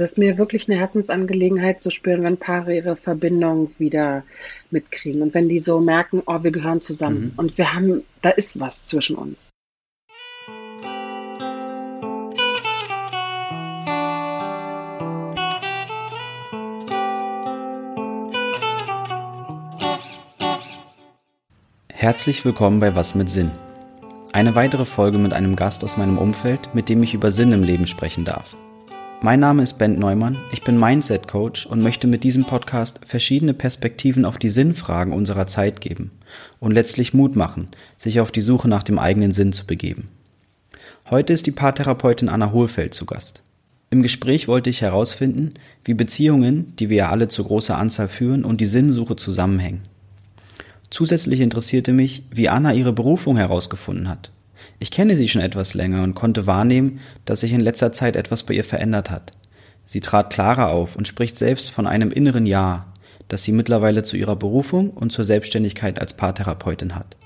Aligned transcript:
Das 0.00 0.12
ist 0.12 0.16
mir 0.16 0.38
wirklich 0.38 0.66
eine 0.66 0.80
Herzensangelegenheit 0.80 1.82
zu 1.82 1.90
spüren, 1.90 2.22
wenn 2.22 2.38
Paare 2.38 2.74
ihre 2.74 2.96
Verbindung 2.96 3.70
wieder 3.76 4.22
mitkriegen 4.70 5.20
und 5.20 5.34
wenn 5.34 5.50
die 5.50 5.58
so 5.58 5.78
merken, 5.78 6.22
oh, 6.24 6.42
wir 6.42 6.52
gehören 6.52 6.80
zusammen 6.80 7.20
mhm. 7.20 7.32
und 7.36 7.58
wir 7.58 7.74
haben, 7.74 8.02
da 8.22 8.30
ist 8.30 8.58
was 8.58 8.82
zwischen 8.82 9.14
uns. 9.16 9.50
Herzlich 21.88 22.42
willkommen 22.46 22.80
bei 22.80 22.94
Was 22.96 23.14
mit 23.14 23.28
Sinn. 23.28 23.50
Eine 24.32 24.54
weitere 24.54 24.86
Folge 24.86 25.18
mit 25.18 25.34
einem 25.34 25.56
Gast 25.56 25.84
aus 25.84 25.98
meinem 25.98 26.16
Umfeld, 26.16 26.74
mit 26.74 26.88
dem 26.88 27.02
ich 27.02 27.12
über 27.12 27.30
Sinn 27.30 27.52
im 27.52 27.62
Leben 27.62 27.86
sprechen 27.86 28.24
darf. 28.24 28.56
Mein 29.22 29.40
Name 29.40 29.62
ist 29.62 29.74
Ben 29.74 29.98
Neumann, 29.98 30.38
ich 30.50 30.64
bin 30.64 30.78
Mindset 30.78 31.28
Coach 31.28 31.66
und 31.66 31.82
möchte 31.82 32.06
mit 32.06 32.24
diesem 32.24 32.46
Podcast 32.46 33.00
verschiedene 33.04 33.52
Perspektiven 33.52 34.24
auf 34.24 34.38
die 34.38 34.48
Sinnfragen 34.48 35.12
unserer 35.12 35.46
Zeit 35.46 35.82
geben 35.82 36.10
und 36.58 36.72
letztlich 36.72 37.12
Mut 37.12 37.36
machen, 37.36 37.68
sich 37.98 38.20
auf 38.20 38.32
die 38.32 38.40
Suche 38.40 38.66
nach 38.66 38.82
dem 38.82 38.98
eigenen 38.98 39.32
Sinn 39.32 39.52
zu 39.52 39.66
begeben. 39.66 40.08
Heute 41.10 41.34
ist 41.34 41.44
die 41.44 41.50
Paartherapeutin 41.50 42.30
Anna 42.30 42.50
Hohlfeld 42.50 42.94
zu 42.94 43.04
Gast. 43.04 43.42
Im 43.90 44.00
Gespräch 44.00 44.48
wollte 44.48 44.70
ich 44.70 44.80
herausfinden, 44.80 45.52
wie 45.84 45.92
Beziehungen, 45.92 46.74
die 46.78 46.88
wir 46.88 46.96
ja 46.96 47.10
alle 47.10 47.28
zu 47.28 47.44
großer 47.44 47.76
Anzahl 47.76 48.08
führen, 48.08 48.42
und 48.42 48.58
die 48.62 48.66
Sinnsuche 48.66 49.16
zusammenhängen. 49.16 49.82
Zusätzlich 50.88 51.40
interessierte 51.40 51.92
mich, 51.92 52.22
wie 52.30 52.48
Anna 52.48 52.72
ihre 52.72 52.94
Berufung 52.94 53.36
herausgefunden 53.36 54.08
hat. 54.08 54.30
Ich 54.82 54.90
kenne 54.90 55.14
sie 55.14 55.28
schon 55.28 55.42
etwas 55.42 55.74
länger 55.74 56.02
und 56.02 56.14
konnte 56.14 56.46
wahrnehmen, 56.46 57.00
dass 57.26 57.40
sich 57.40 57.52
in 57.52 57.60
letzter 57.60 57.92
Zeit 57.92 58.16
etwas 58.16 58.44
bei 58.44 58.54
ihr 58.54 58.64
verändert 58.64 59.10
hat. 59.10 59.32
Sie 59.84 60.00
trat 60.00 60.32
klarer 60.32 60.70
auf 60.70 60.96
und 60.96 61.06
spricht 61.06 61.36
selbst 61.36 61.70
von 61.70 61.86
einem 61.86 62.10
inneren 62.10 62.46
Ja, 62.46 62.86
das 63.28 63.42
sie 63.42 63.52
mittlerweile 63.52 64.04
zu 64.04 64.16
ihrer 64.16 64.36
Berufung 64.36 64.88
und 64.90 65.12
zur 65.12 65.26
Selbstständigkeit 65.26 66.00
als 66.00 66.14
Paartherapeutin 66.14 66.94
hat. 66.96 67.18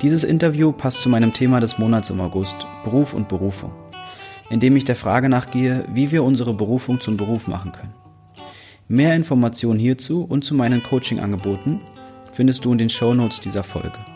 Dieses 0.00 0.24
Interview 0.24 0.72
passt 0.72 1.02
zu 1.02 1.10
meinem 1.10 1.34
Thema 1.34 1.60
des 1.60 1.76
Monats 1.76 2.08
im 2.08 2.22
August, 2.22 2.56
Beruf 2.84 3.12
und 3.12 3.28
Berufung, 3.28 3.72
indem 4.48 4.76
ich 4.76 4.86
der 4.86 4.96
Frage 4.96 5.28
nachgehe, 5.28 5.84
wie 5.92 6.10
wir 6.10 6.24
unsere 6.24 6.54
Berufung 6.54 7.02
zum 7.02 7.18
Beruf 7.18 7.48
machen 7.48 7.72
können. 7.72 7.94
Mehr 8.88 9.14
Informationen 9.14 9.78
hierzu 9.78 10.24
und 10.24 10.42
zu 10.42 10.54
meinen 10.54 10.82
Coaching-Angeboten 10.82 11.82
findest 12.32 12.64
du 12.64 12.72
in 12.72 12.78
den 12.78 12.88
Shownotes 12.88 13.40
dieser 13.40 13.62
Folge. 13.62 14.13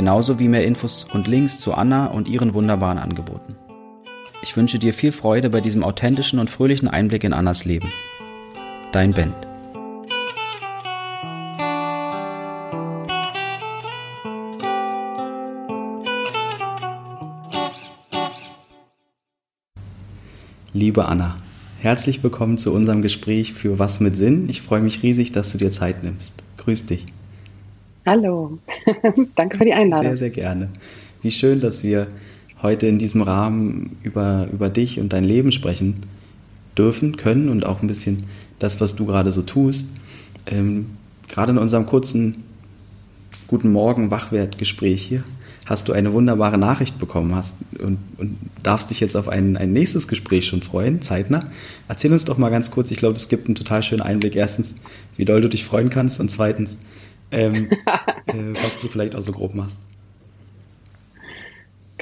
Genauso 0.00 0.38
wie 0.38 0.48
mehr 0.48 0.64
Infos 0.64 1.04
und 1.12 1.28
Links 1.28 1.58
zu 1.58 1.74
Anna 1.74 2.06
und 2.06 2.26
ihren 2.26 2.54
wunderbaren 2.54 2.96
Angeboten. 2.96 3.54
Ich 4.42 4.56
wünsche 4.56 4.78
dir 4.78 4.94
viel 4.94 5.12
Freude 5.12 5.50
bei 5.50 5.60
diesem 5.60 5.84
authentischen 5.84 6.38
und 6.38 6.48
fröhlichen 6.48 6.88
Einblick 6.88 7.22
in 7.22 7.34
Annas 7.34 7.66
Leben. 7.66 7.92
Dein 8.92 9.12
Band. 9.12 9.34
Liebe 20.72 21.04
Anna, 21.04 21.36
herzlich 21.80 22.22
willkommen 22.22 22.56
zu 22.56 22.72
unserem 22.72 23.02
Gespräch 23.02 23.52
für 23.52 23.78
Was 23.78 24.00
mit 24.00 24.16
Sinn. 24.16 24.48
Ich 24.48 24.62
freue 24.62 24.80
mich 24.80 25.02
riesig, 25.02 25.32
dass 25.32 25.52
du 25.52 25.58
dir 25.58 25.70
Zeit 25.70 26.02
nimmst. 26.02 26.42
Grüß 26.56 26.86
dich. 26.86 27.04
Hallo, 28.10 28.58
danke 29.36 29.56
für 29.56 29.64
die 29.64 29.72
Einladung. 29.72 30.08
Sehr, 30.08 30.16
sehr 30.16 30.30
gerne. 30.30 30.68
Wie 31.22 31.30
schön, 31.30 31.60
dass 31.60 31.84
wir 31.84 32.08
heute 32.60 32.88
in 32.88 32.98
diesem 32.98 33.22
Rahmen 33.22 33.98
über, 34.02 34.48
über 34.52 34.68
dich 34.68 34.98
und 34.98 35.12
dein 35.12 35.22
Leben 35.22 35.52
sprechen 35.52 36.06
dürfen, 36.76 37.16
können 37.16 37.48
und 37.48 37.64
auch 37.64 37.82
ein 37.82 37.86
bisschen 37.86 38.24
das, 38.58 38.80
was 38.80 38.96
du 38.96 39.06
gerade 39.06 39.30
so 39.30 39.42
tust. 39.42 39.86
Ähm, 40.48 40.86
gerade 41.28 41.52
in 41.52 41.58
unserem 41.58 41.86
kurzen 41.86 42.42
Guten 43.46 43.70
Morgen 43.70 44.10
Wachwertgespräch 44.10 45.02
hier 45.02 45.22
hast 45.64 45.86
du 45.86 45.92
eine 45.92 46.12
wunderbare 46.12 46.58
Nachricht 46.58 46.98
bekommen 46.98 47.36
hast 47.36 47.54
und, 47.78 47.98
und 48.18 48.36
darfst 48.64 48.90
dich 48.90 48.98
jetzt 48.98 49.16
auf 49.16 49.28
ein, 49.28 49.56
ein 49.56 49.72
nächstes 49.72 50.08
Gespräch 50.08 50.48
schon 50.48 50.62
freuen, 50.62 51.00
zeitnah. 51.00 51.44
Erzähl 51.86 52.10
uns 52.10 52.24
doch 52.24 52.38
mal 52.38 52.50
ganz 52.50 52.72
kurz, 52.72 52.90
ich 52.90 52.96
glaube, 52.96 53.14
es 53.14 53.28
gibt 53.28 53.46
einen 53.46 53.54
total 53.54 53.84
schönen 53.84 54.02
Einblick. 54.02 54.34
Erstens, 54.34 54.74
wie 55.16 55.24
doll 55.24 55.40
du 55.40 55.48
dich 55.48 55.64
freuen 55.64 55.90
kannst 55.90 56.18
und 56.18 56.28
zweitens, 56.28 56.76
ähm, 57.30 57.70
äh, 58.26 58.32
was 58.52 58.80
du 58.80 58.88
vielleicht 58.88 59.14
auch 59.14 59.22
so 59.22 59.32
grob 59.32 59.54
machst. 59.54 59.80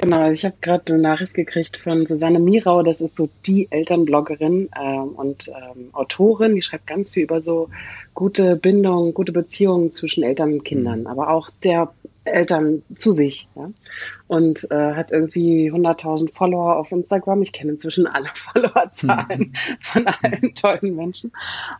Genau, 0.01 0.31
ich 0.31 0.45
habe 0.45 0.55
gerade 0.61 0.93
eine 0.93 1.01
Nachricht 1.01 1.33
gekriegt 1.33 1.75
von 1.75 2.05
Susanne 2.05 2.39
Mirau, 2.39 2.83
das 2.83 3.01
ist 3.01 3.17
so 3.17 3.27
die 3.45 3.67
Elternbloggerin 3.69 4.69
ähm, 4.81 5.09
und 5.09 5.49
ähm, 5.49 5.89
Autorin, 5.91 6.55
die 6.55 6.61
schreibt 6.61 6.87
ganz 6.87 7.11
viel 7.11 7.23
über 7.23 7.41
so 7.41 7.67
gute 8.13 8.55
Bindungen, 8.55 9.13
gute 9.13 9.33
Beziehungen 9.33 9.91
zwischen 9.91 10.23
Eltern 10.23 10.53
und 10.53 10.63
Kindern, 10.63 11.01
mhm. 11.01 11.07
aber 11.07 11.29
auch 11.29 11.49
der 11.63 11.91
Eltern 12.23 12.81
zu 12.95 13.11
sich. 13.11 13.49
Ja? 13.55 13.65
Und 14.29 14.69
äh, 14.69 14.93
hat 14.93 15.11
irgendwie 15.11 15.71
100.000 15.71 16.31
Follower 16.31 16.77
auf 16.77 16.91
Instagram. 16.91 17.41
Ich 17.41 17.51
kenne 17.51 17.71
inzwischen 17.71 18.05
alle 18.05 18.29
Followerzahlen 18.33 19.53
von 19.81 20.07
allen 20.07 20.53
tollen 20.53 20.95
Menschen. 20.95 21.31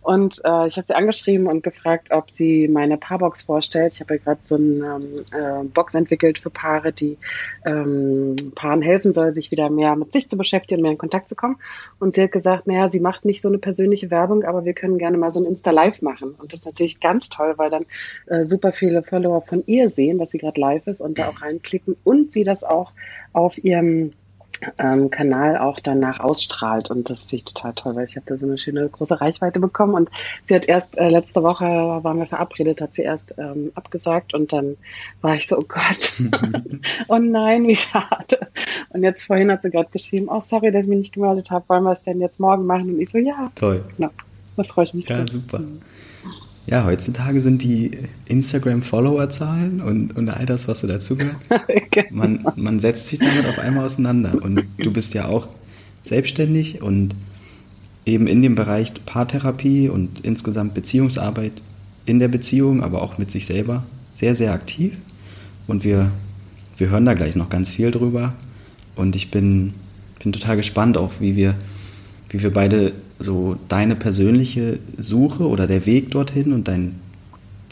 Und 0.02 0.42
äh, 0.44 0.68
ich 0.68 0.78
habe 0.78 0.88
sie 0.88 0.96
angeschrieben 0.96 1.46
und 1.46 1.62
gefragt, 1.62 2.10
ob 2.12 2.32
sie 2.32 2.68
meine 2.68 2.98
Paarbox 2.98 3.44
vorstellt. 3.44 3.94
Ich 3.94 4.02
habe 4.02 4.16
ja 4.16 4.22
gerade 4.24 4.40
so 4.44 4.56
eine 4.56 5.00
ähm, 5.00 5.26
äh, 5.32 5.64
Box 5.66 5.94
entwickelt 5.94 6.40
für 6.40 6.50
Paare, 6.50 6.92
die 6.92 7.20
ähm, 7.66 8.36
Paaren 8.56 8.82
helfen 8.82 9.14
soll, 9.14 9.34
sich 9.36 9.52
wieder 9.52 9.70
mehr 9.70 9.96
mit 9.96 10.12
sich 10.12 10.28
zu 10.28 10.36
beschäftigen, 10.36 10.82
mehr 10.82 10.92
in 10.92 10.98
Kontakt 10.98 11.30
zu 11.30 11.36
kommen. 11.36 11.58
Und 12.00 12.16
sie 12.16 12.24
hat 12.24 12.32
gesagt, 12.32 12.66
naja, 12.66 12.90
sie 12.90 13.00
macht 13.00 13.26
nicht 13.26 13.42
so 13.44 13.48
eine 13.48 13.60
persönliche 13.60 14.10
Werbung, 14.10 14.44
aber 14.44 14.66
wir 14.66 14.74
können 14.74 14.98
gerne 14.98 15.18
mal 15.18 15.30
so 15.30 15.40
ein 15.40 15.46
Insta-Live 15.46 16.02
machen. 16.02 16.32
Und 16.32 16.52
das 16.52 16.62
ist 16.62 16.66
natürlich 16.66 17.00
ganz 17.00 17.30
toll, 17.30 17.54
weil 17.58 17.70
dann 17.70 17.86
äh, 18.26 18.44
super 18.44 18.72
viele 18.72 19.04
Follower 19.04 19.42
von 19.42 19.64
ihr 19.68 19.90
sehen, 19.90 20.18
dass 20.18 20.32
sie 20.32 20.40
gerade 20.40 20.60
live 20.60 20.88
ist 20.88 21.02
und 21.02 21.20
da 21.20 21.30
auch 21.30 21.42
reinklicken 21.44 21.96
und 22.04 22.34
sie 22.34 22.39
das 22.44 22.64
auch 22.64 22.94
auf 23.34 23.64
ihrem 23.64 24.12
ähm, 24.78 25.10
Kanal 25.10 25.58
auch 25.58 25.80
danach 25.80 26.20
ausstrahlt. 26.20 26.90
Und 26.90 27.10
das 27.10 27.26
finde 27.26 27.36
ich 27.38 27.44
total 27.46 27.74
toll, 27.74 27.96
weil 27.96 28.06
ich 28.06 28.16
habe 28.16 28.26
da 28.26 28.38
so 28.38 28.46
eine 28.46 28.58
schöne 28.58 28.88
große 28.88 29.20
Reichweite 29.20 29.60
bekommen. 29.60 29.94
Und 29.94 30.10
sie 30.44 30.56
hat 30.56 30.68
erst, 30.68 30.98
äh, 30.98 31.10
letzte 31.10 31.44
Woche 31.44 31.66
waren 31.66 32.18
wir 32.18 32.26
verabredet, 32.26 32.82
hat 32.82 32.96
sie 32.96 33.04
erst 33.04 33.36
ähm, 33.38 33.72
abgesagt 33.76 34.34
und 34.34 34.52
dann 34.54 34.78
war 35.22 35.36
ich 35.36 35.48
so, 35.48 35.58
oh 35.58 35.66
Gott, 35.68 36.14
oh 37.08 37.18
nein, 37.18 37.68
wie 37.68 37.76
schade. 37.76 38.48
Und 38.90 39.04
jetzt 39.04 39.26
vorhin 39.26 39.52
hat 39.52 39.62
sie 39.62 39.70
gerade 39.70 39.90
geschrieben, 39.92 40.28
oh 40.30 40.40
sorry, 40.40 40.72
dass 40.72 40.86
ich 40.86 40.90
mich 40.90 41.00
nicht 41.00 41.14
gemeldet 41.14 41.52
habe, 41.52 41.66
wollen 41.70 41.84
wir 41.84 41.92
es 41.92 42.04
denn 42.04 42.20
jetzt 42.20 42.40
morgen 42.40 42.66
machen? 42.66 42.94
Und 42.94 43.00
ich 43.00 43.10
so, 43.10 43.18
ja. 43.18 43.52
Toll. 43.56 43.84
Ja, 43.98 44.12
da 44.58 44.64
freue 44.64 44.86
ich 44.86 44.94
mich. 44.94 45.08
Ja, 45.08 45.18
drauf. 45.18 45.30
super. 45.30 45.62
Ja, 46.70 46.86
heutzutage 46.86 47.42
sind 47.42 47.64
die 47.64 47.90
Instagram-Follower-Zahlen 48.28 49.82
und, 49.82 50.16
und 50.16 50.30
all 50.30 50.46
das, 50.46 50.68
was 50.68 50.82
so 50.82 50.88
dazugehört. 50.88 51.38
genau. 51.92 52.08
man, 52.12 52.46
man 52.56 52.80
setzt 52.80 53.08
sich 53.08 53.18
damit 53.18 53.48
auf 53.48 53.58
einmal 53.58 53.86
auseinander. 53.86 54.40
Und 54.40 54.64
du 54.78 54.94
bist 54.94 55.16
ja 55.16 55.28
auch 55.28 55.48
selbstständig 56.04 56.84
und 56.84 57.16
eben 58.06 58.28
in 58.28 58.44
dem 58.44 58.54
Bereich 58.54 58.94
Paartherapie 59.08 59.90
und 59.90 60.20
insgesamt 60.22 60.76
Beziehungsarbeit 60.76 61.54
in 62.06 62.20
der 62.20 62.28
Beziehung, 62.28 62.84
aber 62.84 63.02
auch 63.02 63.18
mit 63.18 63.32
sich 63.32 63.48
selber 63.48 63.84
sehr, 64.14 64.36
sehr 64.36 64.54
aktiv. 64.54 64.94
Und 65.66 65.84
wir, 65.84 66.12
wir 66.78 66.92
hören 66.92 67.06
da 67.06 67.16
gleich 67.16 67.36
noch 67.36 67.50
ganz 67.50 67.72
viel 67.72 67.90
drüber. 67.90 68.36
Und 68.96 69.16
ich 69.16 69.32
bin, 69.32 69.74
bin 70.22 70.34
total 70.34 70.58
gespannt 70.58 71.00
auch, 71.00 71.14
wie 71.20 71.36
wir, 71.36 71.56
wie 72.30 72.42
wir 72.42 72.54
beide 72.54 72.94
so 73.18 73.58
deine 73.68 73.96
persönliche 73.96 74.80
Suche 74.98 75.48
oder 75.48 75.68
der 75.68 75.86
Weg 75.86 76.12
dorthin 76.12 76.54
und 76.54 76.68
dein, 76.68 76.96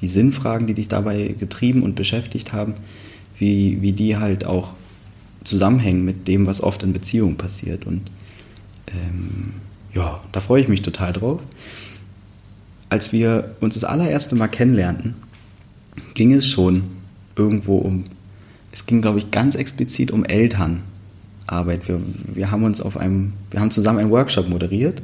die 0.02 0.08
Sinnfragen, 0.08 0.68
die 0.68 0.74
dich 0.74 0.88
dabei 0.88 1.36
getrieben 1.40 1.84
und 1.84 1.96
beschäftigt 1.96 2.54
haben, 2.54 2.76
wie, 3.38 3.82
wie 3.82 3.94
die 3.94 4.18
halt 4.18 4.46
auch 4.46 4.74
zusammenhängen 5.44 6.04
mit 6.04 6.28
dem, 6.28 6.46
was 6.46 6.62
oft 6.62 6.84
in 6.84 6.94
Beziehungen 6.94 7.38
passiert. 7.38 7.86
Und 7.86 8.02
ähm, 8.88 9.54
ja, 9.94 10.22
da 10.32 10.40
freue 10.40 10.62
ich 10.62 10.68
mich 10.68 10.82
total 10.82 11.14
drauf. 11.14 11.44
Als 12.90 13.14
wir 13.14 13.56
uns 13.60 13.76
das 13.76 13.84
allererste 13.84 14.36
Mal 14.36 14.48
kennenlernten, 14.48 15.16
ging 16.14 16.34
es 16.34 16.48
schon 16.48 16.84
irgendwo 17.36 17.78
um, 17.78 18.06
es 18.72 18.86
ging, 18.86 19.02
glaube 19.02 19.20
ich, 19.20 19.32
ganz 19.32 19.56
explizit 19.56 20.12
um 20.12 20.24
Elternarbeit. 21.48 21.88
Wir, 21.88 22.00
wir 22.34 22.52
haben 22.52 22.64
uns 22.64 22.82
auf 22.82 22.98
einem, 22.98 23.34
wir 23.52 23.60
haben 23.60 23.72
zusammen 23.72 24.00
einen 24.00 24.12
Workshop 24.12 24.50
moderiert 24.50 25.02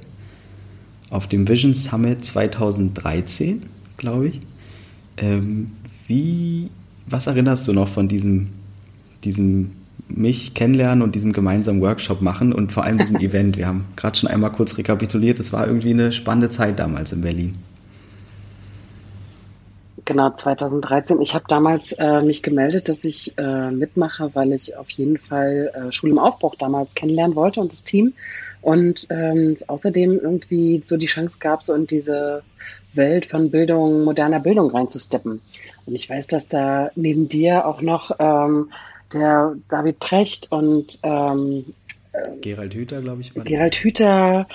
auf 1.09 1.27
dem 1.27 1.47
Vision 1.47 1.73
Summit 1.73 2.25
2013, 2.25 3.63
glaube 3.97 4.29
ich. 4.29 4.39
Ähm, 5.17 5.71
wie, 6.07 6.69
was 7.07 7.27
erinnerst 7.27 7.67
du 7.67 7.73
noch 7.73 7.87
von 7.87 8.07
diesem, 8.07 8.49
diesem 9.23 9.71
mich 10.09 10.53
kennenlernen 10.53 11.01
und 11.01 11.15
diesem 11.15 11.31
gemeinsamen 11.31 11.81
Workshop 11.81 12.21
machen 12.21 12.51
und 12.51 12.71
vor 12.71 12.83
allem 12.83 12.97
diesem 12.97 13.17
Event? 13.19 13.57
Wir 13.57 13.67
haben 13.67 13.85
gerade 13.95 14.17
schon 14.17 14.29
einmal 14.29 14.51
kurz 14.51 14.77
rekapituliert, 14.77 15.39
es 15.39 15.53
war 15.53 15.67
irgendwie 15.67 15.91
eine 15.91 16.11
spannende 16.11 16.49
Zeit 16.49 16.79
damals 16.79 17.11
in 17.11 17.21
Berlin. 17.21 17.53
Genau, 20.05 20.31
2013. 20.31 21.21
Ich 21.21 21.33
habe 21.33 21.45
damals 21.47 21.93
äh, 21.93 22.21
mich 22.21 22.43
gemeldet, 22.43 22.89
dass 22.89 23.03
ich 23.05 23.37
äh, 23.37 23.71
mitmache, 23.71 24.31
weil 24.33 24.51
ich 24.51 24.75
auf 24.75 24.89
jeden 24.89 25.17
Fall 25.17 25.71
äh, 25.73 25.91
Schule 25.93 26.13
im 26.13 26.19
Aufbruch 26.19 26.55
damals 26.55 26.93
kennenlernen 26.93 27.35
wollte 27.35 27.61
und 27.61 27.71
das 27.71 27.83
Team 27.83 28.13
Und 28.61 29.07
ähm, 29.09 29.55
außerdem 29.67 30.19
irgendwie 30.19 30.81
so 30.85 30.97
die 30.97 31.05
Chance 31.05 31.37
gab, 31.39 31.63
so 31.63 31.73
in 31.73 31.87
diese 31.87 32.43
Welt 32.93 33.25
von 33.25 33.49
Bildung, 33.49 34.03
moderner 34.03 34.39
Bildung 34.39 34.71
reinzusteppen. 34.71 35.41
Und 35.85 35.95
ich 35.95 36.09
weiß, 36.09 36.27
dass 36.27 36.47
da 36.47 36.91
neben 36.95 37.29
dir 37.29 37.65
auch 37.65 37.81
noch 37.81 38.11
ähm, 38.19 38.71
der 39.13 39.55
David 39.69 39.99
Precht 39.99 40.51
und 40.51 40.99
ähm, 41.03 41.73
Gerald 42.41 42.75
Hüther, 42.75 43.01
glaube 43.01 43.21
ich. 43.21 43.33
Gerald 43.33 43.75
Hüther 43.75 44.47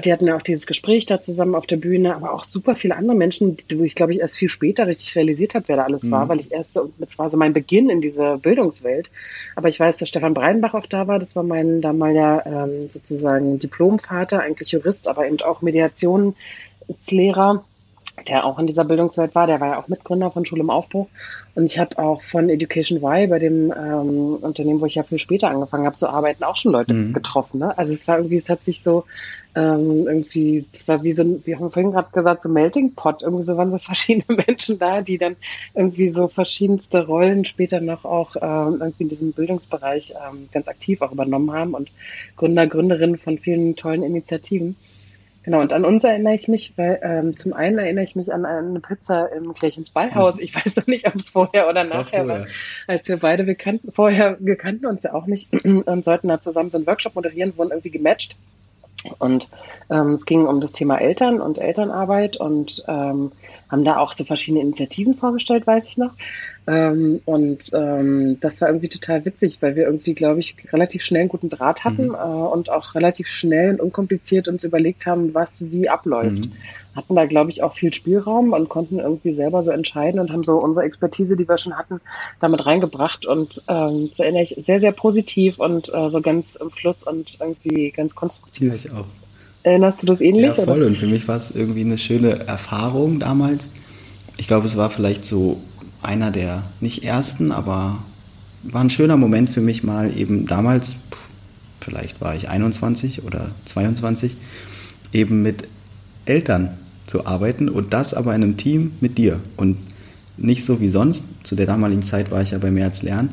die 0.00 0.12
hatten 0.12 0.26
ja 0.26 0.36
auch 0.36 0.42
dieses 0.42 0.66
Gespräch 0.66 1.04
da 1.04 1.20
zusammen 1.20 1.54
auf 1.54 1.66
der 1.66 1.76
Bühne, 1.76 2.16
aber 2.16 2.32
auch 2.32 2.44
super 2.44 2.74
viele 2.74 2.96
andere 2.96 3.16
Menschen, 3.16 3.58
wo 3.74 3.84
ich 3.84 3.94
glaube 3.94 4.14
ich 4.14 4.20
erst 4.20 4.38
viel 4.38 4.48
später 4.48 4.86
richtig 4.86 5.14
realisiert 5.16 5.54
habe, 5.54 5.68
wer 5.68 5.76
da 5.76 5.84
alles 5.84 6.04
mhm. 6.04 6.12
war, 6.12 6.30
weil 6.30 6.40
ich 6.40 6.50
erst 6.50 6.72
so, 6.72 6.90
das 6.98 7.18
war 7.18 7.28
so 7.28 7.36
mein 7.36 7.52
Beginn 7.52 7.90
in 7.90 8.00
dieser 8.00 8.38
Bildungswelt. 8.38 9.10
Aber 9.54 9.68
ich 9.68 9.78
weiß, 9.78 9.98
dass 9.98 10.08
Stefan 10.08 10.32
Breidenbach 10.32 10.72
auch 10.72 10.86
da 10.86 11.08
war, 11.08 11.18
das 11.18 11.36
war 11.36 11.42
mein 11.42 11.82
damaliger 11.82 12.46
ähm, 12.46 12.88
sozusagen 12.88 13.58
Diplomvater, 13.58 14.40
eigentlich 14.40 14.72
Jurist, 14.72 15.08
aber 15.08 15.26
eben 15.26 15.38
auch 15.42 15.60
Mediationslehrer 15.60 17.62
der 18.28 18.44
auch 18.44 18.58
in 18.58 18.66
dieser 18.66 18.84
Bildungswelt 18.84 19.34
war, 19.34 19.46
der 19.46 19.60
war 19.60 19.68
ja 19.68 19.78
auch 19.78 19.88
Mitgründer 19.88 20.30
von 20.30 20.44
Schule 20.44 20.62
im 20.62 20.70
Aufbruch. 20.70 21.08
Und 21.54 21.64
ich 21.64 21.78
habe 21.78 21.98
auch 21.98 22.22
von 22.22 22.48
Education 22.48 23.02
Y, 23.02 23.28
bei 23.28 23.38
dem 23.38 23.72
ähm, 23.72 24.36
Unternehmen, 24.36 24.80
wo 24.80 24.86
ich 24.86 24.94
ja 24.94 25.02
viel 25.02 25.18
später 25.18 25.50
angefangen 25.50 25.84
habe 25.84 25.96
zu 25.96 26.08
arbeiten, 26.08 26.44
auch 26.44 26.56
schon 26.56 26.72
Leute 26.72 26.94
mhm. 26.94 27.12
getroffen. 27.12 27.60
Ne? 27.60 27.76
Also 27.76 27.92
es 27.92 28.06
war 28.08 28.18
irgendwie, 28.18 28.36
es 28.36 28.48
hat 28.48 28.64
sich 28.64 28.82
so 28.82 29.04
ähm, 29.54 30.06
irgendwie, 30.06 30.64
es 30.72 30.88
war 30.88 31.02
wie 31.02 31.12
so, 31.12 31.22
haben 31.24 31.44
wir 31.44 31.70
vorhin 31.70 31.92
gerade 31.92 32.10
gesagt, 32.10 32.42
so 32.42 32.48
Melting 32.48 32.94
Pot. 32.94 33.22
Irgendwie 33.22 33.44
so 33.44 33.56
waren 33.56 33.70
so 33.70 33.78
verschiedene 33.82 34.42
Menschen 34.46 34.78
da, 34.78 35.02
die 35.02 35.18
dann 35.18 35.36
irgendwie 35.74 36.08
so 36.08 36.28
verschiedenste 36.28 37.06
Rollen 37.06 37.44
später 37.44 37.80
noch 37.80 38.04
auch 38.04 38.36
ähm, 38.36 38.78
irgendwie 38.80 39.02
in 39.02 39.08
diesem 39.08 39.32
Bildungsbereich 39.32 40.12
ähm, 40.12 40.48
ganz 40.52 40.68
aktiv 40.68 41.02
auch 41.02 41.12
übernommen 41.12 41.52
haben 41.52 41.74
und 41.74 41.92
Gründer, 42.36 42.66
Gründerinnen 42.66 43.18
von 43.18 43.38
vielen 43.38 43.76
tollen 43.76 44.02
Initiativen. 44.02 44.76
Genau, 45.44 45.60
und 45.60 45.72
an 45.72 45.84
uns 45.84 46.04
erinnere 46.04 46.34
ich 46.34 46.46
mich, 46.46 46.74
weil 46.76 47.00
ähm, 47.02 47.36
zum 47.36 47.52
einen 47.52 47.78
erinnere 47.78 48.04
ich 48.04 48.14
mich 48.14 48.32
an 48.32 48.44
eine 48.44 48.78
Pizza 48.80 49.32
im 49.32 49.54
Kirchens 49.54 49.90
Beihaus. 49.90 50.38
Ich 50.38 50.54
weiß 50.54 50.76
noch 50.76 50.86
nicht, 50.86 51.06
ob 51.08 51.16
es 51.16 51.30
vorher 51.30 51.68
oder 51.68 51.80
das 51.80 51.90
nachher 51.90 52.28
war, 52.28 52.46
als 52.86 53.08
wir 53.08 53.16
beide, 53.18 53.46
wir 53.46 53.56
kannten, 53.56 53.90
vorher, 53.92 54.36
wir 54.38 54.56
kannten 54.56 54.86
uns 54.86 55.02
ja 55.02 55.14
auch 55.14 55.26
nicht 55.26 55.48
und 55.64 56.04
sollten 56.04 56.28
da 56.28 56.40
zusammen 56.40 56.70
so 56.70 56.78
einen 56.78 56.86
Workshop 56.86 57.16
moderieren, 57.16 57.56
wurden 57.56 57.70
irgendwie 57.70 57.90
gematcht. 57.90 58.36
Und 59.18 59.48
ähm, 59.90 60.12
es 60.12 60.26
ging 60.26 60.46
um 60.46 60.60
das 60.60 60.72
Thema 60.72 60.98
Eltern 60.98 61.40
und 61.40 61.58
Elternarbeit 61.58 62.36
und 62.36 62.84
ähm, 62.86 63.32
haben 63.68 63.84
da 63.84 63.96
auch 63.96 64.12
so 64.12 64.24
verschiedene 64.24 64.62
Initiativen 64.62 65.14
vorgestellt, 65.14 65.66
weiß 65.66 65.88
ich 65.88 65.96
noch. 65.96 66.12
Ähm, 66.64 67.20
und 67.24 67.70
ähm, 67.72 68.38
das 68.40 68.60
war 68.60 68.68
irgendwie 68.68 68.88
total 68.88 69.24
witzig, 69.24 69.58
weil 69.60 69.74
wir 69.74 69.84
irgendwie, 69.84 70.14
glaube 70.14 70.38
ich, 70.38 70.54
relativ 70.72 71.02
schnell 71.02 71.22
einen 71.22 71.28
guten 71.28 71.48
Draht 71.48 71.84
hatten 71.84 72.08
mhm. 72.08 72.14
äh, 72.14 72.18
und 72.18 72.70
auch 72.70 72.94
relativ 72.94 73.28
schnell 73.28 73.72
und 73.72 73.80
unkompliziert 73.80 74.46
uns 74.46 74.62
überlegt 74.62 75.06
haben, 75.06 75.34
was 75.34 75.72
wie 75.72 75.88
abläuft. 75.88 76.46
Mhm. 76.46 76.52
Hatten 76.94 77.16
da, 77.16 77.24
glaube 77.24 77.50
ich, 77.50 77.64
auch 77.64 77.74
viel 77.74 77.92
Spielraum 77.92 78.52
und 78.52 78.68
konnten 78.68 79.00
irgendwie 79.00 79.32
selber 79.32 79.64
so 79.64 79.72
entscheiden 79.72 80.20
und 80.20 80.30
haben 80.30 80.44
so 80.44 80.58
unsere 80.58 80.86
Expertise, 80.86 81.36
die 81.36 81.48
wir 81.48 81.56
schon 81.56 81.76
hatten, 81.76 82.00
damit 82.38 82.64
reingebracht. 82.64 83.26
Und 83.26 83.62
ähm, 83.66 84.10
das 84.10 84.20
erinnere 84.20 84.42
ich 84.42 84.56
sehr, 84.64 84.80
sehr 84.80 84.92
positiv 84.92 85.58
und 85.58 85.92
äh, 85.92 86.10
so 86.10 86.20
ganz 86.20 86.54
im 86.54 86.70
Fluss 86.70 87.02
und 87.02 87.38
irgendwie 87.40 87.90
ganz 87.90 88.14
konstruktiv. 88.14 88.68
Ja, 88.68 88.74
ich 88.74 88.90
auch. 88.92 89.06
Erinnerst 89.64 90.02
du 90.02 90.06
das 90.06 90.20
ähnlich? 90.20 90.44
Ja, 90.44 90.54
voll. 90.54 90.78
Oder? 90.78 90.86
Und 90.86 90.98
für 90.98 91.06
mich 91.06 91.26
war 91.26 91.36
es 91.36 91.50
irgendwie 91.50 91.80
eine 91.80 91.98
schöne 91.98 92.46
Erfahrung 92.46 93.18
damals. 93.18 93.70
Ich 94.36 94.46
glaube, 94.46 94.66
es 94.66 94.76
war 94.76 94.90
vielleicht 94.90 95.24
so 95.24 95.60
einer 96.02 96.30
der 96.30 96.64
nicht 96.80 97.04
ersten, 97.04 97.52
aber 97.52 98.02
war 98.62 98.82
ein 98.82 98.90
schöner 98.90 99.16
Moment 99.16 99.50
für 99.50 99.60
mich 99.60 99.82
mal 99.82 100.16
eben 100.16 100.46
damals, 100.46 100.94
vielleicht 101.80 102.20
war 102.20 102.34
ich 102.34 102.48
21 102.48 103.24
oder 103.24 103.50
22, 103.64 104.36
eben 105.12 105.42
mit 105.42 105.68
Eltern 106.24 106.78
zu 107.06 107.26
arbeiten 107.26 107.68
und 107.68 107.92
das 107.92 108.14
aber 108.14 108.34
in 108.34 108.42
einem 108.42 108.56
Team 108.56 108.92
mit 109.00 109.18
dir 109.18 109.40
und 109.56 109.76
nicht 110.36 110.64
so 110.64 110.80
wie 110.80 110.88
sonst. 110.88 111.24
Zu 111.42 111.56
der 111.56 111.66
damaligen 111.66 112.02
Zeit 112.02 112.30
war 112.30 112.42
ich 112.42 112.52
ja 112.52 112.58
bei 112.58 112.70
mehr 112.70 112.86
als 112.86 113.02
Lernen 113.02 113.30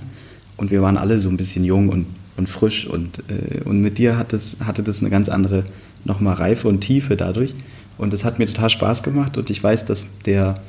und 0.57 0.72
wir 0.72 0.81
waren 0.81 0.98
alle 0.98 1.19
so 1.19 1.30
ein 1.30 1.38
bisschen 1.38 1.63
jung 1.63 1.89
und, 1.89 2.07
und 2.38 2.50
frisch 2.50 2.88
und, 2.88 3.19
äh, 3.30 3.62
und 3.63 3.81
mit 3.81 3.98
dir 3.98 4.18
hat 4.18 4.33
das, 4.33 4.57
hatte 4.65 4.83
das 4.83 5.01
eine 5.01 5.10
ganz 5.10 5.30
andere 5.30 5.63
nochmal 6.04 6.36
Reife 6.36 6.68
und 6.68 6.81
Tiefe 6.81 7.15
dadurch 7.15 7.54
und 7.98 8.13
es 8.13 8.25
hat 8.25 8.39
mir 8.39 8.48
total 8.48 8.69
Spaß 8.69 9.04
gemacht 9.04 9.38
und 9.38 9.50
ich 9.50 9.62
weiß, 9.62 9.86
dass 9.86 10.07
der 10.25 10.62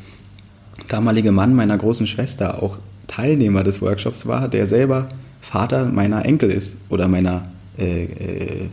damalige 0.89 1.33
Mann 1.33 1.55
meiner 1.55 1.77
großen 1.77 2.07
Schwester 2.07 2.63
auch 2.63 2.79
Teilnehmer 3.07 3.65
des 3.65 3.83
Workshops 3.83 4.27
war, 4.27 4.49
der 4.49 4.67
selber 4.67 5.09
Vater 5.41 5.87
meiner 5.87 6.25
Enkel 6.25 6.51
ist 6.51 6.79
oder 6.89 7.09
meiner, 7.09 7.51
äh, 7.79 8.05
äh, 8.05 8.69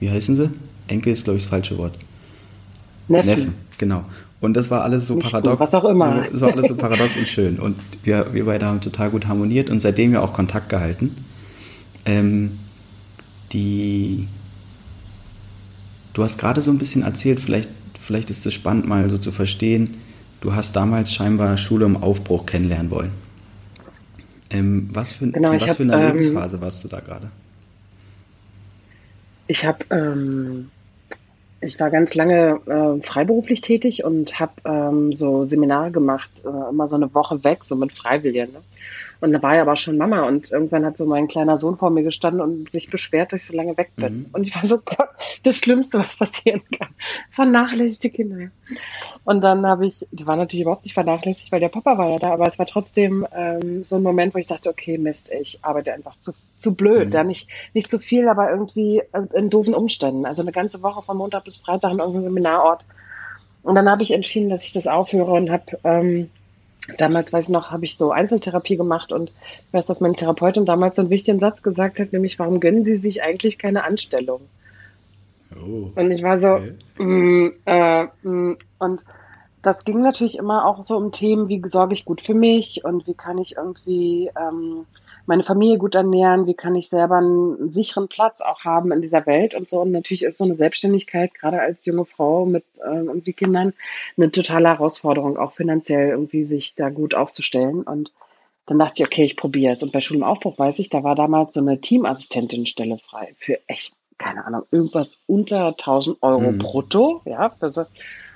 wie 0.00 0.10
heißen 0.10 0.36
sie? 0.36 0.50
Enkel 0.88 1.12
ist, 1.12 1.24
glaube 1.24 1.38
ich, 1.38 1.44
das 1.44 1.50
falsche 1.50 1.78
Wort. 1.78 1.94
Neffen. 3.08 3.28
Neffen, 3.28 3.54
genau. 3.78 4.04
Und 4.40 4.56
das 4.56 4.70
war 4.70 4.82
alles 4.82 5.06
so 5.06 5.14
Nicht 5.16 5.30
paradox. 5.30 5.60
was 5.60 5.74
auch 5.74 5.84
immer. 5.84 6.24
So, 6.24 6.30
das 6.30 6.40
war 6.42 6.52
alles 6.52 6.68
so 6.68 6.76
paradox 6.76 7.16
und 7.16 7.26
schön. 7.26 7.58
Und 7.58 7.76
wir, 8.04 8.32
wir 8.32 8.44
beide 8.44 8.66
haben 8.66 8.80
total 8.80 9.10
gut 9.10 9.26
harmoniert 9.26 9.70
und 9.70 9.80
seitdem 9.80 10.12
ja 10.12 10.20
auch 10.20 10.32
Kontakt 10.32 10.68
gehalten. 10.68 11.16
Ähm, 12.04 12.58
die, 13.52 14.28
du 16.12 16.22
hast 16.22 16.38
gerade 16.38 16.62
so 16.62 16.70
ein 16.70 16.78
bisschen 16.78 17.02
erzählt, 17.02 17.40
vielleicht, 17.40 17.70
vielleicht 17.98 18.30
ist 18.30 18.46
es 18.46 18.54
spannend 18.54 18.86
mal 18.86 19.08
so 19.10 19.18
zu 19.18 19.32
verstehen, 19.32 19.96
du 20.40 20.54
hast 20.54 20.76
damals 20.76 21.12
scheinbar 21.12 21.56
Schule 21.56 21.86
im 21.86 21.96
Aufbruch 21.96 22.46
kennenlernen 22.46 22.90
wollen. 22.90 23.12
Ähm, 24.50 24.88
was 24.92 25.12
für, 25.12 25.30
genau, 25.30 25.52
was 25.52 25.68
hab, 25.68 25.76
für 25.76 25.82
eine 25.82 25.94
ähm, 25.94 26.06
Lebensphase 26.06 26.60
warst 26.60 26.82
du 26.84 26.88
da 26.88 27.00
gerade? 27.00 27.30
Ich 29.46 29.66
habe, 29.66 29.84
ähm, 29.90 30.70
ich 31.60 31.78
war 31.80 31.90
ganz 31.90 32.14
lange 32.14 32.60
äh, 32.66 33.06
freiberuflich 33.06 33.60
tätig 33.60 34.04
und 34.04 34.38
habe 34.40 34.52
ähm, 34.64 35.12
so 35.12 35.44
Seminare 35.44 35.90
gemacht, 35.90 36.30
äh, 36.44 36.70
immer 36.70 36.88
so 36.88 36.96
eine 36.96 37.12
Woche 37.14 37.44
weg, 37.44 37.64
so 37.64 37.76
mit 37.76 37.92
Freiwilligen. 37.92 38.52
Ne? 38.52 38.60
Und 39.20 39.32
da 39.32 39.42
war 39.42 39.54
ich 39.54 39.60
aber 39.60 39.74
schon 39.74 39.96
Mama 39.96 40.22
und 40.22 40.52
irgendwann 40.52 40.84
hat 40.84 40.96
so 40.96 41.04
mein 41.04 41.26
kleiner 41.26 41.58
Sohn 41.58 41.76
vor 41.76 41.90
mir 41.90 42.04
gestanden 42.04 42.40
und 42.40 42.70
sich 42.70 42.88
beschwert, 42.88 43.32
dass 43.32 43.42
ich 43.42 43.48
so 43.48 43.56
lange 43.56 43.76
weg 43.76 43.90
bin. 43.96 44.18
Mhm. 44.18 44.26
Und 44.32 44.46
ich 44.46 44.54
war 44.54 44.64
so, 44.64 44.78
Gott, 44.78 45.08
das 45.42 45.56
Schlimmste, 45.56 45.98
was 45.98 46.16
passieren 46.16 46.62
kann. 46.78 46.88
Vernachlässigte 47.30 48.10
Kinder. 48.10 48.50
Und 49.24 49.42
dann 49.42 49.66
habe 49.66 49.86
ich, 49.86 50.06
die 50.12 50.26
war 50.26 50.36
natürlich 50.36 50.62
überhaupt 50.62 50.84
nicht 50.84 50.94
vernachlässigt, 50.94 51.50
weil 51.50 51.60
der 51.60 51.68
Papa 51.68 51.98
war 51.98 52.10
ja 52.10 52.18
da, 52.18 52.32
aber 52.32 52.46
es 52.46 52.58
war 52.58 52.66
trotzdem 52.66 53.26
ähm, 53.34 53.82
so 53.82 53.96
ein 53.96 54.02
Moment, 54.02 54.34
wo 54.34 54.38
ich 54.38 54.46
dachte, 54.46 54.70
okay, 54.70 54.98
Mist, 54.98 55.30
ich 55.30 55.58
arbeite 55.62 55.92
einfach 55.92 56.18
zu, 56.20 56.32
zu 56.56 56.74
blöd. 56.74 57.06
Mhm. 57.06 57.10
Da 57.10 57.24
nicht, 57.24 57.48
nicht 57.74 57.90
zu 57.90 57.98
viel, 57.98 58.28
aber 58.28 58.50
irgendwie 58.50 59.02
in 59.34 59.50
doofen 59.50 59.74
Umständen. 59.74 60.26
Also 60.26 60.42
eine 60.42 60.52
ganze 60.52 60.82
Woche 60.82 61.02
von 61.02 61.16
Montag 61.16 61.44
bis 61.44 61.56
Freitag 61.56 61.90
in 61.92 61.98
irgendeinem 61.98 62.24
Seminarort. 62.24 62.84
Und 63.64 63.74
dann 63.74 63.90
habe 63.90 64.02
ich 64.02 64.12
entschieden, 64.12 64.48
dass 64.48 64.64
ich 64.64 64.72
das 64.72 64.86
aufhöre 64.86 65.32
und 65.32 65.50
habe 65.50 65.78
ähm, 65.82 66.30
damals 66.96 67.32
weiß 67.32 67.46
ich 67.46 67.50
noch, 67.50 67.70
habe 67.70 67.84
ich 67.84 67.96
so 67.96 68.10
Einzeltherapie 68.10 68.76
gemacht 68.76 69.12
und 69.12 69.30
ich 69.66 69.72
weiß, 69.72 69.86
dass 69.86 70.00
meine 70.00 70.14
Therapeutin 70.14 70.64
damals 70.64 70.96
so 70.96 71.02
einen 71.02 71.10
wichtigen 71.10 71.40
Satz 71.40 71.62
gesagt 71.62 72.00
hat, 72.00 72.12
nämlich, 72.12 72.38
warum 72.38 72.60
gönnen 72.60 72.84
Sie 72.84 72.96
sich 72.96 73.22
eigentlich 73.22 73.58
keine 73.58 73.84
Anstellung? 73.84 74.40
Oh, 75.54 75.90
und 75.94 76.10
ich 76.10 76.22
war 76.22 76.36
so, 76.36 76.52
okay. 76.52 76.74
mm, 76.98 77.52
äh, 77.66 78.04
mm, 78.22 78.56
und 78.78 79.04
das 79.62 79.84
ging 79.84 80.00
natürlich 80.00 80.38
immer 80.38 80.66
auch 80.66 80.84
so 80.84 80.96
um 80.96 81.12
Themen, 81.12 81.48
wie 81.48 81.62
sorge 81.68 81.94
ich 81.94 82.04
gut 82.04 82.20
für 82.20 82.34
mich 82.34 82.84
und 82.84 83.06
wie 83.06 83.14
kann 83.14 83.38
ich 83.38 83.56
irgendwie 83.56 84.30
ähm, 84.38 84.86
meine 85.28 85.44
Familie 85.44 85.76
gut 85.76 85.94
ernähren, 85.94 86.46
wie 86.46 86.54
kann 86.54 86.74
ich 86.74 86.88
selber 86.88 87.16
einen 87.16 87.70
sicheren 87.70 88.08
Platz 88.08 88.40
auch 88.40 88.64
haben 88.64 88.92
in 88.92 89.02
dieser 89.02 89.26
Welt 89.26 89.54
und 89.54 89.68
so. 89.68 89.82
Und 89.82 89.92
natürlich 89.92 90.24
ist 90.24 90.38
so 90.38 90.44
eine 90.44 90.54
Selbstständigkeit, 90.54 91.34
gerade 91.34 91.60
als 91.60 91.84
junge 91.84 92.06
Frau 92.06 92.46
mit 92.46 92.64
äh, 92.78 92.96
irgendwie 92.96 93.34
Kindern, 93.34 93.74
eine 94.16 94.32
totale 94.32 94.68
Herausforderung, 94.68 95.36
auch 95.36 95.52
finanziell 95.52 96.08
irgendwie 96.08 96.44
sich 96.44 96.74
da 96.74 96.88
gut 96.88 97.14
aufzustellen. 97.14 97.82
Und 97.82 98.12
dann 98.64 98.78
dachte 98.78 99.02
ich, 99.02 99.06
okay, 99.06 99.24
ich 99.24 99.36
probiere 99.36 99.72
es. 99.72 99.82
Und 99.82 99.92
bei 99.92 100.00
Schule 100.00 100.20
im 100.20 100.24
Aufbruch 100.24 100.58
weiß 100.58 100.78
ich, 100.78 100.88
da 100.88 101.04
war 101.04 101.14
damals 101.14 101.54
so 101.54 101.60
eine 101.60 101.78
Teamassistentin-Stelle 101.78 102.96
frei 102.98 103.34
für 103.36 103.58
echt, 103.66 103.92
keine 104.16 104.46
Ahnung, 104.46 104.62
irgendwas 104.70 105.18
unter 105.26 105.68
1000 105.68 106.22
Euro 106.22 106.52
mhm. 106.52 106.58
brutto, 106.58 107.20
ja, 107.26 107.50
für 107.50 107.70
so 107.70 107.84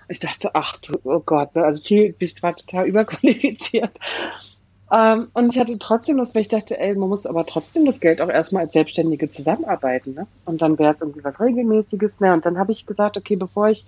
ich 0.09 0.19
dachte, 0.19 0.51
ach 0.55 0.77
du, 0.77 0.93
oh 1.05 1.21
Gott, 1.21 1.55
ne? 1.55 1.65
also 1.65 1.83
viel, 1.83 2.15
ich 2.19 2.43
war 2.43 2.55
total 2.55 2.87
überqualifiziert. 2.87 3.99
Ähm, 4.93 5.29
und 5.33 5.55
ich 5.55 5.59
hatte 5.59 5.79
trotzdem 5.79 6.19
Lust, 6.19 6.35
weil 6.35 6.43
ich 6.43 6.49
dachte, 6.49 6.79
ey, 6.79 6.95
man 6.95 7.09
muss 7.09 7.27
aber 7.27 7.47
trotzdem 7.47 7.87
das 7.87 7.99
Geld 7.99 8.21
auch 8.21 8.29
erstmal 8.29 8.65
als 8.65 8.75
Selbstständige 8.75 9.31
zusammenarbeiten. 9.31 10.13
Ne? 10.13 10.27
Und 10.45 10.61
dann 10.61 10.79
wäre 10.79 10.93
es 10.93 11.01
irgendwie 11.01 11.25
was 11.25 11.41
Regelmäßiges. 11.41 12.21
Ne? 12.21 12.35
Und 12.35 12.45
dann 12.45 12.59
habe 12.59 12.73
ich 12.73 12.85
gesagt, 12.85 13.17
okay, 13.17 13.37
bevor 13.37 13.69
ich 13.69 13.87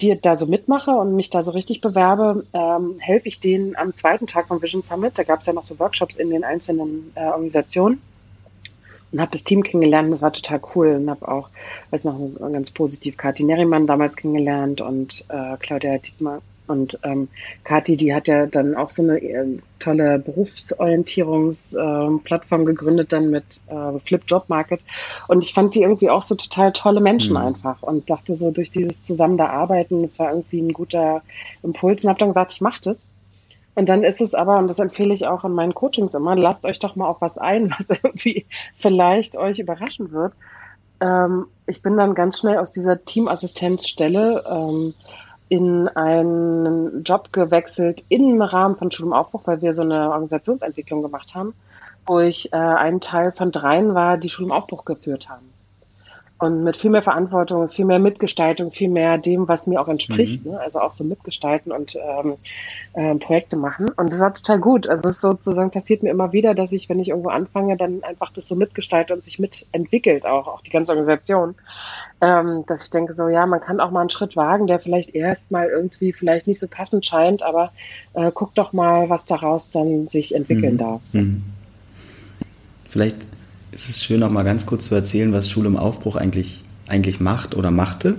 dir 0.00 0.14
da 0.16 0.36
so 0.36 0.46
mitmache 0.46 0.92
und 0.92 1.16
mich 1.16 1.30
da 1.30 1.42
so 1.42 1.50
richtig 1.50 1.80
bewerbe, 1.80 2.44
ähm, 2.52 2.96
helfe 3.00 3.28
ich 3.28 3.40
denen 3.40 3.76
am 3.76 3.92
zweiten 3.94 4.28
Tag 4.28 4.46
vom 4.46 4.62
Vision 4.62 4.84
Summit. 4.84 5.18
Da 5.18 5.24
gab 5.24 5.40
es 5.40 5.46
ja 5.46 5.52
noch 5.52 5.64
so 5.64 5.78
Workshops 5.80 6.16
in 6.16 6.30
den 6.30 6.44
einzelnen 6.44 7.10
äh, 7.16 7.24
Organisationen 7.24 8.00
und 9.10 9.20
habe 9.20 9.32
das 9.32 9.42
Team 9.42 9.64
kennengelernt. 9.64 10.12
Das 10.12 10.22
war 10.22 10.32
total 10.32 10.60
cool 10.74 10.94
und 10.94 11.10
habe 11.10 11.26
auch, 11.26 11.50
weiß 11.90 12.04
noch, 12.04 12.18
so 12.18 12.30
ganz 12.52 12.70
positiv 12.70 13.16
Kathi 13.16 13.42
Nerimann 13.42 13.88
damals 13.88 14.16
kennengelernt 14.16 14.80
und 14.80 15.24
äh, 15.28 15.56
Claudia 15.58 15.98
Dietmar 15.98 16.40
Und 16.70 16.98
ähm, 17.02 17.28
Kathi, 17.64 17.96
die 17.96 18.14
hat 18.14 18.28
ja 18.28 18.46
dann 18.46 18.76
auch 18.76 18.92
so 18.92 19.02
eine 19.02 19.18
äh, 19.18 19.58
tolle 19.80 20.20
Berufsorientierungsplattform 20.20 22.62
äh, 22.62 22.64
gegründet, 22.64 23.12
dann 23.12 23.30
mit 23.30 23.62
äh, 23.66 23.98
Flip 23.98 24.22
Job 24.26 24.44
Market. 24.48 24.80
Und 25.26 25.42
ich 25.44 25.52
fand 25.52 25.74
die 25.74 25.82
irgendwie 25.82 26.10
auch 26.10 26.22
so 26.22 26.36
total 26.36 26.72
tolle 26.72 27.00
Menschen 27.00 27.32
mhm. 27.32 27.42
einfach 27.42 27.82
und 27.82 28.08
dachte 28.08 28.36
so 28.36 28.52
durch 28.52 28.70
dieses 28.70 29.02
Zusammen 29.02 29.36
da 29.36 29.46
arbeiten, 29.46 30.02
das 30.02 30.20
war 30.20 30.30
irgendwie 30.30 30.60
ein 30.60 30.72
guter 30.72 31.22
Impuls 31.62 32.04
und 32.04 32.10
habe 32.10 32.20
dann 32.20 32.28
gesagt, 32.28 32.52
ich 32.52 32.60
mache 32.60 32.82
das. 32.84 33.04
Und 33.74 33.88
dann 33.88 34.04
ist 34.04 34.20
es 34.20 34.34
aber, 34.34 34.58
und 34.58 34.68
das 34.68 34.78
empfehle 34.78 35.14
ich 35.14 35.26
auch 35.26 35.42
in 35.44 35.52
meinen 35.52 35.74
Coachings 35.74 36.14
immer, 36.14 36.36
lasst 36.36 36.64
euch 36.64 36.78
doch 36.78 36.94
mal 36.96 37.06
auf 37.06 37.20
was 37.20 37.38
ein, 37.38 37.74
was 37.76 37.90
irgendwie 38.02 38.46
vielleicht 38.74 39.36
euch 39.36 39.58
überraschen 39.58 40.12
wird. 40.12 40.34
Ähm, 41.00 41.46
ich 41.66 41.82
bin 41.82 41.96
dann 41.96 42.14
ganz 42.14 42.38
schnell 42.38 42.58
aus 42.58 42.70
dieser 42.70 43.04
Teamassistenzstelle 43.04 44.44
ähm, 44.46 44.94
in 45.50 45.88
einen 45.88 47.02
Job 47.02 47.32
gewechselt 47.32 48.04
im 48.08 48.40
Rahmen 48.40 48.76
von 48.76 48.90
Schulum 48.90 49.12
Aufbruch, 49.12 49.42
weil 49.44 49.60
wir 49.60 49.74
so 49.74 49.82
eine 49.82 50.10
Organisationsentwicklung 50.10 51.02
gemacht 51.02 51.34
haben, 51.34 51.54
wo 52.06 52.20
ich 52.20 52.52
äh, 52.52 52.56
ein 52.56 53.00
Teil 53.00 53.32
von 53.32 53.50
dreien 53.50 53.94
war, 53.94 54.16
die 54.16 54.30
Schulum 54.30 54.52
Aufbruch 54.52 54.84
geführt 54.84 55.28
haben 55.28 55.49
und 56.40 56.64
mit 56.64 56.76
viel 56.78 56.90
mehr 56.90 57.02
Verantwortung, 57.02 57.68
viel 57.68 57.84
mehr 57.84 57.98
Mitgestaltung, 57.98 58.70
viel 58.70 58.88
mehr 58.88 59.18
dem, 59.18 59.46
was 59.46 59.66
mir 59.66 59.78
auch 59.78 59.88
entspricht. 59.88 60.44
Mhm. 60.44 60.52
Ne? 60.52 60.60
Also 60.60 60.80
auch 60.80 60.90
so 60.90 61.04
mitgestalten 61.04 61.70
und 61.70 61.96
ähm, 61.96 62.36
äh, 62.94 63.14
Projekte 63.16 63.58
machen. 63.58 63.90
Und 63.90 64.10
das 64.10 64.20
war 64.20 64.32
total 64.32 64.58
gut. 64.58 64.88
Also 64.88 65.10
es 65.10 65.20
sozusagen 65.20 65.70
passiert 65.70 66.02
mir 66.02 66.08
immer 66.08 66.32
wieder, 66.32 66.54
dass 66.54 66.72
ich, 66.72 66.88
wenn 66.88 66.98
ich 66.98 67.10
irgendwo 67.10 67.28
anfange, 67.28 67.76
dann 67.76 68.02
einfach 68.04 68.32
das 68.32 68.48
so 68.48 68.56
mitgestalte 68.56 69.12
und 69.12 69.22
sich 69.22 69.38
mitentwickelt 69.38 70.24
auch, 70.24 70.48
auch 70.48 70.62
die 70.62 70.70
ganze 70.70 70.92
Organisation. 70.92 71.56
Ähm, 72.22 72.64
dass 72.66 72.84
ich 72.84 72.90
denke 72.90 73.12
so, 73.12 73.28
ja, 73.28 73.44
man 73.44 73.60
kann 73.60 73.78
auch 73.78 73.90
mal 73.90 74.00
einen 74.00 74.10
Schritt 74.10 74.34
wagen, 74.34 74.66
der 74.66 74.80
vielleicht 74.80 75.14
erstmal 75.14 75.68
irgendwie 75.68 76.14
vielleicht 76.14 76.46
nicht 76.46 76.58
so 76.58 76.68
passend 76.68 77.04
scheint, 77.04 77.42
aber 77.42 77.70
äh, 78.14 78.30
guck 78.32 78.54
doch 78.54 78.72
mal, 78.72 79.10
was 79.10 79.26
daraus 79.26 79.68
dann 79.68 80.08
sich 80.08 80.34
entwickeln 80.34 80.74
mhm. 80.74 80.78
darf. 80.78 81.00
So. 81.04 81.18
Mhm. 81.18 81.42
Vielleicht 82.88 83.16
es 83.72 83.88
ist 83.88 84.04
schön, 84.04 84.20
noch 84.20 84.30
mal 84.30 84.42
ganz 84.42 84.66
kurz 84.66 84.86
zu 84.86 84.94
erzählen, 84.94 85.32
was 85.32 85.48
Schule 85.48 85.68
im 85.68 85.76
Aufbruch 85.76 86.16
eigentlich, 86.16 86.62
eigentlich 86.88 87.20
macht 87.20 87.54
oder 87.54 87.70
machte. 87.70 88.16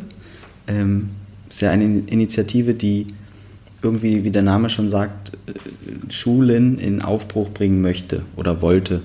Ähm, 0.68 1.10
es 1.50 1.56
ist 1.56 1.62
ja 1.62 1.72
eine 1.72 2.04
Initiative, 2.08 2.74
die 2.74 3.08
irgendwie, 3.82 4.24
wie 4.24 4.32
der 4.32 4.44
Name 4.44 4.70
schon 4.70 4.90
sagt, 4.90 5.34
äh, 5.48 6.12
Schulen 6.12 6.80
in 6.80 7.02
Aufbruch 7.02 7.50
bringen 7.50 7.82
möchte 7.82 8.24
oder 8.36 8.62
wollte. 8.62 9.02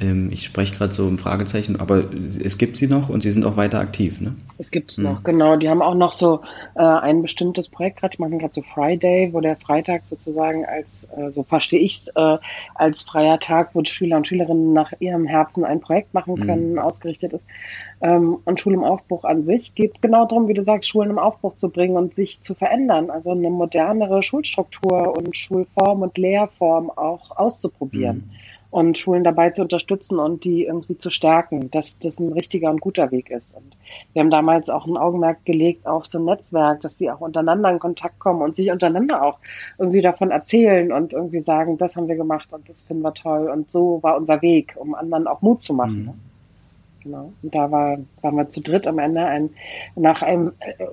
Ähm, 0.00 0.30
ich 0.30 0.44
spreche 0.44 0.76
gerade 0.76 0.92
so 0.92 1.08
im 1.08 1.18
Fragezeichen, 1.18 1.80
aber 1.80 2.04
es 2.44 2.58
gibt 2.58 2.76
sie 2.76 2.86
noch 2.86 3.08
und 3.08 3.22
sie 3.22 3.30
sind 3.30 3.44
auch 3.44 3.56
weiter 3.56 3.80
aktiv, 3.80 4.20
ne? 4.20 4.34
Es 4.56 4.70
gibt 4.70 4.92
es 4.92 4.98
mhm. 4.98 5.04
noch, 5.04 5.24
genau. 5.24 5.56
Die 5.56 5.68
haben 5.68 5.82
auch 5.82 5.94
noch 5.94 6.12
so 6.12 6.40
äh, 6.76 6.82
ein 6.82 7.22
bestimmtes 7.22 7.68
Projekt 7.68 8.00
gerade, 8.00 8.16
die 8.16 8.22
machen 8.22 8.38
gerade 8.38 8.54
so 8.54 8.62
Friday, 8.62 9.32
wo 9.32 9.40
der 9.40 9.56
Freitag 9.56 10.06
sozusagen 10.06 10.64
als, 10.64 11.08
äh, 11.16 11.30
so 11.30 11.42
verstehe 11.42 11.80
ich 11.80 11.98
es, 11.98 12.08
äh, 12.08 12.38
als 12.74 13.02
freier 13.02 13.38
Tag, 13.38 13.74
wo 13.74 13.82
die 13.82 13.90
Schüler 13.90 14.18
und 14.18 14.26
Schülerinnen 14.26 14.72
nach 14.72 14.92
ihrem 15.00 15.26
Herzen 15.26 15.64
ein 15.64 15.80
Projekt 15.80 16.14
machen 16.14 16.34
mhm. 16.34 16.46
können, 16.46 16.72
mhm. 16.72 16.78
ausgerichtet 16.78 17.32
ist. 17.32 17.46
Ähm, 18.00 18.38
und 18.44 18.60
Schule 18.60 18.76
im 18.76 18.84
Aufbruch 18.84 19.24
an 19.24 19.44
sich 19.44 19.74
geht 19.74 20.00
genau 20.00 20.26
darum, 20.26 20.46
wie 20.46 20.54
du 20.54 20.62
sagst, 20.62 20.88
Schulen 20.88 21.10
im 21.10 21.18
Aufbruch 21.18 21.56
zu 21.56 21.70
bringen 21.70 21.96
und 21.96 22.14
sich 22.14 22.40
zu 22.40 22.54
verändern. 22.54 23.10
Also 23.10 23.32
eine 23.32 23.50
modernere 23.50 24.22
Schulstruktur 24.22 25.16
und 25.16 25.36
Schulform 25.36 26.02
und 26.02 26.16
Lehrform 26.18 26.90
auch 26.90 27.36
auszuprobieren. 27.36 28.28
Mhm 28.28 28.47
und 28.70 28.98
Schulen 28.98 29.24
dabei 29.24 29.50
zu 29.50 29.62
unterstützen 29.62 30.18
und 30.18 30.44
die 30.44 30.64
irgendwie 30.64 30.98
zu 30.98 31.10
stärken, 31.10 31.70
dass 31.70 31.98
das 31.98 32.18
ein 32.18 32.32
richtiger 32.32 32.70
und 32.70 32.80
guter 32.80 33.10
Weg 33.10 33.30
ist. 33.30 33.54
Und 33.54 33.76
wir 34.12 34.20
haben 34.20 34.30
damals 34.30 34.68
auch 34.68 34.86
ein 34.86 34.96
Augenmerk 34.96 35.44
gelegt 35.44 35.86
auf 35.86 36.06
so 36.06 36.18
ein 36.18 36.24
Netzwerk, 36.24 36.82
dass 36.82 36.98
die 36.98 37.10
auch 37.10 37.20
untereinander 37.20 37.70
in 37.70 37.78
Kontakt 37.78 38.18
kommen 38.18 38.42
und 38.42 38.56
sich 38.56 38.70
untereinander 38.70 39.22
auch 39.22 39.38
irgendwie 39.78 40.02
davon 40.02 40.30
erzählen 40.30 40.92
und 40.92 41.14
irgendwie 41.14 41.40
sagen, 41.40 41.78
das 41.78 41.96
haben 41.96 42.08
wir 42.08 42.16
gemacht 42.16 42.52
und 42.52 42.68
das 42.68 42.82
finden 42.82 43.02
wir 43.02 43.14
toll 43.14 43.48
und 43.48 43.70
so 43.70 44.02
war 44.02 44.16
unser 44.16 44.42
Weg, 44.42 44.74
um 44.76 44.94
anderen 44.94 45.26
auch 45.26 45.40
Mut 45.40 45.62
zu 45.62 45.72
machen. 45.72 46.04
Mhm. 46.04 46.37
Genau. 47.08 47.32
Und 47.42 47.54
da 47.54 47.70
war, 47.70 47.96
waren 48.20 48.36
wir 48.36 48.50
zu 48.50 48.60
dritt 48.60 48.86
am 48.86 48.98
Ende 48.98 49.24
ein, 49.24 49.48
nach 49.96 50.20
einem, 50.20 50.52
äh, 50.60 50.84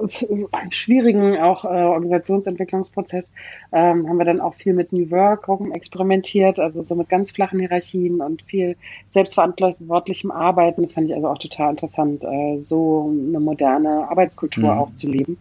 einem 0.53 0.71
schwierigen 0.71 1.37
auch 1.37 1.65
äh, 1.65 1.67
Organisationsentwicklungsprozess 1.67 3.31
ähm, 3.73 4.07
haben 4.07 4.17
wir 4.17 4.23
dann 4.23 4.39
auch 4.39 4.53
viel 4.53 4.71
mit 4.71 4.93
New 4.93 5.11
Work 5.11 5.49
experimentiert, 5.73 6.57
also 6.57 6.81
so 6.81 6.95
mit 6.95 7.09
ganz 7.09 7.31
flachen 7.31 7.59
Hierarchien 7.59 8.21
und 8.21 8.43
viel 8.43 8.77
selbstverantwortlichem 9.09 10.31
Arbeiten. 10.31 10.83
Das 10.83 10.93
fand 10.93 11.09
ich 11.09 11.15
also 11.15 11.27
auch 11.27 11.37
total 11.37 11.71
interessant, 11.71 12.23
äh, 12.23 12.59
so 12.59 13.11
eine 13.11 13.41
moderne 13.41 14.07
Arbeitskultur 14.09 14.73
mhm. 14.73 14.79
auch 14.79 14.95
zu 14.95 15.09
leben. 15.09 15.37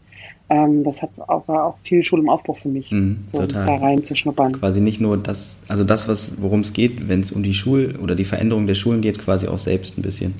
Ähm, 0.50 0.84
das 0.84 1.00
hat 1.00 1.10
auch, 1.16 1.48
war 1.48 1.64
auch 1.64 1.78
viel 1.84 2.02
Schul 2.02 2.20
im 2.20 2.28
Aufbruch 2.28 2.58
für 2.58 2.68
mich, 2.68 2.90
mhm, 2.90 3.18
so 3.32 3.40
total. 3.40 3.66
da 3.66 3.76
rein 3.76 4.04
zu 4.04 4.14
schnuppern. 4.14 4.52
Quasi 4.52 4.80
nicht 4.80 5.00
nur 5.00 5.16
das, 5.16 5.56
also 5.68 5.84
das, 5.84 6.06
was 6.06 6.40
worum 6.42 6.60
es 6.60 6.74
geht, 6.74 7.08
wenn 7.08 7.20
es 7.20 7.32
um 7.32 7.42
die 7.42 7.54
Schul- 7.54 7.96
oder 8.02 8.14
die 8.14 8.26
Veränderung 8.26 8.66
der 8.66 8.74
Schulen 8.74 9.00
geht, 9.00 9.18
quasi 9.18 9.48
auch 9.48 9.58
selbst 9.58 9.96
ein 9.96 10.02
bisschen 10.02 10.34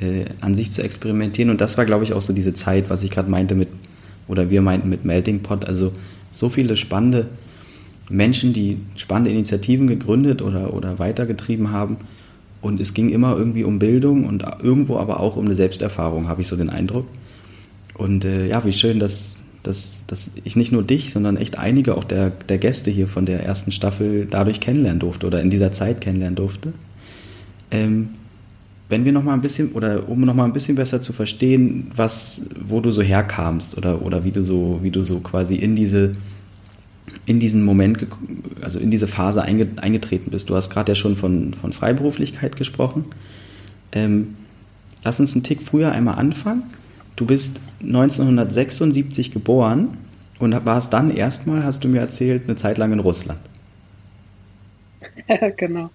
äh, 0.00 0.26
an 0.42 0.54
sich 0.54 0.72
zu 0.72 0.82
experimentieren. 0.82 1.50
Und 1.50 1.60
das 1.62 1.78
war, 1.78 1.86
glaube 1.86 2.04
ich, 2.04 2.12
auch 2.12 2.20
so 2.20 2.34
diese 2.34 2.52
Zeit, 2.52 2.90
was 2.90 3.02
ich 3.02 3.10
gerade 3.10 3.30
meinte 3.30 3.54
mit, 3.54 3.68
oder 4.28 4.50
wir 4.50 4.60
meinten 4.60 4.90
mit 4.90 5.06
Melting 5.06 5.40
Pot, 5.40 5.64
also 5.64 5.92
so 6.30 6.50
viele 6.50 6.76
spannende 6.76 7.28
Menschen, 8.10 8.52
die 8.52 8.78
spannende 8.96 9.30
Initiativen 9.30 9.86
gegründet 9.86 10.42
oder, 10.42 10.74
oder 10.74 10.98
weitergetrieben 10.98 11.70
haben. 11.70 11.96
Und 12.60 12.80
es 12.80 12.92
ging 12.94 13.10
immer 13.10 13.36
irgendwie 13.36 13.64
um 13.64 13.78
Bildung 13.78 14.26
und 14.26 14.44
irgendwo 14.62 14.98
aber 14.98 15.20
auch 15.20 15.36
um 15.36 15.46
eine 15.46 15.54
Selbsterfahrung, 15.54 16.28
habe 16.28 16.42
ich 16.42 16.48
so 16.48 16.56
den 16.56 16.70
Eindruck. 16.70 17.06
Und 17.94 18.24
äh, 18.24 18.48
ja, 18.48 18.64
wie 18.64 18.72
schön, 18.72 18.98
dass, 18.98 19.36
dass, 19.62 20.04
dass 20.06 20.30
ich 20.42 20.56
nicht 20.56 20.72
nur 20.72 20.82
dich, 20.82 21.10
sondern 21.10 21.36
echt 21.36 21.58
einige 21.58 21.96
auch 21.96 22.04
der, 22.04 22.30
der 22.30 22.58
Gäste 22.58 22.90
hier 22.90 23.08
von 23.08 23.24
der 23.24 23.44
ersten 23.44 23.72
Staffel 23.72 24.26
dadurch 24.28 24.60
kennenlernen 24.60 25.00
durfte 25.00 25.26
oder 25.26 25.40
in 25.40 25.50
dieser 25.50 25.72
Zeit 25.72 26.00
kennenlernen 26.00 26.36
durfte. 26.36 26.72
Ähm, 27.70 28.10
wenn 28.88 29.04
wir 29.04 29.12
noch 29.12 29.22
mal 29.22 29.32
ein 29.32 29.40
bisschen 29.40 29.72
oder 29.72 30.08
um 30.08 30.20
noch 30.20 30.34
mal 30.34 30.44
ein 30.44 30.52
bisschen 30.52 30.76
besser 30.76 31.00
zu 31.00 31.12
verstehen, 31.12 31.90
was, 31.96 32.42
wo 32.60 32.80
du 32.80 32.90
so 32.90 33.00
herkamst 33.00 33.78
oder, 33.78 34.02
oder 34.02 34.24
wie 34.24 34.30
du 34.30 34.42
so, 34.42 34.80
wie 34.82 34.90
du 34.90 35.02
so 35.02 35.20
quasi 35.20 35.54
in 35.56 35.74
diese 35.74 36.12
in 37.26 37.40
diesen 37.40 37.64
Moment, 37.64 38.06
also 38.60 38.78
in 38.78 38.90
diese 38.90 39.06
Phase 39.06 39.42
eingetreten 39.42 40.30
bist. 40.30 40.50
Du 40.50 40.56
hast 40.56 40.70
gerade 40.70 40.92
ja 40.92 40.96
schon 40.96 41.16
von, 41.16 41.54
von 41.54 41.72
Freiberuflichkeit 41.72 42.56
gesprochen. 42.56 43.06
Ähm, 43.92 44.36
lass 45.04 45.20
uns 45.20 45.34
einen 45.34 45.42
Tick 45.42 45.62
früher 45.62 45.92
einmal 45.92 46.16
anfangen. 46.16 46.64
Du 47.16 47.26
bist 47.26 47.60
1976 47.80 49.32
geboren 49.32 49.96
und 50.40 50.66
warst 50.66 50.92
dann 50.92 51.10
erstmal, 51.10 51.64
hast 51.64 51.84
du 51.84 51.88
mir 51.88 52.00
erzählt, 52.00 52.44
eine 52.44 52.56
Zeit 52.56 52.78
lang 52.78 52.92
in 52.92 53.00
Russland. 53.00 53.40
Genau. 55.56 55.90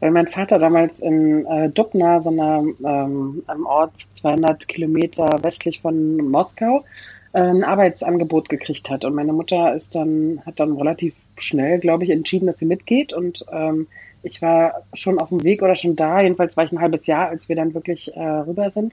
Weil 0.00 0.10
mein 0.10 0.28
Vater 0.28 0.58
damals 0.58 0.98
in 0.98 1.46
äh, 1.46 1.70
Dubna, 1.70 2.20
so 2.20 2.30
einer, 2.30 2.64
ähm, 2.84 3.42
einem 3.46 3.66
Ort 3.66 3.94
200 4.12 4.68
Kilometer 4.68 5.26
westlich 5.42 5.80
von 5.80 6.16
Moskau, 6.16 6.84
äh, 7.32 7.40
ein 7.40 7.64
Arbeitsangebot 7.64 8.48
gekriegt 8.48 8.90
hat. 8.90 9.04
Und 9.04 9.14
meine 9.14 9.32
Mutter 9.32 9.74
ist 9.74 9.94
dann, 9.94 10.42
hat 10.44 10.60
dann 10.60 10.76
relativ 10.76 11.14
schnell, 11.38 11.78
glaube 11.78 12.04
ich, 12.04 12.10
entschieden, 12.10 12.46
dass 12.46 12.58
sie 12.58 12.66
mitgeht. 12.66 13.14
Und 13.14 13.44
ähm, 13.50 13.86
ich 14.22 14.42
war 14.42 14.82
schon 14.92 15.18
auf 15.18 15.30
dem 15.30 15.44
Weg 15.44 15.62
oder 15.62 15.76
schon 15.76 15.96
da. 15.96 16.20
Jedenfalls 16.20 16.56
war 16.56 16.64
ich 16.64 16.72
ein 16.72 16.80
halbes 16.80 17.06
Jahr, 17.06 17.28
als 17.28 17.48
wir 17.48 17.56
dann 17.56 17.74
wirklich 17.74 18.14
äh, 18.14 18.20
rüber 18.20 18.70
sind. 18.70 18.92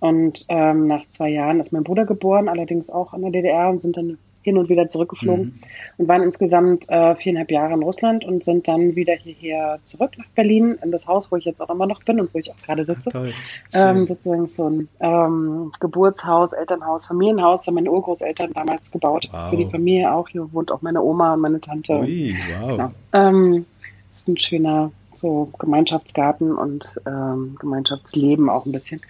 Und 0.00 0.46
ähm, 0.48 0.86
nach 0.86 1.06
zwei 1.08 1.28
Jahren 1.28 1.60
ist 1.60 1.72
mein 1.72 1.84
Bruder 1.84 2.06
geboren, 2.06 2.48
allerdings 2.48 2.90
auch 2.90 3.14
in 3.14 3.22
der 3.22 3.30
DDR 3.30 3.68
und 3.68 3.82
sind 3.82 3.96
dann 3.96 4.18
hin 4.42 4.56
und 4.56 4.68
wieder 4.68 4.88
zurückgeflogen 4.88 5.44
mhm. 5.44 5.54
und 5.98 6.08
waren 6.08 6.22
insgesamt 6.22 6.88
äh, 6.88 7.14
viereinhalb 7.14 7.50
Jahre 7.50 7.74
in 7.74 7.82
Russland 7.82 8.24
und 8.24 8.42
sind 8.42 8.68
dann 8.68 8.96
wieder 8.96 9.12
hierher 9.14 9.78
zurück 9.84 10.12
nach 10.16 10.28
Berlin 10.34 10.78
in 10.82 10.90
das 10.90 11.06
Haus, 11.06 11.30
wo 11.30 11.36
ich 11.36 11.44
jetzt 11.44 11.60
auch 11.60 11.68
immer 11.68 11.86
noch 11.86 12.02
bin 12.04 12.20
und 12.20 12.32
wo 12.32 12.38
ich 12.38 12.50
auch 12.50 12.56
gerade 12.64 12.84
sitze. 12.84 13.10
Ach, 13.12 13.26
ähm, 13.74 14.06
sozusagen 14.06 14.46
so 14.46 14.68
ein 14.68 14.88
ähm, 15.00 15.72
Geburtshaus, 15.78 16.52
Elternhaus, 16.52 17.06
Familienhaus, 17.06 17.66
haben 17.66 17.74
meine 17.74 17.90
Urgroßeltern 17.90 18.52
damals 18.54 18.90
gebaut. 18.90 19.28
Wow. 19.30 19.50
Für 19.50 19.56
die 19.56 19.66
Familie 19.66 20.12
auch. 20.12 20.28
Hier 20.28 20.50
wohnt 20.52 20.72
auch 20.72 20.80
meine 20.80 21.02
Oma 21.02 21.34
und 21.34 21.40
meine 21.40 21.60
Tante. 21.60 22.00
Ui, 22.00 22.34
wow. 22.58 22.70
Genau. 22.70 22.90
Ähm, 23.12 23.66
ist 24.10 24.26
ein 24.28 24.38
schöner 24.38 24.90
so 25.12 25.50
Gemeinschaftsgarten 25.58 26.56
und 26.56 26.98
ähm, 27.06 27.56
Gemeinschaftsleben 27.60 28.48
auch 28.48 28.64
ein 28.64 28.72
bisschen. 28.72 29.02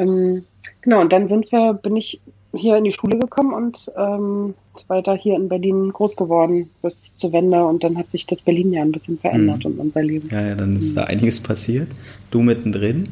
Ähm, 0.00 0.44
genau, 0.80 1.00
und 1.00 1.12
dann 1.12 1.28
sind 1.28 1.52
wir, 1.52 1.74
bin 1.74 1.96
ich 1.96 2.20
hier 2.52 2.76
in 2.76 2.84
die 2.84 2.92
Schule 2.92 3.18
gekommen 3.18 3.52
und 3.52 3.90
ähm, 3.96 4.54
weiter 4.88 5.14
hier 5.14 5.36
in 5.36 5.48
Berlin 5.48 5.90
groß 5.92 6.16
geworden 6.16 6.70
bis 6.82 7.12
zur 7.16 7.32
Wende 7.32 7.64
und 7.64 7.84
dann 7.84 7.96
hat 7.96 8.10
sich 8.10 8.26
das 8.26 8.40
Berlin 8.40 8.72
ja 8.72 8.82
ein 8.82 8.92
bisschen 8.92 9.18
verändert 9.18 9.64
mhm. 9.64 9.72
und 9.72 9.78
unser 9.78 10.02
Leben. 10.02 10.28
Ja, 10.30 10.48
ja, 10.48 10.54
dann 10.54 10.76
ist 10.76 10.92
mhm. 10.92 10.96
da 10.96 11.04
einiges 11.04 11.40
passiert. 11.40 11.88
Du 12.30 12.40
mittendrin. 12.40 13.08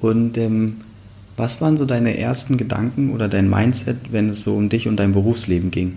Und 0.00 0.38
ähm, 0.38 0.82
was 1.36 1.60
waren 1.60 1.76
so 1.76 1.84
deine 1.84 2.16
ersten 2.18 2.58
Gedanken 2.58 3.12
oder 3.12 3.28
dein 3.28 3.48
Mindset, 3.48 4.12
wenn 4.12 4.30
es 4.30 4.44
so 4.44 4.54
um 4.54 4.68
dich 4.68 4.88
und 4.88 4.98
dein 4.98 5.12
Berufsleben 5.12 5.70
ging? 5.70 5.96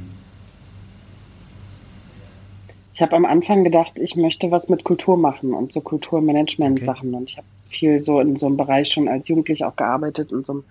Ich 2.93 3.01
habe 3.01 3.15
am 3.15 3.25
Anfang 3.25 3.63
gedacht, 3.63 3.93
ich 3.99 4.15
möchte 4.15 4.51
was 4.51 4.69
mit 4.69 4.83
Kultur 4.83 5.17
machen 5.17 5.53
und 5.53 5.73
so 5.73 5.81
Kulturmanagement-Sachen. 5.81 7.09
Okay. 7.09 7.17
Und 7.17 7.29
ich 7.29 7.37
habe 7.37 7.47
viel 7.73 8.03
so 8.03 8.19
in 8.19 8.37
so 8.37 8.47
einem 8.47 8.57
Bereich 8.57 8.89
schon 8.89 9.07
als 9.07 9.27
Jugendlich 9.27 9.65
auch 9.65 9.75
gearbeitet, 9.75 10.31
in 10.31 10.43
so 10.43 10.53
einem 10.53 10.63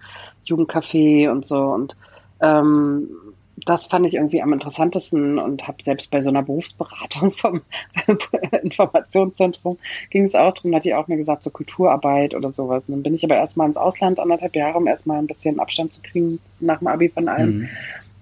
Jugendcafé 0.46 1.30
und 1.30 1.46
so. 1.46 1.58
Und 1.58 1.96
ähm, 2.40 3.08
das 3.66 3.86
fand 3.86 4.06
ich 4.06 4.14
irgendwie 4.14 4.42
am 4.42 4.52
interessantesten 4.52 5.38
und 5.38 5.68
habe 5.68 5.82
selbst 5.82 6.10
bei 6.10 6.20
so 6.20 6.30
einer 6.30 6.42
Berufsberatung 6.42 7.30
vom 7.30 7.60
Informationszentrum 8.62 9.78
ging 10.10 10.24
es 10.24 10.34
auch 10.34 10.54
darum, 10.54 10.74
hat 10.74 10.84
die 10.84 10.94
auch 10.94 11.08
mir 11.08 11.16
gesagt, 11.16 11.42
so 11.42 11.50
Kulturarbeit 11.50 12.34
oder 12.34 12.52
sowas. 12.52 12.84
Und 12.86 12.94
dann 12.94 13.02
bin 13.02 13.14
ich 13.14 13.24
aber 13.24 13.36
erstmal 13.36 13.68
ins 13.68 13.76
Ausland, 13.76 14.20
anderthalb 14.20 14.56
Jahre, 14.56 14.78
um 14.78 14.86
erstmal 14.86 15.18
ein 15.18 15.26
bisschen 15.26 15.60
Abstand 15.60 15.92
zu 15.92 16.00
kriegen 16.02 16.40
nach 16.60 16.78
dem 16.78 16.88
Abi 16.88 17.08
von 17.08 17.28
allem. 17.28 17.58
Mhm. 17.58 17.68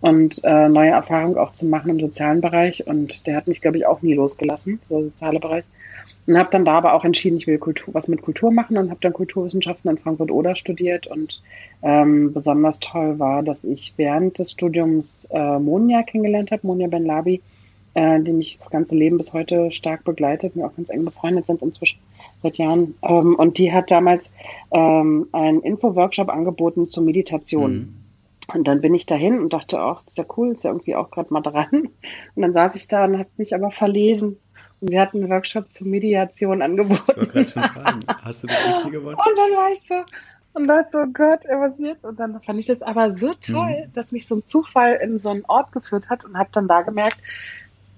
Und 0.01 0.41
äh, 0.45 0.69
neue 0.69 0.91
Erfahrungen 0.91 1.37
auch 1.37 1.53
zu 1.53 1.67
machen 1.67 1.91
im 1.91 2.01
sozialen 2.01 2.41
Bereich. 2.41 2.87
Und 2.87 3.27
der 3.27 3.37
hat 3.37 3.47
mich, 3.47 3.61
glaube 3.61 3.77
ich, 3.77 3.87
auch 3.87 4.03
nie 4.03 4.15
losgelassen, 4.15 4.81
so 4.89 4.97
der 4.97 5.11
soziale 5.11 5.41
Bereich. 5.41 5.65
Und 6.31 6.39
habe 6.39 6.51
dann 6.53 6.65
da 6.65 6.75
aber 6.75 6.95
auch 6.95 7.05
entschieden, 7.05 7.39
ich 7.39 7.49
will 7.49 7.59
Kultur, 7.59 7.93
was 7.93 8.07
mit 8.07 8.23
Kultur 8.23 8.53
machen 8.53 8.79
und 8.79 8.91
habe 8.91 9.01
dann 9.01 9.13
Kulturwissenschaften 9.13 9.91
in 9.91 9.99
Frankfurt-Oder 9.99 10.55
studiert. 10.55 11.09
Und 11.09 11.43
ähm, 11.83 12.33
besonders 12.33 12.79
toll 12.79 13.19
war, 13.19 13.43
dass 13.43 13.65
ich 13.65 13.95
während 13.97 14.39
des 14.39 14.53
Studiums 14.53 15.27
äh, 15.33 15.59
Monja 15.59 16.05
kennengelernt 16.05 16.53
habe, 16.53 16.65
Monja 16.69 16.87
Ben 16.87 17.05
Labi, 17.05 17.43
äh, 17.95 18.21
die 18.21 18.33
mich 18.33 18.59
das 18.59 18.71
ganze 18.71 18.95
Leben 18.95 19.17
bis 19.17 19.33
heute 19.33 19.73
stark 19.73 20.05
begleitet, 20.05 20.55
wir 20.55 20.67
auch 20.67 20.77
ganz 20.77 20.89
eng 20.89 21.05
befreundet 21.05 21.47
sind 21.47 21.63
inzwischen 21.63 21.99
seit 22.45 22.59
Jahren. 22.59 22.95
Ähm, 23.03 23.35
und 23.35 23.59
die 23.59 23.73
hat 23.73 23.91
damals 23.91 24.31
ähm, 24.71 25.27
einen 25.33 25.63
Info-Workshop 25.63 26.29
angeboten 26.29 26.87
zur 26.87 27.03
Meditation. 27.03 27.73
Mhm. 27.75 27.95
Und 28.55 28.69
dann 28.69 28.81
bin 28.81 28.95
ich 28.95 29.07
dahin 29.07 29.41
und 29.41 29.53
dachte 29.53 29.83
auch, 29.83 30.03
das 30.03 30.13
ist 30.13 30.19
ja 30.19 30.25
cool, 30.37 30.53
ist 30.53 30.63
ja 30.63 30.71
irgendwie 30.71 30.95
auch 30.95 31.11
gerade 31.11 31.33
mal 31.35 31.41
dran. 31.41 31.89
Und 32.37 32.43
dann 32.43 32.53
saß 32.53 32.77
ich 32.77 32.87
da 32.87 33.05
und 33.05 33.19
habe 33.19 33.31
mich 33.37 33.53
aber 33.53 33.73
verlesen 33.73 34.39
sie 34.81 35.01
hat 35.01 35.15
einen 35.15 35.29
Workshop 35.29 35.73
zur 35.73 35.87
Mediation 35.87 36.63
angeboten. 36.63 37.21
Ich 37.21 37.35
wollte 37.35 37.53
schon 37.53 37.63
fragen, 37.65 38.01
hast 38.23 38.43
du 38.43 38.47
das 38.47 38.57
richtige 38.77 39.05
Wort? 39.05 39.19
Und 39.19 39.37
dann 39.37 39.51
weißt 39.51 39.91
du, 39.91 40.05
und 40.53 40.67
dachte 40.67 40.89
so, 40.91 40.99
oh 40.99 41.07
Gott, 41.13 41.41
was 41.49 41.79
jetzt? 41.79 42.05
Und 42.05 42.19
dann 42.19 42.41
fand 42.41 42.59
ich 42.59 42.67
das 42.67 42.83
aber 42.83 43.11
so 43.11 43.35
toll, 43.35 43.87
mhm. 43.87 43.93
dass 43.93 44.13
mich 44.13 44.27
so 44.27 44.37
ein 44.37 44.47
Zufall 44.47 44.99
in 45.03 45.19
so 45.19 45.31
einen 45.31 45.45
Ort 45.47 45.73
geführt 45.73 46.09
hat 46.09 46.25
und 46.25 46.37
habe 46.37 46.51
dann 46.53 46.67
da 46.67 46.83
gemerkt, 46.83 47.19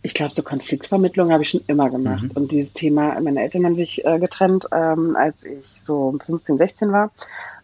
ich 0.05 0.15
glaube, 0.15 0.35
so 0.35 0.43
Konfliktvermittlung 0.43 1.31
habe 1.31 1.45
ich 1.45 1.51
schon 1.51 1.62
immer 1.69 1.89
gemacht. 1.89 2.25
Mhm. 2.25 2.31
Und 2.33 2.51
dieses 2.51 2.73
Thema, 2.73 3.19
meine 3.21 3.41
Eltern 3.41 3.65
haben 3.65 3.77
sich 3.77 4.05
äh, 4.05 4.19
getrennt, 4.19 4.67
ähm, 4.73 5.15
als 5.15 5.45
ich 5.45 5.65
so 5.65 6.19
15, 6.27 6.57
16 6.57 6.91
war. 6.91 7.12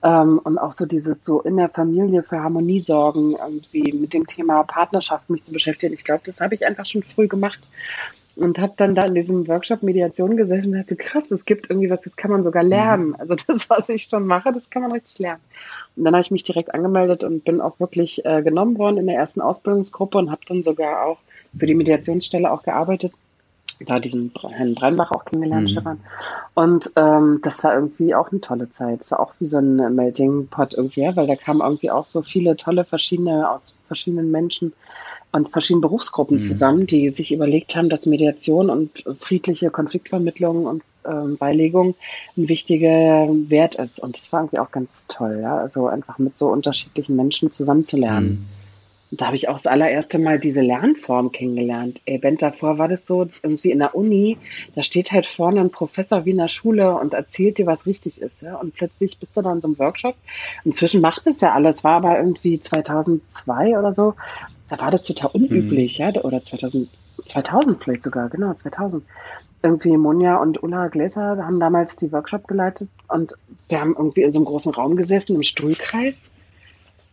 Ähm, 0.05 0.39
und 0.45 0.57
auch 0.57 0.73
so 0.73 0.87
dieses 0.87 1.25
so 1.25 1.41
in 1.41 1.57
der 1.57 1.69
Familie 1.69 2.23
für 2.23 2.41
Harmonie 2.41 2.81
sorgen, 2.81 3.33
irgendwie 3.33 3.93
mit 3.93 4.15
dem 4.15 4.29
Thema 4.29 4.63
Partnerschaft 4.63 5.29
mich 5.31 5.43
zu 5.43 5.53
beschäftigen. 5.53 5.93
Ich 5.95 6.05
glaube, 6.05 6.23
das 6.25 6.41
habe 6.41 6.55
ich 6.55 6.65
einfach 6.65 6.87
schon 6.87 7.03
früh 7.03 7.27
gemacht 7.27 7.59
und 8.39 8.59
habe 8.59 8.75
dann 8.77 8.95
da 8.95 9.03
in 9.03 9.15
diesem 9.15 9.49
Workshop 9.49 9.83
Mediation 9.83 10.37
gesessen 10.37 10.73
und 10.73 10.79
dachte, 10.79 10.97
krass, 10.97 11.27
das 11.29 11.45
gibt 11.45 11.71
irgendwie 11.71 11.91
was, 11.91 12.03
das 12.03 12.17
kann 12.17 12.31
man 12.31 12.45
sogar 12.45 12.63
lernen. 12.63 13.09
Mhm. 13.09 13.17
Also 13.19 13.35
das, 13.47 13.69
was 13.69 13.89
ich 13.89 14.05
schon 14.05 14.27
mache, 14.27 14.53
das 14.53 14.71
kann 14.71 14.83
man 14.83 14.93
richtig 14.93 15.19
lernen. 15.19 15.43
Und 15.97 16.05
dann 16.05 16.15
habe 16.15 16.23
ich 16.23 16.31
mich 16.31 16.45
direkt 16.45 16.73
angemeldet 16.73 17.25
und 17.25 17.45
bin 17.45 17.61
auch 17.61 17.81
wirklich 17.81 18.25
äh, 18.25 18.43
genommen 18.43 18.79
worden 18.79 18.99
in 18.99 19.07
der 19.07 19.17
ersten 19.17 19.41
Ausbildungsgruppe 19.41 20.19
und 20.19 20.31
habe 20.31 20.43
dann 20.47 20.63
sogar 20.63 21.05
auch 21.05 21.19
für 21.59 21.67
die 21.67 21.75
Mediationsstelle 21.75 22.51
auch 22.51 22.63
gearbeitet 22.63 23.13
da 23.87 23.99
diesen 24.01 24.33
Herrn 24.51 24.75
Breinbach 24.75 25.13
auch 25.13 25.25
kennengelernt, 25.25 25.69
mhm. 25.69 25.73
Stefan. 25.73 26.01
Und 26.55 26.93
ähm, 26.97 27.41
das 27.43 27.63
war 27.63 27.75
irgendwie 27.75 28.15
auch 28.15 28.31
eine 28.31 28.41
tolle 28.41 28.71
Zeit. 28.71 29.01
Es 29.01 29.13
war 29.13 29.21
auch 29.21 29.35
wie 29.39 29.47
so 29.47 29.59
ein 29.59 29.95
Melting 29.95 30.49
Pot 30.49 30.75
irgendwie, 30.75 31.03
ja, 31.03 31.15
weil 31.17 31.27
da 31.27 31.37
kamen 31.37 31.61
irgendwie 31.61 31.91
auch 31.91 32.07
so 32.07 32.23
viele 32.23 32.57
tolle 32.57 32.85
verschiedene 32.85 33.51
aus 33.51 33.75
verschiedenen 33.87 34.31
Menschen 34.31 34.73
und 35.33 35.51
verschiedenen 35.51 35.83
Berufsgruppen 35.83 36.37
mhm. 36.37 36.41
zusammen, 36.41 36.87
die 36.87 37.11
sich 37.11 37.33
überlegt 37.33 37.77
haben, 37.77 37.89
dass 37.89 38.07
Mediation 38.07 38.71
und 38.71 39.05
friedliche 39.21 39.71
Konfliktvermittlung 39.71 40.67
und 40.67 40.83
ähm, 41.07 41.37
Beilegung 41.37 41.95
ein 42.37 42.49
wichtiger 42.49 43.29
Wert 43.49 43.77
ist. 43.77 44.01
Und 44.01 44.17
das 44.17 44.33
war 44.33 44.41
irgendwie 44.41 44.59
auch 44.59 44.71
ganz 44.71 45.07
toll, 45.09 45.41
ja. 45.43 45.57
Also 45.57 45.87
einfach 45.87 46.19
mit 46.19 46.37
so 46.37 46.49
unterschiedlichen 46.49 47.17
Menschen 47.17 47.51
zusammenzulernen. 47.51 48.29
Mhm. 48.29 48.58
Da 49.11 49.27
habe 49.27 49.37
ich 49.37 49.49
auch 49.49 49.55
das 49.55 49.67
allererste 49.67 50.19
Mal 50.19 50.39
diese 50.39 50.61
Lernform 50.61 51.33
kennengelernt. 51.33 52.03
Ey, 52.05 52.19
Bent, 52.19 52.43
davor 52.43 52.77
war 52.77 52.89
das 52.89 53.07
so, 53.07 53.27
irgendwie 53.43 53.71
in 53.71 53.79
der 53.79 53.95
Uni, 53.95 54.37
da 54.75 54.83
steht 54.83 55.13
halt 55.13 55.27
vorne 55.27 55.61
ein 55.61 55.71
Professor 55.71 56.27
wie 56.27 56.33
in 56.33 56.37
der 56.37 56.49
Schule 56.49 56.95
und 56.95 57.15
erzählt 57.15 57.57
dir, 57.57 57.67
was 57.67 57.87
richtig 57.87 58.21
ist. 58.21 58.43
Ja? 58.43 58.57
Und 58.57 58.75
plötzlich 58.75 59.19
bist 59.19 59.37
du 59.37 59.43
dann 59.43 59.57
in 59.57 59.61
so 59.63 59.69
einem 59.69 59.79
Workshop. 59.79 60.15
Inzwischen 60.65 61.01
macht 61.01 61.27
das 61.27 61.41
ja 61.41 61.55
alles, 61.55 61.85
war 61.85 61.97
aber 61.97 62.19
irgendwie 62.19 62.61
2002 62.61 63.79
oder 63.79 63.93
so. 63.93 64.15
Da 64.69 64.79
war 64.79 64.91
das 64.91 65.05
total 65.05 65.31
unüblich, 65.33 65.99
mhm. 65.99 66.05
ja, 66.05 66.23
oder 66.23 66.43
2000, 66.43 66.91
2000 67.25 67.83
vielleicht 67.83 68.03
sogar, 68.03 68.29
genau, 68.29 68.53
2000. 68.53 69.03
Irgendwie 69.63 69.97
Monja 69.97 70.37
und 70.37 70.63
Ulla 70.63 70.89
Gläser 70.89 71.39
haben 71.39 71.59
damals 71.59 71.97
die 71.97 72.13
Workshop 72.13 72.47
geleitet 72.47 72.91
und 73.09 73.35
wir 73.69 73.81
haben 73.81 73.97
irgendwie 73.97 74.23
in 74.23 74.33
so 74.33 74.39
einem 74.39 74.47
großen 74.47 74.73
Raum 74.73 74.95
gesessen 74.95 75.35
im 75.35 75.43
Stuhlkreis 75.43 76.23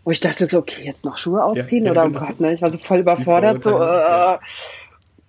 wo 0.05 0.11
ich 0.11 0.19
dachte 0.19 0.45
so, 0.45 0.59
okay, 0.59 0.85
jetzt 0.85 1.03
noch 1.03 1.17
Schuhe 1.17 1.43
ausziehen 1.43 1.85
ja, 1.85 1.91
oder 1.91 2.07
genau. 2.07 2.21
oh 2.21 2.25
Gott, 2.25 2.39
ne? 2.39 2.53
Ich 2.53 2.61
war 2.61 2.69
so 2.69 2.77
voll 2.77 2.99
überfordert, 2.99 3.63
so, 3.63 3.77
äh, 3.81 4.37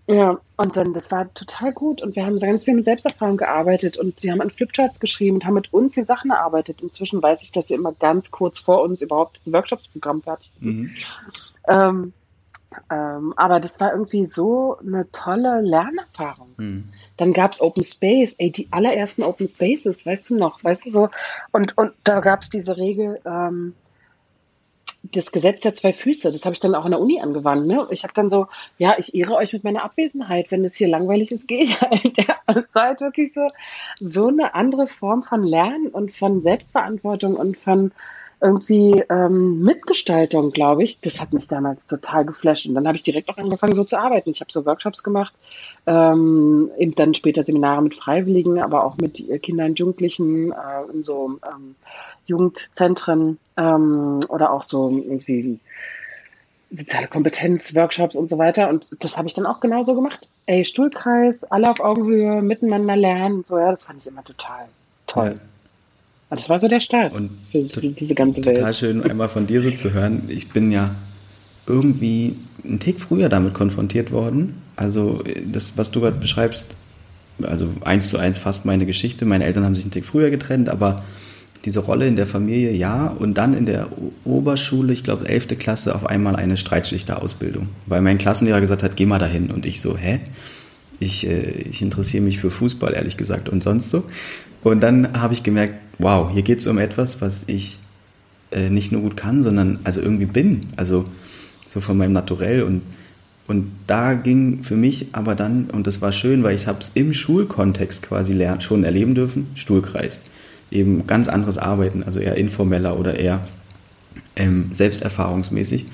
ja. 0.08 0.38
und 0.56 0.76
dann, 0.76 0.92
das 0.92 1.10
war 1.10 1.32
total 1.34 1.72
gut 1.72 2.02
und 2.02 2.14
wir 2.14 2.24
haben 2.24 2.36
ganz 2.36 2.64
viel 2.64 2.74
mit 2.74 2.84
Selbsterfahrung 2.84 3.38
gearbeitet 3.38 3.96
und 3.96 4.20
sie 4.20 4.30
haben 4.30 4.40
an 4.40 4.50
Flipcharts 4.50 5.00
geschrieben 5.00 5.36
und 5.36 5.44
haben 5.46 5.54
mit 5.54 5.72
uns 5.72 5.94
die 5.94 6.02
Sachen 6.02 6.30
erarbeitet. 6.30 6.82
Inzwischen 6.82 7.20
weiß 7.20 7.42
ich, 7.42 7.50
dass 7.50 7.68
sie 7.68 7.74
immer 7.74 7.92
ganz 7.92 8.30
kurz 8.30 8.58
vor 8.58 8.82
uns 8.82 9.02
überhaupt 9.02 9.38
das 9.38 9.52
Workshopsprogramm 9.52 10.22
fertig 10.22 10.52
mhm. 10.60 10.90
ähm, 11.66 12.12
ähm, 12.90 13.32
aber 13.36 13.60
das 13.60 13.80
war 13.80 13.92
irgendwie 13.92 14.26
so 14.26 14.76
eine 14.78 15.10
tolle 15.10 15.62
Lernerfahrung. 15.62 16.48
Mhm. 16.58 16.84
Dann 17.16 17.32
gab's 17.32 17.60
Open 17.60 17.82
Space, 17.82 18.34
ey, 18.38 18.50
die 18.50 18.68
allerersten 18.70 19.22
Open 19.22 19.48
Spaces, 19.48 20.04
weißt 20.04 20.30
du 20.30 20.36
noch, 20.36 20.62
weißt 20.62 20.84
du 20.84 20.90
so, 20.90 21.08
und, 21.52 21.78
und 21.78 21.92
da 22.04 22.20
gab's 22.20 22.50
diese 22.50 22.76
Regel, 22.76 23.20
ähm, 23.24 23.74
das 25.12 25.32
Gesetz 25.32 25.62
der 25.62 25.74
zwei 25.74 25.92
Füße, 25.92 26.30
das 26.30 26.44
habe 26.44 26.54
ich 26.54 26.60
dann 26.60 26.74
auch 26.74 26.84
in 26.84 26.90
der 26.90 27.00
Uni 27.00 27.20
angewandt. 27.20 27.66
Ne? 27.66 27.86
Ich 27.90 28.02
habe 28.02 28.12
dann 28.14 28.30
so, 28.30 28.46
ja, 28.78 28.94
ich 28.98 29.14
ehre 29.14 29.34
euch 29.34 29.52
mit 29.52 29.64
meiner 29.64 29.84
Abwesenheit. 29.84 30.50
Wenn 30.50 30.64
es 30.64 30.76
hier 30.76 30.88
langweilig 30.88 31.32
ist, 31.32 31.48
gehe 31.48 31.64
ich 31.64 31.80
halt. 31.80 32.16
Ja, 32.18 32.36
es 32.46 32.74
war 32.74 32.84
halt 32.84 33.00
wirklich 33.00 33.32
so, 33.32 33.48
so 34.00 34.28
eine 34.28 34.54
andere 34.54 34.86
Form 34.86 35.22
von 35.22 35.44
Lernen 35.44 35.88
und 35.88 36.12
von 36.12 36.40
Selbstverantwortung 36.40 37.34
und 37.34 37.56
von 37.56 37.92
irgendwie 38.40 39.02
ähm, 39.08 39.62
Mitgestaltung, 39.62 40.50
glaube 40.50 40.84
ich. 40.84 41.00
Das 41.00 41.20
hat 41.20 41.32
mich 41.32 41.48
damals 41.48 41.86
total 41.86 42.24
geflasht. 42.24 42.66
Und 42.66 42.74
dann 42.74 42.86
habe 42.86 42.96
ich 42.96 43.02
direkt 43.02 43.28
auch 43.28 43.38
angefangen, 43.38 43.74
so 43.74 43.84
zu 43.84 43.98
arbeiten. 43.98 44.30
Ich 44.30 44.40
habe 44.40 44.52
so 44.52 44.66
Workshops 44.66 45.02
gemacht, 45.02 45.34
ähm, 45.86 46.70
eben 46.78 46.94
dann 46.94 47.14
später 47.14 47.42
Seminare 47.42 47.82
mit 47.82 47.94
Freiwilligen, 47.94 48.60
aber 48.60 48.84
auch 48.84 48.98
mit 48.98 49.24
Kindern 49.42 49.70
und 49.70 49.78
Jugendlichen 49.78 50.52
äh, 50.52 50.92
in 50.92 51.02
so 51.02 51.38
ähm, 51.46 51.76
Jugendzentren 52.26 53.38
ähm, 53.56 54.20
oder 54.28 54.52
auch 54.52 54.62
so 54.62 54.90
irgendwie 54.90 55.58
soziale 56.70 57.06
Kompetenz, 57.06 57.74
Workshops 57.74 58.16
und 58.16 58.28
so 58.28 58.38
weiter. 58.38 58.68
Und 58.68 58.88
das 59.00 59.16
habe 59.16 59.28
ich 59.28 59.34
dann 59.34 59.46
auch 59.46 59.60
genauso 59.60 59.94
gemacht. 59.94 60.28
Ey, 60.46 60.64
Stuhlkreis, 60.64 61.44
alle 61.44 61.70
auf 61.70 61.80
Augenhöhe, 61.80 62.42
miteinander 62.42 62.96
lernen. 62.96 63.44
So, 63.46 63.58
ja, 63.58 63.70
das 63.70 63.84
fand 63.84 64.02
ich 64.02 64.08
immer 64.08 64.24
total 64.24 64.66
toll. 65.06 65.40
Das 66.30 66.48
war 66.50 66.58
so 66.58 66.66
der 66.66 66.80
Start 66.80 67.12
und 67.14 67.30
für 67.50 67.60
diese 67.60 68.14
ganze 68.14 68.44
Welt. 68.44 68.56
Total 68.56 68.74
schön, 68.74 69.02
einmal 69.02 69.28
von 69.28 69.46
dir 69.46 69.62
so 69.62 69.70
zu 69.70 69.92
hören. 69.92 70.24
Ich 70.28 70.48
bin 70.48 70.72
ja 70.72 70.94
irgendwie 71.66 72.36
einen 72.64 72.80
Tick 72.80 73.00
früher 73.00 73.28
damit 73.28 73.54
konfrontiert 73.54 74.10
worden. 74.10 74.54
Also 74.74 75.22
das, 75.46 75.78
was 75.78 75.90
du 75.90 76.00
gerade 76.00 76.18
beschreibst, 76.18 76.74
also 77.42 77.68
eins 77.84 78.08
zu 78.08 78.18
eins 78.18 78.38
fast 78.38 78.64
meine 78.64 78.86
Geschichte. 78.86 79.24
Meine 79.24 79.44
Eltern 79.44 79.64
haben 79.64 79.74
sich 79.74 79.84
einen 79.84 79.92
Tick 79.92 80.04
früher 80.04 80.30
getrennt, 80.30 80.68
aber 80.68 80.96
diese 81.64 81.80
Rolle 81.80 82.06
in 82.06 82.16
der 82.16 82.26
Familie, 82.26 82.72
ja. 82.72 83.08
Und 83.08 83.38
dann 83.38 83.54
in 83.54 83.66
der 83.66 83.88
Oberschule, 84.24 84.92
ich 84.92 85.02
glaube 85.02 85.28
11. 85.28 85.58
Klasse, 85.58 85.94
auf 85.94 86.06
einmal 86.06 86.36
eine 86.36 86.56
Streitschlichterausbildung. 86.56 87.68
Weil 87.86 88.00
mein 88.00 88.18
Klassenlehrer 88.18 88.60
gesagt 88.60 88.82
hat, 88.82 88.96
geh 88.96 89.06
mal 89.06 89.18
dahin. 89.18 89.50
Und 89.50 89.66
ich 89.66 89.80
so, 89.80 89.96
hä? 89.96 90.20
Ich, 90.98 91.26
äh, 91.26 91.64
ich 91.70 91.82
interessiere 91.82 92.22
mich 92.22 92.38
für 92.38 92.50
Fußball, 92.50 92.94
ehrlich 92.94 93.16
gesagt, 93.16 93.48
und 93.48 93.62
sonst 93.62 93.90
so. 93.90 94.04
Und 94.66 94.80
dann 94.80 95.20
habe 95.22 95.32
ich 95.32 95.44
gemerkt, 95.44 95.74
wow, 96.00 96.28
hier 96.32 96.42
geht 96.42 96.58
es 96.58 96.66
um 96.66 96.78
etwas, 96.78 97.20
was 97.20 97.44
ich 97.46 97.78
äh, 98.50 98.68
nicht 98.68 98.90
nur 98.90 99.00
gut 99.00 99.16
kann, 99.16 99.44
sondern 99.44 99.78
also 99.84 100.00
irgendwie 100.00 100.26
bin. 100.26 100.66
Also 100.74 101.04
so 101.66 101.80
von 101.80 101.96
meinem 101.96 102.12
Naturell. 102.12 102.64
Und, 102.64 102.82
und 103.46 103.70
da 103.86 104.14
ging 104.14 104.64
für 104.64 104.74
mich 104.74 105.06
aber 105.12 105.36
dann, 105.36 105.70
und 105.70 105.86
das 105.86 106.02
war 106.02 106.10
schön, 106.10 106.42
weil 106.42 106.56
ich 106.56 106.66
habe 106.66 106.80
es 106.80 106.90
im 106.94 107.14
Schulkontext 107.14 108.02
quasi 108.02 108.32
lernen, 108.32 108.60
schon 108.60 108.82
erleben 108.82 109.14
dürfen, 109.14 109.46
Stuhlkreis. 109.54 110.20
Eben 110.72 111.06
ganz 111.06 111.28
anderes 111.28 111.58
Arbeiten, 111.58 112.02
also 112.02 112.18
eher 112.18 112.34
informeller 112.34 112.98
oder 112.98 113.20
eher 113.20 113.42
ähm, 114.34 114.70
selbsterfahrungsmäßig. 114.72 115.86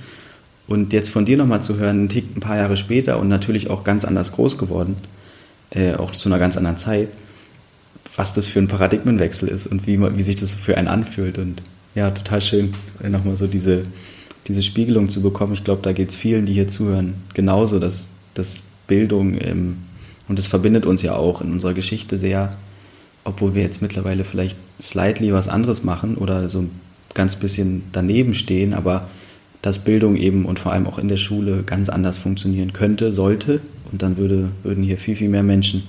Und 0.67 0.95
jetzt 0.95 1.11
von 1.11 1.27
dir 1.27 1.37
nochmal 1.37 1.61
zu 1.61 1.77
hören, 1.77 2.05
ein, 2.05 2.09
Tick, 2.09 2.35
ein 2.35 2.41
paar 2.41 2.57
Jahre 2.57 2.79
später 2.79 3.21
und 3.21 3.29
natürlich 3.29 3.69
auch 3.69 3.85
ganz 3.85 4.07
anders 4.07 4.33
groß 4.33 4.57
geworden, 4.57 4.97
äh, 5.69 5.93
auch 5.93 6.13
zu 6.13 6.31
einer 6.31 6.39
ganz 6.39 6.57
anderen 6.57 6.79
Zeit, 6.79 7.11
was 8.17 8.33
das 8.33 8.47
für 8.47 8.59
ein 8.59 8.69
Paradigmenwechsel 8.69 9.49
ist 9.49 9.67
und 9.67 9.87
wie, 9.87 9.99
wie 10.01 10.23
sich 10.23 10.37
das 10.37 10.55
für 10.55 10.77
einen 10.77 10.89
anfühlt. 10.89 11.39
Und 11.39 11.63
ja, 11.95 12.11
total 12.11 12.41
schön, 12.41 12.75
nochmal 13.09 13.37
so 13.37 13.47
diese, 13.47 13.85
diese 14.47 14.63
Spiegelung 14.63 15.09
zu 15.09 15.23
bekommen. 15.23 15.55
Ich 15.55 15.65
glaube, 15.65 15.83
da 15.83 15.93
geht 15.93 16.11
es 16.11 16.17
vielen, 16.17 16.47
die 16.47 16.53
hier 16.53 16.69
zuhören, 16.69 17.15
genauso, 17.35 17.79
dass, 17.79 18.09
dass 18.35 18.63
Bildung, 18.87 19.39
ähm, 19.41 19.79
und 20.29 20.39
das 20.39 20.47
verbindet 20.47 20.87
uns 20.87 21.03
ja 21.03 21.15
auch 21.15 21.41
in 21.41 21.53
unserer 21.53 21.75
Geschichte 21.75 22.19
sehr, 22.19 22.57
obwohl 23.25 23.55
wir 23.55 23.63
jetzt 23.63 23.83
mittlerweile 23.83 24.25
vielleicht 24.25 24.59
slightly 24.81 25.33
was 25.33 25.49
anderes 25.49 25.85
machen 25.85 26.17
oder 26.17 26.49
so 26.49 26.61
ein 26.61 26.71
ganz 27.15 27.37
bisschen 27.37 27.85
daneben 27.93 28.35
stehen, 28.35 28.75
aber 28.75 29.09
dass 29.61 29.79
Bildung 29.79 30.17
eben 30.17 30.45
und 30.45 30.59
vor 30.59 30.73
allem 30.73 30.87
auch 30.87 30.99
in 30.99 31.09
der 31.09 31.17
Schule 31.17 31.63
ganz 31.63 31.89
anders 31.89 32.19
funktionieren 32.19 32.73
könnte, 32.73 33.13
sollte. 33.13 33.61
Und 33.93 34.03
dann 34.03 34.17
würde, 34.17 34.49
würden 34.65 34.83
hier 34.83 34.99
viel, 34.99 35.15
viel 35.15 35.29
mehr 35.29 35.45
Menschen 35.45 35.85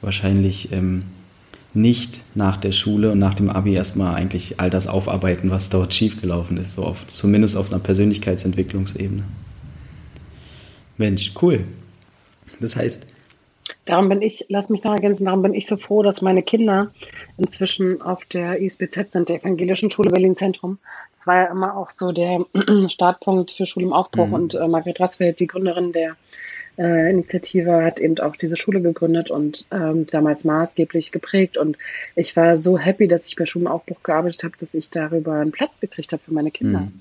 wahrscheinlich 0.00 0.72
ähm, 0.72 1.04
nicht 1.72 2.22
nach 2.34 2.56
der 2.56 2.72
Schule 2.72 3.12
und 3.12 3.18
nach 3.18 3.34
dem 3.34 3.50
Abi 3.50 3.74
erstmal 3.74 4.14
eigentlich 4.14 4.58
all 4.58 4.70
das 4.70 4.86
aufarbeiten, 4.86 5.50
was 5.50 5.68
dort 5.68 5.94
schiefgelaufen 5.94 6.56
ist, 6.56 6.74
so 6.74 6.84
auf, 6.84 7.06
zumindest 7.06 7.56
auf 7.56 7.70
einer 7.70 7.80
Persönlichkeitsentwicklungsebene. 7.80 9.22
Mensch, 10.96 11.32
cool. 11.40 11.64
Das 12.60 12.76
heißt, 12.76 13.06
Darum 13.84 14.08
bin 14.08 14.22
ich, 14.22 14.46
lass 14.48 14.68
mich 14.68 14.84
noch 14.84 14.92
ergänzen, 14.92 15.24
darum 15.24 15.42
bin 15.42 15.54
ich 15.54 15.66
so 15.66 15.76
froh, 15.76 16.02
dass 16.02 16.22
meine 16.22 16.42
Kinder 16.42 16.92
inzwischen 17.38 18.02
auf 18.02 18.24
der 18.24 18.60
ISBZ 18.60 19.12
sind, 19.12 19.28
der 19.28 19.40
Evangelischen 19.40 19.90
Schule 19.90 20.10
Berlin 20.10 20.36
Zentrum. 20.36 20.78
Das 21.16 21.26
war 21.26 21.36
ja 21.36 21.44
immer 21.46 21.76
auch 21.76 21.90
so 21.90 22.12
der 22.12 22.44
Startpunkt 22.88 23.50
für 23.52 23.66
Schule 23.66 23.86
im 23.86 23.92
Aufbruch 23.92 24.28
mhm. 24.28 24.34
und 24.34 24.54
äh, 24.54 24.68
Margret 24.68 25.00
Rassfeld, 25.00 25.40
die 25.40 25.46
Gründerin 25.46 25.92
der 25.92 26.16
äh, 26.80 27.10
Initiative, 27.10 27.84
hat 27.84 28.00
eben 28.00 28.18
auch 28.18 28.36
diese 28.36 28.56
Schule 28.56 28.80
gegründet 28.80 29.30
und 29.30 29.66
ähm, 29.70 30.06
damals 30.10 30.44
maßgeblich 30.44 31.12
geprägt. 31.12 31.56
Und 31.58 31.76
ich 32.16 32.34
war 32.36 32.56
so 32.56 32.78
happy, 32.78 33.06
dass 33.06 33.26
ich 33.26 33.36
bei 33.36 33.44
Schule 33.44 33.66
im 33.66 33.70
Aufbruch 33.70 34.02
gearbeitet 34.02 34.42
habe, 34.44 34.54
dass 34.58 34.74
ich 34.74 34.88
darüber 34.88 35.34
einen 35.34 35.52
Platz 35.52 35.78
gekriegt 35.78 36.12
habe 36.12 36.22
für 36.22 36.32
meine 36.32 36.50
Kinder. 36.50 36.80
Mhm 36.80 37.00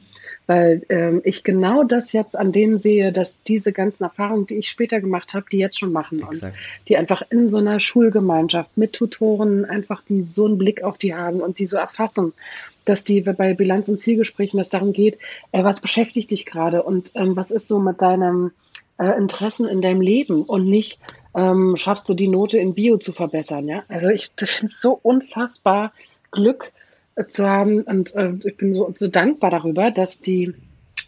weil 0.49 0.81
ähm, 0.89 1.21
ich 1.25 1.43
genau 1.43 1.83
das 1.83 2.11
jetzt 2.11 2.35
an 2.35 2.51
denen 2.51 2.79
sehe, 2.79 3.13
dass 3.13 3.37
diese 3.43 3.71
ganzen 3.71 4.03
Erfahrungen, 4.03 4.47
die 4.47 4.55
ich 4.55 4.67
später 4.67 4.99
gemacht 4.99 5.35
habe, 5.35 5.45
die 5.51 5.59
jetzt 5.59 5.77
schon 5.77 5.91
machen 5.91 6.23
Exakt. 6.23 6.55
und 6.55 6.89
die 6.89 6.97
einfach 6.97 7.21
in 7.29 7.51
so 7.51 7.59
einer 7.59 7.79
Schulgemeinschaft 7.79 8.75
mit 8.75 8.93
Tutoren 8.93 9.63
einfach 9.65 10.01
die 10.01 10.23
so 10.23 10.47
einen 10.47 10.57
Blick 10.57 10.81
auf 10.81 10.97
die 10.97 11.13
haben 11.13 11.41
und 11.41 11.59
die 11.59 11.67
so 11.67 11.77
erfassen, 11.77 12.33
dass 12.83 13.03
die 13.03 13.21
bei 13.21 13.53
Bilanz- 13.53 13.89
und 13.89 13.99
Zielgesprächen, 13.99 14.57
dass 14.57 14.69
darum 14.69 14.91
geht, 14.91 15.19
äh, 15.51 15.63
was 15.63 15.81
beschäftigt 15.81 16.31
dich 16.31 16.47
gerade 16.47 16.81
und 16.81 17.11
ähm, 17.13 17.35
was 17.35 17.51
ist 17.51 17.67
so 17.67 17.77
mit 17.77 18.01
deinem 18.01 18.49
äh, 18.99 19.17
Interessen 19.17 19.67
in 19.67 19.81
deinem 19.81 20.01
Leben 20.01 20.43
und 20.43 20.65
nicht 20.65 20.99
ähm, 21.35 21.75
schaffst 21.77 22.07
du 22.09 22.13
die 22.13 22.27
Note 22.27 22.59
in 22.59 22.73
Bio 22.73 22.97
zu 22.97 23.13
verbessern, 23.13 23.67
ja? 23.67 23.83
Also 23.87 24.09
ich 24.09 24.31
finde 24.37 24.71
es 24.73 24.81
so 24.81 24.99
unfassbar 25.01 25.93
Glück, 26.31 26.71
zu 27.27 27.47
haben. 27.47 27.81
Und 27.81 28.15
äh, 28.15 28.33
ich 28.43 28.57
bin 28.57 28.73
so, 28.73 28.91
so 28.95 29.07
dankbar 29.07 29.51
darüber, 29.51 29.91
dass 29.91 30.21
die 30.21 30.53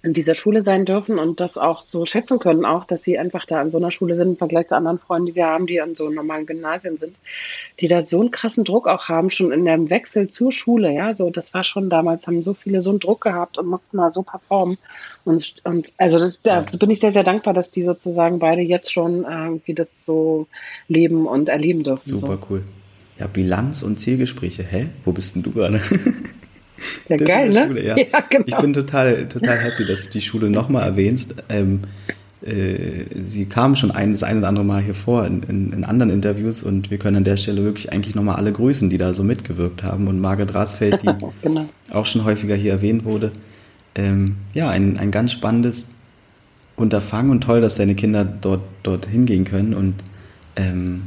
in 0.03 0.13
dieser 0.13 0.33
Schule 0.33 0.61
sein 0.61 0.85
dürfen 0.85 1.19
und 1.19 1.39
das 1.39 1.57
auch 1.57 1.81
so 1.81 2.05
schätzen 2.05 2.39
können, 2.39 2.65
auch, 2.65 2.85
dass 2.85 3.03
sie 3.03 3.19
einfach 3.19 3.45
da 3.45 3.61
an 3.61 3.69
so 3.69 3.77
einer 3.77 3.91
Schule 3.91 4.17
sind 4.17 4.29
im 4.29 4.37
Vergleich 4.37 4.67
zu 4.67 4.75
anderen 4.75 4.97
Freunden, 4.97 5.27
die 5.27 5.33
sie 5.33 5.43
haben, 5.43 5.67
die 5.67 5.79
an 5.79 5.95
so 5.95 6.09
normalen 6.09 6.47
Gymnasien 6.47 6.97
sind, 6.97 7.15
die 7.79 7.87
da 7.87 8.01
so 8.01 8.19
einen 8.19 8.31
krassen 8.31 8.63
Druck 8.63 8.87
auch 8.87 9.09
haben, 9.09 9.29
schon 9.29 9.51
in 9.51 9.65
dem 9.65 9.89
Wechsel 9.91 10.27
zur 10.27 10.51
Schule, 10.51 10.91
ja, 10.91 11.13
so, 11.13 11.29
das 11.29 11.53
war 11.53 11.63
schon 11.63 11.89
damals, 11.89 12.25
haben 12.25 12.41
so 12.41 12.55
viele 12.55 12.81
so 12.81 12.89
einen 12.89 12.99
Druck 12.99 13.21
gehabt 13.21 13.59
und 13.59 13.67
mussten 13.67 13.97
da 13.97 14.09
so 14.09 14.23
performen 14.23 14.77
und, 15.23 15.61
und 15.65 15.93
also 15.97 16.17
das, 16.17 16.39
da 16.41 16.61
bin 16.61 16.89
ich 16.89 16.99
sehr, 16.99 17.11
sehr 17.11 17.23
dankbar, 17.23 17.53
dass 17.53 17.69
die 17.69 17.83
sozusagen 17.83 18.39
beide 18.39 18.61
jetzt 18.61 18.91
schon 18.91 19.23
äh, 19.23 19.45
irgendwie 19.45 19.75
das 19.75 20.05
so 20.05 20.47
leben 20.87 21.27
und 21.27 21.49
erleben 21.49 21.83
dürfen. 21.83 22.17
Super 22.17 22.39
so. 22.41 22.47
cool. 22.49 22.63
Ja, 23.19 23.27
Bilanz 23.27 23.83
und 23.83 23.99
Zielgespräche. 23.99 24.63
Hä? 24.63 24.89
Wo 25.05 25.11
bist 25.11 25.35
denn 25.35 25.43
du 25.43 25.51
gerade? 25.51 25.79
Ja, 27.09 27.17
das 27.17 27.27
geil, 27.27 27.49
ne? 27.49 27.67
Schule, 27.67 27.85
ja. 27.85 27.97
ja 28.11 28.23
genau. 28.29 28.45
Ich 28.45 28.55
bin 28.57 28.73
total, 28.73 29.27
total 29.27 29.57
happy, 29.57 29.85
dass 29.85 30.05
du 30.05 30.11
die 30.11 30.21
Schule 30.21 30.49
nochmal 30.49 30.83
erwähnst. 30.83 31.35
Ähm, 31.49 31.81
äh, 32.41 33.05
sie 33.25 33.45
kam 33.45 33.75
schon 33.75 33.91
ein, 33.91 34.11
das 34.11 34.23
eine 34.23 34.39
oder 34.39 34.47
andere 34.47 34.65
Mal 34.65 34.81
hier 34.81 34.95
vor 34.95 35.25
in, 35.25 35.43
in, 35.43 35.73
in, 35.73 35.83
anderen 35.83 36.11
Interviews 36.11 36.63
und 36.63 36.89
wir 36.89 36.97
können 36.97 37.17
an 37.17 37.23
der 37.23 37.37
Stelle 37.37 37.63
wirklich 37.63 37.91
eigentlich 37.91 38.15
nochmal 38.15 38.37
alle 38.37 38.51
grüßen, 38.51 38.89
die 38.89 38.97
da 38.97 39.13
so 39.13 39.23
mitgewirkt 39.23 39.83
haben. 39.83 40.07
Und 40.07 40.19
Margit 40.19 40.53
Rasfeld, 40.53 41.01
die 41.03 41.09
genau. 41.41 41.69
auch 41.91 42.05
schon 42.05 42.23
häufiger 42.25 42.55
hier 42.55 42.71
erwähnt 42.71 43.05
wurde. 43.05 43.31
Ähm, 43.95 44.37
ja, 44.53 44.69
ein, 44.69 44.97
ein 44.97 45.11
ganz 45.11 45.31
spannendes 45.33 45.87
Unterfangen 46.75 47.31
und 47.31 47.41
toll, 47.41 47.61
dass 47.61 47.75
deine 47.75 47.93
Kinder 47.93 48.25
dort, 48.25 48.61
dort 48.83 49.05
hingehen 49.05 49.43
können. 49.43 49.73
Und 49.73 49.95
ähm, 50.55 51.03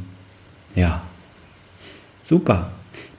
ja, 0.75 1.01
Super. 2.25 2.71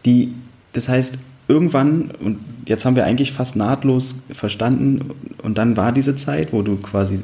Die, 0.04 0.34
das 0.72 0.88
heißt, 0.88 1.20
irgendwann, 1.48 2.10
und 2.20 2.38
jetzt 2.66 2.84
haben 2.84 2.96
wir 2.96 3.04
eigentlich 3.04 3.32
fast 3.32 3.56
nahtlos 3.56 4.16
verstanden, 4.30 5.10
und 5.42 5.58
dann 5.58 5.76
war 5.76 5.92
diese 5.92 6.16
Zeit, 6.16 6.52
wo 6.52 6.62
du 6.62 6.76
quasi 6.76 7.22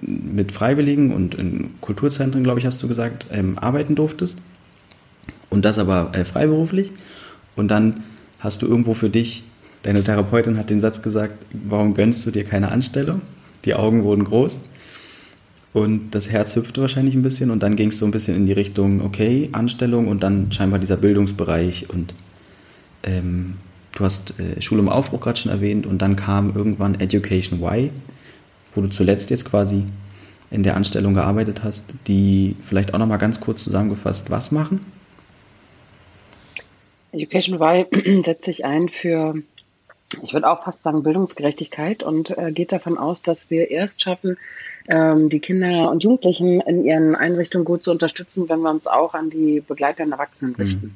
mit 0.00 0.52
Freiwilligen 0.52 1.12
und 1.12 1.34
in 1.34 1.70
Kulturzentren, 1.80 2.42
glaube 2.42 2.58
ich, 2.58 2.66
hast 2.66 2.82
du 2.82 2.88
gesagt, 2.88 3.26
ähm, 3.30 3.58
arbeiten 3.58 3.94
durftest. 3.94 4.38
Und 5.50 5.64
das 5.64 5.78
aber 5.78 6.10
äh, 6.14 6.24
freiberuflich. 6.24 6.92
Und 7.54 7.68
dann 7.68 8.02
hast 8.40 8.62
du 8.62 8.66
irgendwo 8.66 8.94
für 8.94 9.08
dich, 9.08 9.44
deine 9.82 10.02
Therapeutin 10.02 10.58
hat 10.58 10.70
den 10.70 10.80
Satz 10.80 11.02
gesagt, 11.02 11.34
warum 11.52 11.94
gönnst 11.94 12.26
du 12.26 12.30
dir 12.30 12.44
keine 12.44 12.70
Anstellung? 12.70 13.22
Die 13.64 13.74
Augen 13.74 14.02
wurden 14.02 14.24
groß. 14.24 14.60
Und 15.72 16.14
das 16.14 16.30
Herz 16.30 16.54
hüpfte 16.54 16.80
wahrscheinlich 16.80 17.14
ein 17.14 17.22
bisschen 17.22 17.50
und 17.50 17.62
dann 17.62 17.74
ging 17.74 17.88
es 17.88 17.98
so 17.98 18.06
ein 18.06 18.12
bisschen 18.12 18.36
in 18.36 18.46
die 18.46 18.52
Richtung, 18.52 19.00
okay, 19.00 19.48
Anstellung 19.52 20.06
und 20.06 20.22
dann 20.22 20.52
scheinbar 20.52 20.78
dieser 20.78 20.96
Bildungsbereich 20.96 21.90
und 21.90 22.14
ähm, 23.04 23.56
du 23.92 24.04
hast 24.04 24.34
äh, 24.38 24.60
Schule 24.60 24.80
im 24.80 24.88
Aufbruch 24.88 25.20
gerade 25.20 25.38
schon 25.38 25.52
erwähnt 25.52 25.86
und 25.86 25.98
dann 25.98 26.16
kam 26.16 26.54
irgendwann 26.54 27.00
Education 27.00 27.60
Y, 27.62 27.90
wo 28.74 28.80
du 28.80 28.88
zuletzt 28.88 29.30
jetzt 29.30 29.44
quasi 29.44 29.84
in 30.50 30.62
der 30.62 30.76
Anstellung 30.76 31.14
gearbeitet 31.14 31.62
hast, 31.64 31.84
die 32.06 32.56
vielleicht 32.60 32.94
auch 32.94 32.98
nochmal 32.98 33.18
ganz 33.18 33.40
kurz 33.40 33.64
zusammengefasst 33.64 34.30
was 34.30 34.50
machen? 34.52 34.80
Education 37.12 37.60
Y 37.60 38.22
setzt 38.24 38.44
sich 38.44 38.64
ein 38.64 38.88
für 38.88 39.34
ich 40.22 40.32
würde 40.32 40.48
auch 40.48 40.64
fast 40.64 40.82
sagen 40.82 41.02
Bildungsgerechtigkeit 41.02 42.02
und 42.02 42.36
äh, 42.36 42.52
geht 42.52 42.72
davon 42.72 42.98
aus, 42.98 43.22
dass 43.22 43.50
wir 43.50 43.70
erst 43.70 44.02
schaffen, 44.02 44.36
ähm, 44.88 45.28
die 45.28 45.40
Kinder 45.40 45.90
und 45.90 46.04
Jugendlichen 46.04 46.60
in 46.60 46.84
ihren 46.84 47.14
Einrichtungen 47.14 47.64
gut 47.64 47.82
zu 47.82 47.90
unterstützen, 47.90 48.48
wenn 48.48 48.60
wir 48.60 48.70
uns 48.70 48.86
auch 48.86 49.14
an 49.14 49.30
die 49.30 49.60
begleitenden 49.60 50.12
Erwachsenen 50.12 50.54
richten. 50.54 50.86
Mhm. 50.86 50.94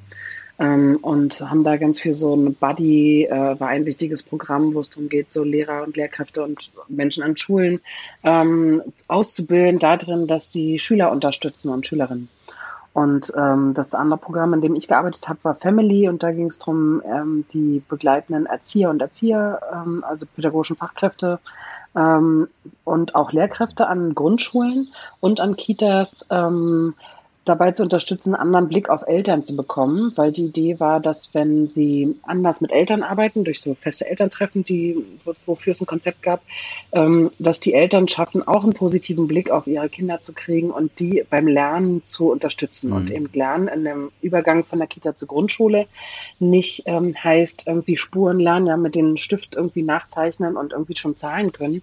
Ähm, 0.58 0.98
und 1.02 1.40
haben 1.40 1.62
da 1.62 1.76
ganz 1.76 2.00
viel 2.00 2.14
so 2.14 2.34
ein 2.34 2.54
Buddy, 2.54 3.24
äh, 3.24 3.60
war 3.60 3.68
ein 3.68 3.86
wichtiges 3.86 4.22
Programm, 4.22 4.74
wo 4.74 4.80
es 4.80 4.90
darum 4.90 5.08
geht, 5.08 5.30
so 5.30 5.44
Lehrer 5.44 5.84
und 5.84 5.96
Lehrkräfte 5.96 6.42
und 6.42 6.70
Menschen 6.88 7.22
an 7.22 7.36
Schulen 7.36 7.80
ähm, 8.24 8.82
auszubilden, 9.06 9.78
darin, 9.78 10.26
dass 10.26 10.48
die 10.48 10.78
Schüler 10.78 11.12
unterstützen 11.12 11.70
und 11.70 11.86
Schülerinnen. 11.86 12.28
Und 12.98 13.32
ähm, 13.36 13.74
das 13.74 13.94
andere 13.94 14.18
Programm, 14.18 14.54
in 14.54 14.60
dem 14.60 14.74
ich 14.74 14.88
gearbeitet 14.88 15.28
habe, 15.28 15.44
war 15.44 15.54
Family 15.54 16.08
und 16.08 16.24
da 16.24 16.32
ging 16.32 16.46
es 16.46 16.58
darum, 16.58 17.00
ähm, 17.06 17.44
die 17.52 17.80
begleitenden 17.88 18.46
Erzieher 18.46 18.90
und 18.90 19.00
Erzieher, 19.00 19.60
ähm, 19.72 20.02
also 20.02 20.26
pädagogischen 20.26 20.74
Fachkräfte 20.74 21.38
ähm, 21.94 22.48
und 22.82 23.14
auch 23.14 23.30
Lehrkräfte 23.30 23.86
an 23.86 24.16
Grundschulen 24.16 24.88
und 25.20 25.40
an 25.40 25.54
Kitas 25.54 26.26
ähm, 26.30 26.94
dabei 27.48 27.72
zu 27.72 27.82
unterstützen, 27.82 28.34
einen 28.34 28.42
anderen 28.42 28.68
Blick 28.68 28.88
auf 28.88 29.06
Eltern 29.06 29.44
zu 29.44 29.56
bekommen, 29.56 30.12
weil 30.16 30.32
die 30.32 30.46
Idee 30.46 30.80
war, 30.80 31.00
dass 31.00 31.34
wenn 31.34 31.68
sie 31.68 32.16
anders 32.22 32.60
mit 32.60 32.72
Eltern 32.72 33.02
arbeiten, 33.02 33.44
durch 33.44 33.60
so 33.60 33.74
feste 33.74 34.06
Elterntreffen, 34.06 34.64
die, 34.64 34.96
wofür 35.24 35.72
es 35.72 35.80
ein 35.80 35.86
Konzept 35.86 36.22
gab, 36.22 36.42
ähm, 36.92 37.30
dass 37.38 37.60
die 37.60 37.74
Eltern 37.74 38.08
schaffen, 38.08 38.46
auch 38.46 38.64
einen 38.64 38.74
positiven 38.74 39.26
Blick 39.26 39.50
auf 39.50 39.66
ihre 39.66 39.88
Kinder 39.88 40.22
zu 40.22 40.32
kriegen 40.32 40.70
und 40.70 40.98
die 41.00 41.24
beim 41.28 41.46
Lernen 41.46 42.04
zu 42.04 42.30
unterstützen. 42.30 42.90
Mhm. 42.90 42.96
Und 42.96 43.10
eben 43.10 43.30
Lernen 43.32 43.68
in 43.68 43.84
dem 43.84 44.10
Übergang 44.20 44.64
von 44.64 44.78
der 44.78 44.88
Kita 44.88 45.16
zur 45.16 45.28
Grundschule 45.28 45.86
nicht 46.38 46.82
ähm, 46.86 47.14
heißt 47.22 47.64
irgendwie 47.66 47.96
Spuren 47.96 48.40
lernen, 48.40 48.66
ja, 48.66 48.76
mit 48.76 48.94
dem 48.94 49.16
Stift 49.16 49.56
irgendwie 49.56 49.82
nachzeichnen 49.82 50.56
und 50.56 50.72
irgendwie 50.72 50.96
schon 50.96 51.16
zahlen 51.16 51.52
können, 51.52 51.82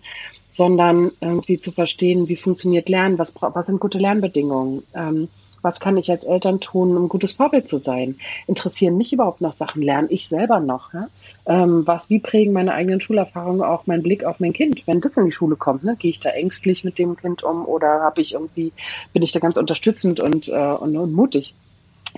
sondern 0.55 1.11
irgendwie 1.19 1.59
zu 1.59 1.73
verstehen, 1.73 2.29
wie 2.29 2.37
funktioniert 2.37 2.87
Lernen, 2.87 3.19
was, 3.19 3.33
was 3.41 3.65
sind 3.65 3.81
gute 3.81 3.99
Lernbedingungen. 3.99 4.83
Ähm, 4.93 5.27
was 5.61 5.81
kann 5.81 5.97
ich 5.97 6.09
als 6.09 6.23
Eltern 6.23 6.61
tun, 6.61 6.95
um 6.95 7.09
gutes 7.09 7.33
Vorbild 7.33 7.67
zu 7.67 7.77
sein? 7.77 8.19
Interessieren 8.47 8.95
mich 8.95 9.11
überhaupt 9.11 9.41
noch 9.41 9.51
Sachen? 9.51 9.81
Lerne 9.81 10.07
ich 10.11 10.29
selber 10.29 10.61
noch? 10.61 10.93
Ja? 10.93 11.09
Ähm, 11.45 11.85
was, 11.85 12.09
wie 12.09 12.19
prägen 12.19 12.53
meine 12.53 12.73
eigenen 12.73 13.01
Schulerfahrungen 13.01 13.63
auch 13.63 13.85
meinen 13.85 14.03
Blick 14.03 14.23
auf 14.23 14.39
mein 14.39 14.53
Kind? 14.53 14.83
Wenn 14.85 15.01
das 15.01 15.17
in 15.17 15.25
die 15.25 15.31
Schule 15.31 15.57
kommt, 15.57 15.83
ne? 15.83 15.97
gehe 15.97 16.11
ich 16.11 16.21
da 16.21 16.29
ängstlich 16.29 16.85
mit 16.85 16.99
dem 16.99 17.17
Kind 17.17 17.43
um 17.43 17.65
oder 17.65 18.01
habe 18.01 18.21
ich 18.21 18.35
irgendwie, 18.35 18.71
bin 19.11 19.23
ich 19.23 19.33
da 19.33 19.39
ganz 19.39 19.57
unterstützend 19.57 20.21
und, 20.21 20.47
äh, 20.47 20.53
und, 20.53 20.95
und 20.95 21.11
mutig? 21.11 21.53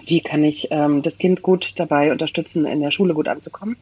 Wie 0.06 0.22
kann 0.22 0.44
ich 0.44 0.68
ähm, 0.70 1.02
das 1.02 1.18
Kind 1.18 1.42
gut 1.42 1.80
dabei 1.80 2.12
unterstützen, 2.12 2.68
in 2.68 2.82
der 2.82 2.92
Schule 2.92 3.16
gut 3.16 3.28
anzukommen? 3.28 3.78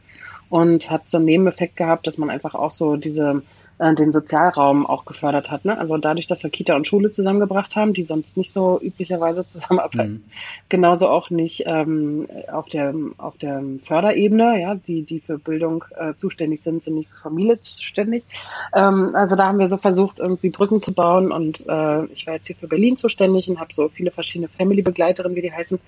Und 0.48 0.92
hat 0.92 1.10
so 1.10 1.18
einen 1.18 1.26
Nebeneffekt 1.26 1.76
gehabt, 1.76 2.08
dass 2.08 2.18
man 2.18 2.30
einfach 2.30 2.54
auch 2.56 2.72
so 2.72 2.96
diese 2.96 3.42
den 3.80 4.14
Sozialraum 4.14 4.86
auch 4.86 5.04
gefördert 5.04 5.52
hat. 5.52 5.66
Ne? 5.66 5.78
Also 5.78 5.98
dadurch, 5.98 6.28
dass 6.28 6.44
wir 6.44 6.50
Kita 6.50 6.76
und 6.76 6.88
Schule 6.88 7.12
zusammengebracht 7.12 7.76
haben, 7.76 7.94
die 7.94 8.06
sonst 8.06 8.38
nicht 8.38 8.52
so 8.52 8.80
üblicherweise 8.82 9.46
zusammenarbeiten. 9.46 10.14
Mhm. 10.14 10.24
Genauso 10.70 11.10
auch 11.10 11.30
nicht 11.30 11.64
ähm, 11.66 12.28
auf 12.52 12.70
der 12.70 12.94
auf 13.18 13.38
der 13.38 13.62
Förderebene, 13.82 14.62
ja, 14.62 14.76
die 14.76 15.04
die 15.04 15.20
für 15.20 15.38
Bildung 15.38 15.84
äh, 15.98 16.14
zuständig 16.16 16.62
sind, 16.62 16.84
sind 16.84 16.96
nicht 16.96 17.10
für 17.10 17.18
Familie 17.18 17.60
zuständig. 17.60 18.24
Ähm, 18.74 19.10
also 19.14 19.36
da 19.36 19.48
haben 19.48 19.60
wir 19.60 19.68
so 19.68 19.78
versucht, 19.78 20.20
irgendwie 20.20 20.50
Brücken 20.50 20.80
zu 20.80 20.94
bauen 20.94 21.32
und 21.32 21.66
äh, 21.68 22.06
ich 22.06 22.26
war 22.28 22.36
jetzt 22.36 22.48
hier 22.48 22.56
für 22.56 22.68
Berlin 22.68 22.96
zuständig 22.96 23.50
und 23.50 23.60
habe 23.60 23.74
so 23.74 23.90
viele 23.90 24.12
verschiedene 24.12 24.48
Family-Begleiterinnen, 24.48 25.36
wie 25.36 25.42
die 25.42 25.52
heißen, 25.52 25.80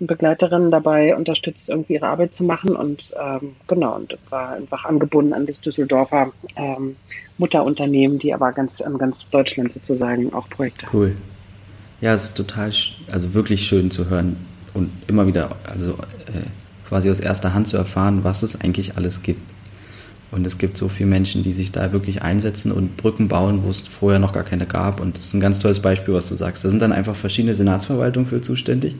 und 0.00 0.06
Begleiterinnen 0.06 0.72
dabei 0.72 1.14
unterstützt, 1.14 1.70
irgendwie 1.70 1.94
ihre 1.94 2.08
Arbeit 2.08 2.34
zu 2.34 2.42
machen 2.42 2.74
und 2.74 3.14
ähm, 3.16 3.54
genau 3.68 3.94
und 3.94 4.18
war 4.30 4.50
einfach 4.50 4.84
angebunden 4.84 5.32
an 5.32 5.46
das 5.46 5.60
Düsseldorfer 5.60 6.32
ähm, 6.56 6.96
Mutterunternehmen, 7.38 8.18
die 8.18 8.34
aber 8.34 8.52
ganz 8.52 8.82
ganz 8.98 9.30
Deutschland 9.30 9.72
sozusagen 9.72 10.32
auch 10.32 10.48
Projekte 10.48 10.86
haben. 10.86 10.98
Cool. 10.98 11.16
Ja, 12.00 12.14
es 12.14 12.24
ist 12.24 12.36
total, 12.36 12.72
also 13.10 13.34
wirklich 13.34 13.66
schön 13.66 13.90
zu 13.90 14.08
hören 14.08 14.36
und 14.74 14.90
immer 15.08 15.26
wieder, 15.26 15.56
also 15.64 15.92
äh, 15.92 16.46
quasi 16.88 17.10
aus 17.10 17.20
erster 17.20 17.54
Hand 17.54 17.66
zu 17.66 17.76
erfahren, 17.76 18.22
was 18.22 18.42
es 18.42 18.60
eigentlich 18.60 18.96
alles 18.96 19.22
gibt. 19.22 19.40
Und 20.30 20.46
es 20.46 20.58
gibt 20.58 20.76
so 20.76 20.88
viele 20.88 21.08
Menschen, 21.08 21.42
die 21.42 21.52
sich 21.52 21.72
da 21.72 21.92
wirklich 21.92 22.22
einsetzen 22.22 22.70
und 22.70 22.96
Brücken 22.96 23.28
bauen, 23.28 23.62
wo 23.64 23.70
es 23.70 23.80
vorher 23.80 24.18
noch 24.18 24.32
gar 24.32 24.44
keine 24.44 24.66
gab. 24.66 25.00
Und 25.00 25.16
das 25.16 25.26
ist 25.26 25.34
ein 25.34 25.40
ganz 25.40 25.58
tolles 25.58 25.80
Beispiel, 25.80 26.12
was 26.12 26.28
du 26.28 26.34
sagst. 26.34 26.64
Da 26.64 26.68
sind 26.68 26.82
dann 26.82 26.92
einfach 26.92 27.16
verschiedene 27.16 27.54
Senatsverwaltungen 27.54 28.28
für 28.28 28.42
zuständig. 28.42 28.94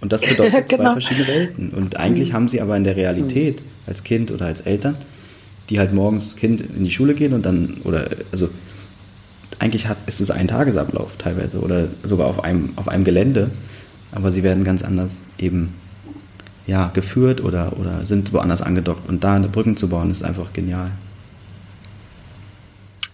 Und 0.00 0.12
das 0.12 0.22
bedeutet 0.22 0.68
genau. 0.68 0.84
zwei 0.84 0.92
verschiedene 0.92 1.26
Welten. 1.26 1.70
Und 1.70 1.96
eigentlich 1.96 2.30
mhm. 2.30 2.34
haben 2.34 2.48
sie 2.48 2.60
aber 2.60 2.76
in 2.76 2.84
der 2.84 2.96
Realität 2.96 3.60
mhm. 3.60 3.66
als 3.86 4.04
Kind 4.04 4.30
oder 4.30 4.46
als 4.46 4.60
Eltern, 4.60 4.96
die 5.70 5.78
halt 5.78 5.92
morgens 5.92 6.36
Kind 6.36 6.60
in 6.60 6.84
die 6.84 6.90
Schule 6.90 7.14
gehen 7.14 7.32
und 7.32 7.46
dann, 7.46 7.80
oder, 7.84 8.08
also, 8.30 8.48
eigentlich 9.58 9.86
hat, 9.86 9.98
ist 10.06 10.20
es 10.20 10.30
ein 10.30 10.48
Tagesablauf 10.48 11.16
teilweise 11.16 11.60
oder 11.60 11.86
sogar 12.02 12.26
auf 12.26 12.42
einem, 12.42 12.72
auf 12.76 12.88
einem 12.88 13.04
Gelände. 13.04 13.50
Aber 14.10 14.30
sie 14.30 14.42
werden 14.42 14.64
ganz 14.64 14.82
anders 14.82 15.22
eben 15.38 15.72
ja, 16.66 16.88
geführt 16.88 17.40
oder, 17.42 17.78
oder 17.78 18.04
sind 18.04 18.32
woanders 18.32 18.62
angedockt. 18.62 19.08
Und 19.08 19.24
da 19.24 19.34
eine 19.34 19.48
Brücken 19.48 19.76
zu 19.76 19.88
bauen, 19.88 20.10
ist 20.10 20.24
einfach 20.24 20.52
genial. 20.52 20.90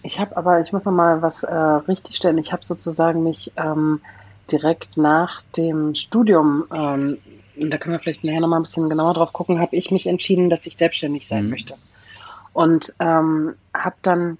Ich 0.01 0.19
habe 0.19 0.35
aber, 0.37 0.61
ich 0.61 0.71
muss 0.71 0.85
noch 0.85 0.91
mal 0.91 1.21
was 1.21 1.43
äh, 1.43 1.53
richtigstellen. 1.53 2.37
Ich 2.37 2.51
habe 2.51 2.65
sozusagen 2.65 3.23
mich 3.23 3.51
ähm, 3.57 4.01
direkt 4.51 4.97
nach 4.97 5.41
dem 5.57 5.93
Studium, 5.93 6.65
ähm, 6.73 7.17
da 7.57 7.77
können 7.77 7.93
wir 7.93 7.99
vielleicht 7.99 8.23
nachher 8.23 8.39
noch 8.39 8.47
mal 8.47 8.57
ein 8.57 8.63
bisschen 8.63 8.89
genauer 8.89 9.13
drauf 9.13 9.33
gucken, 9.33 9.59
habe 9.59 9.75
ich 9.75 9.91
mich 9.91 10.07
entschieden, 10.07 10.49
dass 10.49 10.65
ich 10.65 10.77
selbstständig 10.77 11.27
sein 11.27 11.45
mhm. 11.45 11.49
möchte. 11.49 11.75
Und 12.59 12.93
ähm, 12.99 13.55
habe 13.73 13.95
dann 14.01 14.37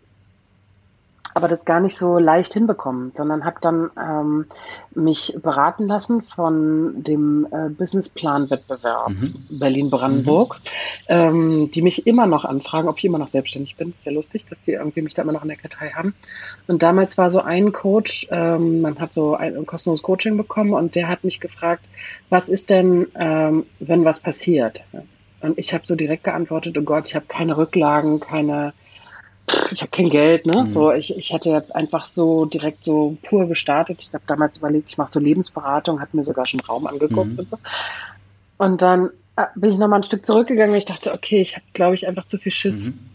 aber 1.34 1.48
das 1.48 1.64
gar 1.64 1.80
nicht 1.80 1.98
so 1.98 2.20
leicht 2.20 2.52
hinbekommen, 2.52 3.14
sondern 3.16 3.46
habe 3.46 3.60
dann 3.62 3.92
ähm, 3.98 4.46
mich 4.94 5.38
beraten 5.42 5.88
lassen 5.88 6.22
von 6.22 7.02
dem 7.02 7.48
äh, 7.50 7.70
Businessplan-Wettbewerb 7.70 9.12
mhm. 9.12 9.46
Berlin-Brandenburg, 9.50 10.56
mhm. 10.56 10.60
ähm, 11.08 11.72
die 11.72 11.82
mich 11.82 12.08
immer 12.08 12.26
noch 12.26 12.44
anfragen, 12.44 12.90
ob 12.90 12.98
ich 12.98 13.06
immer 13.06 13.20
noch 13.20 13.30
selbstständig 13.30 13.78
bin. 13.78 13.92
Ist 13.92 14.04
sehr 14.04 14.12
lustig, 14.12 14.48
dass 14.48 14.62
die 14.64 14.74
irgendwie 14.74 15.02
mich 15.02 15.14
da 15.14 15.22
immer 15.22 15.32
noch 15.32 15.44
in 15.44 15.48
der 15.48 15.58
Kartei 15.58 15.92
haben. 15.92 16.14
Und 16.68 16.84
damals 16.84 17.18
war 17.18 17.32
so 17.32 17.40
ein 17.40 17.72
Coach, 17.72 18.28
ähm, 18.32 18.82
man 18.82 19.00
hat 19.00 19.14
so 19.14 19.34
ein, 19.34 19.56
ein 19.56 19.66
kostenloses 19.66 20.04
Coaching 20.04 20.36
bekommen 20.36 20.74
und 20.74 20.96
der 20.96 21.08
hat 21.08 21.24
mich 21.24 21.40
gefragt, 21.40 21.86
was 22.28 22.50
ist 22.50 22.70
denn, 22.70 23.08
ähm, 23.16 23.66
wenn 23.80 24.04
was 24.04 24.20
passiert? 24.20 24.84
Und 25.42 25.58
ich 25.58 25.74
habe 25.74 25.86
so 25.86 25.96
direkt 25.96 26.24
geantwortet, 26.24 26.78
oh 26.78 26.82
Gott, 26.82 27.08
ich 27.08 27.16
habe 27.16 27.26
keine 27.28 27.58
Rücklagen, 27.58 28.20
keine 28.20 28.74
ich 29.72 29.82
habe 29.82 29.90
kein 29.92 30.10
Geld, 30.10 30.46
ne? 30.46 30.62
Mhm. 30.62 30.66
So, 30.68 30.92
ich, 30.92 31.16
ich 31.16 31.34
hätte 31.34 31.50
jetzt 31.50 31.76
einfach 31.76 32.06
so 32.06 32.46
direkt 32.46 32.84
so 32.84 33.18
pur 33.24 33.48
gestartet. 33.48 34.02
Ich 34.02 34.14
habe 34.14 34.24
damals 34.28 34.58
überlegt, 34.58 34.90
ich 34.90 34.98
mache 34.98 35.12
so 35.12 35.20
Lebensberatung, 35.20 36.02
hat 36.02 36.14
mir 36.14 36.24
sogar 36.24 36.46
schon 36.46 36.60
Raum 36.60 36.86
angeguckt 36.86 37.32
mhm. 37.32 37.40
und 37.40 37.50
so. 37.50 37.58
Und 38.58 38.82
dann 38.82 39.10
äh, 39.38 39.46
bin 39.56 39.72
ich 39.72 39.78
nochmal 39.78 40.00
ein 40.00 40.04
Stück 40.04 40.26
zurückgegangen, 40.26 40.76
ich 40.76 40.86
dachte, 40.86 41.14
okay, 41.14 41.42
ich 41.42 41.56
habe, 41.56 41.66
glaube 41.74 41.96
ich, 41.96 42.08
einfach 42.08 42.26
zu 42.26 42.38
viel 42.38 42.52
Schiss. 42.52 42.88
Mhm 42.88 43.09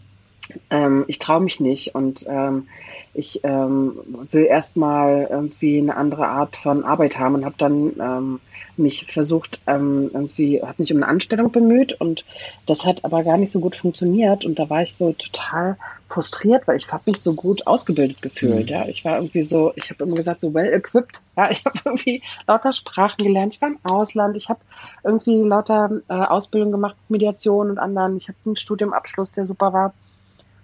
ähm, 0.69 1.05
ich 1.07 1.19
traue 1.19 1.41
mich 1.41 1.59
nicht 1.59 1.95
und 1.95 2.25
ähm, 2.27 2.67
ich 3.13 3.41
ähm, 3.43 3.97
will 4.31 4.45
erstmal 4.45 5.27
irgendwie 5.29 5.77
eine 5.77 5.95
andere 5.95 6.27
Art 6.27 6.55
von 6.55 6.83
Arbeit 6.83 7.17
haben 7.17 7.35
und 7.35 7.45
habe 7.45 7.55
dann 7.57 7.93
ähm, 7.99 8.39
mich 8.77 9.05
versucht, 9.05 9.59
ähm, 9.67 10.11
irgendwie, 10.13 10.61
habe 10.61 10.75
mich 10.77 10.91
um 10.91 10.97
eine 10.97 11.07
Anstellung 11.07 11.51
bemüht 11.51 11.93
und 11.93 12.25
das 12.65 12.85
hat 12.85 13.05
aber 13.05 13.23
gar 13.23 13.37
nicht 13.37 13.51
so 13.51 13.59
gut 13.59 13.75
funktioniert 13.75 14.45
und 14.45 14.59
da 14.59 14.69
war 14.69 14.81
ich 14.81 14.95
so 14.95 15.13
total 15.13 15.77
frustriert, 16.07 16.67
weil 16.67 16.77
ich 16.77 16.91
habe 16.91 17.03
mich 17.07 17.19
so 17.19 17.33
gut 17.33 17.65
ausgebildet 17.67 18.21
gefühlt. 18.21 18.69
Mhm. 18.69 18.75
Ja, 18.75 18.87
ich 18.87 19.05
war 19.05 19.15
irgendwie 19.17 19.43
so, 19.43 19.71
ich 19.75 19.89
habe 19.89 20.03
immer 20.03 20.15
gesagt 20.15 20.41
so 20.41 20.53
well 20.53 20.71
equipped. 20.71 21.21
Ja, 21.37 21.49
ich 21.49 21.65
habe 21.65 21.79
irgendwie 21.83 22.21
lauter 22.47 22.73
Sprachen 22.73 23.25
gelernt. 23.25 23.55
Ich 23.55 23.61
war 23.61 23.69
im 23.69 23.79
Ausland. 23.83 24.37
Ich 24.37 24.49
habe 24.49 24.59
irgendwie 25.03 25.35
lauter 25.41 25.89
äh, 26.07 26.13
Ausbildung 26.13 26.71
gemacht, 26.71 26.95
Mediation 27.09 27.69
und 27.69 27.79
anderen. 27.79 28.17
Ich 28.17 28.27
habe 28.27 28.37
einen 28.45 28.55
Studiumabschluss, 28.55 29.31
der 29.31 29.45
super 29.45 29.73
war. 29.73 29.93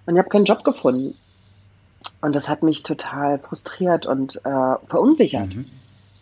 Und 0.06 0.16
ich 0.16 0.20
habe 0.20 0.30
keinen 0.30 0.46
Job 0.46 0.64
gefunden. 0.64 1.16
Und 2.22 2.36
das 2.36 2.50
hat 2.50 2.64
mich 2.64 2.84
total 2.84 3.40
frustriert 3.40 4.06
und 4.06 4.38
äh, 4.44 4.76
verunsichert. 4.88 5.56
Mhm. 5.56 5.66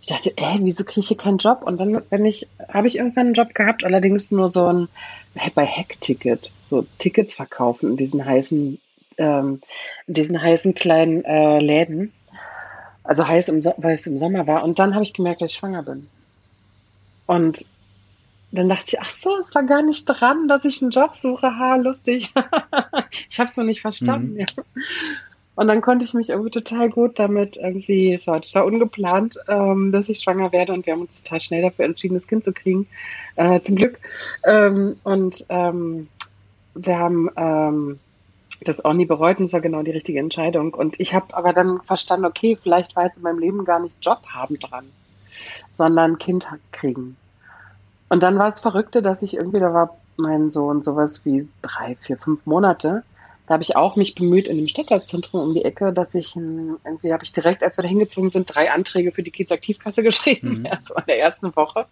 Ich 0.01 0.07
dachte, 0.07 0.33
ey, 0.35 0.59
wieso 0.61 0.83
kriege 0.83 1.01
ich 1.01 1.07
hier 1.09 1.17
keinen 1.17 1.37
Job? 1.37 1.61
Und 1.63 1.77
dann, 1.77 2.01
wenn 2.09 2.25
ich, 2.25 2.47
habe 2.67 2.87
ich 2.87 2.97
irgendwann 2.97 3.27
einen 3.27 3.33
Job 3.33 3.53
gehabt, 3.53 3.83
allerdings 3.83 4.31
nur 4.31 4.49
so 4.49 4.65
ein 4.65 4.89
bei 5.55 5.65
Hack-Ticket, 5.65 6.51
so 6.61 6.85
Tickets 6.97 7.35
verkaufen 7.35 7.91
in 7.91 7.97
diesen 7.97 8.25
heißen, 8.25 8.79
ähm, 9.17 9.61
in 10.07 10.13
diesen 10.13 10.41
heißen 10.41 10.73
kleinen 10.73 11.23
äh, 11.23 11.59
Läden. 11.59 12.11
Also 13.03 13.27
heiß, 13.27 13.49
im 13.49 13.61
so 13.61 13.73
weil 13.77 13.95
es 13.95 14.07
im 14.07 14.17
Sommer 14.17 14.47
war. 14.47 14.63
Und 14.63 14.79
dann 14.79 14.93
habe 14.93 15.03
ich 15.03 15.13
gemerkt, 15.13 15.41
dass 15.41 15.51
ich 15.51 15.57
schwanger 15.57 15.83
bin. 15.83 16.07
Und 17.25 17.65
dann 18.51 18.69
dachte 18.69 18.85
ich, 18.87 18.99
ach 18.99 19.09
so, 19.09 19.37
es 19.37 19.53
war 19.53 19.63
gar 19.63 19.81
nicht 19.81 20.05
dran, 20.05 20.47
dass 20.47 20.65
ich 20.65 20.81
einen 20.81 20.91
Job 20.91 21.15
suche. 21.15 21.57
Ha, 21.57 21.75
lustig. 21.75 22.33
ich 23.29 23.39
habe 23.39 23.49
es 23.49 23.57
noch 23.57 23.63
nicht 23.63 23.81
verstanden. 23.81 24.33
Mhm. 24.33 24.39
Ja. 24.39 24.45
Und 25.55 25.67
dann 25.67 25.81
konnte 25.81 26.05
ich 26.05 26.13
mich 26.13 26.29
irgendwie 26.29 26.51
total 26.51 26.89
gut 26.89 27.19
damit 27.19 27.57
irgendwie, 27.57 28.13
es 28.13 28.27
war 28.27 28.41
total 28.41 28.63
ungeplant, 28.63 29.35
ähm, 29.49 29.91
dass 29.91 30.07
ich 30.07 30.19
schwanger 30.19 30.53
werde 30.53 30.71
und 30.71 30.85
wir 30.85 30.93
haben 30.93 31.01
uns 31.01 31.21
total 31.21 31.41
schnell 31.41 31.61
dafür 31.61 31.83
entschieden, 31.83 32.13
das 32.13 32.27
Kind 32.27 32.45
zu 32.45 32.53
kriegen, 32.53 32.87
äh, 33.35 33.59
zum 33.59 33.75
Glück. 33.75 33.99
Ähm, 34.45 34.95
und 35.03 35.45
ähm, 35.49 36.07
wir 36.75 36.97
haben 36.97 37.29
ähm, 37.35 37.99
das 38.61 38.83
auch 38.85 38.93
nie 38.93 39.05
bereut 39.05 39.39
und 39.39 39.45
es 39.45 39.53
war 39.53 39.59
genau 39.59 39.83
die 39.83 39.91
richtige 39.91 40.19
Entscheidung. 40.19 40.73
Und 40.73 40.97
ich 40.99 41.13
habe 41.13 41.35
aber 41.35 41.51
dann 41.51 41.81
verstanden, 41.81 42.25
okay, 42.25 42.57
vielleicht 42.61 42.95
war 42.95 43.05
jetzt 43.05 43.17
in 43.17 43.23
meinem 43.23 43.39
Leben 43.39 43.65
gar 43.65 43.81
nicht 43.81 43.97
Job 44.01 44.21
haben 44.33 44.57
dran, 44.59 44.85
sondern 45.69 46.17
Kind 46.17 46.47
kriegen. 46.71 47.17
Und 48.09 48.23
dann 48.23 48.37
war 48.39 48.51
es 48.53 48.59
Verrückte, 48.59 49.01
dass 49.01 49.21
ich 49.21 49.35
irgendwie, 49.35 49.59
da 49.59 49.73
war 49.73 49.97
mein 50.17 50.49
Sohn 50.49 50.81
sowas 50.81 51.25
wie 51.25 51.47
drei, 51.61 51.95
vier, 51.95 52.17
fünf 52.17 52.45
Monate. 52.45 53.03
Da 53.47 53.53
habe 53.53 53.63
ich 53.63 53.75
auch 53.75 53.95
mich 53.95 54.15
bemüht 54.15 54.47
in 54.47 54.57
dem 54.57 54.67
Stadtteilzentrum 54.67 55.41
um 55.41 55.53
die 55.53 55.63
Ecke, 55.63 55.93
dass 55.93 56.13
ich 56.13 56.35
irgendwie 56.35 57.13
habe 57.13 57.23
ich 57.23 57.31
direkt, 57.31 57.63
als 57.63 57.77
wir 57.77 57.83
da 57.83 57.89
hingezogen 57.89 58.29
sind, 58.29 58.53
drei 58.53 58.71
Anträge 58.71 59.11
für 59.11 59.23
die 59.23 59.31
Kids-Aktivkasse 59.31 60.03
geschrieben, 60.03 60.59
mhm. 60.59 60.67
so 60.81 60.95
in 60.95 61.03
der 61.07 61.19
ersten 61.19 61.55
Woche. 61.55 61.85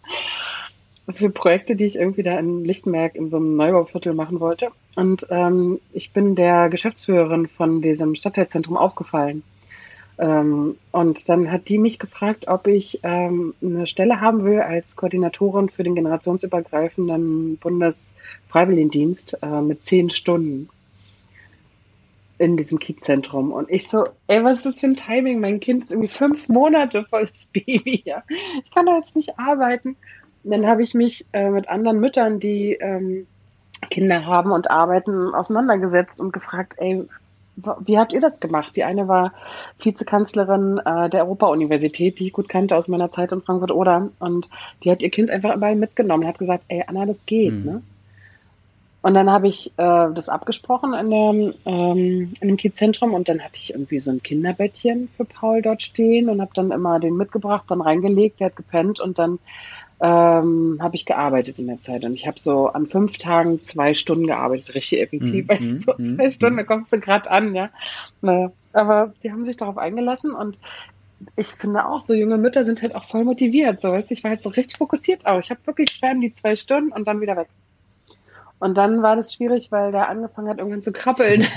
Für 1.09 1.29
Projekte, 1.29 1.75
die 1.75 1.85
ich 1.85 1.95
irgendwie 1.95 2.23
da 2.23 2.37
in 2.37 2.65
Lichtenberg 2.65 3.15
in 3.15 3.29
so 3.29 3.37
einem 3.37 3.55
Neubauviertel 3.55 4.13
machen 4.13 4.41
wollte. 4.41 4.69
Und 4.95 5.25
ähm, 5.29 5.79
ich 5.93 6.11
bin 6.11 6.35
der 6.35 6.67
Geschäftsführerin 6.67 7.47
von 7.47 7.81
diesem 7.81 8.13
Stadtteilzentrum 8.13 8.75
aufgefallen. 8.75 9.41
Ähm, 10.19 10.77
und 10.91 11.29
dann 11.29 11.51
hat 11.51 11.69
die 11.69 11.77
mich 11.77 11.99
gefragt, 11.99 12.47
ob 12.47 12.67
ich 12.67 12.99
ähm, 13.03 13.53
eine 13.61 13.85
Stelle 13.85 14.19
haben 14.19 14.43
will 14.43 14.59
als 14.59 14.95
Koordinatorin 14.95 15.69
für 15.69 15.83
den 15.83 15.95
generationsübergreifenden 15.95 17.57
Bundesfreiwilligendienst 17.57 19.37
äh, 19.41 19.61
mit 19.61 19.85
zehn 19.85 20.09
Stunden 20.09 20.69
in 22.39 22.57
diesem 22.57 22.79
Kiezzentrum. 22.79 23.51
Und 23.51 23.69
ich 23.69 23.87
so, 23.87 24.05
ey, 24.27 24.43
was 24.43 24.57
ist 24.57 24.65
das 24.65 24.79
für 24.79 24.87
ein 24.87 24.95
Timing? 24.95 25.39
Mein 25.39 25.59
Kind 25.59 25.85
ist 25.85 25.91
irgendwie 25.91 26.09
fünf 26.09 26.47
Monate 26.49 27.05
volles 27.05 27.47
Baby. 27.53 28.01
Ja. 28.05 28.23
Ich 28.63 28.71
kann 28.71 28.85
da 28.85 28.97
jetzt 28.97 29.15
nicht 29.15 29.37
arbeiten. 29.39 29.95
Und 30.43 30.51
dann 30.51 30.67
habe 30.67 30.83
ich 30.83 30.93
mich 30.93 31.25
äh, 31.33 31.49
mit 31.49 31.67
anderen 31.67 31.99
Müttern, 31.99 32.39
die 32.39 32.73
ähm, 32.73 33.27
Kinder 33.89 34.25
haben 34.25 34.51
und 34.51 34.71
arbeiten, 34.71 35.33
auseinandergesetzt 35.33 36.19
und 36.19 36.31
gefragt, 36.31 36.75
ey, 36.77 37.05
wie 37.57 37.97
habt 37.97 38.13
ihr 38.13 38.21
das 38.21 38.39
gemacht? 38.39 38.75
Die 38.75 38.83
eine 38.83 39.07
war 39.07 39.33
Vizekanzlerin 39.79 40.79
äh, 40.83 41.09
der 41.09 41.25
Europa-Universität, 41.25 42.19
die 42.19 42.27
ich 42.27 42.33
gut 42.33 42.49
kannte 42.49 42.77
aus 42.77 42.87
meiner 42.87 43.11
Zeit 43.11 43.31
in 43.31 43.41
Frankfurt-Oder. 43.41 44.09
Und 44.19 44.49
die 44.83 44.91
hat 44.91 45.01
ihr 45.01 45.09
Kind 45.09 45.31
einfach 45.31 45.55
überall 45.55 45.75
mitgenommen 45.75 46.23
und 46.23 46.29
hat 46.29 46.37
gesagt, 46.37 46.65
ey, 46.67 46.83
Anna, 46.85 47.05
das 47.05 47.25
geht. 47.25 47.53
Mhm. 47.53 47.65
Ne? 47.65 47.81
Und 49.01 49.13
dann 49.13 49.29
habe 49.31 49.47
ich 49.47 49.67
äh, 49.77 50.11
das 50.13 50.27
abgesprochen 50.27 50.93
in, 50.93 51.09
der, 51.09 51.53
ähm, 51.65 52.33
in 52.41 52.47
dem 52.47 52.57
Kiezzentrum 52.57 53.13
und 53.13 53.29
dann 53.29 53.41
hatte 53.41 53.57
ich 53.57 53.71
irgendwie 53.71 53.99
so 53.99 54.11
ein 54.11 54.21
Kinderbettchen 54.21 55.07
für 55.15 55.23
Paul 55.23 55.61
dort 55.61 55.81
stehen 55.81 56.29
und 56.29 56.41
habe 56.41 56.51
dann 56.53 56.71
immer 56.71 56.99
den 56.99 57.15
mitgebracht, 57.15 57.65
dann 57.69 57.81
reingelegt, 57.81 58.39
der 58.39 58.47
hat 58.47 58.55
gepennt 58.55 58.99
und 58.99 59.17
dann 59.17 59.39
ähm, 59.99 60.77
habe 60.79 60.95
ich 60.95 61.05
gearbeitet 61.05 61.59
in 61.59 61.67
der 61.67 61.79
Zeit. 61.79 62.03
Und 62.03 62.13
ich 62.13 62.27
habe 62.27 62.39
so 62.39 62.67
an 62.67 62.87
fünf 62.87 63.17
Tagen 63.17 63.59
zwei 63.59 63.93
Stunden 63.93 64.27
gearbeitet, 64.27 64.75
richtig 64.75 65.01
effektiv. 65.01 65.47
Mm, 65.47 65.49
weißt 65.49 65.87
du, 65.87 65.93
mm, 65.93 66.03
zwei 66.03 66.27
mm, 66.27 66.29
Stunden, 66.29 66.57
da 66.57 66.63
kommst 66.63 66.93
du 66.93 66.99
gerade 66.99 67.31
an, 67.31 67.55
ja. 67.55 67.69
Naja, 68.21 68.51
aber 68.73 69.13
die 69.23 69.31
haben 69.31 69.45
sich 69.45 69.57
darauf 69.57 69.77
eingelassen 69.77 70.33
und 70.33 70.59
ich 71.35 71.47
finde 71.47 71.87
auch, 71.87 72.01
so 72.01 72.13
junge 72.13 72.37
Mütter 72.37 72.63
sind 72.63 72.83
halt 72.83 72.93
auch 72.93 73.03
voll 73.03 73.23
motiviert. 73.23 73.81
So, 73.81 73.91
weißt 73.91 74.09
du, 74.09 74.13
ich 74.13 74.23
war 74.23 74.31
halt 74.31 74.43
so 74.43 74.49
richtig 74.49 74.77
fokussiert 74.77 75.25
auch. 75.25 75.39
Ich 75.39 75.49
habe 75.49 75.65
wirklich 75.65 75.91
schwer 75.91 76.13
die 76.13 76.31
zwei 76.31 76.55
Stunden 76.55 76.91
und 76.91 77.07
dann 77.07 77.21
wieder 77.21 77.35
weg. 77.35 77.47
Und 78.59 78.75
dann 78.77 79.03
war 79.03 79.15
das 79.15 79.33
schwierig, 79.33 79.71
weil 79.71 79.91
der 79.91 80.09
angefangen 80.09 80.49
hat, 80.49 80.57
irgendwann 80.57 80.81
zu 80.81 80.91
krabbeln. 80.91 81.41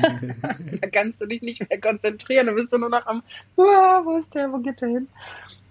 da 0.81 0.88
kannst 0.88 1.20
du 1.20 1.26
dich 1.26 1.42
nicht 1.42 1.68
mehr 1.68 1.81
konzentrieren. 1.81 2.46
Da 2.46 2.53
bist 2.53 2.72
du 2.72 2.79
nur 2.79 2.90
noch 2.90 3.07
am, 3.07 3.22
wo 3.57 4.16
ist 4.16 4.35
der, 4.35 4.53
wo 4.53 4.59
geht 4.59 4.81
der 4.81 4.88
hin? 4.88 5.09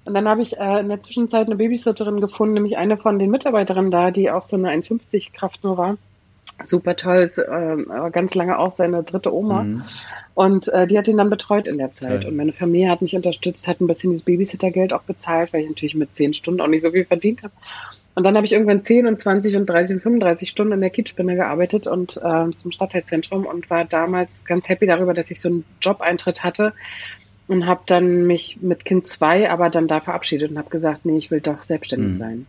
Und 0.10 0.16
dann 0.16 0.28
habe 0.28 0.42
ich 0.42 0.58
äh, 0.58 0.80
in 0.80 0.90
der 0.90 1.02
Zwischenzeit 1.02 1.46
eine 1.46 1.56
Babysitterin 1.56 2.20
gefunden, 2.20 2.56
nämlich 2.56 2.78
eine 2.78 2.98
von 2.98 3.20
den 3.20 3.30
Mitarbeiterinnen 3.30 3.92
da, 3.92 4.10
die 4.10 4.32
auch 4.32 4.44
so 4.44 4.56
eine 4.56 4.72
1,50 4.72 5.34
Kraft 5.34 5.64
nur 5.64 5.78
war. 5.78 5.98
super 6.64 6.96
toll, 6.96 7.18
ist, 7.18 7.38
äh, 7.38 7.78
ganz 8.12 8.34
lange 8.34 8.58
auch 8.58 8.72
seine 8.72 9.04
dritte 9.04 9.32
Oma. 9.32 9.62
Mhm. 9.62 9.84
Und 10.34 10.68
äh, 10.70 10.88
die 10.88 10.98
hat 10.98 11.08
ihn 11.08 11.18
dann 11.18 11.30
betreut 11.30 11.68
in 11.68 11.78
der 11.78 11.92
Zeit. 11.92 12.24
Toll. 12.24 12.32
Und 12.32 12.38
meine 12.38 12.54
Familie 12.54 12.90
hat 12.90 13.04
mich 13.04 13.16
unterstützt, 13.16 13.68
hat 13.68 13.82
ein 13.82 13.88
bisschen 13.88 14.10
dieses 14.10 14.26
Babysittergeld 14.26 14.94
auch 14.94 15.04
bezahlt, 15.04 15.54
weil 15.54 15.62
ich 15.62 15.70
natürlich 15.70 15.94
mit 15.94 16.16
zehn 16.16 16.34
Stunden 16.34 16.60
auch 16.60 16.68
nicht 16.68 16.82
so 16.82 16.90
viel 16.90 17.06
verdient 17.06 17.44
habe. 17.44 17.54
Und 18.16 18.24
dann 18.24 18.36
habe 18.36 18.48
ich 18.48 18.54
irgendwann 18.54 18.82
10 18.82 19.06
und 19.06 19.20
20 19.20 19.58
und 19.58 19.68
30 19.68 19.98
und 19.98 20.02
35 20.02 20.50
Stunden 20.50 20.74
in 20.74 20.82
der 20.82 20.90
Kiezspinne 20.90 21.36
gearbeitet 21.36 21.86
und 21.86 22.18
äh, 22.18 22.50
zum 22.52 22.72
Stadtteilzentrum 22.72 23.46
und 23.46 23.70
war 23.70 23.86
damals 23.86 24.44
ganz 24.44 24.68
happy 24.68 24.88
darüber, 24.88 25.14
dass 25.14 25.30
ich 25.30 25.40
so 25.40 25.50
einen 25.50 25.66
Job-Eintritt 25.80 26.44
hatte 26.44 26.74
und 27.50 27.66
habe 27.66 27.82
dann 27.86 28.26
mich 28.28 28.60
mit 28.62 28.86
Kind 28.86 29.08
2 29.08 29.50
aber 29.50 29.70
dann 29.70 29.88
da 29.88 30.00
verabschiedet 30.00 30.52
und 30.52 30.58
habe 30.58 30.70
gesagt, 30.70 31.04
nee, 31.04 31.18
ich 31.18 31.32
will 31.32 31.42
doch 31.42 31.64
selbstständig 31.64 32.14
mhm. 32.14 32.18
sein 32.18 32.46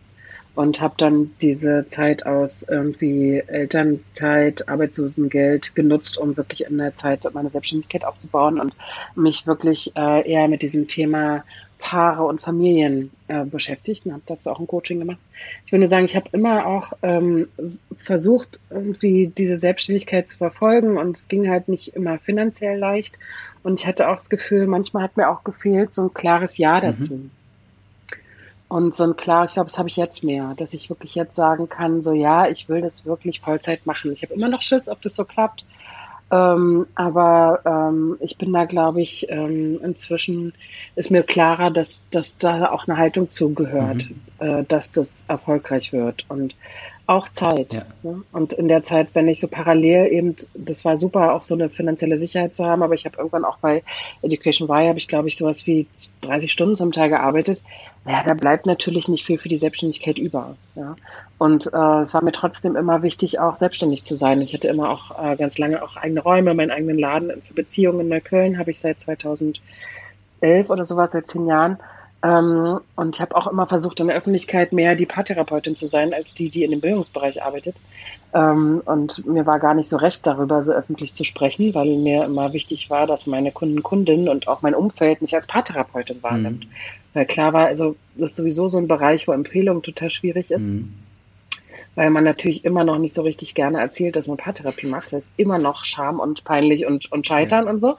und 0.53 0.81
habe 0.81 0.93
dann 0.97 1.31
diese 1.41 1.85
Zeit 1.87 2.25
aus 2.25 2.63
irgendwie 2.63 3.41
Elternzeit, 3.47 4.67
Arbeitslosengeld 4.67 5.75
genutzt, 5.75 6.17
um 6.17 6.37
wirklich 6.37 6.65
in 6.65 6.77
der 6.77 6.93
Zeit 6.93 7.25
meine 7.33 7.49
Selbstständigkeit 7.49 8.05
aufzubauen 8.05 8.59
und 8.59 8.73
mich 9.15 9.47
wirklich 9.47 9.95
äh, 9.95 10.29
eher 10.29 10.47
mit 10.47 10.61
diesem 10.61 10.87
Thema 10.87 11.43
Paare 11.81 12.23
und 12.23 12.39
Familien 12.39 13.11
äh, 13.27 13.43
beschäftigt 13.43 14.05
und 14.05 14.13
habe 14.13 14.23
dazu 14.27 14.51
auch 14.51 14.59
ein 14.59 14.67
Coaching 14.67 14.99
gemacht. 14.99 15.17
Ich 15.65 15.71
würde 15.71 15.87
sagen, 15.87 16.05
ich 16.05 16.15
habe 16.15 16.29
immer 16.31 16.65
auch 16.65 16.93
ähm, 17.01 17.47
versucht, 17.97 18.59
irgendwie 18.69 19.27
diese 19.35 19.57
Selbstständigkeit 19.57 20.29
zu 20.29 20.37
verfolgen 20.37 20.97
und 20.97 21.17
es 21.17 21.27
ging 21.27 21.49
halt 21.49 21.67
nicht 21.67 21.89
immer 21.95 22.19
finanziell 22.19 22.77
leicht 22.77 23.17
und 23.63 23.79
ich 23.79 23.87
hatte 23.87 24.07
auch 24.07 24.15
das 24.15 24.29
Gefühl, 24.29 24.67
manchmal 24.67 25.03
hat 25.03 25.17
mir 25.17 25.29
auch 25.29 25.43
gefehlt 25.43 25.93
so 25.93 26.03
ein 26.03 26.13
klares 26.13 26.57
Ja 26.57 26.77
mhm. 26.77 26.81
dazu. 26.81 27.13
Mhm. 27.15 27.31
Und 28.69 28.95
so 28.95 29.03
ein 29.03 29.17
klar, 29.17 29.43
ich 29.43 29.53
glaube, 29.53 29.69
das 29.69 29.77
habe 29.77 29.89
ich 29.89 29.97
jetzt 29.97 30.23
mehr, 30.23 30.53
dass 30.55 30.73
ich 30.73 30.89
wirklich 30.89 31.13
jetzt 31.15 31.35
sagen 31.35 31.67
kann, 31.67 32.03
so 32.03 32.13
ja, 32.13 32.47
ich 32.47 32.69
will 32.69 32.79
das 32.79 33.05
wirklich 33.05 33.41
Vollzeit 33.41 33.85
machen. 33.85 34.13
Ich 34.13 34.23
habe 34.23 34.33
immer 34.33 34.47
noch 34.47 34.61
Schiss, 34.61 34.87
ob 34.87 35.01
das 35.01 35.13
so 35.13 35.25
klappt. 35.25 35.65
Ähm, 36.31 36.87
aber 36.95 37.59
ähm, 37.65 38.17
ich 38.21 38.37
bin 38.37 38.53
da, 38.53 38.63
glaube 38.63 39.01
ich, 39.01 39.27
ähm, 39.29 39.81
inzwischen 39.83 40.53
ist 40.95 41.11
mir 41.11 41.23
klarer, 41.23 41.71
dass, 41.71 42.01
dass 42.09 42.37
da 42.37 42.71
auch 42.71 42.87
eine 42.87 42.97
Haltung 42.97 43.31
zugehört, 43.31 44.09
mhm. 44.39 44.45
äh, 44.45 44.63
dass 44.63 44.93
das 44.93 45.25
erfolgreich 45.27 45.91
wird. 45.91 46.25
Und 46.29 46.55
auch 47.05 47.27
Zeit. 47.27 47.73
Ja. 47.73 47.85
Ne? 48.03 48.23
Und 48.31 48.53
in 48.53 48.69
der 48.69 48.81
Zeit, 48.83 49.13
wenn 49.13 49.27
ich 49.27 49.41
so 49.41 49.49
parallel 49.49 50.07
eben, 50.11 50.35
das 50.53 50.85
war 50.85 50.95
super, 50.95 51.33
auch 51.33 51.43
so 51.43 51.55
eine 51.55 51.69
finanzielle 51.69 52.17
Sicherheit 52.17 52.55
zu 52.55 52.65
haben, 52.65 52.83
aber 52.83 52.93
ich 52.93 53.05
habe 53.05 53.17
irgendwann 53.17 53.43
auch 53.43 53.57
bei 53.57 53.83
Education 54.21 54.69
Y, 54.69 54.87
habe 54.87 54.97
ich 54.97 55.09
glaube 55.09 55.27
ich 55.27 55.35
sowas 55.35 55.67
wie 55.67 55.87
30 56.21 56.49
Stunden 56.49 56.77
zum 56.77 56.93
Teil 56.93 57.09
gearbeitet. 57.09 57.61
Naja, 58.03 58.23
da 58.25 58.33
bleibt 58.33 58.65
natürlich 58.65 59.07
nicht 59.07 59.25
viel 59.25 59.37
für 59.37 59.47
die 59.47 59.59
Selbstständigkeit 59.59 60.17
über. 60.17 60.55
Ja? 60.75 60.95
Und 61.37 61.67
äh, 61.71 62.01
es 62.01 62.13
war 62.13 62.23
mir 62.23 62.31
trotzdem 62.31 62.75
immer 62.75 63.03
wichtig, 63.03 63.39
auch 63.39 63.57
selbstständig 63.57 64.03
zu 64.03 64.15
sein. 64.15 64.41
Ich 64.41 64.53
hatte 64.53 64.69
immer 64.69 64.89
auch 64.89 65.23
äh, 65.23 65.35
ganz 65.35 65.59
lange 65.59 65.83
auch 65.83 65.95
eigene 65.97 66.21
Räume, 66.21 66.53
meinen 66.55 66.71
eigenen 66.71 66.97
Laden 66.97 67.41
für 67.43 67.53
Beziehungen 67.53 68.01
in 68.01 68.07
Neukölln 68.09 68.57
habe 68.57 68.71
ich 68.71 68.79
seit 68.79 68.99
2011 68.99 69.61
oder 70.69 70.85
sowas, 70.85 71.11
seit 71.11 71.27
zehn 71.27 71.45
Jahren. 71.45 71.77
Ähm, 72.23 72.79
und 72.95 73.15
ich 73.15 73.21
habe 73.21 73.35
auch 73.35 73.47
immer 73.47 73.65
versucht, 73.65 73.99
in 73.99 74.07
der 74.07 74.15
Öffentlichkeit 74.15 74.73
mehr 74.73 74.95
die 74.95 75.05
Paartherapeutin 75.05 75.75
zu 75.75 75.87
sein, 75.87 76.13
als 76.13 76.35
die, 76.35 76.49
die 76.49 76.63
in 76.63 76.71
dem 76.71 76.81
Bildungsbereich 76.81 77.43
arbeitet. 77.43 77.77
Ähm, 78.33 78.81
und 78.85 79.25
mir 79.25 79.45
war 79.45 79.59
gar 79.59 79.73
nicht 79.73 79.89
so 79.89 79.97
recht 79.97 80.25
darüber, 80.27 80.61
so 80.61 80.71
öffentlich 80.71 81.15
zu 81.15 81.23
sprechen, 81.23 81.73
weil 81.73 81.97
mir 81.97 82.25
immer 82.25 82.53
wichtig 82.53 82.89
war, 82.89 83.07
dass 83.07 83.25
meine 83.25 83.51
Kunden, 83.51 83.81
Kundinnen 83.81 84.29
und 84.29 84.47
auch 84.47 84.61
mein 84.61 84.75
Umfeld 84.75 85.21
mich 85.21 85.33
als 85.35 85.47
Paartherapeutin 85.47 86.21
wahrnimmt. 86.21 86.65
Mhm. 86.65 86.71
Weil 87.13 87.25
klar 87.25 87.53
war, 87.53 87.65
also 87.65 87.95
das 88.15 88.31
ist 88.31 88.37
sowieso 88.37 88.69
so 88.69 88.77
ein 88.77 88.87
Bereich, 88.87 89.27
wo 89.27 89.31
Empfehlung 89.31 89.81
total 89.81 90.09
schwierig 90.09 90.51
ist. 90.51 90.71
Mhm 90.71 90.93
weil 91.95 92.09
man 92.09 92.23
natürlich 92.23 92.63
immer 92.63 92.83
noch 92.83 92.97
nicht 92.97 93.13
so 93.13 93.21
richtig 93.21 93.53
gerne 93.53 93.79
erzählt, 93.79 94.15
dass 94.15 94.27
man 94.27 94.37
Paartherapie 94.37 94.87
macht. 94.87 95.13
Das 95.13 95.25
ist 95.25 95.33
immer 95.37 95.57
noch 95.57 95.83
Scham 95.83 96.19
und 96.19 96.43
peinlich 96.43 96.85
und, 96.85 97.11
und 97.11 97.27
Scheitern 97.27 97.65
ja. 97.65 97.71
und 97.71 97.81
so. 97.81 97.97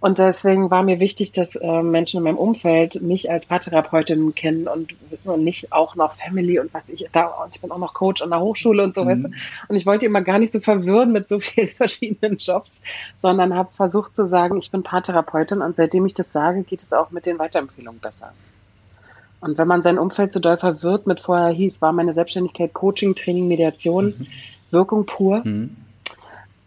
Und 0.00 0.18
deswegen 0.18 0.70
war 0.70 0.82
mir 0.82 1.00
wichtig, 1.00 1.32
dass 1.32 1.56
äh, 1.56 1.82
Menschen 1.82 2.18
in 2.18 2.24
meinem 2.24 2.38
Umfeld 2.38 3.00
mich 3.00 3.30
als 3.30 3.46
Paartherapeutin 3.46 4.34
kennen 4.34 4.68
und 4.68 4.94
wissen 5.10 5.28
und 5.28 5.44
nicht 5.44 5.72
auch 5.72 5.94
noch 5.94 6.12
Family 6.12 6.58
und 6.58 6.72
was 6.74 6.88
ich 6.88 7.08
da, 7.12 7.26
und 7.26 7.54
ich 7.54 7.60
bin 7.60 7.70
auch 7.70 7.78
noch 7.78 7.94
Coach 7.94 8.22
an 8.22 8.30
der 8.30 8.40
Hochschule 8.40 8.82
und 8.82 8.94
so, 8.94 9.04
mhm. 9.04 9.08
weißt 9.08 9.24
du. 9.24 9.28
Und 9.68 9.76
ich 9.76 9.86
wollte 9.86 10.06
immer 10.06 10.22
gar 10.22 10.38
nicht 10.38 10.52
so 10.52 10.60
verwirren 10.60 11.12
mit 11.12 11.28
so 11.28 11.40
vielen 11.40 11.68
verschiedenen 11.68 12.38
Jobs, 12.38 12.80
sondern 13.16 13.54
habe 13.54 13.72
versucht 13.72 14.16
zu 14.16 14.26
sagen, 14.26 14.58
ich 14.58 14.70
bin 14.70 14.82
Paartherapeutin 14.82 15.62
und 15.62 15.76
seitdem 15.76 16.06
ich 16.06 16.14
das 16.14 16.32
sage, 16.32 16.62
geht 16.62 16.82
es 16.82 16.92
auch 16.92 17.10
mit 17.10 17.26
den 17.26 17.38
Weiterempfehlungen 17.38 18.00
besser. 18.00 18.32
Und 19.40 19.58
wenn 19.58 19.68
man 19.68 19.82
sein 19.82 19.98
Umfeld 19.98 20.32
so 20.32 20.40
doll 20.40 20.56
verwirrt 20.56 21.06
mit 21.06 21.20
vorher 21.20 21.50
hieß, 21.50 21.80
war 21.80 21.92
meine 21.92 22.12
Selbstständigkeit 22.12 22.74
Coaching, 22.74 23.14
Training, 23.14 23.46
Mediation, 23.48 24.06
mhm. 24.18 24.26
Wirkung 24.70 25.06
pur. 25.06 25.42
Mhm. 25.44 25.76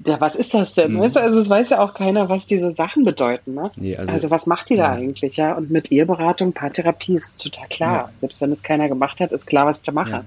Ja, 0.06 0.20
was 0.20 0.36
ist 0.36 0.54
das 0.54 0.74
denn? 0.74 0.94
Mhm. 0.94 1.00
Weißt 1.02 1.16
du, 1.16 1.20
also 1.20 1.40
es 1.40 1.50
weiß 1.50 1.70
ja 1.72 1.80
auch 1.80 1.94
keiner, 1.94 2.30
was 2.30 2.46
diese 2.46 2.72
Sachen 2.72 3.04
bedeuten. 3.04 3.54
Ne? 3.54 3.72
Nee, 3.76 3.98
also, 3.98 4.12
also, 4.12 4.30
was 4.32 4.48
macht 4.48 4.70
die 4.70 4.76
ja. 4.76 4.84
da 4.84 4.92
eigentlich? 4.94 5.38
Ja, 5.38 5.54
und 5.54 5.70
mit 5.70 5.92
Eheberatung, 5.92 6.54
Paartherapie 6.54 7.16
ist 7.16 7.44
total 7.44 7.68
klar. 7.68 7.94
Ja. 7.94 8.10
Selbst 8.20 8.42
wenn 8.42 8.52
es 8.52 8.64
keiner 8.64 8.88
gemacht 8.88 9.22
hat, 9.22 9.32
ist 9.32 9.46
klar, 9.46 9.68
was 9.68 9.78
ich 9.78 9.84
da 9.84 9.92
mache. 9.92 10.12
Ja. 10.12 10.24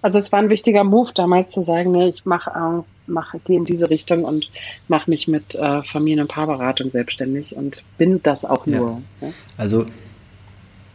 Also 0.00 0.18
es 0.18 0.32
war 0.32 0.38
ein 0.38 0.48
wichtiger 0.48 0.84
Move 0.84 1.10
damals 1.14 1.52
zu 1.52 1.64
sagen, 1.64 1.90
nee, 1.92 2.08
ich 2.08 2.24
mache, 2.24 2.50
äh, 2.50 2.82
mach, 3.06 3.34
gehe 3.44 3.56
in 3.56 3.66
diese 3.66 3.90
Richtung 3.90 4.24
und 4.24 4.50
mache 4.88 5.10
mich 5.10 5.28
mit 5.28 5.54
äh, 5.54 5.82
Familien- 5.82 6.22
und 6.22 6.28
Paarberatung 6.28 6.90
selbstständig 6.90 7.54
und 7.54 7.84
bin 7.98 8.22
das 8.22 8.46
auch 8.46 8.64
nur. 8.64 9.02
Ja. 9.20 9.28
Also 9.58 9.86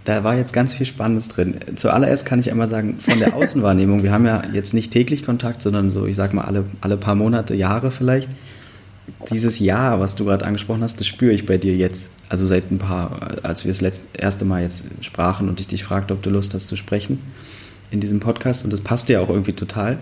da 0.06 0.24
war 0.24 0.36
jetzt 0.36 0.54
ganz 0.54 0.74
viel 0.74 0.86
Spannendes 0.86 1.28
drin. 1.28 1.56
Zuallererst 1.76 2.26
kann 2.26 2.40
ich 2.40 2.52
einmal 2.52 2.68
sagen, 2.68 2.98
von 3.00 3.20
der 3.20 3.36
Außenwahrnehmung, 3.36 4.04
wir 4.04 4.12
haben 4.12 4.26
ja 4.26 4.44
jetzt 4.54 4.74
nicht 4.74 4.92
täglich 4.92 5.24
Kontakt, 5.24 5.62
sondern 5.62 5.92
so, 5.92 6.06
ich 6.06 6.16
sag 6.16 6.34
mal, 6.34 6.46
alle, 6.46 6.66
alle 6.82 6.98
paar 6.98 7.16
Monate, 7.16 7.56
Jahre 7.56 7.92
vielleicht. 7.92 8.30
Dieses 9.32 9.60
Jahr, 9.60 10.00
was 10.00 10.16
du 10.16 10.26
gerade 10.26 10.46
angesprochen 10.46 10.84
hast, 10.84 11.00
das 11.00 11.08
spüre 11.08 11.34
ich 11.34 11.46
bei 11.46 11.58
dir 11.58 11.76
jetzt. 11.76 12.10
Also 12.30 12.46
seit 12.46 12.72
ein 12.72 12.78
paar, 12.78 13.40
als 13.44 13.66
wir 13.66 13.72
das 13.72 13.82
letzte, 13.82 14.06
erste 14.18 14.46
Mal 14.46 14.62
jetzt 14.62 14.86
sprachen 15.02 15.50
und 15.50 15.60
ich 15.60 15.68
dich 15.68 15.84
fragte, 15.84 16.14
ob 16.14 16.22
du 16.22 16.30
Lust 16.30 16.54
hast 16.54 16.68
zu 16.68 16.76
sprechen 16.76 17.20
in 17.92 18.00
diesem 18.00 18.20
Podcast. 18.20 18.64
Und 18.64 18.72
das 18.72 18.82
passt 18.82 19.10
dir 19.10 19.22
auch 19.22 19.30
irgendwie 19.30 19.54
total. 19.54 19.98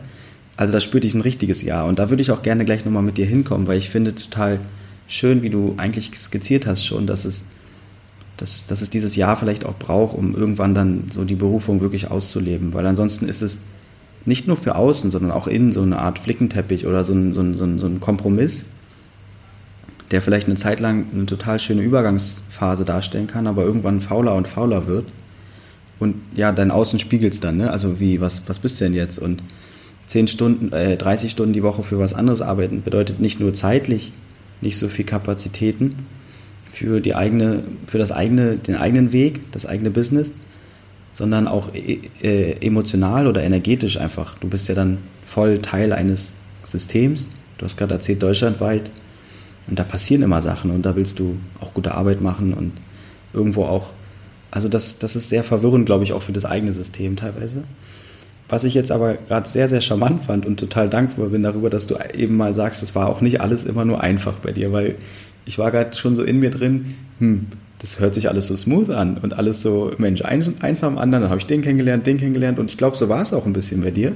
Also 0.57 0.73
da 0.73 0.79
spürte 0.79 1.07
ich 1.07 1.13
ein 1.13 1.21
richtiges 1.21 1.61
Jahr. 1.61 1.85
Und 1.85 1.99
da 1.99 2.09
würde 2.09 2.21
ich 2.21 2.31
auch 2.31 2.41
gerne 2.41 2.65
gleich 2.65 2.83
nochmal 2.83 3.03
mit 3.03 3.17
dir 3.17 3.25
hinkommen, 3.25 3.67
weil 3.67 3.77
ich 3.77 3.89
finde 3.89 4.13
total 4.13 4.59
schön, 5.07 5.41
wie 5.41 5.49
du 5.49 5.75
eigentlich 5.77 6.11
skizziert 6.15 6.67
hast 6.67 6.85
schon, 6.85 7.07
dass 7.07 7.25
es 7.25 7.43
dass, 8.37 8.67
dass 8.67 8.81
es 8.81 8.89
dieses 8.89 9.15
Jahr 9.15 9.35
vielleicht 9.35 9.65
auch 9.65 9.75
braucht, 9.77 10.15
um 10.15 10.35
irgendwann 10.35 10.75
dann 10.75 11.05
so 11.11 11.23
die 11.25 11.35
Berufung 11.35 11.81
wirklich 11.81 12.09
auszuleben. 12.09 12.73
Weil 12.73 12.85
ansonsten 12.85 13.27
ist 13.27 13.41
es 13.41 13.59
nicht 14.25 14.47
nur 14.47 14.57
für 14.57 14.75
außen, 14.75 15.09
sondern 15.11 15.31
auch 15.31 15.47
innen 15.47 15.71
so 15.71 15.81
eine 15.81 15.99
Art 15.99 16.19
Flickenteppich 16.19 16.85
oder 16.85 17.03
so 17.03 17.13
ein, 17.13 17.33
so 17.33 17.41
ein, 17.41 17.55
so 17.55 17.63
ein, 17.63 17.79
so 17.79 17.87
ein 17.87 17.99
Kompromiss, 17.99 18.65
der 20.11 20.21
vielleicht 20.21 20.47
eine 20.47 20.55
Zeit 20.55 20.79
lang 20.79 21.07
eine 21.13 21.25
total 21.25 21.59
schöne 21.59 21.81
Übergangsphase 21.81 22.85
darstellen 22.85 23.27
kann, 23.27 23.47
aber 23.47 23.63
irgendwann 23.63 23.99
fauler 23.99 24.35
und 24.35 24.47
fauler 24.47 24.87
wird. 24.87 25.05
Und 25.99 26.15
ja, 26.35 26.51
dein 26.51 26.71
Außen 26.71 26.99
spiegelt 26.99 27.33
es 27.33 27.39
dann, 27.39 27.57
ne? 27.57 27.71
Also 27.71 27.99
wie, 27.99 28.21
was, 28.21 28.43
was 28.47 28.59
bist 28.59 28.79
du 28.79 28.85
denn 28.85 28.93
jetzt? 28.93 29.17
Und 29.17 29.41
10 30.05 30.27
Stunden, 30.27 30.71
äh, 30.71 30.95
30 30.95 31.31
Stunden 31.31 31.53
die 31.53 31.63
Woche 31.63 31.83
für 31.83 31.99
was 31.99 32.13
anderes 32.13 32.41
arbeiten 32.41 32.83
bedeutet 32.83 33.19
nicht 33.19 33.39
nur 33.39 33.53
zeitlich 33.53 34.13
nicht 34.61 34.77
so 34.77 34.87
viel 34.87 35.05
Kapazitäten, 35.05 35.95
für 36.69 36.99
die 37.01 37.15
eigene, 37.15 37.63
für 37.85 37.97
das 37.97 38.11
eigene, 38.11 38.57
den 38.57 38.75
eigenen 38.75 39.11
Weg, 39.11 39.51
das 39.51 39.65
eigene 39.65 39.91
Business, 39.91 40.31
sondern 41.13 41.47
auch 41.47 41.73
äh, 41.73 42.51
emotional 42.61 43.27
oder 43.27 43.43
energetisch 43.43 43.99
einfach. 43.99 44.37
Du 44.39 44.47
bist 44.47 44.67
ja 44.67 44.75
dann 44.75 44.99
voll 45.23 45.59
Teil 45.59 45.93
eines 45.93 46.35
Systems. 46.63 47.29
Du 47.57 47.65
hast 47.65 47.77
gerade 47.77 47.95
erzählt, 47.95 48.21
deutschlandweit. 48.21 48.91
Und 49.67 49.79
da 49.79 49.83
passieren 49.83 50.21
immer 50.21 50.41
Sachen 50.41 50.71
und 50.71 50.83
da 50.83 50.95
willst 50.95 51.19
du 51.19 51.37
auch 51.59 51.73
gute 51.73 51.93
Arbeit 51.95 52.21
machen 52.21 52.53
und 52.53 52.73
irgendwo 53.33 53.65
auch. 53.65 53.91
Also 54.51 54.69
das, 54.69 54.97
das 54.97 55.15
ist 55.15 55.29
sehr 55.29 55.43
verwirrend, 55.43 55.85
glaube 55.85 56.03
ich, 56.03 56.13
auch 56.13 56.21
für 56.21 56.31
das 56.31 56.45
eigene 56.45 56.71
System 56.71 57.15
teilweise. 57.15 57.63
Was 58.49 58.63
ich 58.63 58.73
jetzt 58.73 58.91
aber 58.91 59.15
gerade 59.15 59.49
sehr, 59.49 59.67
sehr 59.67 59.81
charmant 59.81 60.23
fand 60.23 60.45
und 60.45 60.57
total 60.59 60.89
dankbar 60.89 61.27
bin 61.27 61.43
darüber, 61.43 61.69
dass 61.69 61.87
du 61.87 61.95
eben 62.13 62.37
mal 62.37 62.55
sagst, 62.55 62.81
es 62.81 62.95
war 62.95 63.09
auch 63.09 63.19
nicht 63.19 63.41
alles 63.41 63.65
immer 63.65 63.83
nur 63.83 64.01
einfach 64.01 64.35
bei 64.35 64.53
dir, 64.53 64.71
weil 64.71 64.95
ich 65.47 65.57
war 65.57 65.71
gerade 65.71 65.97
schon 65.97 66.13
so 66.13 66.23
in 66.23 66.39
mir 66.39 66.51
drin, 66.51 66.95
hm, 67.19 67.47
das 67.79 67.99
hört 67.99 68.13
sich 68.13 68.29
alles 68.29 68.47
so 68.47 68.55
smooth 68.55 68.89
an 68.89 69.17
und 69.17 69.33
alles 69.33 69.61
so, 69.61 69.93
Mensch, 69.97 70.21
eins, 70.21 70.51
eins 70.61 70.83
am 70.83 70.97
anderen, 70.97 71.23
dann 71.23 71.29
habe 71.31 71.39
ich 71.39 71.47
den 71.47 71.61
kennengelernt, 71.61 72.05
den 72.05 72.17
kennengelernt 72.17 72.59
und 72.59 72.69
ich 72.69 72.77
glaube, 72.77 72.97
so 72.97 73.07
war 73.07 73.21
es 73.21 73.33
auch 73.33 73.45
ein 73.45 73.53
bisschen 73.53 73.81
bei 73.81 73.91
dir. 73.91 74.13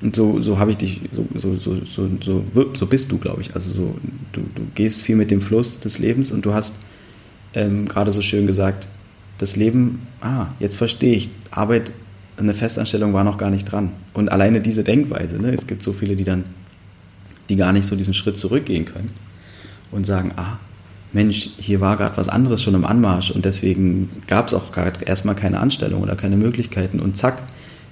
Und 0.00 0.16
so, 0.16 0.40
so 0.40 0.58
habe 0.58 0.72
ich 0.72 0.78
dich, 0.78 1.00
so, 1.12 1.24
so, 1.36 1.54
so, 1.54 1.76
so, 1.84 2.08
so, 2.20 2.74
so 2.74 2.86
bist 2.86 3.12
du, 3.12 3.18
glaube 3.18 3.40
ich. 3.40 3.54
Also 3.54 3.70
so, 3.70 3.94
du, 4.32 4.40
du 4.52 4.62
gehst 4.74 5.02
viel 5.02 5.14
mit 5.14 5.30
dem 5.30 5.40
Fluss 5.40 5.78
des 5.78 6.00
Lebens 6.00 6.32
und 6.32 6.44
du 6.44 6.54
hast 6.54 6.74
ähm, 7.54 7.86
gerade 7.86 8.10
so 8.10 8.20
schön 8.20 8.48
gesagt, 8.48 8.88
das 9.38 9.54
Leben, 9.54 10.04
ah, 10.20 10.46
jetzt 10.58 10.76
verstehe 10.76 11.14
ich, 11.14 11.28
Arbeit, 11.52 11.92
eine 12.36 12.52
Festanstellung 12.52 13.12
war 13.12 13.22
noch 13.22 13.38
gar 13.38 13.50
nicht 13.50 13.70
dran. 13.70 13.92
Und 14.12 14.32
alleine 14.32 14.60
diese 14.60 14.82
Denkweise, 14.82 15.40
ne, 15.40 15.54
es 15.54 15.68
gibt 15.68 15.84
so 15.84 15.92
viele, 15.92 16.16
die 16.16 16.24
dann, 16.24 16.44
die 17.48 17.54
gar 17.54 17.72
nicht 17.72 17.86
so 17.86 17.94
diesen 17.94 18.14
Schritt 18.14 18.36
zurückgehen 18.36 18.86
können 18.86 19.10
und 19.92 20.04
sagen, 20.04 20.32
ah, 20.36 20.58
Mensch, 21.12 21.50
hier 21.58 21.80
war 21.80 21.96
gerade 21.96 22.16
was 22.16 22.28
anderes 22.28 22.62
schon 22.62 22.74
im 22.74 22.84
Anmarsch 22.84 23.30
und 23.30 23.44
deswegen 23.44 24.10
gab 24.26 24.48
es 24.48 24.54
auch 24.54 24.72
gerade 24.72 25.04
erstmal 25.04 25.34
keine 25.34 25.60
Anstellung 25.60 26.02
oder 26.02 26.16
keine 26.16 26.36
Möglichkeiten 26.36 27.00
und 27.00 27.16
zack, 27.16 27.38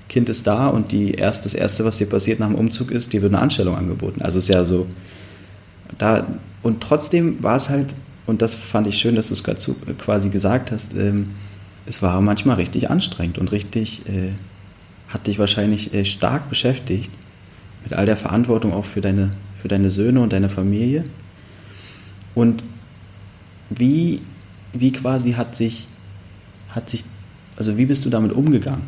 Kind 0.08 0.28
ist 0.28 0.46
da 0.46 0.68
und 0.68 0.90
die 0.90 1.12
erst, 1.12 1.44
das 1.44 1.54
Erste, 1.54 1.84
was 1.84 1.98
dir 1.98 2.08
passiert 2.08 2.40
nach 2.40 2.48
dem 2.48 2.56
Umzug 2.56 2.90
ist, 2.90 3.12
dir 3.12 3.22
wird 3.22 3.32
eine 3.32 3.42
Anstellung 3.42 3.76
angeboten. 3.76 4.22
Also 4.22 4.38
es 4.38 4.44
ist 4.44 4.48
ja 4.48 4.64
so, 4.64 4.86
da, 5.98 6.26
und 6.62 6.82
trotzdem 6.82 7.40
war 7.42 7.54
es 7.54 7.68
halt, 7.68 7.94
und 8.26 8.42
das 8.42 8.56
fand 8.56 8.88
ich 8.88 8.98
schön, 8.98 9.14
dass 9.14 9.28
du 9.28 9.34
es 9.34 9.44
gerade 9.44 9.60
quasi 9.98 10.30
gesagt 10.30 10.72
hast, 10.72 10.94
ähm, 10.94 11.30
es 11.86 12.02
war 12.02 12.20
manchmal 12.20 12.56
richtig 12.56 12.90
anstrengend 12.90 13.38
und 13.38 13.52
richtig, 13.52 14.06
äh, 14.08 14.32
hat 15.08 15.26
dich 15.26 15.38
wahrscheinlich 15.38 15.92
äh, 15.94 16.04
stark 16.04 16.48
beschäftigt 16.48 17.10
mit 17.84 17.94
all 17.94 18.06
der 18.06 18.16
Verantwortung 18.16 18.72
auch 18.72 18.84
für 18.84 19.00
deine, 19.00 19.32
für 19.60 19.68
deine 19.68 19.90
Söhne 19.90 20.20
und 20.20 20.32
deine 20.32 20.48
Familie. 20.48 21.04
Und 22.34 22.62
wie, 23.70 24.20
wie 24.72 24.92
quasi 24.92 25.32
hat 25.32 25.56
sich, 25.56 25.86
hat 26.70 26.90
sich, 26.90 27.04
also 27.56 27.76
wie 27.76 27.86
bist 27.86 28.04
du 28.04 28.10
damit 28.10 28.32
umgegangen? 28.32 28.82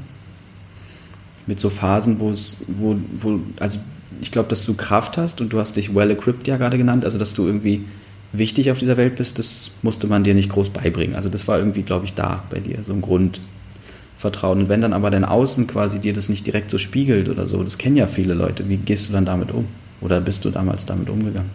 Mit 1.47 1.59
so 1.59 1.71
Phasen, 1.71 2.21
wo 2.21 2.31
es, 2.31 2.59
wo, 2.69 2.97
wo, 3.17 3.41
also 3.59 3.79
ich 4.21 4.31
glaube, 4.31 4.49
dass 4.49 4.65
du 4.65 4.75
Kraft 4.75 5.17
hast 5.17 5.41
und 5.41 5.53
du 5.53 5.59
hast 5.59 5.77
dich 5.77 5.95
well 5.95 6.11
equipped 6.11 6.47
ja 6.47 6.57
gerade 6.57 6.79
genannt, 6.79 7.05
also 7.05 7.19
dass 7.19 7.35
du 7.35 7.47
irgendwie 7.47 7.85
wichtig 8.33 8.71
auf 8.71 8.79
dieser 8.79 8.97
Welt 8.97 9.17
bist, 9.17 9.39
das 9.39 9.71
musste 9.83 10.07
man 10.07 10.25
dir 10.25 10.35
nicht 10.35 10.51
groß 10.51 10.71
beibringen. 10.71 11.17
Also 11.17 11.29
das 11.29 11.47
war 11.49 11.59
irgendwie, 11.59 11.83
glaube 11.83 12.07
ich, 12.07 12.15
da 12.15 12.45
bei 12.49 12.61
dir, 12.61 12.83
so 12.83 12.93
ein 12.93 13.03
Grundvertrauen. 13.03 14.63
Und 14.63 14.69
wenn 14.69 14.81
dann 14.81 14.93
aber 14.93 15.11
dein 15.11 15.25
Außen 15.25 15.67
quasi 15.67 15.99
dir 15.99 16.13
das 16.13 16.29
nicht 16.29 16.47
direkt 16.47 16.71
so 16.71 16.79
spiegelt 16.79 17.29
oder 17.29 17.47
so, 17.47 17.63
das 17.63 17.79
kennen 17.79 17.97
ja 17.97 18.07
viele 18.07 18.35
Leute, 18.35 18.69
wie 18.69 18.79
gehst 18.79 19.09
du 19.09 19.13
dann 19.13 19.25
damit 19.25 19.53
um? 19.53 19.67
Oder 20.01 20.21
bist 20.21 20.45
du 20.45 20.51
damals 20.51 20.87
damit 20.87 21.11
umgegangen? 21.11 21.51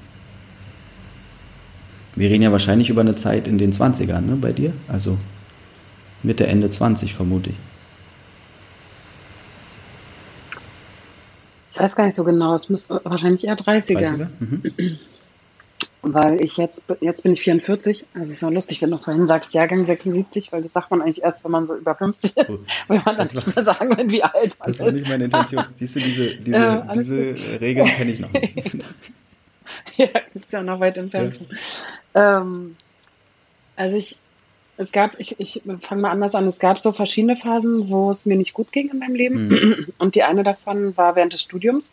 Wir 2.17 2.31
reden 2.31 2.41
ja 2.41 2.51
wahrscheinlich 2.51 2.89
über 2.89 3.01
eine 3.01 3.15
Zeit 3.15 3.47
in 3.47 3.59
den 3.59 3.71
20ern, 3.71 4.21
ne, 4.21 4.35
bei 4.37 4.51
dir? 4.51 4.73
Also 4.87 5.19
Mitte, 6.23 6.47
Ende 6.47 6.67
20 6.67 7.13
vermute 7.13 7.51
ich. 7.51 7.55
Ich 11.71 11.79
weiß 11.79 11.95
gar 11.95 12.05
nicht 12.05 12.15
so 12.15 12.23
genau, 12.23 12.55
es 12.55 12.69
muss 12.69 12.89
wahrscheinlich 12.89 13.45
eher 13.45 13.55
30er. 13.55 13.99
30er? 13.99 14.27
Mhm. 14.39 14.97
Weil 16.01 16.41
ich 16.41 16.57
jetzt, 16.57 16.85
jetzt 17.01 17.21
bin 17.21 17.33
ich 17.33 17.41
44, 17.41 18.07
also 18.15 18.25
es 18.25 18.31
ist 18.31 18.43
auch 18.43 18.49
lustig, 18.49 18.81
wenn 18.81 18.89
du 18.89 18.97
vorhin 18.97 19.27
sagst 19.27 19.53
Jahrgang 19.53 19.85
76, 19.85 20.51
weil 20.51 20.63
das 20.63 20.73
sagt 20.73 20.89
man 20.89 21.03
eigentlich 21.03 21.21
erst, 21.21 21.43
wenn 21.43 21.51
man 21.51 21.67
so 21.67 21.75
über 21.75 21.93
50 21.93 22.35
ist, 22.35 22.49
oh, 22.49 22.57
weil 22.87 23.01
man 23.05 23.15
dann 23.15 23.27
nicht 23.27 23.55
mehr 23.55 23.63
sagen 23.63 23.95
will, 23.95 24.09
wie 24.09 24.23
alt 24.23 24.57
man 24.57 24.69
ist. 24.71 24.79
Das 24.79 24.85
war 24.87 24.91
nicht 24.91 25.07
meine 25.07 25.25
Intention. 25.25 25.65
Siehst 25.75 25.97
du, 25.97 25.99
diese, 25.99 26.35
diese, 26.37 26.57
ja, 26.57 26.91
diese 26.95 27.35
Regeln 27.61 27.87
kenne 27.87 28.09
ich 28.09 28.19
noch 28.19 28.33
nicht. 28.33 28.77
ja, 29.97 30.07
gibt 30.33 30.45
es 30.45 30.51
ja 30.51 30.61
noch 30.61 30.79
weit 30.79 30.97
entfernt. 30.97 31.39
Ja. 32.13 32.39
Ähm, 32.39 32.75
also 33.75 33.97
ich, 33.97 34.17
es 34.77 34.91
gab, 34.91 35.19
ich, 35.19 35.39
ich 35.39 35.61
fange 35.81 36.01
mal 36.01 36.11
anders 36.11 36.35
an, 36.35 36.47
es 36.47 36.59
gab 36.59 36.79
so 36.79 36.91
verschiedene 36.91 37.35
Phasen, 37.35 37.89
wo 37.89 38.11
es 38.11 38.25
mir 38.25 38.37
nicht 38.37 38.53
gut 38.53 38.71
ging 38.71 38.89
in 38.89 38.99
meinem 38.99 39.15
Leben. 39.15 39.47
Mhm. 39.47 39.87
Und 39.97 40.15
die 40.15 40.23
eine 40.23 40.43
davon 40.43 40.95
war 40.97 41.15
während 41.15 41.33
des 41.33 41.41
Studiums. 41.41 41.91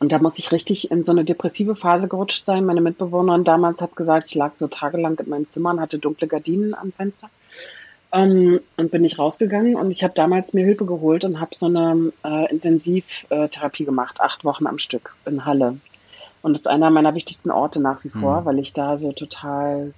Und 0.00 0.12
da 0.12 0.18
muss 0.18 0.38
ich 0.38 0.52
richtig 0.52 0.90
in 0.90 1.04
so 1.04 1.12
eine 1.12 1.24
depressive 1.24 1.76
Phase 1.76 2.08
gerutscht 2.08 2.44
sein. 2.44 2.64
Meine 2.64 2.80
Mitbewohnerin 2.80 3.44
damals 3.44 3.80
hat 3.80 3.94
gesagt, 3.94 4.26
ich 4.28 4.34
lag 4.34 4.56
so 4.56 4.66
tagelang 4.66 5.18
in 5.18 5.28
meinem 5.28 5.48
Zimmer 5.48 5.70
und 5.70 5.80
hatte 5.80 5.98
dunkle 5.98 6.26
Gardinen 6.26 6.74
am 6.74 6.92
Fenster. 6.92 7.30
Ähm, 8.12 8.60
und 8.76 8.90
bin 8.90 9.04
ich 9.04 9.18
rausgegangen 9.18 9.76
und 9.76 9.90
ich 9.90 10.04
habe 10.04 10.14
damals 10.14 10.54
mir 10.54 10.64
Hilfe 10.64 10.86
geholt 10.86 11.24
und 11.24 11.40
habe 11.40 11.54
so 11.54 11.66
eine 11.66 12.12
äh, 12.24 12.50
Intensivtherapie 12.50 13.84
gemacht, 13.84 14.20
acht 14.20 14.44
Wochen 14.44 14.66
am 14.66 14.78
Stück 14.78 15.14
in 15.26 15.44
Halle. 15.44 15.78
Und 16.42 16.52
das 16.52 16.62
ist 16.62 16.68
einer 16.68 16.90
meiner 16.90 17.14
wichtigsten 17.14 17.50
Orte 17.50 17.80
nach 17.80 18.04
wie 18.04 18.08
vor, 18.08 18.40
mhm. 18.40 18.44
weil 18.44 18.58
ich 18.58 18.72
da 18.72 18.96
so 18.96 19.12
total 19.12 19.92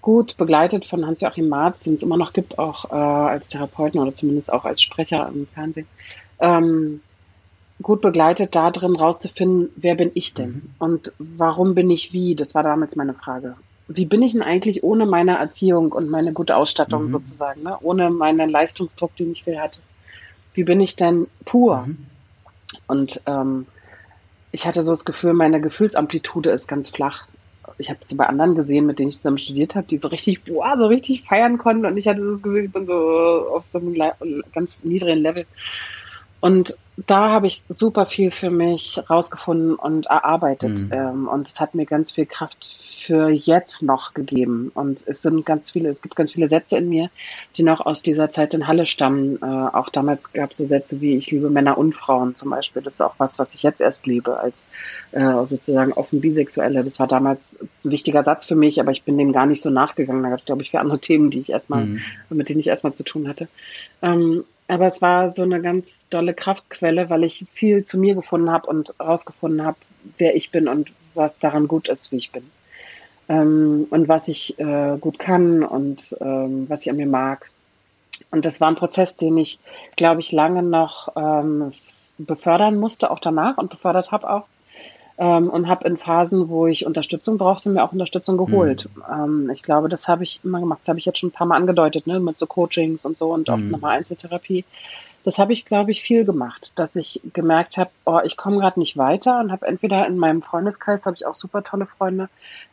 gut 0.00 0.36
begleitet 0.36 0.84
von 0.84 1.06
Hans-Joachim 1.06 1.48
Marz, 1.48 1.80
den 1.80 1.94
es 1.94 2.02
immer 2.02 2.16
noch 2.16 2.32
gibt, 2.32 2.58
auch 2.58 2.90
äh, 2.90 2.94
als 2.94 3.48
Therapeuten 3.48 4.00
oder 4.00 4.14
zumindest 4.14 4.52
auch 4.52 4.64
als 4.64 4.82
Sprecher 4.82 5.30
im 5.32 5.46
Fernsehen, 5.46 5.86
ähm, 6.40 7.00
gut 7.80 8.00
begleitet, 8.00 8.54
da 8.54 8.70
drin 8.70 8.96
rauszufinden, 8.96 9.70
wer 9.76 9.94
bin 9.94 10.10
ich 10.14 10.34
denn 10.34 10.50
mhm. 10.50 10.70
und 10.78 11.12
warum 11.18 11.74
bin 11.74 11.90
ich 11.90 12.12
wie? 12.12 12.34
Das 12.34 12.54
war 12.54 12.62
damals 12.62 12.96
meine 12.96 13.14
Frage. 13.14 13.54
Wie 13.88 14.06
bin 14.06 14.22
ich 14.22 14.32
denn 14.32 14.42
eigentlich 14.42 14.82
ohne 14.82 15.06
meine 15.06 15.38
Erziehung 15.38 15.92
und 15.92 16.08
meine 16.08 16.32
gute 16.32 16.56
Ausstattung 16.56 17.06
mhm. 17.06 17.10
sozusagen, 17.10 17.62
ne? 17.62 17.76
ohne 17.80 18.10
meinen 18.10 18.50
Leistungsdruck, 18.50 19.16
den 19.16 19.32
ich 19.32 19.44
viel 19.44 19.58
hatte? 19.58 19.80
Wie 20.54 20.64
bin 20.64 20.80
ich 20.80 20.96
denn 20.96 21.26
pur? 21.44 21.84
Mhm. 21.86 22.06
Und 22.86 23.20
ähm, 23.26 23.66
ich 24.52 24.66
hatte 24.66 24.82
so 24.82 24.92
das 24.92 25.04
Gefühl, 25.04 25.32
meine 25.32 25.60
Gefühlsamplitude 25.60 26.50
ist 26.50 26.68
ganz 26.68 26.90
flach 26.90 27.26
ich 27.78 27.90
habe 27.90 28.00
es 28.00 28.16
bei 28.16 28.26
anderen 28.26 28.54
gesehen, 28.54 28.86
mit 28.86 28.98
denen 28.98 29.10
ich 29.10 29.16
zusammen 29.16 29.38
studiert 29.38 29.74
habe, 29.74 29.86
die 29.86 29.98
so 29.98 30.08
richtig, 30.08 30.44
boah, 30.44 30.76
so 30.76 30.86
richtig 30.86 31.22
feiern 31.22 31.58
konnten 31.58 31.86
und 31.86 31.96
ich 31.96 32.08
hatte 32.08 32.24
so 32.24 32.32
das 32.32 32.42
Gefühl, 32.42 32.64
ich 32.64 32.72
bin 32.72 32.86
so 32.86 32.94
auf 32.94 33.66
so 33.66 33.78
einem 33.78 33.94
ganz 34.52 34.82
niedrigen 34.84 35.20
Level. 35.20 35.46
Und 36.42 36.76
da 37.06 37.30
habe 37.30 37.46
ich 37.46 37.62
super 37.68 38.04
viel 38.04 38.32
für 38.32 38.50
mich 38.50 39.00
rausgefunden 39.08 39.76
und 39.76 40.06
erarbeitet. 40.06 40.82
Mhm. 40.86 40.92
Ähm, 40.92 41.28
und 41.28 41.48
es 41.48 41.60
hat 41.60 41.76
mir 41.76 41.86
ganz 41.86 42.10
viel 42.10 42.26
Kraft 42.26 42.66
für 43.06 43.28
jetzt 43.30 43.84
noch 43.84 44.12
gegeben. 44.12 44.72
Und 44.74 45.04
es 45.06 45.22
sind 45.22 45.46
ganz 45.46 45.70
viele, 45.70 45.88
es 45.88 46.02
gibt 46.02 46.16
ganz 46.16 46.32
viele 46.32 46.48
Sätze 46.48 46.76
in 46.76 46.88
mir, 46.88 47.10
die 47.56 47.62
noch 47.62 47.80
aus 47.86 48.02
dieser 48.02 48.32
Zeit 48.32 48.54
in 48.54 48.66
Halle 48.66 48.86
stammen. 48.86 49.38
Äh, 49.40 49.46
auch 49.46 49.88
damals 49.88 50.32
gab 50.32 50.50
es 50.50 50.56
so 50.56 50.66
Sätze 50.66 51.00
wie 51.00 51.16
ich 51.16 51.30
liebe 51.30 51.48
Männer 51.48 51.78
und 51.78 51.94
Frauen 51.94 52.34
zum 52.34 52.50
Beispiel. 52.50 52.82
Das 52.82 52.94
ist 52.94 53.00
auch 53.00 53.14
was, 53.18 53.38
was 53.38 53.54
ich 53.54 53.62
jetzt 53.62 53.80
erst 53.80 54.08
liebe, 54.08 54.40
als 54.40 54.64
äh, 55.12 55.44
sozusagen 55.44 55.92
offen 55.92 56.20
Bisexuelle. 56.20 56.82
Das 56.82 56.98
war 56.98 57.06
damals 57.06 57.56
ein 57.84 57.90
wichtiger 57.92 58.24
Satz 58.24 58.46
für 58.46 58.56
mich, 58.56 58.80
aber 58.80 58.90
ich 58.90 59.04
bin 59.04 59.16
dem 59.16 59.32
gar 59.32 59.46
nicht 59.46 59.62
so 59.62 59.70
nachgegangen. 59.70 60.24
Da 60.24 60.30
gab 60.30 60.40
es, 60.40 60.46
glaube 60.46 60.62
ich, 60.62 60.72
für 60.72 60.80
andere 60.80 60.98
Themen, 60.98 61.30
die 61.30 61.38
ich 61.38 61.50
erstmal, 61.50 61.86
mhm. 61.86 62.00
mit 62.30 62.48
denen 62.48 62.58
ich 62.58 62.66
erstmal 62.66 62.94
zu 62.94 63.04
tun 63.04 63.28
hatte. 63.28 63.46
Ähm, 64.02 64.44
aber 64.72 64.86
es 64.86 65.02
war 65.02 65.28
so 65.28 65.42
eine 65.42 65.60
ganz 65.60 66.02
dolle 66.08 66.32
Kraftquelle, 66.32 67.10
weil 67.10 67.24
ich 67.24 67.44
viel 67.52 67.84
zu 67.84 67.98
mir 67.98 68.14
gefunden 68.14 68.50
habe 68.50 68.68
und 68.68 68.94
herausgefunden 68.98 69.66
habe, 69.66 69.76
wer 70.16 70.34
ich 70.34 70.50
bin 70.50 70.66
und 70.66 70.92
was 71.12 71.38
daran 71.38 71.68
gut 71.68 71.90
ist, 71.90 72.10
wie 72.10 72.16
ich 72.16 72.32
bin. 72.32 72.50
Ähm, 73.28 73.86
und 73.90 74.08
was 74.08 74.28
ich 74.28 74.58
äh, 74.58 74.96
gut 74.98 75.18
kann 75.18 75.62
und 75.62 76.16
ähm, 76.22 76.70
was 76.70 76.86
ich 76.86 76.90
an 76.90 76.96
mir 76.96 77.06
mag. 77.06 77.50
Und 78.30 78.46
das 78.46 78.62
war 78.62 78.68
ein 78.68 78.76
Prozess, 78.76 79.14
den 79.16 79.36
ich, 79.36 79.58
glaube 79.96 80.20
ich, 80.20 80.32
lange 80.32 80.62
noch 80.62 81.16
ähm, 81.16 81.72
befördern 82.16 82.78
musste, 82.78 83.10
auch 83.10 83.20
danach 83.20 83.58
und 83.58 83.68
befördert 83.68 84.10
habe 84.10 84.30
auch 84.30 84.46
ähm, 85.22 85.50
und 85.50 85.68
habe 85.68 85.86
in 85.86 85.98
Phasen, 85.98 86.48
wo 86.48 86.66
ich 86.66 86.84
Unterstützung 86.84 87.38
brauchte, 87.38 87.70
mir 87.70 87.84
auch 87.84 87.92
Unterstützung 87.92 88.36
geholt. 88.36 88.88
Mhm. 88.92 89.02
Ähm, 89.46 89.50
ich 89.50 89.62
glaube, 89.62 89.88
das 89.88 90.08
habe 90.08 90.24
ich 90.24 90.40
immer 90.42 90.58
gemacht. 90.58 90.80
Das 90.80 90.88
habe 90.88 90.98
ich 90.98 91.04
jetzt 91.04 91.18
schon 91.18 91.28
ein 91.28 91.32
paar 91.32 91.46
Mal 91.46 91.56
angedeutet, 91.56 92.08
ne, 92.08 92.18
mit 92.18 92.40
so 92.40 92.46
Coachings 92.46 93.04
und 93.04 93.18
so 93.18 93.32
und 93.32 93.48
auch 93.48 93.56
mhm. 93.56 93.70
nochmal 93.70 93.98
Einzeltherapie. 93.98 94.64
Das 95.24 95.38
habe 95.38 95.52
ich, 95.52 95.64
glaube 95.64 95.92
ich, 95.92 96.02
viel 96.02 96.24
gemacht, 96.24 96.72
dass 96.74 96.96
ich 96.96 97.20
gemerkt 97.32 97.76
habe, 97.76 97.90
oh, 98.04 98.18
ich 98.24 98.36
komme 98.36 98.58
gerade 98.58 98.80
nicht 98.80 98.96
weiter 98.96 99.38
und 99.38 99.52
habe 99.52 99.68
entweder 99.68 100.04
in 100.08 100.18
meinem 100.18 100.42
Freundeskreis 100.42 101.06
habe 101.06 101.14
ich 101.14 101.24
auch 101.24 101.36
super 101.36 101.62
tolle 101.62 101.86
Freunde, 101.86 102.28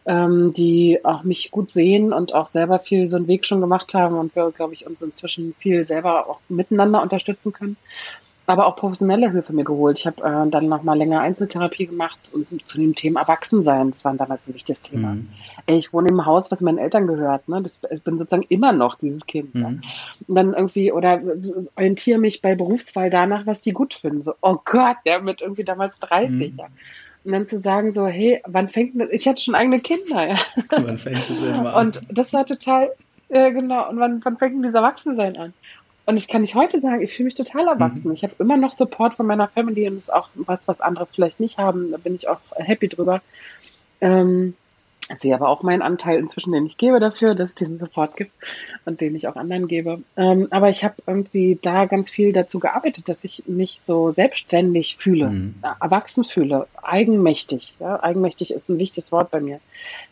ähm, 0.07 0.51
die 0.51 1.05
auch 1.05 1.21
mich 1.21 1.51
gut 1.51 1.69
sehen 1.69 2.11
und 2.11 2.33
auch 2.33 2.47
selber 2.47 2.79
viel 2.79 3.07
so 3.07 3.17
einen 3.17 3.27
Weg 3.27 3.45
schon 3.45 3.61
gemacht 3.61 3.93
haben 3.93 4.17
und 4.17 4.35
wir, 4.35 4.49
glaube 4.49 4.73
ich, 4.73 4.87
uns 4.87 4.99
inzwischen 5.03 5.53
viel 5.59 5.85
selber 5.85 6.27
auch 6.27 6.39
miteinander 6.49 7.03
unterstützen 7.03 7.53
können 7.53 7.77
aber 8.49 8.65
auch 8.65 8.75
professionelle 8.75 9.31
Hilfe 9.31 9.53
mir 9.53 9.63
geholt. 9.63 9.99
Ich 9.99 10.07
habe 10.07 10.23
äh, 10.23 10.49
dann 10.49 10.67
noch 10.67 10.81
mal 10.81 10.97
länger 10.97 11.21
Einzeltherapie 11.21 11.85
gemacht 11.85 12.17
und 12.31 12.47
zu 12.67 12.79
dem 12.79 12.95
Thema 12.95 13.21
Erwachsensein, 13.21 13.91
das 13.91 14.03
war 14.03 14.13
damals 14.15 14.47
ein 14.47 14.55
wichtiges 14.55 14.81
Thema. 14.81 15.09
Mhm. 15.11 15.29
Ich 15.67 15.93
wohne 15.93 16.09
im 16.09 16.25
Haus, 16.25 16.49
was 16.49 16.61
meinen 16.61 16.79
Eltern 16.79 17.05
gehört. 17.05 17.47
Ne? 17.47 17.61
Das, 17.61 17.79
ich 17.91 18.01
bin 18.01 18.17
sozusagen 18.17 18.45
immer 18.49 18.71
noch 18.71 18.95
dieses 18.95 19.27
Kind. 19.27 19.53
Mhm. 19.53 19.61
Ja? 19.61 19.67
Und 20.27 20.35
dann 20.35 20.53
irgendwie, 20.55 20.91
oder 20.91 21.21
orientiere 21.75 22.17
mich 22.17 22.41
bei 22.41 22.55
Berufswahl 22.55 23.11
danach, 23.11 23.45
was 23.45 23.61
die 23.61 23.71
gut 23.71 23.93
finden. 23.93 24.23
So, 24.23 24.33
oh 24.41 24.57
Gott, 24.65 24.97
der 25.05 25.21
mit 25.21 25.41
irgendwie 25.41 25.63
damals 25.63 25.99
30. 25.99 26.53
Mhm. 26.53 26.57
Ja. 26.57 26.65
Und 27.23 27.31
dann 27.31 27.47
zu 27.47 27.59
sagen 27.59 27.91
so, 27.91 28.07
hey, 28.07 28.41
wann 28.47 28.69
fängt 28.69 28.99
das? 28.99 29.09
Ich 29.11 29.27
hatte 29.27 29.43
schon 29.43 29.53
eigene 29.53 29.79
Kinder. 29.79 30.27
Ja? 30.27 30.37
Wann 30.71 30.97
fängt 30.97 31.29
das 31.29 31.39
denn 31.39 31.51
mal 31.51 31.73
an? 31.73 31.87
Und 31.87 32.01
das 32.09 32.33
war 32.33 32.47
total, 32.47 32.89
äh, 33.27 33.51
genau. 33.51 33.89
Und 33.89 33.99
wann, 33.99 34.25
wann 34.25 34.37
fängt 34.37 34.55
denn 34.55 34.63
dieses 34.63 34.75
Erwachsensein 34.75 35.37
an? 35.37 35.53
Und 36.09 36.17
ich 36.17 36.27
kann 36.27 36.41
nicht 36.41 36.55
heute 36.55 36.81
sagen, 36.81 37.03
ich 37.03 37.13
fühle 37.13 37.25
mich 37.25 37.35
total 37.35 37.67
erwachsen. 37.67 38.07
Mhm. 38.07 38.15
Ich 38.15 38.23
habe 38.23 38.33
immer 38.39 38.57
noch 38.57 38.71
Support 38.71 39.13
von 39.13 39.27
meiner 39.27 39.47
Family 39.47 39.87
und 39.87 39.97
das 39.97 40.05
ist 40.05 40.09
auch 40.09 40.29
was, 40.33 40.67
was 40.67 40.81
andere 40.81 41.05
vielleicht 41.05 41.39
nicht 41.39 41.59
haben. 41.59 41.91
Da 41.91 41.97
bin 41.97 42.15
ich 42.15 42.27
auch 42.27 42.39
happy 42.55 42.87
drüber. 42.87 43.21
Ähm, 44.01 44.55
sehe 45.13 45.35
aber 45.35 45.49
auch 45.49 45.61
meinen 45.61 45.83
Anteil 45.83 46.17
inzwischen, 46.17 46.51
den 46.51 46.65
ich 46.65 46.79
gebe 46.79 46.99
dafür, 46.99 47.35
dass 47.35 47.51
es 47.51 47.55
diesen 47.55 47.77
Support 47.77 48.17
gibt 48.17 48.31
und 48.85 49.01
den 49.01 49.15
ich 49.15 49.27
auch 49.27 49.35
anderen 49.35 49.67
gebe. 49.67 50.01
Ähm, 50.17 50.47
aber 50.49 50.69
ich 50.71 50.83
habe 50.83 50.95
irgendwie 51.05 51.59
da 51.61 51.85
ganz 51.85 52.09
viel 52.09 52.33
dazu 52.33 52.57
gearbeitet, 52.57 53.07
dass 53.07 53.23
ich 53.23 53.43
mich 53.45 53.81
so 53.81 54.09
selbstständig 54.09 54.97
fühle, 54.97 55.29
mhm. 55.29 55.55
erwachsen 55.79 56.23
fühle, 56.23 56.65
eigenmächtig. 56.81 57.75
Ja? 57.79 58.01
Eigenmächtig 58.01 58.51
ist 58.51 58.67
ein 58.67 58.79
wichtiges 58.79 59.11
Wort 59.11 59.29
bei 59.29 59.41
mir, 59.41 59.59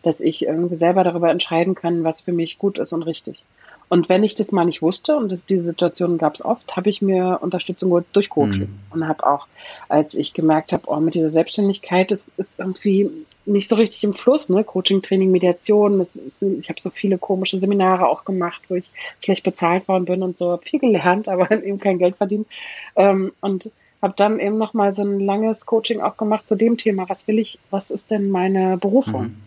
dass 0.04 0.22
ich 0.22 0.46
irgendwie 0.46 0.76
selber 0.76 1.04
darüber 1.04 1.32
entscheiden 1.32 1.74
kann, 1.74 2.04
was 2.04 2.22
für 2.22 2.34
mich 2.34 2.60
gut 2.60 2.78
ist 2.78 2.94
und 2.94 3.02
richtig. 3.02 3.44
Und 3.90 4.10
wenn 4.10 4.24
ich 4.24 4.36
das 4.36 4.52
mal 4.52 4.66
nicht 4.66 4.82
wusste, 4.82 5.16
und 5.16 5.32
das, 5.32 5.46
diese 5.46 5.64
Situation 5.64 6.18
gab 6.18 6.36
es 6.36 6.44
oft, 6.44 6.76
habe 6.76 6.90
ich 6.90 7.02
mir 7.02 7.40
Unterstützung 7.42 7.90
geholt 7.90 8.06
durch 8.14 8.30
Coaching. 8.30 8.68
Mhm. 8.68 8.80
Und 8.92 9.08
habe 9.08 9.26
auch, 9.26 9.48
als 9.88 10.14
ich 10.14 10.34
gemerkt 10.34 10.74
habe, 10.74 10.84
oh, 10.88 11.00
mit 11.00 11.16
dieser 11.16 11.30
Selbstständigkeit, 11.30 12.12
das 12.12 12.26
ist 12.36 12.52
irgendwie 12.58 13.10
nicht 13.46 13.70
so 13.70 13.76
richtig 13.76 14.04
im 14.04 14.14
Fluss, 14.14 14.50
ne? 14.50 14.64
Coaching, 14.66 15.02
Training, 15.02 15.32
Mediation. 15.32 16.02
Ist, 16.02 16.20
ich 16.42 16.70
habe 16.70 16.82
so 16.82 16.90
viele 16.90 17.18
komische 17.18 17.60
Seminare 17.60 18.08
auch 18.08 18.26
gemacht, 18.26 18.64
wo 18.68 18.76
ich 18.76 18.92
schlecht 19.24 19.44
bezahlt 19.44 19.88
worden 19.88 20.06
bin 20.06 20.22
und 20.22 20.38
so, 20.38 20.52
habe 20.52 20.66
viel 20.66 20.80
gelernt, 20.80 21.30
aber 21.30 21.50
eben 21.52 21.78
kein 21.78 21.98
Geld 21.98 22.18
verdient. 22.18 22.48
Ähm, 22.96 23.32
und 23.40 23.72
habe 24.02 24.14
dann 24.16 24.40
eben 24.40 24.58
nochmal 24.58 24.92
so 24.94 25.02
ein 25.02 25.20
langes 25.20 25.66
Coaching 25.66 26.02
auch 26.02 26.18
gemacht 26.18 26.48
zu 26.48 26.56
dem 26.56 26.78
Thema, 26.78 27.10
was 27.10 27.28
will 27.28 27.40
ich, 27.40 27.58
was 27.72 27.90
ist 27.90 28.12
denn 28.12 28.30
meine 28.30 28.78
Berufung? 28.78 29.24
Mhm. 29.24 29.38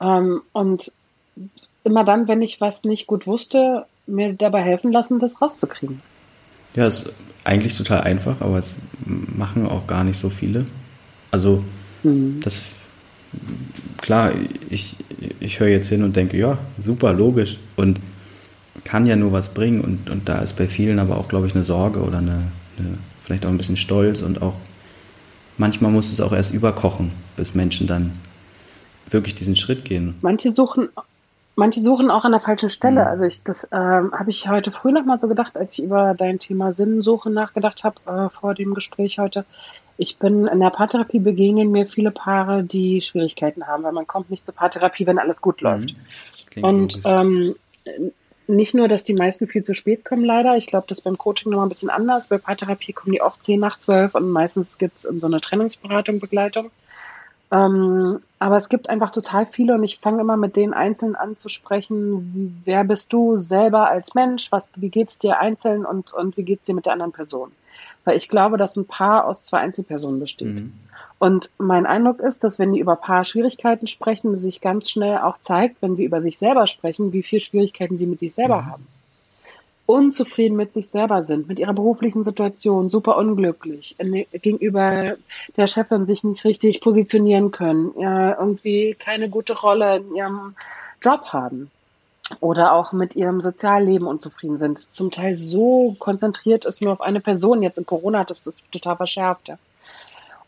Ähm, 0.00 0.42
und 0.52 0.92
immer 1.84 2.04
dann, 2.04 2.28
wenn 2.28 2.42
ich 2.42 2.60
was 2.60 2.84
nicht 2.84 3.06
gut 3.06 3.26
wusste, 3.26 3.86
mir 4.06 4.32
dabei 4.34 4.62
helfen 4.62 4.92
lassen, 4.92 5.18
das 5.18 5.40
rauszukriegen. 5.40 5.98
Ja, 6.74 6.86
ist 6.86 7.12
eigentlich 7.44 7.76
total 7.76 8.02
einfach, 8.02 8.40
aber 8.40 8.58
es 8.58 8.76
machen 9.04 9.68
auch 9.68 9.86
gar 9.86 10.04
nicht 10.04 10.18
so 10.18 10.28
viele. 10.28 10.66
Also 11.30 11.64
mhm. 12.02 12.40
das 12.42 12.62
klar, 14.00 14.32
ich, 14.68 14.96
ich 15.40 15.60
höre 15.60 15.68
jetzt 15.68 15.88
hin 15.88 16.02
und 16.02 16.16
denke, 16.16 16.36
ja, 16.36 16.58
super, 16.78 17.12
logisch 17.12 17.58
und 17.76 18.00
kann 18.84 19.06
ja 19.06 19.16
nur 19.16 19.32
was 19.32 19.52
bringen 19.54 19.80
und, 19.80 20.10
und 20.10 20.28
da 20.28 20.40
ist 20.40 20.54
bei 20.54 20.66
vielen 20.66 20.98
aber 20.98 21.18
auch, 21.18 21.28
glaube 21.28 21.46
ich, 21.46 21.54
eine 21.54 21.64
Sorge 21.64 22.00
oder 22.00 22.18
eine, 22.18 22.50
eine, 22.78 22.98
vielleicht 23.20 23.44
auch 23.44 23.50
ein 23.50 23.58
bisschen 23.58 23.76
Stolz 23.76 24.22
und 24.22 24.42
auch 24.42 24.54
manchmal 25.58 25.90
muss 25.90 26.12
es 26.12 26.20
auch 26.20 26.32
erst 26.32 26.52
überkochen, 26.52 27.12
bis 27.36 27.54
Menschen 27.54 27.86
dann 27.86 28.12
wirklich 29.08 29.34
diesen 29.34 29.56
Schritt 29.56 29.84
gehen. 29.84 30.14
Manche 30.22 30.52
suchen 30.52 30.88
manche 31.54 31.80
suchen 31.80 32.10
auch 32.10 32.24
an 32.24 32.32
der 32.32 32.40
falschen 32.40 32.68
Stelle. 32.68 33.02
Mhm. 33.02 33.06
Also 33.06 33.24
ich, 33.24 33.42
das 33.42 33.68
ähm, 33.72 34.12
habe 34.12 34.30
ich 34.30 34.48
heute 34.48 34.72
früh 34.72 34.92
noch 34.92 35.04
mal 35.04 35.20
so 35.20 35.28
gedacht, 35.28 35.56
als 35.56 35.78
ich 35.78 35.84
über 35.84 36.14
dein 36.14 36.38
Thema 36.38 36.72
Sinnsuche 36.72 37.30
nachgedacht 37.30 37.84
habe 37.84 37.96
äh, 38.06 38.28
vor 38.30 38.54
dem 38.54 38.74
Gespräch 38.74 39.18
heute. 39.18 39.44
Ich 39.96 40.18
bin 40.18 40.46
in 40.46 40.60
der 40.60 40.70
Paartherapie 40.70 41.18
begegnen 41.18 41.70
mir 41.70 41.86
viele 41.86 42.10
Paare, 42.10 42.64
die 42.64 43.02
Schwierigkeiten 43.02 43.66
haben, 43.66 43.84
weil 43.84 43.92
man 43.92 44.06
kommt 44.06 44.30
nicht 44.30 44.46
zur 44.46 44.54
Paartherapie, 44.54 45.06
wenn 45.06 45.18
alles 45.18 45.40
gut 45.40 45.62
mhm. 45.62 45.68
läuft. 45.68 45.94
Mhm. 46.56 46.64
Und 46.64 47.00
ähm, 47.04 47.54
nicht 48.48 48.74
nur, 48.74 48.88
dass 48.88 49.04
die 49.04 49.14
meisten 49.14 49.46
viel 49.46 49.62
zu 49.62 49.74
spät 49.74 50.04
kommen, 50.04 50.24
leider. 50.24 50.56
Ich 50.56 50.66
glaube, 50.66 50.86
das 50.88 50.98
ist 50.98 51.04
beim 51.04 51.18
Coaching 51.18 51.50
noch 51.50 51.58
mal 51.58 51.66
ein 51.66 51.68
bisschen 51.68 51.90
anders. 51.90 52.28
Bei 52.28 52.38
Paartherapie 52.38 52.92
kommen 52.92 53.12
die 53.12 53.22
oft 53.22 53.42
zehn 53.44 53.60
nach 53.60 53.78
zwölf 53.78 54.14
und 54.14 54.30
meistens 54.30 54.78
gibt's 54.78 55.02
so 55.02 55.26
eine 55.26 55.40
Trennungsberatung, 55.40 56.18
Begleitung. 56.18 56.70
Ähm, 57.52 58.18
aber 58.38 58.56
es 58.56 58.70
gibt 58.70 58.88
einfach 58.88 59.10
total 59.10 59.46
viele 59.46 59.74
und 59.74 59.84
ich 59.84 59.98
fange 59.98 60.22
immer 60.22 60.38
mit 60.38 60.56
denen 60.56 60.72
einzeln 60.72 61.14
an 61.14 61.36
zu 61.36 61.50
sprechen. 61.50 62.62
Wer 62.64 62.82
bist 62.82 63.12
du 63.12 63.36
selber 63.36 63.90
als 63.90 64.14
Mensch? 64.14 64.50
Was, 64.50 64.66
wie 64.74 64.88
geht's 64.88 65.18
dir 65.18 65.38
einzeln 65.38 65.84
und, 65.84 66.14
und 66.14 66.38
wie 66.38 66.44
geht's 66.44 66.64
dir 66.64 66.74
mit 66.74 66.86
der 66.86 66.94
anderen 66.94 67.12
Person? 67.12 67.52
Weil 68.06 68.16
ich 68.16 68.30
glaube, 68.30 68.56
dass 68.56 68.76
ein 68.76 68.86
Paar 68.86 69.26
aus 69.26 69.44
zwei 69.44 69.58
Einzelpersonen 69.58 70.18
besteht. 70.18 70.60
Mhm. 70.60 70.72
Und 71.18 71.50
mein 71.58 71.84
Eindruck 71.84 72.20
ist, 72.20 72.42
dass 72.42 72.58
wenn 72.58 72.72
die 72.72 72.80
über 72.80 72.96
Paar-Schwierigkeiten 72.96 73.86
sprechen, 73.86 74.34
sich 74.34 74.62
ganz 74.62 74.90
schnell 74.90 75.18
auch 75.18 75.36
zeigt, 75.38 75.82
wenn 75.82 75.94
sie 75.94 76.04
über 76.04 76.22
sich 76.22 76.38
selber 76.38 76.66
sprechen, 76.66 77.12
wie 77.12 77.22
viel 77.22 77.38
Schwierigkeiten 77.38 77.98
sie 77.98 78.06
mit 78.06 78.18
sich 78.18 78.34
selber 78.34 78.62
mhm. 78.62 78.66
haben 78.66 78.86
unzufrieden 79.86 80.56
mit 80.56 80.72
sich 80.72 80.88
selber 80.88 81.22
sind, 81.22 81.48
mit 81.48 81.58
ihrer 81.58 81.72
beruflichen 81.72 82.24
Situation, 82.24 82.88
super 82.88 83.16
unglücklich, 83.16 83.96
gegenüber 84.32 85.16
der 85.56 85.66
Chefin 85.66 86.06
sich 86.06 86.24
nicht 86.24 86.44
richtig 86.44 86.80
positionieren 86.80 87.50
können, 87.50 87.92
ja, 87.98 88.38
irgendwie 88.38 88.94
keine 88.98 89.28
gute 89.28 89.58
Rolle 89.58 89.96
in 89.96 90.14
ihrem 90.14 90.54
Job 91.02 91.32
haben 91.32 91.70
oder 92.40 92.72
auch 92.72 92.92
mit 92.92 93.16
ihrem 93.16 93.40
Sozialleben 93.40 94.06
unzufrieden 94.06 94.56
sind. 94.56 94.78
Zum 94.78 95.10
Teil 95.10 95.34
so 95.34 95.96
konzentriert 95.98 96.64
ist 96.64 96.80
nur 96.80 96.92
auf 96.92 97.00
eine 97.00 97.20
Person. 97.20 97.62
Jetzt 97.62 97.78
in 97.78 97.84
Corona 97.84 98.20
hat 98.20 98.30
es 98.30 98.44
das 98.44 98.62
total 98.70 98.96
verschärft. 98.96 99.48
Ja. 99.48 99.58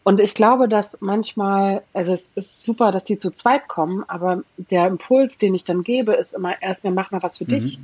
Und 0.05 0.21
ich 0.21 0.35
glaube, 0.35 0.69
dass 0.69 0.99
manchmal, 1.01 1.83
also 1.93 2.13
es 2.13 2.31
ist 2.35 2.63
super, 2.63 2.93
dass 2.93 3.05
die 3.05 3.19
zu 3.19 3.31
zweit 3.33 3.69
kommen, 3.69 4.05
aber 4.07 4.43
der 4.57 4.87
Impuls, 4.87 5.39
den 5.39 5.55
ich 5.55 5.65
dann 5.65 5.83
gebe, 5.83 6.13
ist 6.13 6.35
immer 6.35 6.61
erstmal 6.63 6.93
mach 6.93 7.11
mal 7.11 7.23
was 7.23 7.39
für 7.39 7.45
mhm. 7.45 7.49
dich 7.49 7.79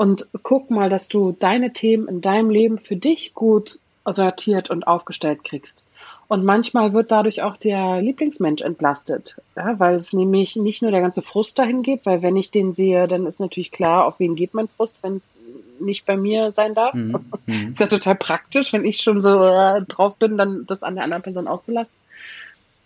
und 0.00 0.26
guck 0.42 0.70
mal, 0.70 0.88
dass 0.88 1.08
du 1.08 1.36
deine 1.38 1.74
Themen 1.74 2.08
in 2.08 2.22
deinem 2.22 2.48
Leben 2.48 2.78
für 2.78 2.96
dich 2.96 3.34
gut 3.34 3.78
sortiert 4.06 4.70
und 4.70 4.86
aufgestellt 4.86 5.44
kriegst. 5.44 5.82
Und 6.26 6.42
manchmal 6.42 6.94
wird 6.94 7.12
dadurch 7.12 7.42
auch 7.42 7.58
der 7.58 8.00
Lieblingsmensch 8.00 8.62
entlastet, 8.62 9.36
ja, 9.56 9.78
weil 9.78 9.96
es 9.96 10.14
nämlich 10.14 10.56
nicht 10.56 10.80
nur 10.80 10.90
der 10.90 11.02
ganze 11.02 11.20
Frust 11.20 11.58
dahin 11.58 11.82
geht, 11.82 12.06
weil 12.06 12.22
wenn 12.22 12.34
ich 12.36 12.50
den 12.50 12.72
sehe, 12.72 13.08
dann 13.08 13.26
ist 13.26 13.40
natürlich 13.40 13.72
klar, 13.72 14.06
auf 14.06 14.18
wen 14.20 14.36
geht 14.36 14.54
mein 14.54 14.68
Frust, 14.68 14.96
wenn 15.02 15.16
es 15.18 15.38
nicht 15.80 16.06
bei 16.06 16.16
mir 16.16 16.52
sein 16.52 16.74
darf. 16.74 16.94
Mhm. 16.94 17.18
ist 17.68 17.80
ja 17.80 17.86
total 17.86 18.14
praktisch, 18.14 18.72
wenn 18.72 18.86
ich 18.86 19.02
schon 19.02 19.20
so 19.20 19.38
äh, 19.38 19.82
drauf 19.82 20.16
bin, 20.16 20.38
dann 20.38 20.64
das 20.66 20.82
an 20.82 20.94
der 20.94 21.04
anderen 21.04 21.22
Person 21.22 21.46
auszulassen. 21.46 21.92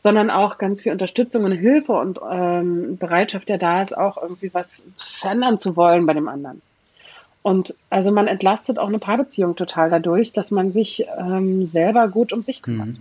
Sondern 0.01 0.31
auch 0.31 0.59
ganz 0.59 0.83
viel 0.83 0.91
Unterstützung 0.91 1.45
und 1.45 1.53
Hilfe 1.53 1.93
und 1.93 2.19
ähm, 2.29 2.99
Bereitschaft, 2.99 3.49
der 3.49 3.59
da 3.59 3.83
ist, 3.83 3.97
auch 3.97 4.21
irgendwie 4.21 4.53
was 4.53 4.85
verändern 4.97 5.61
zu 5.61 5.77
wollen 5.77 6.07
bei 6.07 6.13
dem 6.13 6.27
anderen. 6.27 6.61
Und 7.45 7.75
also 7.91 8.11
man 8.11 8.27
entlastet 8.27 8.79
auch 8.79 8.89
eine 8.89 8.99
Paarbeziehung 8.99 9.55
total 9.55 9.91
dadurch, 9.91 10.33
dass 10.33 10.51
man 10.51 10.73
sich 10.73 11.05
ähm, 11.19 11.67
selber 11.67 12.09
gut 12.09 12.33
um 12.33 12.43
sich 12.43 12.63
kümmert. 12.63 12.89
Mhm. 12.89 12.99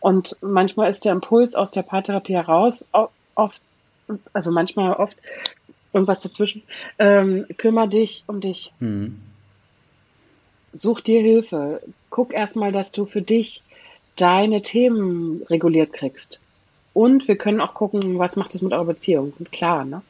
Und 0.00 0.36
manchmal 0.40 0.88
ist 0.88 1.04
der 1.04 1.12
Impuls 1.12 1.54
aus 1.54 1.70
der 1.70 1.82
Paartherapie 1.82 2.32
heraus 2.32 2.88
oft, 3.34 3.60
also 4.32 4.50
manchmal 4.50 4.94
oft 4.94 5.18
irgendwas 5.92 6.22
dazwischen, 6.22 6.62
ähm, 6.98 7.44
kümmere 7.58 7.88
dich 7.88 8.24
um 8.26 8.40
dich. 8.40 8.72
Mhm. 8.80 9.20
Such 10.72 11.02
dir 11.02 11.20
Hilfe. 11.20 11.82
Guck 12.08 12.32
erstmal, 12.32 12.72
dass 12.72 12.90
du 12.90 13.04
für 13.04 13.20
dich 13.20 13.62
deine 14.16 14.62
Themen 14.62 15.42
reguliert 15.50 15.92
kriegst. 15.92 16.40
Und 16.94 17.28
wir 17.28 17.36
können 17.36 17.60
auch 17.60 17.74
gucken, 17.74 18.18
was 18.18 18.36
macht 18.36 18.54
es 18.54 18.62
mit 18.62 18.72
eurer 18.72 18.86
Beziehung. 18.86 19.34
Klar, 19.52 19.84
ne? 19.84 20.00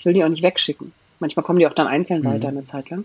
Ich 0.00 0.04
will 0.04 0.14
die 0.14 0.24
auch 0.24 0.28
nicht 0.28 0.42
wegschicken. 0.42 0.92
Manchmal 1.20 1.44
kommen 1.44 1.58
die 1.58 1.66
auch 1.66 1.74
dann 1.74 1.86
einzeln 1.86 2.22
mhm. 2.22 2.26
weiter 2.26 2.48
eine 2.48 2.64
Zeit 2.64 2.90
lang. 2.90 3.04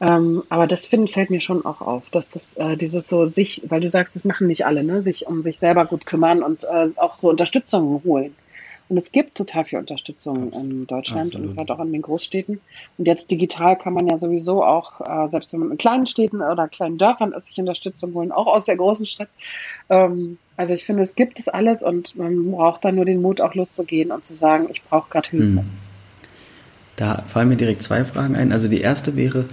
Ähm, 0.00 0.42
aber 0.48 0.66
das 0.66 0.86
find, 0.86 1.10
fällt 1.10 1.30
mir 1.30 1.40
schon 1.40 1.64
auch 1.64 1.80
auf, 1.80 2.10
dass 2.10 2.30
das 2.30 2.54
äh, 2.54 2.76
dieses 2.76 3.08
so 3.08 3.26
sich, 3.26 3.62
weil 3.68 3.80
du 3.80 3.90
sagst, 3.90 4.16
das 4.16 4.24
machen 4.24 4.46
nicht 4.46 4.64
alle, 4.64 4.82
ne, 4.82 5.02
sich 5.02 5.26
um 5.26 5.42
sich 5.42 5.58
selber 5.58 5.84
gut 5.84 6.06
kümmern 6.06 6.42
und 6.42 6.64
äh, 6.64 6.88
auch 6.96 7.16
so 7.16 7.28
Unterstützung 7.28 8.02
holen. 8.04 8.34
Und 8.88 8.96
es 8.96 9.12
gibt 9.12 9.36
total 9.36 9.64
viel 9.64 9.78
Unterstützung 9.78 10.48
Absolut. 10.48 10.70
in 10.70 10.86
Deutschland 10.88 11.26
Absolut. 11.26 11.50
und 11.50 11.56
gerade 11.56 11.72
auch 11.74 11.84
in 11.84 11.92
den 11.92 12.02
Großstädten. 12.02 12.60
Und 12.98 13.06
jetzt 13.06 13.30
digital 13.30 13.78
kann 13.78 13.92
man 13.92 14.08
ja 14.08 14.18
sowieso 14.18 14.64
auch, 14.64 15.00
äh, 15.00 15.28
selbst 15.30 15.52
wenn 15.52 15.60
man 15.60 15.70
in 15.70 15.78
kleinen 15.78 16.08
Städten 16.08 16.42
oder 16.42 16.66
kleinen 16.66 16.98
Dörfern 16.98 17.32
ist, 17.32 17.46
sich 17.46 17.58
Unterstützung 17.60 18.14
holen, 18.14 18.32
auch 18.32 18.48
aus 18.48 18.64
der 18.64 18.76
großen 18.76 19.06
Stadt. 19.06 19.28
Ähm, 19.90 20.38
also 20.56 20.74
ich 20.74 20.84
finde, 20.84 21.02
es 21.02 21.14
gibt 21.14 21.38
es 21.38 21.48
alles 21.48 21.84
und 21.84 22.16
man 22.16 22.50
braucht 22.50 22.84
dann 22.84 22.96
nur 22.96 23.04
den 23.04 23.22
Mut, 23.22 23.40
auch 23.40 23.54
loszugehen 23.54 24.10
und 24.10 24.24
zu 24.24 24.34
sagen, 24.34 24.66
ich 24.72 24.82
brauche 24.82 25.08
gerade 25.08 25.28
Hilfe. 25.28 25.60
Mhm. 25.60 25.89
Da 27.00 27.22
fallen 27.26 27.48
mir 27.48 27.56
direkt 27.56 27.82
zwei 27.82 28.04
Fragen 28.04 28.36
ein. 28.36 28.52
Also 28.52 28.68
die 28.68 28.82
erste 28.82 29.16
wäre, 29.16 29.46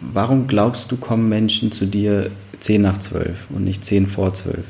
warum 0.00 0.46
glaubst 0.46 0.90
du, 0.90 0.96
kommen 0.96 1.28
Menschen 1.28 1.70
zu 1.70 1.84
dir 1.84 2.30
10 2.60 2.80
nach 2.80 2.96
12 2.96 3.50
und 3.50 3.62
nicht 3.64 3.84
10 3.84 4.06
vor 4.06 4.32
12? 4.32 4.66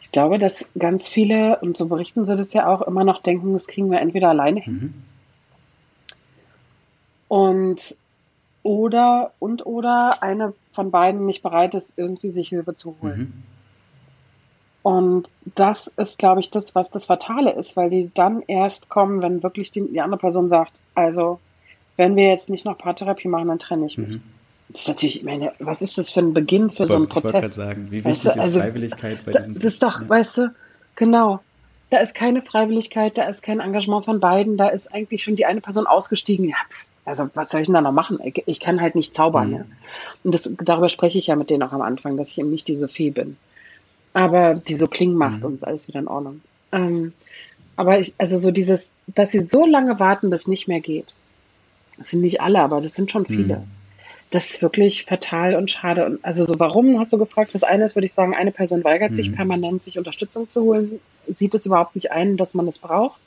Ich 0.00 0.10
glaube, 0.10 0.40
dass 0.40 0.68
ganz 0.76 1.06
viele, 1.06 1.60
und 1.60 1.76
so 1.76 1.86
berichten 1.86 2.26
sie 2.26 2.34
das 2.34 2.52
ja 2.52 2.66
auch, 2.66 2.82
immer 2.82 3.04
noch 3.04 3.22
denken, 3.22 3.52
das 3.52 3.68
kriegen 3.68 3.92
wir 3.92 4.00
entweder 4.00 4.30
alleine 4.30 4.58
hin. 4.58 4.74
Mhm. 4.74 4.94
Und 7.28 7.96
oder 8.64 9.30
und 9.38 9.66
oder 9.66 10.20
eine 10.20 10.52
von 10.72 10.90
beiden 10.90 11.26
nicht 11.26 11.44
bereit 11.44 11.76
ist, 11.76 11.92
irgendwie 11.96 12.30
sich 12.30 12.48
Hilfe 12.48 12.74
zu 12.74 12.96
holen. 13.00 13.18
Mhm. 13.18 13.57
Und 14.88 15.28
das 15.54 15.88
ist, 15.98 16.18
glaube 16.18 16.40
ich, 16.40 16.50
das, 16.50 16.74
was 16.74 16.90
das 16.90 17.04
Fatale 17.04 17.52
ist, 17.52 17.76
weil 17.76 17.90
die 17.90 18.10
dann 18.14 18.42
erst 18.46 18.88
kommen, 18.88 19.20
wenn 19.20 19.42
wirklich 19.42 19.70
die, 19.70 19.82
die 19.82 20.00
andere 20.00 20.18
Person 20.18 20.48
sagt, 20.48 20.72
also, 20.94 21.40
wenn 21.98 22.16
wir 22.16 22.30
jetzt 22.30 22.48
nicht 22.48 22.64
noch 22.64 22.78
Paartherapie 22.78 23.28
machen, 23.28 23.48
dann 23.48 23.58
trenne 23.58 23.84
ich 23.84 23.98
mich. 23.98 24.08
Mhm. 24.08 24.22
Das 24.70 24.80
ist 24.80 24.88
natürlich, 24.88 25.16
ich 25.16 25.24
meine, 25.24 25.52
was 25.58 25.82
ist 25.82 25.98
das 25.98 26.10
für 26.10 26.20
ein 26.20 26.32
Beginn 26.32 26.70
für 26.70 26.84
ich 26.84 26.88
so 26.88 26.96
einen 26.96 27.06
Prozess? 27.06 27.28
Ich 27.28 27.34
wollte 27.34 27.48
sagen, 27.48 27.88
wie 27.90 28.02
wichtig 28.02 28.06
weißt 28.06 28.24
du, 28.24 28.30
also, 28.30 28.60
ist 28.60 28.64
Freiwilligkeit 28.64 29.24
bei 29.26 29.32
da, 29.32 29.40
diesem 29.40 29.54
Das 29.56 29.64
ist 29.64 29.82
doch, 29.82 30.00
ja. 30.00 30.08
weißt 30.08 30.38
du, 30.38 30.54
genau. 30.96 31.40
Da 31.90 31.98
ist 31.98 32.14
keine 32.14 32.40
Freiwilligkeit, 32.40 33.18
da 33.18 33.24
ist 33.24 33.42
kein 33.42 33.60
Engagement 33.60 34.06
von 34.06 34.20
beiden, 34.20 34.56
da 34.56 34.68
ist 34.68 34.94
eigentlich 34.94 35.22
schon 35.22 35.36
die 35.36 35.44
eine 35.44 35.60
Person 35.60 35.86
ausgestiegen. 35.86 36.48
Ja, 36.48 36.56
also 37.04 37.28
was 37.34 37.50
soll 37.50 37.60
ich 37.60 37.66
denn 37.66 37.74
da 37.74 37.82
noch 37.82 37.92
machen? 37.92 38.20
Ich, 38.24 38.42
ich 38.46 38.58
kann 38.58 38.80
halt 38.80 38.94
nicht 38.94 39.14
zaubern. 39.14 39.48
Mhm. 39.48 39.54
Ja. 39.54 39.64
Und 40.24 40.32
das, 40.32 40.50
darüber 40.62 40.88
spreche 40.88 41.18
ich 41.18 41.26
ja 41.26 41.36
mit 41.36 41.50
denen 41.50 41.62
auch 41.62 41.72
am 41.72 41.82
Anfang, 41.82 42.16
dass 42.16 42.30
ich 42.30 42.38
eben 42.38 42.48
nicht 42.48 42.68
diese 42.68 42.88
Fee 42.88 43.10
bin 43.10 43.36
aber 44.12 44.54
die 44.54 44.74
so 44.74 44.86
Pling 44.86 45.14
macht 45.14 45.40
mhm. 45.40 45.44
und 45.46 45.54
ist 45.54 45.66
alles 45.66 45.88
wieder 45.88 46.00
in 46.00 46.08
Ordnung. 46.08 46.40
Ähm, 46.72 47.12
aber 47.76 48.00
ich, 48.00 48.14
also 48.18 48.38
so 48.38 48.50
dieses, 48.50 48.90
dass 49.06 49.30
sie 49.30 49.40
so 49.40 49.64
lange 49.64 50.00
warten, 50.00 50.30
bis 50.30 50.48
nicht 50.48 50.68
mehr 50.68 50.80
geht. 50.80 51.14
Das 51.96 52.10
sind 52.10 52.20
nicht 52.20 52.40
alle, 52.40 52.60
aber 52.60 52.80
das 52.80 52.94
sind 52.94 53.10
schon 53.10 53.26
viele. 53.26 53.58
Mhm. 53.58 53.64
Das 54.30 54.50
ist 54.50 54.62
wirklich 54.62 55.04
fatal 55.04 55.54
und 55.54 55.70
schade. 55.70 56.04
Und 56.04 56.24
also 56.24 56.44
so, 56.44 56.54
warum 56.58 56.98
hast 56.98 57.12
du 57.12 57.18
gefragt? 57.18 57.54
Das 57.54 57.62
eine 57.62 57.84
ist, 57.84 57.96
würde 57.96 58.06
ich 58.06 58.12
sagen, 58.12 58.34
eine 58.34 58.52
Person 58.52 58.84
weigert 58.84 59.12
mhm. 59.12 59.14
sich 59.14 59.34
permanent, 59.34 59.82
sich 59.82 59.96
Unterstützung 59.96 60.50
zu 60.50 60.62
holen, 60.62 61.00
sieht 61.28 61.54
es 61.54 61.66
überhaupt 61.66 61.94
nicht 61.94 62.10
ein, 62.10 62.36
dass 62.36 62.54
man 62.54 62.68
es 62.68 62.78
braucht. 62.78 63.20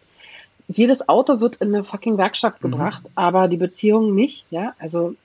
jedes 0.68 1.08
Auto 1.08 1.40
wird 1.40 1.58
in 1.58 1.70
eine 1.70 1.84
fucking 1.84 2.18
Werkstatt 2.18 2.62
mhm. 2.62 2.72
gebracht, 2.72 3.04
aber 3.16 3.48
die 3.48 3.58
Beziehung 3.58 4.14
nicht, 4.14 4.46
ja. 4.52 4.76
Also 4.80 5.16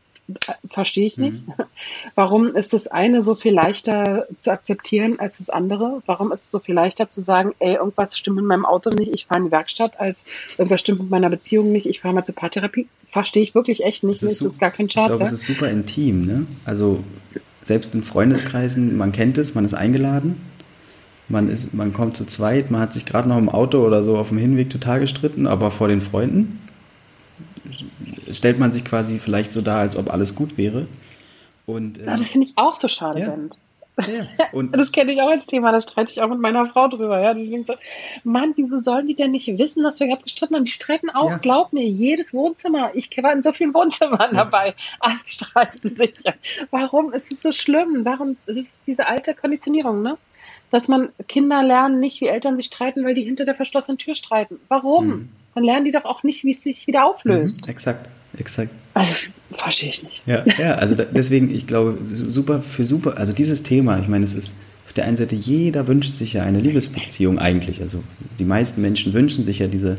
verstehe 0.69 1.07
ich 1.07 1.19
nicht. 1.19 1.47
Mhm. 1.47 1.55
Warum 2.15 2.55
ist 2.55 2.73
das 2.73 2.89
eine 2.89 3.23
so 3.23 3.35
viel 3.35 3.55
leichter 3.55 4.27
zu 4.39 4.51
akzeptieren 4.51 5.21
als 5.21 5.39
das 5.39 5.51
andere? 5.51 6.03
Warum 6.07 6.33
ist 6.33 6.45
es 6.45 6.51
so 6.51 6.59
viel 6.59 6.75
leichter 6.75 7.09
zu 7.09 7.21
sagen, 7.21 7.55
ey, 7.59 7.75
irgendwas 7.75 8.19
stimmt 8.19 8.37
mit 8.37 8.45
meinem 8.45 8.65
Auto 8.65 8.91
nicht, 8.91 9.13
ich 9.15 9.27
fahre 9.27 9.41
in 9.41 9.47
die 9.47 9.53
Werkstatt, 9.53 10.01
als 10.01 10.25
irgendwas 10.59 10.81
stimmt 10.81 11.01
mit 11.01 11.11
meiner 11.11 11.31
Beziehung 11.31 11.71
nicht, 11.73 11.87
ich 11.87 12.01
fahre 12.01 12.15
mal 12.15 12.25
zur 12.25 12.35
Paartherapie? 12.35 12.89
Verstehe 13.09 13.43
ich 13.43 13.55
wirklich 13.55 13.85
echt 13.85 14.05
nicht. 14.05 14.23
Das 14.23 14.31
ist, 14.31 14.41
das 14.41 14.53
ist 14.53 14.61
gar 14.61 14.71
kein 14.71 14.91
Scherz. 14.91 15.05
Ich 15.05 15.17
glaube, 15.17 15.25
es 15.25 15.33
ist 15.33 15.47
super 15.47 15.71
intim, 15.71 16.27
ne? 16.27 16.47
Also 16.65 17.05
selbst 17.63 17.95
in 17.95 18.03
Freundeskreisen, 18.03 18.97
man 18.97 19.13
kennt 19.13 19.39
es, 19.39 19.55
man 19.55 19.65
ist 19.65 19.75
eingeladen, 19.75 20.41
man, 21.29 21.49
ist, 21.49 21.75
man 21.75 21.93
kommt 21.93 22.17
zu 22.17 22.25
zweit, 22.25 22.71
man 22.71 22.81
hat 22.81 22.93
sich 22.93 23.07
gerade 23.07 23.29
noch 23.29 23.39
im 23.39 23.49
Auto 23.49 23.85
oder 23.85 24.03
so 24.03 24.17
auf 24.17 24.29
dem 24.29 24.39
Hinweg 24.39 24.71
total 24.71 25.01
gestritten, 25.01 25.47
aber 25.47 25.71
vor 25.71 25.89
den 25.89 26.01
Freunden 26.01 26.61
stellt 28.31 28.59
man 28.59 28.73
sich 28.73 28.85
quasi 28.85 29.19
vielleicht 29.19 29.53
so 29.53 29.61
dar, 29.61 29.79
als 29.79 29.97
ob 29.97 30.13
alles 30.13 30.35
gut 30.35 30.57
wäre. 30.57 30.87
Und, 31.67 31.99
ähm, 31.99 32.07
ja, 32.07 32.17
das 32.17 32.29
finde 32.29 32.47
ich 32.47 32.53
auch 32.57 32.77
so 32.77 32.89
schade, 32.89 33.21
ja. 33.21 33.31
Ben. 33.31 33.51
Ja, 33.99 34.27
und 34.53 34.73
das 34.73 34.93
kenne 34.93 35.11
ich 35.11 35.23
auch 35.23 35.31
als 35.31 35.47
Thema, 35.47 35.73
da 35.73 35.81
streite 35.81 36.13
ich 36.13 36.21
auch 36.21 36.29
mit 36.29 36.39
meiner 36.39 36.67
Frau 36.67 36.87
drüber. 36.89 37.19
Ja, 37.19 37.33
die 37.33 37.49
denkt 37.49 37.67
so, 37.67 37.75
Mann, 38.25 38.53
wieso 38.57 38.79
sollen 38.79 39.07
die 39.07 39.15
denn 39.15 39.31
nicht 39.31 39.47
wissen, 39.59 39.83
dass 39.83 39.99
wir 40.01 40.07
gerade 40.07 40.23
gestritten 40.23 40.55
haben? 40.55 40.65
Die 40.65 40.71
streiten 40.71 41.09
auch, 41.11 41.31
ja. 41.31 41.39
glaub 41.39 41.73
mir, 41.73 41.85
jedes 41.85 42.35
Wohnzimmer. 42.35 42.91
Ich 42.95 43.11
war 43.23 43.33
in 43.33 43.43
so 43.43 43.53
vielen 43.53 43.73
Wohnzimmern 43.73 44.19
ja. 44.21 44.45
dabei. 44.45 44.75
Alle 45.01 45.19
streiten 45.25 45.95
sich. 45.95 46.13
Warum 46.71 47.13
ist 47.13 47.33
es 47.33 47.43
so 47.43 47.53
schlimm? 47.53 48.05
Warum 48.05 48.37
ist 48.47 48.59
es 48.59 48.83
diese 48.87 49.07
alte 49.07 49.35
Konditionierung, 49.35 50.03
ne? 50.03 50.19
Dass 50.71 50.89
man 50.89 51.11
Kinder 51.29 51.63
lernen 51.63 52.01
nicht, 52.01 52.21
wie 52.21 52.27
Eltern 52.27 52.57
sich 52.57 52.67
streiten, 52.67 53.05
weil 53.05 53.15
die 53.15 53.23
hinter 53.23 53.45
der 53.45 53.55
verschlossenen 53.55 53.99
Tür 53.99 54.15
streiten. 54.15 54.61
Warum? 54.69 55.07
Mhm 55.07 55.29
dann 55.57 55.65
lernen 55.65 55.87
die 55.87 55.91
doch 55.91 56.05
auch 56.05 56.23
nicht, 56.23 56.45
wie 56.45 56.51
es 56.51 56.63
sich 56.63 56.87
wieder 56.87 57.07
auflöst. 57.07 57.65
Mhm, 57.65 57.71
exakt, 57.71 58.11
exakt. 58.37 58.71
Also 58.93 59.15
verstehe 59.51 59.89
ich 59.89 60.03
nicht. 60.03 60.23
Ja, 60.27 60.45
ja 60.59 60.75
also 60.75 60.95
da, 60.95 61.05
deswegen, 61.05 61.51
ich 61.51 61.67
glaube, 61.67 61.99
super 62.05 62.61
für 62.61 62.85
super, 62.85 63.17
also 63.17 63.33
dieses 63.33 63.63
Thema, 63.63 63.99
ich 63.99 64.07
meine, 64.07 64.27
es 64.27 64.35
ist 64.35 64.55
auf 64.85 64.93
der 64.93 65.07
einen 65.07 65.17
Seite, 65.17 65.35
jeder 65.35 65.87
wünscht 65.87 66.17
sich 66.17 66.35
ja 66.35 66.43
eine 66.43 66.61
Liebesbeziehung 66.61 67.39
eigentlich. 67.39 67.81
Also 67.81 68.03
die 68.39 68.45
meisten 68.45 68.83
Menschen 68.83 69.15
wünschen 69.15 69.45
sich 69.45 69.61
ja 69.61 69.67
diese. 69.67 69.97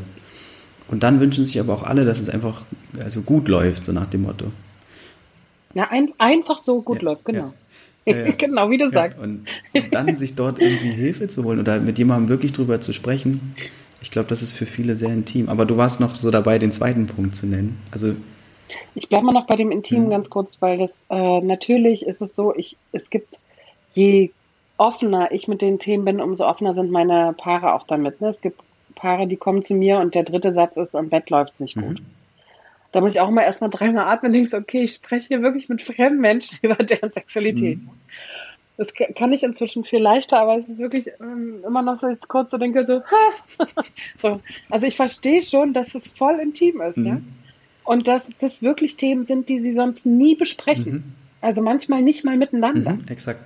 Und 0.86 1.02
dann 1.02 1.18
wünschen 1.18 1.44
sich 1.44 1.58
aber 1.58 1.74
auch 1.74 1.82
alle, 1.82 2.04
dass 2.04 2.20
es 2.20 2.30
einfach 2.30 2.62
also 3.02 3.22
gut 3.22 3.48
läuft, 3.48 3.84
so 3.84 3.90
nach 3.90 4.06
dem 4.06 4.22
Motto. 4.22 4.52
Ja, 5.74 5.88
ein, 5.90 6.12
einfach 6.18 6.58
so 6.58 6.82
gut 6.82 6.98
ja, 6.98 7.04
läuft, 7.04 7.24
genau. 7.24 7.38
Ja. 7.38 7.52
Ja, 8.06 8.30
genau, 8.30 8.70
wie 8.70 8.78
du 8.78 8.88
sagst. 8.88 9.18
Und, 9.18 9.44
und, 9.74 9.94
dann 9.94 10.16
sich 10.16 10.34
dort 10.34 10.58
irgendwie 10.58 10.92
Hilfe 10.92 11.28
zu 11.28 11.44
holen 11.44 11.60
oder 11.60 11.78
mit 11.78 11.98
jemandem 11.98 12.30
wirklich 12.30 12.54
drüber 12.54 12.80
zu 12.80 12.94
sprechen, 12.94 13.54
ich 14.00 14.10
glaube, 14.10 14.28
das 14.28 14.42
ist 14.42 14.52
für 14.52 14.66
viele 14.66 14.94
sehr 14.94 15.10
intim. 15.10 15.48
Aber 15.48 15.64
du 15.66 15.76
warst 15.76 16.00
noch 16.00 16.14
so 16.14 16.30
dabei, 16.30 16.58
den 16.58 16.72
zweiten 16.72 17.06
Punkt 17.06 17.36
zu 17.36 17.46
nennen. 17.46 17.78
Also 17.90 18.14
ich 18.94 19.08
bleibe 19.08 19.26
mal 19.26 19.32
noch 19.32 19.46
bei 19.46 19.56
dem 19.56 19.70
Intimen 19.70 20.06
mhm. 20.06 20.10
ganz 20.10 20.30
kurz, 20.30 20.60
weil 20.60 20.78
das 20.78 21.04
äh, 21.10 21.40
natürlich 21.40 22.06
ist 22.06 22.20
es 22.20 22.36
so, 22.36 22.54
ich, 22.54 22.76
es 22.92 23.10
gibt, 23.10 23.38
je 23.94 24.30
offener 24.76 25.32
ich 25.32 25.48
mit 25.48 25.62
den 25.62 25.78
Themen 25.78 26.04
bin, 26.04 26.20
umso 26.20 26.46
offener 26.46 26.74
sind 26.74 26.90
meine 26.90 27.34
Paare 27.36 27.72
auch 27.74 27.86
damit. 27.86 28.20
Ne? 28.20 28.28
Es 28.28 28.40
gibt 28.40 28.60
Paare, 28.94 29.26
die 29.26 29.36
kommen 29.36 29.62
zu 29.62 29.74
mir 29.74 29.98
und 29.98 30.14
der 30.14 30.24
dritte 30.24 30.54
Satz 30.54 30.76
ist, 30.76 30.94
am 30.94 31.08
Bett 31.08 31.30
läuft 31.30 31.54
es 31.54 31.60
nicht 31.60 31.76
mhm. 31.76 31.82
gut. 31.82 32.02
Da 32.92 33.00
muss 33.00 33.14
ich 33.14 33.20
auch 33.20 33.30
mal 33.30 33.42
erstmal 33.42 33.70
dreimal 33.70 34.06
atmen 34.06 34.30
und 34.30 34.34
denke, 34.34 34.56
okay, 34.56 34.84
ich 34.84 34.94
spreche 34.94 35.28
hier 35.28 35.42
wirklich 35.42 35.68
mit 35.68 35.82
fremden 35.82 36.20
Menschen 36.20 36.58
über 36.62 36.76
deren 36.76 37.12
Sexualität. 37.12 37.78
Mhm. 37.78 37.90
Das 38.78 38.94
kann 38.94 39.32
ich 39.32 39.42
inzwischen 39.42 39.84
viel 39.84 40.00
leichter, 40.00 40.40
aber 40.40 40.56
es 40.56 40.68
ist 40.68 40.78
wirklich 40.78 41.10
ähm, 41.20 41.64
immer 41.66 41.82
noch 41.82 41.98
so 41.98 42.06
kurz 42.28 42.52
so 42.52 42.58
denke 42.58 42.86
so, 42.86 43.02
so. 44.16 44.40
Also 44.70 44.86
ich 44.86 44.94
verstehe 44.94 45.42
schon, 45.42 45.72
dass 45.72 45.96
es 45.96 46.06
voll 46.06 46.38
intim 46.38 46.80
ist, 46.80 46.96
mhm. 46.96 47.06
ja. 47.06 47.20
Und 47.82 48.06
dass 48.06 48.30
das 48.38 48.62
wirklich 48.62 48.96
Themen 48.96 49.24
sind, 49.24 49.48
die 49.48 49.58
sie 49.58 49.72
sonst 49.72 50.06
nie 50.06 50.36
besprechen. 50.36 50.92
Mhm. 50.92 51.04
Also 51.40 51.60
manchmal 51.60 52.02
nicht 52.02 52.24
mal 52.24 52.36
miteinander. 52.36 52.92
Mhm, 52.92 53.08
exakt. 53.08 53.40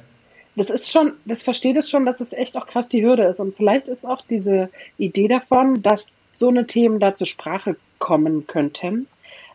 Das 0.55 0.69
ist 0.69 0.91
schon, 0.91 1.15
das 1.25 1.43
versteht 1.43 1.77
es 1.77 1.89
schon, 1.89 2.05
dass 2.05 2.21
es 2.21 2.35
echt 2.35 2.57
auch 2.59 2.67
krass 2.67 2.91
die 2.91 3.03
Hürde 3.03 3.25
ist. 3.25 3.41
Und 3.41 3.57
vielleicht 3.57 3.89
ist 3.89 4.05
auch 4.05 4.21
diese 4.29 4.69
Idee 4.99 5.29
davon, 5.29 5.81
dass 5.83 6.13
so 6.35 6.49
eine 6.49 6.67
Themen 6.67 7.01
da 7.01 7.17
zur 7.17 7.27
Sprache 7.27 7.77
kommen 7.99 8.47
könnten, 8.47 9.07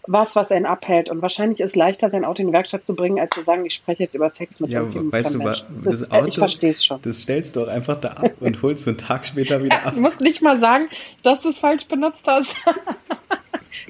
was, 0.08 0.36
was 0.36 0.52
einen 0.52 0.66
abhält. 0.66 1.10
Und 1.10 1.22
wahrscheinlich 1.22 1.60
ist 1.60 1.72
es 1.72 1.76
leichter, 1.76 2.10
sein 2.10 2.26
Auto 2.26 2.42
in 2.42 2.48
die 2.48 2.54
Werkstatt 2.54 2.86
zu 2.86 2.96
bringen, 2.96 3.20
als 3.20 3.36
zu 3.36 3.42
sagen, 3.42 3.66
ich 3.66 3.74
spreche 3.74 4.04
jetzt 4.04 4.16
über 4.16 4.30
Sex 4.30 4.60
mit 4.60 4.72
ja, 4.72 4.80
irgendjemandem. 4.80 5.20
Weißt 5.20 5.34
du, 5.36 5.40
das, 5.40 5.68
das 5.84 6.02
äh, 6.02 6.14
Auto, 6.14 6.28
ich 6.28 6.38
verstehe 6.38 6.72
es 6.72 6.84
schon. 6.84 7.02
Das 7.02 7.22
stellst 7.22 7.56
du 7.56 7.64
auch 7.64 7.68
einfach 7.68 8.00
da 8.00 8.10
ab 8.10 8.34
und 8.40 8.62
holst 8.62 8.86
du 8.86 8.92
einen 8.92 8.98
Tag 8.98 9.26
später 9.26 9.64
wieder 9.64 9.84
ab. 9.86 9.94
du 9.94 10.02
musst 10.02 10.22
nicht 10.22 10.42
mal 10.42 10.58
sagen, 10.58 10.88
dass 11.24 11.42
du 11.42 11.50
es 11.50 11.60
falsch 11.60 11.88
benutzt 11.88 12.24
hast. 12.26 12.56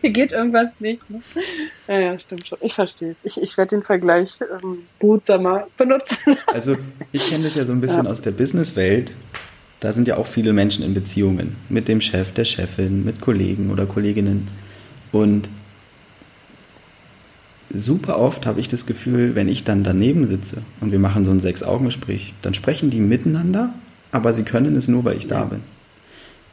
Hier 0.01 0.11
geht 0.11 0.31
irgendwas 0.31 0.79
nicht. 0.79 1.09
Ne? 1.09 1.21
Ja, 1.87 1.99
ja, 1.99 2.19
stimmt 2.19 2.47
schon. 2.47 2.57
Ich 2.61 2.73
verstehe 2.73 3.15
es. 3.23 3.37
Ich, 3.37 3.41
ich 3.41 3.57
werde 3.57 3.77
den 3.77 3.83
Vergleich 3.83 4.39
ähm, 4.41 4.79
behutsamer 4.99 5.67
benutzen. 5.77 6.37
also, 6.47 6.75
ich 7.11 7.27
kenne 7.27 7.45
das 7.45 7.55
ja 7.55 7.65
so 7.65 7.73
ein 7.73 7.81
bisschen 7.81 8.05
ja. 8.05 8.11
aus 8.11 8.21
der 8.21 8.31
Businesswelt. 8.31 9.13
Da 9.79 9.93
sind 9.93 10.07
ja 10.07 10.17
auch 10.17 10.25
viele 10.25 10.53
Menschen 10.53 10.83
in 10.83 10.93
Beziehungen 10.93 11.55
mit 11.69 11.87
dem 11.87 12.01
Chef, 12.01 12.31
der 12.31 12.45
Chefin, 12.45 13.05
mit 13.05 13.21
Kollegen 13.21 13.69
oder 13.71 13.85
Kolleginnen. 13.85 14.47
Und 15.11 15.49
super 17.73 18.19
oft 18.19 18.45
habe 18.45 18.59
ich 18.59 18.67
das 18.67 18.85
Gefühl, 18.85 19.35
wenn 19.35 19.49
ich 19.49 19.63
dann 19.63 19.83
daneben 19.83 20.25
sitze 20.25 20.57
und 20.81 20.91
wir 20.91 20.99
machen 20.99 21.25
so 21.25 21.31
ein 21.31 21.39
Sechs-Augen-Gespräch, 21.39 22.33
dann 22.41 22.53
sprechen 22.53 22.89
die 22.89 22.99
miteinander, 22.99 23.73
aber 24.11 24.33
sie 24.33 24.43
können 24.43 24.75
es 24.75 24.87
nur, 24.87 25.05
weil 25.05 25.17
ich 25.17 25.27
da 25.27 25.45
bin. 25.45 25.61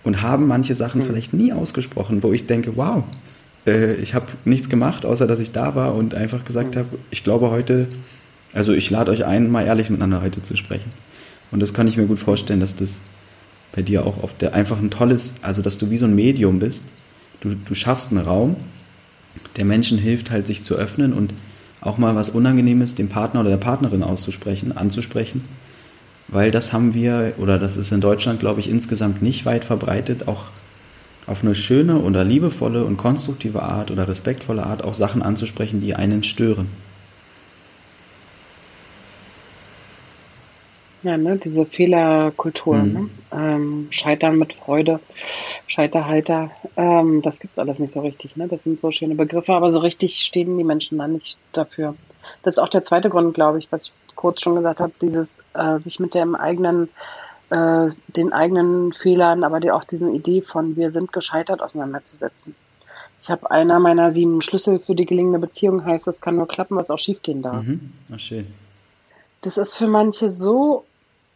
Und 0.02 0.22
haben 0.22 0.46
manche 0.46 0.74
Sachen 0.74 1.00
mhm. 1.00 1.06
vielleicht 1.06 1.32
nie 1.32 1.52
ausgesprochen, 1.52 2.22
wo 2.22 2.32
ich 2.32 2.46
denke, 2.46 2.76
wow, 2.76 3.04
äh, 3.66 3.94
ich 3.94 4.14
habe 4.14 4.26
nichts 4.44 4.68
gemacht, 4.68 5.06
außer 5.06 5.26
dass 5.26 5.40
ich 5.40 5.52
da 5.52 5.74
war 5.74 5.94
und 5.94 6.14
einfach 6.14 6.44
gesagt 6.44 6.74
mhm. 6.74 6.80
habe, 6.80 6.88
ich 7.10 7.24
glaube 7.24 7.50
heute, 7.50 7.88
also 8.52 8.72
ich 8.72 8.90
lade 8.90 9.10
euch 9.10 9.24
ein, 9.24 9.50
mal 9.50 9.64
ehrlich 9.64 9.90
miteinander 9.90 10.22
heute 10.22 10.42
zu 10.42 10.56
sprechen. 10.56 10.90
Und 11.50 11.60
das 11.60 11.72
kann 11.72 11.88
ich 11.88 11.96
mir 11.96 12.06
gut 12.06 12.18
vorstellen, 12.18 12.60
dass 12.60 12.76
das 12.76 13.00
bei 13.74 13.82
dir 13.82 14.06
auch 14.06 14.22
oft 14.22 14.40
der, 14.42 14.54
einfach 14.54 14.78
ein 14.78 14.90
tolles, 14.90 15.34
also 15.42 15.62
dass 15.62 15.78
du 15.78 15.90
wie 15.90 15.96
so 15.96 16.06
ein 16.06 16.14
Medium 16.14 16.58
bist. 16.58 16.82
Du, 17.40 17.54
du 17.54 17.74
schaffst 17.74 18.10
einen 18.10 18.20
Raum, 18.20 18.56
der 19.56 19.64
Menschen 19.64 19.98
hilft 19.98 20.30
halt, 20.30 20.46
sich 20.46 20.62
zu 20.62 20.74
öffnen 20.74 21.12
und 21.12 21.34
auch 21.80 21.98
mal 21.98 22.14
was 22.14 22.30
Unangenehmes 22.30 22.94
dem 22.94 23.08
Partner 23.08 23.40
oder 23.40 23.50
der 23.50 23.56
Partnerin 23.58 24.02
auszusprechen, 24.02 24.76
anzusprechen. 24.76 25.42
Weil 26.28 26.50
das 26.50 26.72
haben 26.72 26.94
wir, 26.94 27.34
oder 27.38 27.58
das 27.58 27.76
ist 27.76 27.92
in 27.92 28.00
Deutschland, 28.00 28.40
glaube 28.40 28.60
ich, 28.60 28.70
insgesamt 28.70 29.22
nicht 29.22 29.44
weit 29.44 29.64
verbreitet, 29.64 30.26
auch 30.26 30.46
auf 31.26 31.42
eine 31.42 31.54
schöne 31.54 31.98
oder 31.98 32.24
liebevolle 32.24 32.84
und 32.84 32.96
konstruktive 32.96 33.62
Art 33.62 33.90
oder 33.90 34.08
respektvolle 34.08 34.64
Art 34.64 34.82
auch 34.82 34.94
Sachen 34.94 35.22
anzusprechen, 35.22 35.80
die 35.80 35.94
einen 35.94 36.22
stören. 36.22 36.68
Ja, 41.04 41.18
ne, 41.18 41.36
diese 41.36 41.66
Fehlerkultur, 41.66 42.76
mhm. 42.76 42.92
ne? 42.92 43.10
ähm, 43.30 43.86
Scheitern 43.90 44.38
mit 44.38 44.54
Freude, 44.54 45.00
Scheiterhalter, 45.66 46.50
ähm, 46.76 47.20
das 47.20 47.40
gibt's 47.40 47.58
alles 47.58 47.78
nicht 47.78 47.92
so 47.92 48.00
richtig, 48.00 48.36
ne? 48.36 48.48
Das 48.48 48.62
sind 48.62 48.80
so 48.80 48.90
schöne 48.90 49.14
Begriffe, 49.14 49.52
aber 49.52 49.68
so 49.68 49.80
richtig 49.80 50.16
stehen 50.22 50.56
die 50.56 50.64
Menschen 50.64 50.96
da 50.96 51.06
nicht 51.06 51.36
dafür. 51.52 51.94
Das 52.42 52.54
ist 52.54 52.58
auch 52.58 52.70
der 52.70 52.84
zweite 52.84 53.10
Grund, 53.10 53.34
glaube 53.34 53.58
ich, 53.58 53.70
was 53.70 53.86
ich 53.86 53.92
kurz 54.14 54.40
schon 54.40 54.54
gesagt 54.54 54.80
habe, 54.80 54.92
dieses 55.02 55.30
äh, 55.52 55.78
sich 55.80 56.00
mit 56.00 56.14
dem 56.14 56.34
eigenen, 56.34 56.88
äh, 57.50 57.90
den 58.08 58.32
eigenen 58.32 58.94
Fehlern, 58.94 59.44
aber 59.44 59.60
die, 59.60 59.70
auch 59.70 59.84
diesen 59.84 60.14
Idee 60.14 60.40
von 60.40 60.74
wir 60.74 60.90
sind 60.90 61.12
gescheitert 61.12 61.60
auseinanderzusetzen. 61.60 62.54
Ich 63.20 63.30
habe 63.30 63.50
einer 63.50 63.78
meiner 63.78 64.10
sieben 64.10 64.40
Schlüssel 64.40 64.78
für 64.78 64.94
die 64.94 65.04
gelingende 65.04 65.38
Beziehung 65.38 65.84
heißt, 65.84 66.08
es 66.08 66.22
kann 66.22 66.36
nur 66.36 66.48
klappen, 66.48 66.76
was 66.76 66.90
auch 66.90 66.98
schiefgehen 66.98 67.42
darf. 67.42 67.62
Mhm. 67.62 67.92
Ach, 68.10 68.18
schön. 68.18 68.46
Das 69.42 69.58
ist 69.58 69.74
für 69.74 69.86
manche 69.86 70.30
so 70.30 70.84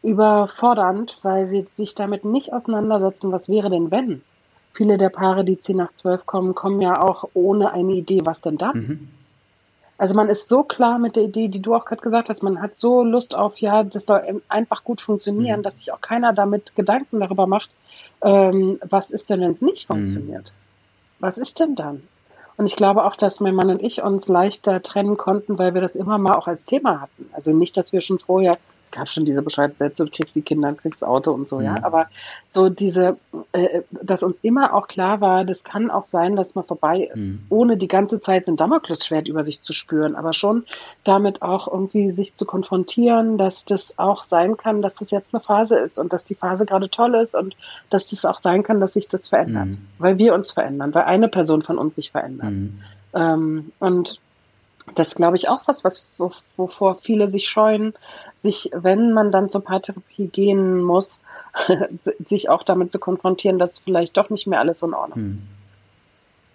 überfordernd, 0.03 1.19
weil 1.23 1.47
sie 1.47 1.67
sich 1.75 1.95
damit 1.95 2.25
nicht 2.25 2.53
auseinandersetzen, 2.53 3.33
was 3.33 3.49
wäre 3.49 3.71
denn 3.71 3.91
wenn? 3.91 4.23
Viele 4.73 4.97
der 4.97 5.09
Paare, 5.09 5.45
die 5.45 5.59
10 5.59 5.77
nach 5.77 5.93
12 5.93 6.27
kommen, 6.27 6.55
kommen 6.55 6.81
ja 6.81 7.03
auch 7.03 7.29
ohne 7.35 7.73
eine 7.73 7.93
Idee, 7.93 8.21
was 8.25 8.41
denn 8.41 8.59
dann? 8.59 8.77
Mhm. 8.77 9.09
Also 9.97 10.15
man 10.15 10.29
ist 10.29 10.49
so 10.49 10.63
klar 10.63 11.01
mit 11.01 11.17
der 11.17 11.25
Idee, 11.25 11.49
die 11.49 11.61
du 11.61 11.75
auch 11.75 11.85
gerade 11.85 12.03
gesagt 12.03 12.29
hast, 12.29 12.45
man 12.45 12.63
hat 12.63 12.79
so 12.79 13.03
Lust 13.03 13.35
auf, 13.35 13.59
ja, 13.59 13.83
das 13.83 14.07
soll 14.07 14.41
einfach 14.49 14.85
gut 14.85 15.03
funktionieren, 15.03 15.61
mhm. 15.61 15.63
dass 15.65 15.79
sich 15.79 15.93
auch 15.93 16.01
keiner 16.01 16.33
damit 16.33 16.77
Gedanken 16.77 17.19
darüber 17.19 17.49
macht, 17.49 17.71
ähm, 18.23 18.79
was 18.89 19.11
ist 19.11 19.31
denn, 19.31 19.41
wenn 19.41 19.51
es 19.51 19.63
nicht 19.63 19.89
mhm. 19.89 19.95
funktioniert? 19.95 20.53
Was 21.19 21.39
ist 21.39 21.59
denn 21.59 21.75
dann? 21.75 22.05
Und 22.57 22.67
ich 22.67 22.77
glaube 22.77 23.05
auch, 23.05 23.17
dass 23.17 23.41
mein 23.41 23.55
Mann 23.55 23.71
und 23.71 23.83
ich 23.83 24.03
uns 24.03 24.29
leichter 24.29 24.83
trennen 24.83 25.17
konnten, 25.17 25.59
weil 25.59 25.75
wir 25.75 25.81
das 25.81 25.97
immer 25.97 26.19
mal 26.19 26.35
auch 26.35 26.49
als 26.49 26.65
Thema 26.65 27.01
hatten. 27.01 27.31
Also 27.33 27.53
nicht, 27.53 27.77
dass 27.77 27.93
wir 27.93 28.01
schon 28.01 28.19
vorher 28.19 28.59
gab 28.91 29.09
schon 29.09 29.25
diese 29.25 29.43
Bescheidsätze, 29.43 30.05
du 30.05 30.11
kriegst 30.11 30.35
die 30.37 30.43
Kinder, 30.43 30.73
kriegst 30.75 31.05
Auto 31.05 31.33
und 31.33 31.49
so, 31.49 31.61
ja. 31.61 31.77
ja. 31.77 31.85
Aber 31.85 32.07
so 32.51 32.69
diese, 32.69 33.17
äh, 33.53 33.83
dass 33.91 34.23
uns 34.23 34.41
immer 34.41 34.75
auch 34.75 34.89
klar 34.89 35.21
war, 35.21 35.45
das 35.45 35.65
kann 35.65 35.91
auch 35.91 36.07
sein, 36.07 36.37
dass 36.37 36.55
man 36.55 36.65
vorbei 36.65 37.11
ist, 37.15 37.29
mhm. 37.29 37.47
ohne 37.49 37.77
die 37.77 37.89
ganze 37.89 38.21
Zeit 38.21 38.47
so 38.47 38.53
ein 38.53 38.57
Damoklesschwert 38.57 39.29
über 39.29 39.45
sich 39.45 39.63
zu 39.63 39.73
spüren, 39.73 40.17
aber 40.17 40.33
schon 40.33 40.65
damit 41.05 41.43
auch 41.43 41.69
irgendwie 41.69 42.13
sich 42.13 42.37
zu 42.37 42.45
konfrontieren, 42.45 43.39
dass 43.39 43.65
das 43.65 43.99
auch 43.99 44.23
sein 44.23 44.57
kann, 44.57 44.83
dass 44.83 44.95
das 44.95 45.11
jetzt 45.11 45.35
eine 45.35 45.41
Phase 45.41 45.79
ist 45.79 45.99
und 45.99 46.13
dass 46.13 46.25
die 46.25 46.35
Phase 46.35 46.67
gerade 46.67 46.91
toll 46.91 47.15
ist 47.15 47.35
und 47.35 47.57
dass 47.91 48.11
das 48.11 48.25
auch 48.25 48.39
sein 48.39 48.63
kann, 48.63 48.81
dass 48.81 48.95
sich 48.95 49.09
das 49.09 49.29
verändert, 49.29 49.67
mhm. 49.67 49.79
weil 49.99 50.19
wir 50.19 50.35
uns 50.35 50.53
verändern, 50.53 50.95
weil 50.95 51.05
eine 51.05 51.29
Person 51.29 51.63
von 51.63 51.79
uns 51.79 51.97
sich 51.97 52.11
verändert. 52.11 52.51
Mhm. 52.51 52.81
Ähm, 53.15 53.73
und 53.79 54.21
das 54.95 55.15
glaube 55.15 55.37
ich 55.37 55.49
auch 55.49 55.63
was, 55.67 55.85
was 55.85 56.05
wovor 56.57 56.97
viele 56.97 57.31
sich 57.31 57.49
scheuen, 57.49 57.95
sich, 58.39 58.71
wenn 58.75 59.13
man 59.13 59.33
dann 59.33 59.51
zur 59.51 59.63
Paartherapie 59.63 60.29
gehen 60.29 60.83
muss, 60.83 61.21
sich 62.25 62.49
auch 62.49 62.63
damit 62.63 62.93
zu 62.93 62.99
konfrontieren, 62.99 63.59
dass 63.59 63.79
vielleicht 63.79 64.17
doch 64.17 64.31
nicht 64.31 64.47
mehr 64.47 64.61
alles 64.61 64.83
in 64.83 64.95
Ordnung 64.95 65.19
ist. 65.19 65.37
Hm. 65.37 65.43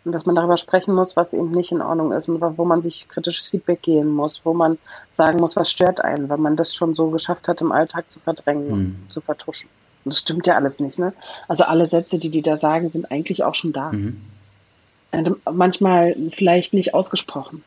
Und 0.06 0.12
dass 0.12 0.26
man 0.26 0.36
darüber 0.36 0.58
sprechen 0.58 0.94
muss, 0.94 1.16
was 1.16 1.32
eben 1.32 1.52
nicht 1.52 1.72
in 1.72 1.82
Ordnung 1.82 2.12
ist 2.12 2.28
und 2.28 2.42
wo 2.42 2.66
man 2.66 2.82
sich 2.82 3.08
kritisches 3.08 3.48
Feedback 3.48 3.82
geben 3.82 4.14
muss, 4.14 4.42
wo 4.44 4.54
man 4.54 4.78
sagen 5.14 5.40
muss, 5.40 5.56
was 5.56 5.72
stört 5.72 6.02
einen, 6.02 6.28
weil 6.28 6.40
man 6.40 6.58
das 6.58 6.76
schon 6.76 6.94
so 6.94 7.10
geschafft 7.10 7.48
hat, 7.48 7.62
im 7.62 7.72
Alltag 7.72 8.12
zu 8.12 8.20
verdrängen 8.20 8.68
hm. 8.68 8.74
und 8.74 9.12
zu 9.12 9.22
vertuschen. 9.22 9.70
Und 10.04 10.14
das 10.14 10.20
stimmt 10.20 10.46
ja 10.46 10.56
alles 10.56 10.82
nicht, 10.82 11.00
ne? 11.00 11.14
Also 11.48 11.64
alle 11.64 11.88
Sätze, 11.88 12.18
die 12.18 12.30
die 12.30 12.42
da 12.42 12.58
sagen, 12.58 12.90
sind 12.90 13.10
eigentlich 13.12 13.44
auch 13.46 13.56
schon 13.56 13.72
da. 13.72 13.94
Mhm. 13.94 14.22
manchmal 15.50 16.18
vielleicht 16.32 16.74
nicht 16.74 16.94
ausgesprochen 16.94 17.64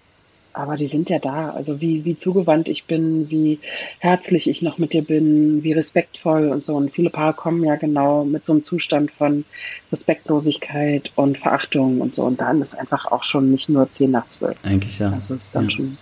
aber 0.56 0.76
die 0.76 0.88
sind 0.88 1.10
ja 1.10 1.18
da. 1.18 1.50
Also 1.50 1.80
wie, 1.80 2.04
wie 2.04 2.16
zugewandt 2.16 2.68
ich 2.68 2.84
bin, 2.84 3.30
wie 3.30 3.60
herzlich 3.98 4.48
ich 4.48 4.62
noch 4.62 4.78
mit 4.78 4.94
dir 4.94 5.02
bin, 5.02 5.62
wie 5.62 5.72
respektvoll 5.72 6.48
und 6.48 6.64
so. 6.64 6.74
Und 6.74 6.92
viele 6.92 7.10
Paare 7.10 7.34
kommen 7.34 7.62
ja 7.62 7.76
genau 7.76 8.24
mit 8.24 8.46
so 8.46 8.54
einem 8.54 8.64
Zustand 8.64 9.10
von 9.10 9.44
Respektlosigkeit 9.92 11.12
und 11.14 11.36
Verachtung 11.36 12.00
und 12.00 12.14
so. 12.14 12.24
Und 12.24 12.40
dann 12.40 12.62
ist 12.62 12.76
einfach 12.76 13.06
auch 13.12 13.22
schon 13.22 13.50
nicht 13.50 13.68
nur 13.68 13.90
zehn 13.90 14.10
nach 14.10 14.28
zwölf. 14.30 14.56
Eigentlich 14.64 14.98
ja. 14.98 15.12
Also 15.12 15.34
ist 15.34 15.54
dann 15.54 15.64
ja. 15.64 15.70
schon 15.70 15.98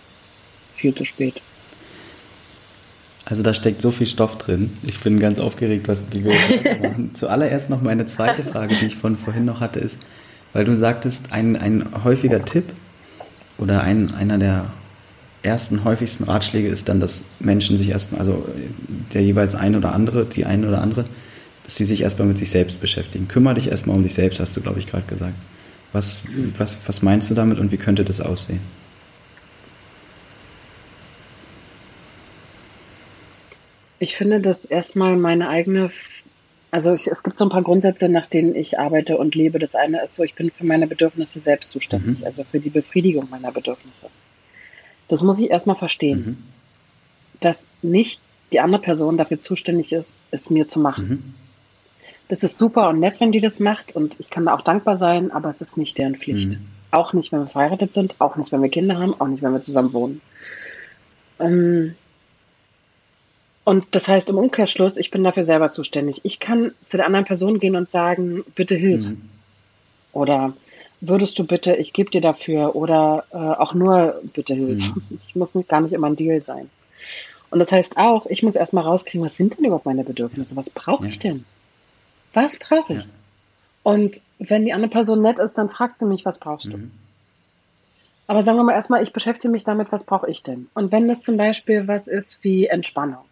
viel 0.76 0.94
zu 0.94 1.04
spät. 1.04 1.42
Also 3.24 3.42
da 3.42 3.54
steckt 3.54 3.82
so 3.82 3.90
viel 3.90 4.06
Stoff 4.06 4.38
drin. 4.38 4.70
Ich 4.86 5.00
bin 5.00 5.18
ganz 5.18 5.40
aufgeregt, 5.40 5.88
was 5.88 6.12
wie 6.12 6.24
wir 6.24 6.34
machen. 6.80 7.10
Zuallererst 7.14 7.70
noch 7.70 7.82
meine 7.82 8.06
zweite 8.06 8.44
Frage, 8.44 8.76
die 8.76 8.86
ich 8.86 8.96
von 8.96 9.16
vorhin 9.16 9.46
noch 9.46 9.60
hatte, 9.60 9.80
ist, 9.80 10.00
weil 10.52 10.64
du 10.64 10.76
sagtest, 10.76 11.32
ein, 11.32 11.56
ein 11.56 12.04
häufiger 12.04 12.44
Tipp 12.44 12.66
oder 13.58 13.82
ein, 13.82 14.14
einer 14.14 14.38
der 14.38 14.72
ersten 15.42 15.84
häufigsten 15.84 16.24
Ratschläge 16.24 16.68
ist 16.68 16.88
dann, 16.88 17.00
dass 17.00 17.24
Menschen 17.38 17.76
sich 17.76 17.90
erstmal, 17.90 18.20
also 18.20 18.48
der 19.12 19.22
jeweils 19.22 19.54
ein 19.54 19.76
oder 19.76 19.92
andere, 19.92 20.24
die 20.24 20.46
eine 20.46 20.66
oder 20.68 20.80
andere, 20.80 21.04
dass 21.64 21.76
sie 21.76 21.84
sich 21.84 22.02
erstmal 22.02 22.28
mit 22.28 22.38
sich 22.38 22.50
selbst 22.50 22.80
beschäftigen. 22.80 23.28
Kümmer 23.28 23.54
dich 23.54 23.68
erstmal 23.70 23.96
um 23.96 24.02
dich 24.02 24.14
selbst, 24.14 24.40
hast 24.40 24.56
du, 24.56 24.60
glaube 24.60 24.78
ich, 24.78 24.86
gerade 24.86 25.06
gesagt. 25.06 25.34
Was, 25.92 26.22
was, 26.58 26.78
was 26.86 27.02
meinst 27.02 27.30
du 27.30 27.34
damit 27.34 27.58
und 27.58 27.70
wie 27.72 27.76
könnte 27.76 28.04
das 28.04 28.20
aussehen? 28.20 28.60
Ich 33.98 34.16
finde, 34.16 34.40
dass 34.40 34.64
erstmal 34.64 35.16
meine 35.16 35.48
eigene 35.48 35.88
also 36.74 36.92
ich, 36.92 37.06
es 37.06 37.22
gibt 37.22 37.36
so 37.36 37.44
ein 37.44 37.50
paar 37.50 37.62
Grundsätze, 37.62 38.08
nach 38.08 38.26
denen 38.26 38.56
ich 38.56 38.80
arbeite 38.80 39.16
und 39.16 39.36
lebe. 39.36 39.60
Das 39.60 39.76
eine 39.76 40.02
ist 40.02 40.16
so, 40.16 40.24
ich 40.24 40.34
bin 40.34 40.50
für 40.50 40.66
meine 40.66 40.88
Bedürfnisse 40.88 41.38
selbst 41.38 41.70
zuständig, 41.70 42.18
mhm. 42.18 42.26
also 42.26 42.42
für 42.42 42.58
die 42.58 42.68
Befriedigung 42.68 43.30
meiner 43.30 43.52
Bedürfnisse. 43.52 44.08
Das 45.06 45.22
muss 45.22 45.38
ich 45.38 45.50
erstmal 45.50 45.76
verstehen, 45.76 46.18
mhm. 46.18 46.38
dass 47.38 47.68
nicht 47.82 48.20
die 48.52 48.58
andere 48.58 48.82
Person 48.82 49.16
dafür 49.16 49.38
zuständig 49.38 49.92
ist, 49.92 50.20
es 50.32 50.50
mir 50.50 50.66
zu 50.66 50.80
machen. 50.80 51.08
Mhm. 51.08 51.34
Das 52.26 52.42
ist 52.42 52.58
super 52.58 52.88
und 52.88 52.98
nett, 52.98 53.20
wenn 53.20 53.30
die 53.30 53.38
das 53.38 53.60
macht 53.60 53.94
und 53.94 54.18
ich 54.18 54.28
kann 54.28 54.46
da 54.46 54.54
auch 54.54 54.62
dankbar 54.62 54.96
sein, 54.96 55.30
aber 55.30 55.50
es 55.50 55.60
ist 55.60 55.76
nicht 55.76 55.96
deren 55.96 56.16
Pflicht. 56.16 56.54
Mhm. 56.54 56.66
Auch 56.90 57.12
nicht, 57.12 57.30
wenn 57.30 57.38
wir 57.38 57.46
verheiratet 57.46 57.94
sind, 57.94 58.16
auch 58.18 58.34
nicht, 58.34 58.50
wenn 58.50 58.62
wir 58.62 58.68
Kinder 58.68 58.98
haben, 58.98 59.14
auch 59.14 59.28
nicht, 59.28 59.44
wenn 59.44 59.52
wir 59.52 59.60
zusammen 59.60 59.92
wohnen. 59.92 60.20
Ähm, 61.38 61.94
und 63.64 63.86
das 63.92 64.08
heißt 64.08 64.30
im 64.30 64.38
Umkehrschluss, 64.38 64.98
ich 64.98 65.10
bin 65.10 65.24
dafür 65.24 65.42
selber 65.42 65.72
zuständig. 65.72 66.20
Ich 66.22 66.38
kann 66.38 66.72
zu 66.84 66.98
der 66.98 67.06
anderen 67.06 67.24
Person 67.24 67.58
gehen 67.58 67.76
und 67.76 67.90
sagen, 67.90 68.44
bitte 68.54 68.74
hilf. 68.74 69.08
Mhm. 69.10 69.22
Oder 70.12 70.52
würdest 71.00 71.38
du 71.38 71.46
bitte, 71.46 71.74
ich 71.76 71.94
gebe 71.94 72.10
dir 72.10 72.20
dafür. 72.20 72.76
Oder 72.76 73.24
äh, 73.32 73.36
auch 73.36 73.72
nur 73.72 74.20
bitte 74.34 74.54
hilf. 74.54 74.94
Mhm. 74.94 75.18
Ich 75.26 75.34
muss 75.34 75.54
nicht, 75.54 75.68
gar 75.68 75.80
nicht 75.80 75.92
immer 75.92 76.08
ein 76.08 76.16
Deal 76.16 76.42
sein. 76.42 76.68
Und 77.50 77.58
das 77.58 77.72
heißt 77.72 77.96
auch, 77.96 78.26
ich 78.26 78.42
muss 78.42 78.56
erstmal 78.56 78.84
rauskriegen, 78.84 79.24
was 79.24 79.36
sind 79.36 79.56
denn 79.56 79.64
überhaupt 79.64 79.86
meine 79.86 80.04
Bedürfnisse? 80.04 80.56
Was 80.56 80.70
brauche 80.70 81.06
ich 81.06 81.18
denn? 81.18 81.44
Was 82.32 82.58
brauche 82.58 82.94
ich? 82.94 83.04
Ja. 83.04 83.10
Und 83.82 84.20
wenn 84.38 84.64
die 84.64 84.72
andere 84.72 84.90
Person 84.90 85.22
nett 85.22 85.38
ist, 85.38 85.56
dann 85.56 85.70
fragt 85.70 86.00
sie 86.00 86.06
mich, 86.06 86.24
was 86.24 86.38
brauchst 86.38 86.66
du? 86.66 86.76
Mhm. 86.76 86.90
Aber 88.26 88.42
sagen 88.42 88.58
wir 88.58 88.64
mal 88.64 88.72
erstmal, 88.72 89.02
ich 89.02 89.12
beschäftige 89.12 89.52
mich 89.52 89.64
damit, 89.64 89.92
was 89.92 90.04
brauche 90.04 90.30
ich 90.30 90.42
denn? 90.42 90.68
Und 90.74 90.92
wenn 90.92 91.08
das 91.08 91.22
zum 91.22 91.36
Beispiel 91.36 91.86
was 91.86 92.08
ist 92.08 92.42
wie 92.42 92.66
Entspannung, 92.66 93.24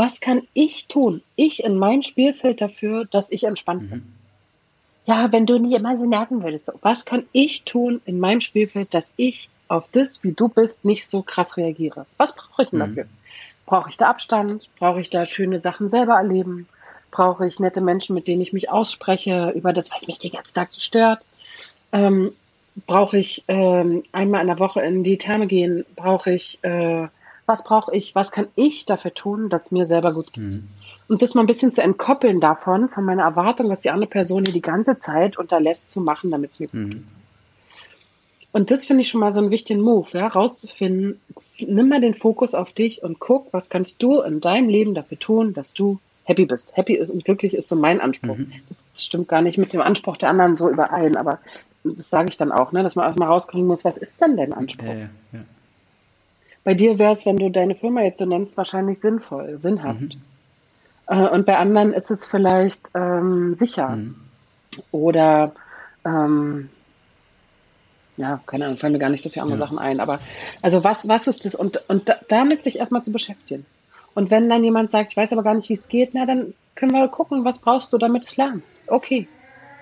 was 0.00 0.20
kann 0.20 0.48
ich 0.54 0.86
tun? 0.86 1.20
Ich 1.36 1.62
in 1.62 1.76
meinem 1.76 2.00
Spielfeld 2.00 2.62
dafür, 2.62 3.04
dass 3.04 3.30
ich 3.30 3.44
entspannt 3.44 3.90
bin. 3.90 3.98
Mhm. 3.98 4.12
Ja, 5.04 5.30
wenn 5.30 5.44
du 5.44 5.58
nicht 5.58 5.74
immer 5.74 5.94
so 5.98 6.06
nerven 6.06 6.42
würdest. 6.42 6.72
Was 6.80 7.04
kann 7.04 7.26
ich 7.32 7.64
tun 7.64 8.00
in 8.06 8.18
meinem 8.18 8.40
Spielfeld, 8.40 8.94
dass 8.94 9.12
ich 9.18 9.50
auf 9.68 9.88
das, 9.92 10.24
wie 10.24 10.32
du 10.32 10.48
bist, 10.48 10.86
nicht 10.86 11.06
so 11.06 11.20
krass 11.20 11.58
reagiere? 11.58 12.06
Was 12.16 12.34
brauche 12.34 12.62
ich 12.62 12.70
denn 12.70 12.78
mhm. 12.78 12.86
dafür? 12.86 13.06
Brauche 13.66 13.90
ich 13.90 13.98
da 13.98 14.08
Abstand? 14.08 14.70
Brauche 14.78 15.00
ich 15.00 15.10
da 15.10 15.26
schöne 15.26 15.60
Sachen 15.60 15.90
selber 15.90 16.14
erleben? 16.14 16.66
Brauche 17.10 17.46
ich 17.46 17.60
nette 17.60 17.82
Menschen, 17.82 18.14
mit 18.14 18.26
denen 18.26 18.40
ich 18.40 18.54
mich 18.54 18.70
ausspreche 18.70 19.50
über 19.50 19.74
das, 19.74 19.90
was 19.90 20.06
mich 20.06 20.18
den 20.18 20.32
ganzen 20.32 20.54
Tag 20.54 20.68
so 20.70 20.80
stört? 20.80 21.20
Ähm, 21.92 22.32
brauche 22.86 23.18
ich 23.18 23.44
ähm, 23.48 24.04
einmal 24.12 24.40
in 24.40 24.46
der 24.46 24.60
Woche 24.60 24.80
in 24.80 25.04
die 25.04 25.18
Therme 25.18 25.46
gehen? 25.46 25.84
Brauche 25.94 26.32
ich 26.32 26.58
äh, 26.62 27.08
was 27.46 27.64
brauche 27.64 27.94
ich, 27.94 28.14
was 28.14 28.30
kann 28.30 28.48
ich 28.54 28.86
dafür 28.86 29.14
tun, 29.14 29.50
dass 29.50 29.70
mir 29.70 29.86
selber 29.86 30.12
gut 30.12 30.32
geht. 30.32 30.44
Mhm. 30.44 30.68
Und 31.08 31.22
das 31.22 31.34
mal 31.34 31.42
ein 31.42 31.46
bisschen 31.46 31.72
zu 31.72 31.82
entkoppeln 31.82 32.40
davon, 32.40 32.88
von 32.88 33.04
meiner 33.04 33.24
Erwartung, 33.24 33.68
was 33.68 33.80
die 33.80 33.90
andere 33.90 34.08
Person 34.08 34.44
hier 34.44 34.54
die 34.54 34.62
ganze 34.62 34.98
Zeit 34.98 35.38
unterlässt 35.38 35.90
zu 35.90 36.00
machen, 36.00 36.30
damit 36.30 36.52
es 36.52 36.60
mir 36.60 36.68
gut 36.68 36.80
mhm. 36.80 36.90
geht. 36.90 37.02
Und 38.52 38.70
das 38.70 38.84
finde 38.84 39.02
ich 39.02 39.08
schon 39.08 39.20
mal 39.20 39.32
so 39.32 39.40
einen 39.40 39.50
wichtigen 39.50 39.80
Move, 39.80 40.08
ja, 40.12 40.26
rauszufinden, 40.26 41.20
nimm 41.58 41.88
mal 41.88 42.00
den 42.00 42.14
Fokus 42.14 42.54
auf 42.54 42.72
dich 42.72 43.02
und 43.02 43.20
guck, 43.20 43.52
was 43.52 43.70
kannst 43.70 44.02
du 44.02 44.20
in 44.20 44.40
deinem 44.40 44.68
Leben 44.68 44.94
dafür 44.94 45.18
tun, 45.18 45.54
dass 45.54 45.72
du 45.72 46.00
happy 46.24 46.46
bist. 46.46 46.76
Happy 46.76 47.00
und 47.00 47.24
glücklich 47.24 47.54
ist 47.54 47.68
so 47.68 47.76
mein 47.76 48.00
Anspruch. 48.00 48.36
Mhm. 48.36 48.52
Das, 48.68 48.84
das, 48.92 49.04
stimmt 49.04 49.28
gar 49.28 49.42
nicht 49.42 49.58
mit 49.58 49.72
dem 49.72 49.80
Anspruch 49.80 50.16
der 50.16 50.30
anderen 50.30 50.56
so 50.56 50.68
überein, 50.68 51.16
aber 51.16 51.38
das 51.84 52.10
sage 52.10 52.28
ich 52.28 52.36
dann 52.36 52.52
auch, 52.52 52.72
ne, 52.72 52.82
dass 52.82 52.96
man 52.96 53.06
erstmal 53.06 53.28
rauskriegen 53.28 53.66
muss, 53.66 53.84
was 53.84 53.96
ist 53.96 54.20
denn 54.20 54.36
dein 54.36 54.52
Anspruch? 54.52 54.86
Ja, 54.86 54.94
ja, 54.94 55.10
ja. 55.32 55.40
Bei 56.64 56.74
dir 56.74 56.98
wäre 56.98 57.12
es, 57.12 57.26
wenn 57.26 57.36
du 57.36 57.50
deine 57.50 57.74
Firma 57.74 58.02
jetzt 58.02 58.18
so 58.18 58.26
nennst, 58.26 58.56
wahrscheinlich 58.56 59.00
sinnvoll, 59.00 59.60
sinnhaft. 59.60 60.00
Mhm. 60.00 60.10
Äh, 61.06 61.28
und 61.28 61.46
bei 61.46 61.56
anderen 61.56 61.92
ist 61.92 62.10
es 62.10 62.26
vielleicht 62.26 62.90
ähm, 62.94 63.54
sicher. 63.54 63.88
Mhm. 63.90 64.16
Oder 64.92 65.52
ähm, 66.04 66.68
ja, 68.16 68.40
keine 68.46 68.66
Ahnung, 68.66 68.78
fallen 68.78 68.92
mir 68.92 68.98
gar 68.98 69.08
nicht 69.08 69.22
so 69.22 69.30
viele 69.30 69.42
andere 69.42 69.58
ja. 69.58 69.64
Sachen 69.64 69.78
ein. 69.78 69.98
Aber 70.00 70.20
also 70.60 70.84
was, 70.84 71.08
was 71.08 71.26
ist 71.26 71.44
das? 71.44 71.54
Und, 71.54 71.82
und 71.88 72.08
da, 72.08 72.16
damit 72.28 72.62
sich 72.62 72.78
erstmal 72.78 73.02
zu 73.02 73.12
beschäftigen. 73.12 73.64
Und 74.14 74.30
wenn 74.30 74.48
dann 74.48 74.62
jemand 74.62 74.90
sagt, 74.90 75.12
ich 75.12 75.16
weiß 75.16 75.32
aber 75.32 75.42
gar 75.42 75.54
nicht, 75.54 75.68
wie 75.68 75.74
es 75.74 75.88
geht, 75.88 76.10
na, 76.12 76.26
dann 76.26 76.52
können 76.74 76.92
wir 76.92 77.08
gucken, 77.08 77.44
was 77.44 77.58
brauchst 77.58 77.92
du, 77.92 77.98
damit 77.98 78.24
du 78.24 78.28
es 78.28 78.36
lernst. 78.36 78.80
Okay. 78.86 79.28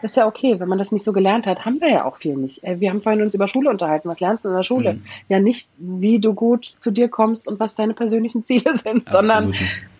Ist 0.00 0.16
ja 0.16 0.26
okay, 0.26 0.60
wenn 0.60 0.68
man 0.68 0.78
das 0.78 0.92
nicht 0.92 1.02
so 1.02 1.12
gelernt 1.12 1.46
hat, 1.46 1.64
haben 1.64 1.80
wir 1.80 1.90
ja 1.90 2.04
auch 2.04 2.16
viel 2.16 2.36
nicht. 2.36 2.62
Äh, 2.62 2.80
wir 2.80 2.90
haben 2.90 3.02
vorhin 3.02 3.22
uns 3.22 3.34
über 3.34 3.48
Schule 3.48 3.68
unterhalten. 3.68 4.08
Was 4.08 4.20
lernst 4.20 4.44
du 4.44 4.48
in 4.48 4.54
der 4.54 4.62
Schule? 4.62 4.94
Mhm. 4.94 5.02
Ja, 5.28 5.40
nicht, 5.40 5.68
wie 5.78 6.20
du 6.20 6.34
gut 6.34 6.64
zu 6.64 6.90
dir 6.90 7.08
kommst 7.08 7.48
und 7.48 7.58
was 7.58 7.74
deine 7.74 7.94
persönlichen 7.94 8.44
Ziele 8.44 8.76
sind, 8.76 9.08
Absolut. 9.08 9.10
sondern 9.10 9.54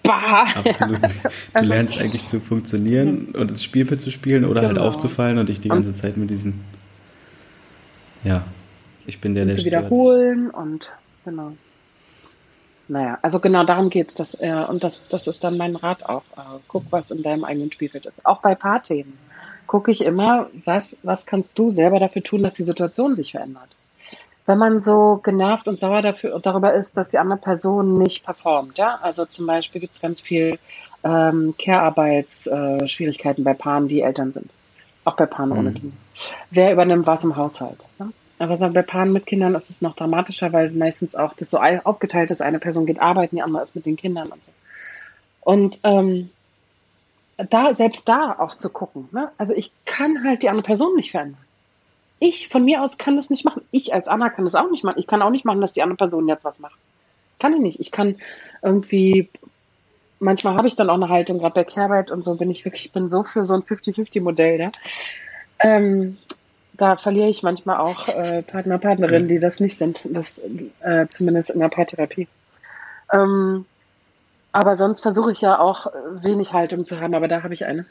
bah. 0.04 0.46
Absolut. 0.56 1.02
Du 1.02 1.30
also, 1.52 1.68
lernst 1.68 1.98
eigentlich 1.98 2.26
zu 2.26 2.40
funktionieren 2.40 3.34
und 3.34 3.50
das 3.50 3.62
Spielpad 3.64 4.00
zu 4.00 4.10
spielen 4.10 4.44
oder 4.44 4.60
halt 4.60 4.70
genau. 4.70 4.82
halt 4.82 4.94
aufzufallen 4.94 5.38
und 5.38 5.48
dich 5.48 5.60
die 5.60 5.68
ganze 5.68 5.94
Zeit 5.94 6.16
mit 6.16 6.30
diesem, 6.30 6.60
ja, 8.22 8.44
ich 9.06 9.20
bin 9.20 9.34
der, 9.34 9.46
der 9.46 9.56
zu 9.56 9.64
wiederholen 9.64 10.50
und 10.50 10.92
genau. 11.24 11.52
Naja, 12.88 13.18
also 13.20 13.38
genau 13.38 13.64
darum 13.64 13.90
geht's, 13.90 14.14
dass, 14.14 14.34
äh, 14.34 14.64
und 14.66 14.82
das, 14.82 15.06
das 15.08 15.26
ist 15.26 15.44
dann 15.44 15.58
mein 15.58 15.76
Rat 15.76 16.06
auch. 16.06 16.22
Äh, 16.36 16.58
guck, 16.68 16.84
was 16.90 17.10
in 17.10 17.22
deinem 17.22 17.44
eigenen 17.44 17.70
Spielfeld 17.70 18.06
ist. 18.06 18.24
Auch 18.24 18.40
bei 18.40 18.54
Paarthemen 18.54 19.12
gucke 19.68 19.92
ich 19.92 20.04
immer, 20.04 20.50
was, 20.64 20.96
was 21.04 21.26
kannst 21.26 21.56
du 21.58 21.70
selber 21.70 22.00
dafür 22.00 22.24
tun, 22.24 22.42
dass 22.42 22.54
die 22.54 22.64
Situation 22.64 23.14
sich 23.14 23.30
verändert. 23.32 23.76
Wenn 24.46 24.58
man 24.58 24.80
so 24.80 25.20
genervt 25.22 25.68
und 25.68 25.78
sauer 25.78 26.02
dafür, 26.02 26.40
darüber 26.40 26.72
ist, 26.72 26.96
dass 26.96 27.10
die 27.10 27.18
andere 27.18 27.38
Person 27.38 27.98
nicht 27.98 28.24
performt, 28.24 28.78
ja, 28.78 28.98
also 29.02 29.26
zum 29.26 29.46
Beispiel 29.46 29.80
gibt 29.80 29.94
es 29.94 30.00
ganz 30.00 30.20
viel 30.20 30.58
ähm, 31.04 31.54
Care-Arbeitsschwierigkeiten 31.58 33.42
äh, 33.42 33.44
bei 33.44 33.54
Paaren, 33.54 33.88
die 33.88 34.00
Eltern 34.00 34.32
sind. 34.32 34.50
Auch 35.04 35.16
bei 35.16 35.26
Paaren 35.26 35.50
mhm. 35.50 35.58
ohne 35.58 35.72
Kinder. 35.72 35.96
Wer 36.50 36.72
übernimmt 36.72 37.06
was 37.06 37.22
im 37.24 37.36
Haushalt? 37.36 37.84
Ne? 37.98 38.10
Aber 38.38 38.56
so 38.56 38.68
bei 38.70 38.82
Paaren 38.82 39.12
mit 39.12 39.26
Kindern 39.26 39.54
ist 39.54 39.68
es 39.68 39.82
noch 39.82 39.94
dramatischer, 39.96 40.52
weil 40.52 40.70
meistens 40.70 41.14
auch 41.14 41.34
das 41.34 41.50
so 41.50 41.58
aufgeteilt 41.58 42.30
ist. 42.30 42.40
Eine 42.40 42.58
Person 42.58 42.86
geht 42.86 43.00
arbeiten, 43.00 43.36
die 43.36 43.42
andere 43.42 43.62
ist 43.62 43.74
mit 43.74 43.84
den 43.84 43.96
Kindern 43.96 44.28
und 44.28 44.44
so. 44.44 44.50
Und 45.42 45.80
ähm, 45.82 46.30
da, 47.38 47.72
selbst 47.72 48.08
da 48.08 48.36
auch 48.38 48.54
zu 48.54 48.68
gucken. 48.68 49.08
Ne? 49.12 49.30
Also 49.38 49.54
ich 49.54 49.72
kann 49.84 50.24
halt 50.24 50.42
die 50.42 50.48
andere 50.48 50.64
Person 50.64 50.96
nicht 50.96 51.12
verändern. 51.12 51.40
Ich 52.20 52.48
von 52.48 52.64
mir 52.64 52.82
aus 52.82 52.98
kann 52.98 53.16
das 53.16 53.30
nicht 53.30 53.44
machen. 53.44 53.62
Ich 53.70 53.94
als 53.94 54.08
Anna 54.08 54.28
kann 54.28 54.44
das 54.44 54.56
auch 54.56 54.70
nicht 54.70 54.82
machen. 54.82 54.98
Ich 54.98 55.06
kann 55.06 55.22
auch 55.22 55.30
nicht 55.30 55.44
machen, 55.44 55.60
dass 55.60 55.72
die 55.72 55.82
andere 55.82 55.96
Person 55.96 56.26
jetzt 56.28 56.44
was 56.44 56.58
macht. 56.58 56.78
Kann 57.38 57.54
ich 57.54 57.60
nicht. 57.60 57.80
Ich 57.80 57.92
kann 57.92 58.16
irgendwie, 58.62 59.28
manchmal 60.18 60.56
habe 60.56 60.66
ich 60.66 60.74
dann 60.74 60.90
auch 60.90 60.94
eine 60.94 61.08
Haltung, 61.08 61.38
gerade 61.38 61.54
bei 61.54 61.64
Care 61.64 62.12
und 62.12 62.24
so 62.24 62.34
bin 62.34 62.50
ich 62.50 62.64
wirklich, 62.64 62.86
ich 62.86 62.92
bin 62.92 63.08
so 63.08 63.22
für 63.22 63.44
so 63.44 63.54
ein 63.54 63.62
50-50-Modell. 63.62 64.58
Ne? 64.58 64.72
Ähm, 65.60 66.18
da 66.72 66.96
verliere 66.96 67.28
ich 67.28 67.44
manchmal 67.44 67.78
auch 67.78 68.08
äh, 68.08 68.42
Partner, 68.42 68.78
Partnerinnen, 68.78 69.28
die 69.28 69.38
das 69.38 69.60
nicht 69.60 69.76
sind. 69.76 70.08
Das 70.10 70.42
äh, 70.80 71.06
zumindest 71.08 71.50
in 71.50 71.60
der 71.60 71.68
Paartherapie. 71.68 72.26
Ähm, 73.12 73.64
aber 74.52 74.76
sonst 74.76 75.00
versuche 75.00 75.32
ich 75.32 75.40
ja 75.40 75.58
auch 75.58 75.86
wenig 76.22 76.52
Haltung 76.52 76.86
zu 76.86 77.00
haben, 77.00 77.14
aber 77.14 77.28
da 77.28 77.42
habe 77.42 77.54
ich 77.54 77.64
eine. 77.64 77.86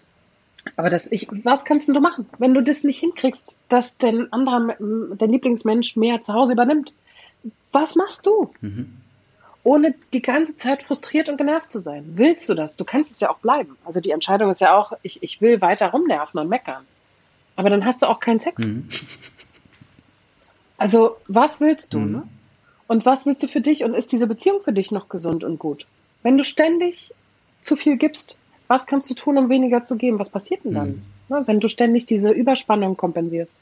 Aber 0.76 0.90
das, 0.90 1.08
ich, 1.12 1.28
was 1.44 1.64
kannst 1.64 1.88
du 1.88 2.00
machen, 2.02 2.28
wenn 2.40 2.54
du 2.54 2.62
das 2.62 2.84
nicht 2.84 3.00
hinkriegst, 3.00 3.58
dass 3.70 3.98
dein 3.98 4.32
anderer, 4.34 4.76
dein 4.80 5.32
Lieblingsmensch 5.32 5.96
mehr 5.96 6.22
zu 6.22 6.34
Hause 6.34 6.54
übernimmt? 6.54 6.92
Was 7.72 7.96
machst 7.96 8.26
du? 8.26 8.52
Mhm. 8.62 8.98
Ohne 9.64 9.96
die 10.14 10.22
ganze 10.22 10.56
Zeit 10.56 10.84
frustriert 10.84 11.30
und 11.30 11.38
genervt 11.38 11.72
zu 11.72 11.80
sein. 11.80 12.14
Willst 12.16 12.48
du 12.50 12.54
das? 12.54 12.76
Du 12.76 12.86
kannst 12.86 13.12
es 13.14 13.20
ja 13.20 13.30
auch 13.30 13.40
bleiben. 13.40 13.78
Also 13.86 14.02
die 14.02 14.12
Entscheidung 14.12 14.50
ist 14.50 14.62
ja 14.62 14.76
auch, 14.78 14.94
ich, 15.04 15.24
ich 15.24 15.42
will 15.42 15.62
weiter 15.62 15.88
rumnerven 15.92 16.40
und 16.40 16.50
meckern. 16.50 16.86
Aber 17.56 17.70
dann 17.70 17.86
hast 17.86 18.02
du 18.02 18.08
auch 18.08 18.20
keinen 18.20 18.40
Sex. 18.40 18.66
Mhm. 18.66 18.90
Also, 20.80 21.18
was 21.28 21.60
willst 21.60 21.96
du, 21.96 21.98
mhm. 21.98 22.12
ne? 22.12 22.24
Und 22.86 23.08
was 23.08 23.26
willst 23.26 23.42
du 23.42 23.48
für 23.48 23.62
dich? 23.62 23.84
Und 23.84 23.96
ist 23.96 24.12
diese 24.12 24.28
Beziehung 24.28 24.62
für 24.64 24.74
dich 24.74 24.92
noch 24.92 25.10
gesund 25.10 25.44
und 25.44 25.58
gut? 25.58 25.88
Wenn 26.24 26.38
du 26.38 26.44
ständig 26.44 27.14
zu 27.62 27.76
viel 27.76 27.98
gibst, 27.98 28.40
was 28.68 28.86
kannst 28.86 29.10
du 29.10 29.14
tun, 29.14 29.38
um 29.38 29.50
weniger 29.50 29.84
zu 29.84 29.96
geben? 29.96 30.20
Was 30.20 30.30
passiert 30.30 30.66
denn 30.66 30.74
dann? 30.74 30.90
Mhm. 30.90 31.02
Ne, 31.30 31.44
wenn 31.46 31.60
du 31.60 31.68
ständig 31.68 32.06
diese 32.06 32.32
Überspannung 32.32 32.96
kompensierst. 32.96 33.56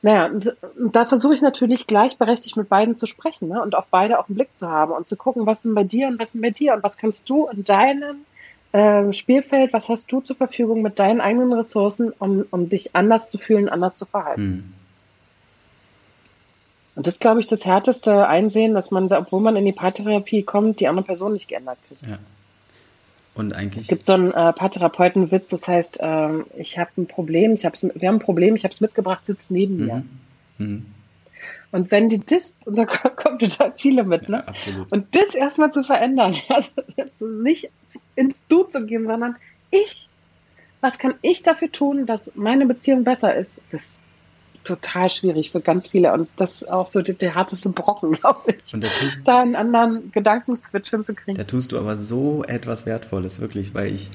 Naja, 0.00 0.30
da 0.76 1.04
versuche 1.04 1.34
ich 1.34 1.42
natürlich 1.42 1.86
gleichberechtigt 1.86 2.56
mit 2.56 2.68
beiden 2.68 2.96
zu 2.96 3.06
sprechen 3.06 3.48
ne? 3.48 3.60
und 3.60 3.74
auf 3.74 3.88
beide 3.88 4.18
auch 4.18 4.28
einen 4.28 4.36
Blick 4.36 4.50
zu 4.56 4.68
haben 4.68 4.92
und 4.92 5.08
zu 5.08 5.16
gucken, 5.16 5.44
was 5.44 5.64
ist 5.64 5.74
bei 5.74 5.82
dir 5.82 6.06
und 6.06 6.20
was 6.20 6.34
ist 6.34 6.40
bei 6.40 6.50
dir 6.50 6.74
und 6.74 6.84
was 6.84 6.96
kannst 6.96 7.28
du 7.28 7.48
in 7.48 7.64
deinem 7.64 8.18
äh, 8.72 9.12
Spielfeld, 9.12 9.72
was 9.72 9.88
hast 9.88 10.10
du 10.12 10.20
zur 10.20 10.36
Verfügung 10.36 10.82
mit 10.82 11.00
deinen 11.00 11.20
eigenen 11.20 11.52
Ressourcen, 11.52 12.12
um, 12.18 12.46
um 12.50 12.68
dich 12.68 12.94
anders 12.94 13.30
zu 13.30 13.38
fühlen, 13.38 13.68
anders 13.68 13.96
zu 13.96 14.06
verhalten. 14.06 14.42
Mhm. 14.42 14.74
Und 16.98 17.06
das 17.06 17.14
ist, 17.14 17.20
glaube 17.20 17.38
ich, 17.38 17.46
das 17.46 17.64
härteste 17.64 18.26
Einsehen, 18.26 18.74
dass 18.74 18.90
man, 18.90 19.12
obwohl 19.12 19.40
man 19.40 19.54
in 19.54 19.64
die 19.64 19.72
Paartherapie 19.72 20.42
kommt, 20.42 20.80
die 20.80 20.88
andere 20.88 21.06
Person 21.06 21.32
nicht 21.32 21.46
geändert 21.46 21.78
kriegt. 21.86 22.04
Ja. 22.04 22.18
Und 23.36 23.52
eigentlich. 23.52 23.82
Es 23.82 23.88
gibt 23.88 24.04
so 24.04 24.14
einen 24.14 24.32
äh, 24.32 24.52
Paartherapeuten-Witz, 24.52 25.50
das 25.50 25.68
heißt, 25.68 25.98
ähm, 26.00 26.46
ich 26.56 26.76
habe 26.76 26.90
ein 26.98 27.06
Problem, 27.06 27.52
ich 27.52 27.64
hab's, 27.64 27.84
wir 27.84 28.08
haben 28.08 28.16
ein 28.16 28.18
Problem, 28.18 28.56
ich 28.56 28.64
habe 28.64 28.72
es 28.72 28.80
mitgebracht, 28.80 29.24
sitzt 29.26 29.48
neben 29.48 29.86
mir. 29.86 30.02
Mhm. 30.58 30.66
Mhm. 30.66 30.86
Und 31.70 31.92
wenn 31.92 32.08
die 32.08 32.18
das, 32.18 32.52
und 32.64 32.76
da 32.76 32.84
kommt 32.84 33.42
total 33.42 33.74
viele 33.76 34.02
mit, 34.02 34.28
ne? 34.28 34.38
Ja, 34.38 34.44
absolut. 34.46 34.90
Und 34.90 35.14
das 35.14 35.36
erstmal 35.36 35.70
zu 35.70 35.84
verändern, 35.84 36.34
also 36.48 37.28
nicht 37.28 37.70
ins 38.16 38.44
Du 38.48 38.64
zu 38.64 38.84
gehen, 38.84 39.06
sondern 39.06 39.36
ich. 39.70 40.08
Was 40.80 40.98
kann 40.98 41.14
ich 41.22 41.44
dafür 41.44 41.70
tun, 41.70 42.06
dass 42.06 42.32
meine 42.34 42.66
Beziehung 42.66 43.04
besser 43.04 43.36
ist? 43.36 43.60
Das 43.70 44.02
total 44.64 45.08
schwierig 45.10 45.52
für 45.52 45.60
ganz 45.60 45.88
viele 45.88 46.12
und 46.12 46.28
das 46.36 46.64
auch 46.64 46.86
so 46.86 47.00
der, 47.02 47.14
der 47.14 47.34
harteste 47.34 47.70
Brocken, 47.70 48.12
glaube 48.20 48.54
ich. 48.58 48.74
Und 48.74 48.84
da, 48.84 48.88
tust, 48.88 49.20
da 49.24 49.40
einen 49.40 49.56
anderen 49.56 50.12
Gedankenswitch 50.12 50.90
hinzukriegen. 50.90 51.36
Da 51.36 51.44
tust 51.44 51.72
du 51.72 51.78
aber 51.78 51.96
so 51.96 52.44
etwas 52.46 52.86
Wertvolles, 52.86 53.40
wirklich, 53.40 53.74
weil 53.74 53.92
ich, 53.92 54.10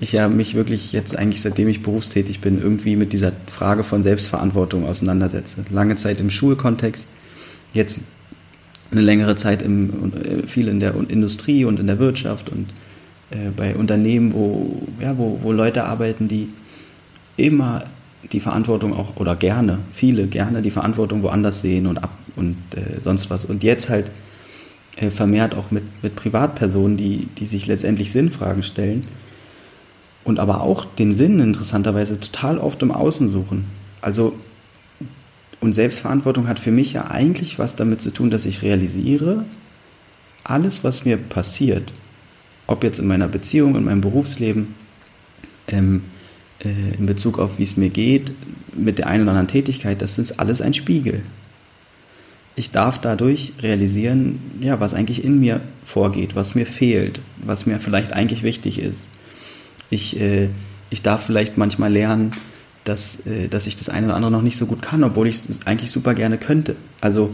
ich 0.00 0.12
ja 0.12 0.28
mich 0.28 0.54
wirklich 0.54 0.92
jetzt 0.92 1.16
eigentlich, 1.16 1.42
seitdem 1.42 1.68
ich 1.68 1.82
berufstätig 1.82 2.40
bin, 2.40 2.60
irgendwie 2.60 2.96
mit 2.96 3.12
dieser 3.12 3.32
Frage 3.46 3.84
von 3.84 4.02
Selbstverantwortung 4.02 4.86
auseinandersetze. 4.86 5.64
Lange 5.70 5.96
Zeit 5.96 6.20
im 6.20 6.30
Schulkontext, 6.30 7.06
jetzt 7.72 8.00
eine 8.90 9.00
längere 9.00 9.36
Zeit 9.36 9.62
im, 9.62 10.12
äh, 10.14 10.46
viel 10.46 10.68
in 10.68 10.80
der 10.80 10.94
Industrie 10.94 11.64
und 11.64 11.80
in 11.80 11.86
der 11.86 11.98
Wirtschaft 11.98 12.48
und 12.48 12.68
äh, 13.30 13.50
bei 13.56 13.74
Unternehmen, 13.74 14.32
wo, 14.32 14.82
ja, 15.00 15.16
wo, 15.18 15.40
wo 15.42 15.52
Leute 15.52 15.84
arbeiten, 15.84 16.28
die 16.28 16.52
immer 17.36 17.84
die 18.32 18.40
Verantwortung 18.40 18.94
auch 18.94 19.16
oder 19.16 19.36
gerne, 19.36 19.80
viele 19.90 20.26
gerne 20.26 20.62
die 20.62 20.70
Verantwortung 20.70 21.22
woanders 21.22 21.60
sehen 21.60 21.86
und 21.86 21.98
ab 21.98 22.16
und 22.36 22.56
äh, 22.74 23.00
sonst 23.00 23.30
was. 23.30 23.44
Und 23.44 23.62
jetzt 23.62 23.88
halt 23.88 24.10
äh, 24.96 25.10
vermehrt 25.10 25.54
auch 25.54 25.70
mit, 25.70 25.84
mit 26.02 26.16
Privatpersonen, 26.16 26.96
die, 26.96 27.26
die 27.38 27.46
sich 27.46 27.66
letztendlich 27.66 28.12
Sinnfragen 28.12 28.62
stellen 28.62 29.06
und 30.24 30.38
aber 30.38 30.62
auch 30.62 30.84
den 30.84 31.14
Sinn 31.14 31.38
interessanterweise 31.40 32.18
total 32.18 32.58
oft 32.58 32.82
im 32.82 32.90
Außen 32.90 33.28
suchen. 33.28 33.66
Also 34.00 34.34
und 35.60 35.72
Selbstverantwortung 35.72 36.46
hat 36.46 36.58
für 36.58 36.70
mich 36.70 36.92
ja 36.92 37.10
eigentlich 37.10 37.58
was 37.58 37.74
damit 37.74 38.02
zu 38.02 38.10
tun, 38.10 38.30
dass 38.30 38.44
ich 38.44 38.62
realisiere, 38.62 39.44
alles, 40.44 40.84
was 40.84 41.06
mir 41.06 41.16
passiert, 41.16 41.94
ob 42.66 42.84
jetzt 42.84 42.98
in 42.98 43.06
meiner 43.06 43.28
Beziehung, 43.28 43.74
in 43.74 43.84
meinem 43.84 44.02
Berufsleben, 44.02 44.74
ähm, 45.68 46.02
äh, 46.64 46.96
in 46.98 47.06
Bezug 47.06 47.38
auf 47.38 47.58
wie 47.58 47.62
es 47.62 47.76
mir 47.76 47.90
geht, 47.90 48.32
mit 48.76 48.98
der 48.98 49.06
einen 49.06 49.22
oder 49.22 49.32
anderen 49.32 49.48
Tätigkeit, 49.48 50.02
das 50.02 50.18
ist 50.18 50.40
alles 50.40 50.60
ein 50.60 50.74
Spiegel. 50.74 51.22
Ich 52.56 52.70
darf 52.70 53.00
dadurch 53.00 53.52
realisieren, 53.60 54.38
ja, 54.60 54.78
was 54.78 54.94
eigentlich 54.94 55.24
in 55.24 55.40
mir 55.40 55.60
vorgeht, 55.84 56.36
was 56.36 56.54
mir 56.54 56.66
fehlt, 56.66 57.20
was 57.44 57.66
mir 57.66 57.80
vielleicht 57.80 58.12
eigentlich 58.12 58.42
wichtig 58.42 58.78
ist. 58.78 59.06
Ich, 59.90 60.20
äh, 60.20 60.48
ich 60.90 61.02
darf 61.02 61.24
vielleicht 61.24 61.56
manchmal 61.56 61.92
lernen, 61.92 62.32
dass, 62.84 63.26
äh, 63.26 63.48
dass 63.48 63.66
ich 63.66 63.76
das 63.76 63.88
eine 63.88 64.06
oder 64.06 64.16
andere 64.16 64.30
noch 64.30 64.42
nicht 64.42 64.56
so 64.56 64.66
gut 64.66 64.82
kann, 64.82 65.02
obwohl 65.02 65.26
ich 65.26 65.40
es 65.48 65.66
eigentlich 65.66 65.90
super 65.90 66.14
gerne 66.14 66.38
könnte. 66.38 66.76
Also 67.00 67.30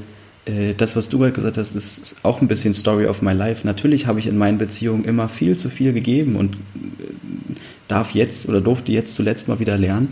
äh, 0.46 0.74
das, 0.74 0.96
was 0.96 1.08
du 1.08 1.18
gerade 1.18 1.32
gesagt 1.32 1.58
hast, 1.58 1.74
ist 1.74 2.16
auch 2.22 2.40
ein 2.40 2.48
bisschen 2.48 2.72
Story 2.72 3.06
of 3.06 3.20
my 3.20 3.32
life. 3.32 3.66
Natürlich 3.66 4.06
habe 4.06 4.20
ich 4.20 4.26
in 4.26 4.38
meinen 4.38 4.58
Beziehungen 4.58 5.04
immer 5.04 5.28
viel 5.28 5.56
zu 5.56 5.68
viel 5.68 5.92
gegeben 5.92 6.36
und 6.36 6.54
äh, 6.54 6.58
darf 7.91 8.12
jetzt 8.12 8.49
oder 8.49 8.61
durfte 8.61 8.93
jetzt 8.93 9.14
zuletzt 9.14 9.49
mal 9.49 9.61
wieder 9.61 9.76
lernen, 9.76 10.09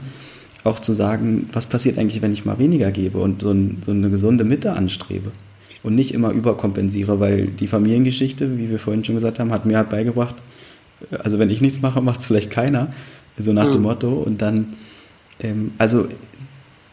auch 0.64 0.80
zu 0.80 0.92
sagen, 0.92 1.48
was 1.52 1.66
passiert 1.66 1.98
eigentlich, 1.98 2.22
wenn 2.22 2.32
ich 2.32 2.44
mal 2.44 2.58
weniger 2.58 2.90
gebe 2.90 3.18
und 3.18 3.42
so, 3.42 3.50
ein, 3.50 3.78
so 3.84 3.90
eine 3.90 4.10
gesunde 4.10 4.44
Mitte 4.44 4.72
anstrebe 4.72 5.30
und 5.82 5.94
nicht 5.94 6.12
immer 6.12 6.30
überkompensiere, 6.30 7.20
weil 7.20 7.46
die 7.46 7.66
Familiengeschichte, 7.66 8.58
wie 8.58 8.70
wir 8.70 8.78
vorhin 8.78 9.04
schon 9.04 9.14
gesagt 9.14 9.38
haben, 9.38 9.52
hat 9.52 9.66
mir 9.66 9.76
halt 9.76 9.90
beigebracht, 9.90 10.34
also 11.10 11.38
wenn 11.38 11.50
ich 11.50 11.60
nichts 11.60 11.80
mache, 11.80 12.00
macht 12.02 12.20
es 12.20 12.26
vielleicht 12.26 12.50
keiner, 12.50 12.92
so 13.38 13.52
nach 13.52 13.68
mhm. 13.68 13.72
dem 13.72 13.82
Motto 13.82 14.12
und 14.12 14.42
dann, 14.42 14.74
ähm, 15.40 15.72
also 15.78 16.08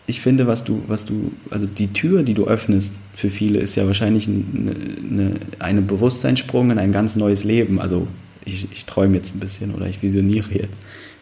ich 0.08 0.22
finde, 0.22 0.46
was 0.46 0.64
du, 0.64 0.84
was 0.88 1.06
du, 1.06 1.32
also 1.50 1.66
die 1.66 1.92
Tür, 1.92 2.22
die 2.22 2.36
du 2.36 2.46
öffnest 2.46 3.00
für 3.16 3.30
viele, 3.30 3.60
ist 3.60 3.76
ja 3.76 3.88
wahrscheinlich 3.88 4.28
eine, 4.28 4.76
eine, 5.10 5.32
eine 5.58 5.82
Bewusstseinssprung 5.82 6.70
in 6.70 6.78
ein 6.78 6.92
ganz 6.92 7.16
neues 7.16 7.44
Leben. 7.44 7.82
Also 7.82 8.08
ich, 8.46 8.72
ich 8.72 8.86
träume 8.86 9.16
jetzt 9.16 9.36
ein 9.36 9.39
bisschen 9.39 9.74
oder 9.74 9.88
ich 9.88 10.02
visioniere 10.02 10.54
jetzt. 10.54 10.78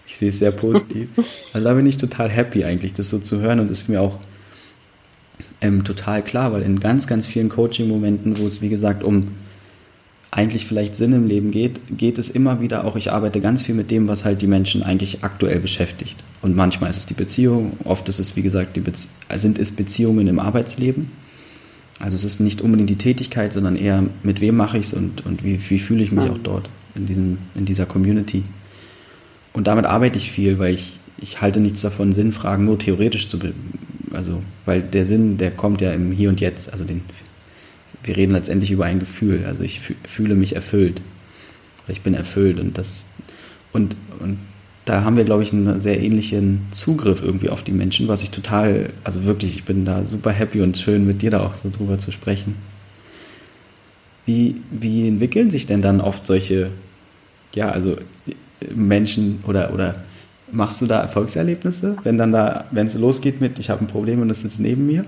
Ich 0.05 0.17
sehe 0.17 0.29
es 0.29 0.39
sehr 0.39 0.51
positiv. 0.51 1.09
Also 1.53 1.69
da 1.69 1.73
bin 1.73 1.85
ich 1.85 1.97
total 1.97 2.29
happy 2.29 2.65
eigentlich, 2.65 2.93
das 2.93 3.09
so 3.09 3.19
zu 3.19 3.39
hören 3.39 3.59
und 3.59 3.71
ist 3.71 3.87
mir 3.87 4.01
auch 4.01 4.19
ähm, 5.61 5.83
total 5.83 6.21
klar, 6.23 6.51
weil 6.51 6.61
in 6.61 6.79
ganz, 6.79 7.07
ganz 7.07 7.25
vielen 7.25 7.49
Coaching-Momenten, 7.49 8.37
wo 8.37 8.45
es 8.45 8.61
wie 8.61 8.69
gesagt 8.69 9.03
um 9.03 9.29
eigentlich 10.29 10.65
vielleicht 10.65 10.95
Sinn 10.95 11.13
im 11.13 11.27
Leben 11.27 11.51
geht, 11.51 11.79
geht 11.95 12.17
es 12.17 12.29
immer 12.29 12.59
wieder 12.59 12.85
auch, 12.85 12.95
ich 12.95 13.11
arbeite 13.11 13.39
ganz 13.39 13.61
viel 13.61 13.75
mit 13.75 13.91
dem, 13.91 14.07
was 14.07 14.25
halt 14.25 14.41
die 14.41 14.47
Menschen 14.47 14.81
eigentlich 14.81 15.23
aktuell 15.23 15.59
beschäftigt. 15.59 16.15
Und 16.41 16.55
manchmal 16.55 16.89
ist 16.89 16.97
es 16.97 17.05
die 17.05 17.13
Beziehung, 17.13 17.77
oft 17.83 18.09
ist 18.09 18.19
es, 18.19 18.35
wie 18.35 18.41
gesagt, 18.41 18.79
sind 19.35 19.59
es 19.59 19.71
Beziehungen 19.71 20.27
im 20.27 20.39
Arbeitsleben. 20.39 21.11
Also 21.99 22.15
es 22.15 22.23
ist 22.23 22.39
nicht 22.39 22.61
unbedingt 22.61 22.89
die 22.89 22.97
Tätigkeit, 22.97 23.53
sondern 23.53 23.75
eher, 23.75 24.03
mit 24.23 24.41
wem 24.41 24.57
mache 24.57 24.79
ich 24.79 24.87
es 24.87 24.93
und, 24.93 25.23
und 25.23 25.43
wie, 25.43 25.59
wie 25.69 25.79
fühle 25.79 26.03
ich 26.03 26.11
mich 26.11 26.29
auch 26.29 26.39
dort 26.39 26.67
in, 26.95 27.05
diesem, 27.05 27.37
in 27.55 27.65
dieser 27.65 27.85
Community. 27.85 28.43
Und 29.53 29.67
damit 29.67 29.85
arbeite 29.85 30.17
ich 30.17 30.31
viel, 30.31 30.59
weil 30.59 30.73
ich, 30.73 30.99
ich 31.17 31.41
halte 31.41 31.59
nichts 31.59 31.81
davon, 31.81 32.13
Sinnfragen 32.13 32.65
nur 32.65 32.79
theoretisch 32.79 33.27
zu, 33.27 33.39
also, 34.11 34.41
weil 34.65 34.81
der 34.81 35.05
Sinn, 35.05 35.37
der 35.37 35.51
kommt 35.51 35.81
ja 35.81 35.91
im 35.91 36.11
Hier 36.11 36.29
und 36.29 36.41
Jetzt, 36.41 36.71
also 36.71 36.85
den, 36.85 37.01
wir 38.03 38.17
reden 38.17 38.31
letztendlich 38.33 38.71
über 38.71 38.85
ein 38.85 38.99
Gefühl. 38.99 39.45
Also 39.45 39.63
ich 39.63 39.79
fühle 39.79 40.35
mich 40.35 40.55
erfüllt. 40.55 41.01
Ich 41.87 42.01
bin 42.01 42.13
erfüllt 42.13 42.59
und 42.59 42.77
das 42.77 43.05
und, 43.73 43.95
und 44.19 44.37
da 44.85 45.03
haben 45.03 45.17
wir, 45.17 45.23
glaube 45.23 45.43
ich, 45.43 45.51
einen 45.51 45.79
sehr 45.79 45.99
ähnlichen 45.99 46.61
Zugriff 46.71 47.21
irgendwie 47.23 47.49
auf 47.49 47.63
die 47.63 47.71
Menschen, 47.71 48.07
was 48.07 48.21
ich 48.21 48.31
total, 48.31 48.91
also 49.03 49.23
wirklich, 49.23 49.55
ich 49.55 49.63
bin 49.63 49.85
da 49.85 50.05
super 50.05 50.31
happy 50.31 50.61
und 50.61 50.77
schön 50.77 51.05
mit 51.05 51.21
dir 51.21 51.31
da 51.31 51.41
auch 51.41 51.55
so 51.55 51.69
drüber 51.69 51.97
zu 51.97 52.11
sprechen. 52.11 52.55
Wie, 54.25 54.61
wie 54.71 55.07
entwickeln 55.07 55.49
sich 55.49 55.65
denn 55.65 55.81
dann 55.81 55.99
oft 55.99 56.25
solche, 56.25 56.71
ja, 57.53 57.69
also 57.69 57.97
Menschen 58.73 59.43
oder, 59.45 59.73
oder 59.73 60.03
machst 60.51 60.81
du 60.81 60.85
da 60.85 61.01
Erfolgserlebnisse, 61.01 61.97
wenn 62.03 62.17
dann 62.17 62.31
da, 62.31 62.65
wenn 62.71 62.87
es 62.87 62.95
losgeht 62.95 63.41
mit, 63.41 63.59
ich 63.59 63.69
habe 63.69 63.83
ein 63.83 63.87
Problem 63.87 64.21
und 64.21 64.29
es 64.29 64.41
sitzt 64.41 64.59
neben 64.59 64.85
mir? 64.85 65.05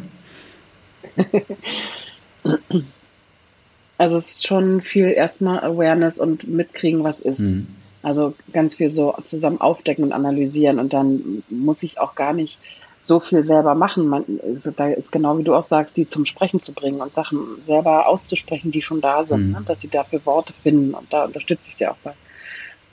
also 3.98 4.18
es 4.18 4.32
ist 4.32 4.48
schon 4.48 4.82
viel 4.82 5.08
erstmal 5.08 5.64
Awareness 5.64 6.20
und 6.20 6.48
mitkriegen, 6.48 7.04
was 7.04 7.22
ist. 7.22 7.40
Mhm. 7.40 7.68
Also 8.02 8.36
ganz 8.52 8.76
viel 8.76 8.90
so 8.90 9.16
zusammen 9.24 9.62
aufdecken 9.62 10.04
und 10.04 10.12
analysieren 10.12 10.80
und 10.80 10.94
dann 10.94 11.44
muss 11.50 11.82
ich 11.84 12.00
auch 12.00 12.16
gar 12.16 12.34
nicht 12.34 12.60
so 13.06 13.20
viel 13.20 13.44
selber 13.44 13.76
machen. 13.76 14.08
Man, 14.08 14.26
also 14.44 14.72
da 14.72 14.90
ist 14.90 15.12
genau 15.12 15.38
wie 15.38 15.44
du 15.44 15.56
auch 15.56 15.64
sagst, 15.64 15.98
die 15.98 16.08
zum 16.08 16.26
Sprechen 16.26 16.60
zu 16.60 16.74
bringen 16.74 17.02
und 17.02 17.14
Sachen 17.14 17.62
selber 17.62 18.08
auszusprechen, 18.08 18.72
die 18.72 18.82
schon 18.82 19.02
da 19.02 19.24
sind, 19.24 19.48
mhm. 19.48 19.52
ne? 19.54 19.64
dass 19.66 19.82
sie 19.82 19.90
dafür 19.90 20.26
Worte 20.26 20.54
finden 20.54 20.94
und 20.94 21.12
da 21.14 21.26
unterstütze 21.26 21.70
ich 21.70 21.76
sie 21.76 21.88
auch 21.88 21.98
bei. 22.04 22.14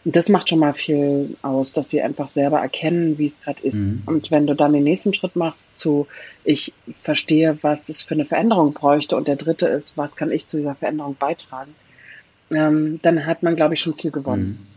Und 0.05 0.17
das 0.17 0.29
macht 0.29 0.49
schon 0.49 0.59
mal 0.59 0.75
viel 0.75 1.37
aus, 1.43 1.73
dass 1.73 1.91
sie 1.91 2.03
einfach 2.03 2.27
selber 2.27 2.59
erkennen, 2.59 3.19
wie 3.19 3.27
es 3.27 3.41
gerade 3.41 3.63
ist. 3.63 3.77
Mhm. 3.77 4.03
Und 4.07 4.31
wenn 4.33 4.49
du 4.49 4.55
dann 4.55 4.73
den 4.73 4.83
nächsten 4.83 5.15
Schritt 5.15 5.37
machst 5.37 5.65
zu, 5.75 6.09
ich 6.45 6.73
verstehe, 7.03 7.57
was 7.63 7.89
es 7.89 8.03
für 8.03 8.15
eine 8.15 8.25
Veränderung 8.25 8.73
bräuchte 8.73 9.17
und 9.17 9.29
der 9.29 9.37
dritte 9.37 9.69
ist, 9.69 9.97
was 9.97 10.17
kann 10.17 10.33
ich 10.33 10.49
zu 10.49 10.57
dieser 10.57 10.75
Veränderung 10.75 11.15
beitragen, 11.15 11.75
ähm, 12.51 12.99
dann 13.03 13.27
hat 13.27 13.45
man, 13.45 13.55
glaube 13.55 13.75
ich, 13.75 13.81
schon 13.81 13.95
viel 13.95 14.11
gewonnen. 14.11 14.59
Mhm. 14.61 14.72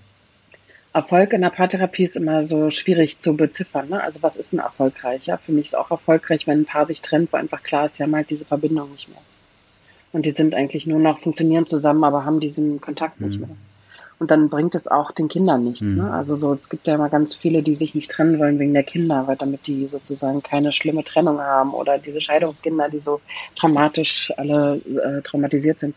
Erfolg 0.95 1.33
in 1.33 1.41
der 1.41 1.49
Paartherapie 1.49 2.05
ist 2.05 2.15
immer 2.15 2.45
so 2.45 2.69
schwierig 2.69 3.19
zu 3.19 3.35
beziffern. 3.35 3.89
Ne? 3.89 4.01
Also 4.01 4.23
was 4.23 4.37
ist 4.37 4.53
ein 4.53 4.59
erfolgreicher? 4.59 5.37
Für 5.37 5.51
mich 5.51 5.67
ist 5.67 5.77
auch 5.77 5.91
erfolgreich, 5.91 6.47
wenn 6.47 6.61
ein 6.61 6.65
Paar 6.65 6.85
sich 6.85 7.01
trennt, 7.01 7.33
wo 7.33 7.37
einfach 7.37 7.63
klar 7.63 7.85
ist, 7.85 7.99
haben 7.99 8.15
halt 8.15 8.29
diese 8.29 8.45
Verbindung 8.45 8.93
nicht 8.93 9.09
mehr. 9.09 9.19
Und 10.13 10.25
die 10.25 10.31
sind 10.31 10.55
eigentlich 10.55 10.87
nur 10.87 10.99
noch 10.99 11.19
funktionieren 11.19 11.65
zusammen, 11.65 12.05
aber 12.05 12.23
haben 12.23 12.39
diesen 12.39 12.79
Kontakt 12.79 13.19
mhm. 13.19 13.27
nicht 13.27 13.39
mehr. 13.41 13.49
Und 14.19 14.31
dann 14.31 14.47
bringt 14.47 14.73
es 14.73 14.87
auch 14.87 15.11
den 15.11 15.27
Kindern 15.27 15.65
nichts. 15.65 15.81
Mhm. 15.81 15.97
Ne? 15.97 16.11
Also 16.11 16.37
so, 16.37 16.53
es 16.53 16.69
gibt 16.69 16.87
ja 16.87 16.95
immer 16.95 17.09
ganz 17.09 17.35
viele, 17.35 17.61
die 17.61 17.75
sich 17.75 17.93
nicht 17.93 18.09
trennen 18.09 18.39
wollen 18.39 18.57
wegen 18.57 18.73
der 18.73 18.83
Kinder, 18.83 19.27
weil 19.27 19.35
damit 19.35 19.67
die 19.67 19.89
sozusagen 19.89 20.43
keine 20.43 20.71
schlimme 20.71 21.03
Trennung 21.03 21.41
haben 21.41 21.73
oder 21.73 21.97
diese 21.97 22.21
Scheidungskinder, 22.21 22.87
die 22.87 23.01
so 23.01 23.19
dramatisch 23.55 24.31
alle 24.37 24.77
äh, 24.77 25.21
traumatisiert 25.23 25.81
sind 25.81 25.93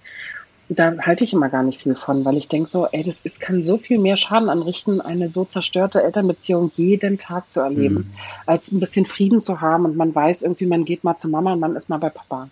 da 0.69 0.99
halte 0.99 1.25
ich 1.25 1.33
immer 1.33 1.49
gar 1.49 1.63
nicht 1.63 1.83
viel 1.83 1.95
von, 1.95 2.25
weil 2.25 2.37
ich 2.37 2.49
denke 2.49 2.69
so, 2.69 2.87
ey, 2.87 3.03
das 3.03 3.21
ist, 3.21 3.41
kann 3.41 3.63
so 3.63 3.79
viel 3.79 3.99
mehr 3.99 4.17
Schaden 4.17 4.51
anrichten, 4.51 5.01
eine 5.01 5.31
so 5.31 5.45
zerstörte 5.45 6.03
Elternbeziehung 6.03 6.71
jeden 6.75 7.19
Tag 7.19 7.51
zu 7.51 7.61
erleben, 7.61 7.95
mhm. 7.95 8.07
als 8.47 8.71
ein 8.73 8.81
bisschen 8.81 9.07
Frieden 9.07 9.41
zu 9.41 9.61
haben 9.61 9.85
und 9.85 9.97
man 9.97 10.15
weiß 10.15 10.43
irgendwie, 10.43 10.67
man 10.67 10.85
geht 10.85 11.05
mal 11.05 11.17
zu 11.17 11.29
Mama 11.29 11.55
und 11.55 11.61
man 11.61 11.77
ist 11.77 11.89
mal 11.89 11.99
bei 11.99 12.11
Papa 12.11 12.49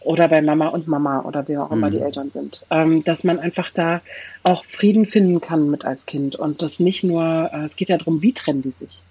oder 0.00 0.28
bei 0.28 0.40
Mama 0.40 0.68
und 0.68 0.88
Mama 0.88 1.22
oder 1.22 1.46
wer 1.46 1.62
auch 1.62 1.70
immer 1.70 1.88
mhm. 1.88 1.92
die 1.92 2.00
Eltern 2.00 2.30
sind, 2.30 2.64
ähm, 2.70 3.04
dass 3.04 3.24
man 3.24 3.38
einfach 3.38 3.70
da 3.70 4.00
auch 4.42 4.64
Frieden 4.64 5.06
finden 5.06 5.40
kann 5.40 5.70
mit 5.70 5.84
als 5.84 6.06
Kind 6.06 6.36
und 6.36 6.62
das 6.62 6.80
nicht 6.80 7.04
nur, 7.04 7.50
äh, 7.52 7.64
es 7.64 7.76
geht 7.76 7.90
ja 7.90 7.98
darum, 7.98 8.22
wie 8.22 8.32
trennen 8.32 8.62
die 8.62 8.70
sich. 8.70 9.02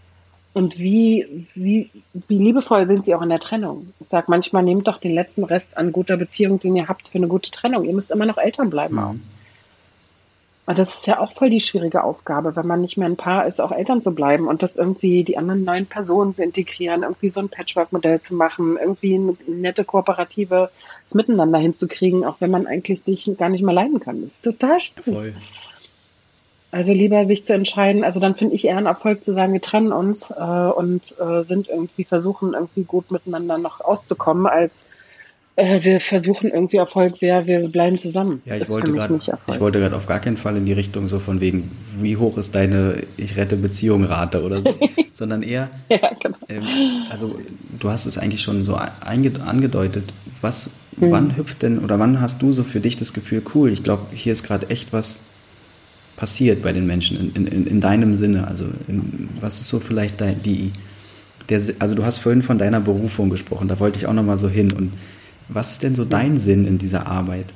Und 0.60 0.78
wie, 0.78 1.48
wie, 1.56 1.90
wie 2.28 2.38
liebevoll 2.38 2.86
sind 2.86 3.06
sie 3.06 3.16
auch 3.16 3.22
in 3.22 3.30
der 3.30 3.40
Trennung? 3.40 3.94
Ich 4.02 4.10
sage 4.10 4.26
manchmal, 4.28 4.62
nehmt 4.62 4.90
doch 4.90 4.98
den 4.98 5.14
letzten 5.14 5.46
Rest 5.46 5.78
an 5.78 5.94
guter 5.94 6.18
Beziehung, 6.18 6.60
den 6.60 6.76
ihr 6.76 6.90
habt, 6.90 7.08
für 7.08 7.18
eine 7.18 7.30
gute 7.30 7.50
Trennung. 7.50 7.86
Ihr 7.86 7.94
müsst 7.94 8.12
immer 8.12 8.26
noch 8.26 8.38
Eltern 8.38 8.70
bleiben. 8.70 8.96
Mhm. 8.96 9.22
Und 10.66 10.78
das 10.78 10.96
ist 10.96 11.08
ja 11.08 11.22
auch 11.22 11.32
voll 11.32 11.50
die 11.50 11.62
schwierige 11.62 12.04
Aufgabe, 12.04 12.58
wenn 12.58 12.68
man 12.68 12.82
nicht 12.82 12.98
mehr 12.98 13.08
ein 13.08 13.16
Paar 13.16 13.48
ist, 13.48 13.62
auch 13.62 13.72
Eltern 13.72 14.02
zu 14.02 14.12
bleiben 14.12 14.50
und 14.50 14.62
das 14.62 14.76
irgendwie 14.76 15.24
die 15.24 15.38
anderen 15.38 15.64
neuen 15.64 15.86
Personen 15.86 16.34
zu 16.34 16.44
integrieren, 16.44 17.04
irgendwie 17.04 17.30
so 17.30 17.40
ein 17.40 17.48
Patchwork-Modell 17.48 18.20
zu 18.20 18.36
machen, 18.36 18.78
irgendwie 18.78 19.18
ein 19.18 19.38
nette 19.48 19.86
kooperatives 19.86 20.70
Miteinander 21.14 21.60
hinzukriegen, 21.60 22.26
auch 22.26 22.36
wenn 22.42 22.52
man 22.52 22.68
eigentlich 22.68 23.02
sich 23.02 23.32
gar 23.38 23.48
nicht 23.48 23.64
mehr 23.64 23.74
leiden 23.74 24.02
kann. 24.02 24.22
Das 24.22 24.34
ist 24.34 24.44
total 24.44 24.82
schwierig. 24.82 25.06
Voll. 25.06 25.34
Also 26.72 26.94
lieber 26.94 27.26
sich 27.26 27.46
zu 27.46 27.54
entscheiden, 27.54 28.04
also 28.04 28.20
dann 28.20 28.36
finde 28.36 28.54
ich 28.54 28.66
eher 28.66 28.78
einen 28.78 28.86
Erfolg 28.86 29.24
zu 29.24 29.34
sagen, 29.34 29.54
wir 29.54 29.62
trennen 29.62 29.92
uns 29.92 30.30
äh, 30.30 30.34
und 30.34 31.16
äh, 31.20 31.44
sind 31.44 31.68
irgendwie 31.68 32.04
versuchen, 32.04 32.54
irgendwie 32.54 32.84
gut 32.84 33.10
miteinander 33.10 33.58
noch 33.58 33.82
auszukommen, 33.82 34.46
als 34.46 34.86
äh, 35.60 35.84
wir 35.84 36.00
versuchen 36.00 36.52
irgendwie 36.52 36.78
Erfolg 36.78 37.22
wäre, 37.22 37.48
wir 37.48 37.68
bleiben 37.68 37.98
zusammen. 37.98 38.44
Ja, 38.46 38.56
ich 38.56 38.70
wollte 38.70 38.92
gerade, 38.92 39.20
ich 39.48 39.60
wollte 39.60 39.80
gerade 39.80 39.96
auf 39.96 40.06
gar 40.06 40.20
keinen 40.20 40.38
Fall 40.38 40.56
in 40.58 40.66
die 40.66 40.74
Richtung 40.74 41.08
so 41.08 41.20
von 41.20 41.42
wegen, 41.42 41.72
wie 41.98 42.18
hoch 42.18 42.38
ist 42.38 42.54
deine 42.54 43.02
Ich 43.18 43.36
rette 43.36 43.58
Beziehung 43.58 44.04
Rate 44.04 44.44
oder 44.44 44.62
so, 44.62 44.74
sondern 45.14 45.42
eher, 45.42 45.70
ja, 45.90 46.12
genau. 46.22 46.38
ähm, 46.48 46.64
also 47.10 47.40
du 47.80 47.90
hast 47.90 48.06
es 48.06 48.20
eigentlich 48.20 48.42
schon 48.42 48.64
so 48.64 48.76
angedeutet, 48.76 50.14
was, 50.42 50.70
hm. 51.00 51.12
wann 51.12 51.36
hüpft 51.36 51.64
denn 51.64 51.80
oder 51.80 51.98
wann 51.98 52.22
hast 52.22 52.44
du 52.44 52.52
so 52.52 52.64
für 52.64 52.80
dich 52.80 52.96
das 52.96 53.12
Gefühl, 53.12 53.42
cool, 53.56 53.72
ich 53.72 53.84
glaube, 53.84 54.04
hier 54.14 54.32
ist 54.32 54.44
gerade 54.44 54.70
echt 54.70 54.94
was 54.94 55.20
passiert 56.20 56.62
bei 56.62 56.74
den 56.74 56.86
Menschen 56.86 57.34
in, 57.34 57.48
in, 57.48 57.66
in 57.66 57.80
deinem 57.80 58.18
Sinne? 58.18 58.46
Also 58.46 58.66
in, 58.90 59.30
was 59.40 59.62
ist 59.62 59.70
so 59.70 59.80
vielleicht 59.80 60.20
dein, 60.20 60.44
die, 60.44 60.74
der, 61.48 61.62
also 61.80 61.96
du 61.96 62.04
hast 62.04 62.18
vorhin 62.18 62.42
von 62.42 62.58
deiner 62.58 62.82
Berufung 62.82 63.30
gesprochen, 63.30 63.70
da 63.70 63.80
wollte 63.80 64.00
ich 64.00 64.06
auch 64.06 64.14
nochmal 64.14 64.38
so 64.38 64.50
hin. 64.50 64.74
Und 64.74 64.92
was 65.48 65.72
ist 65.72 65.82
denn 65.82 65.96
so 65.96 66.04
dein 66.04 66.38
Sinn 66.38 66.68
in 66.68 66.78
dieser 66.78 67.08
Arbeit? 67.08 67.54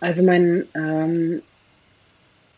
Also 0.00 0.24
mein, 0.24 0.64
ähm, 0.74 1.42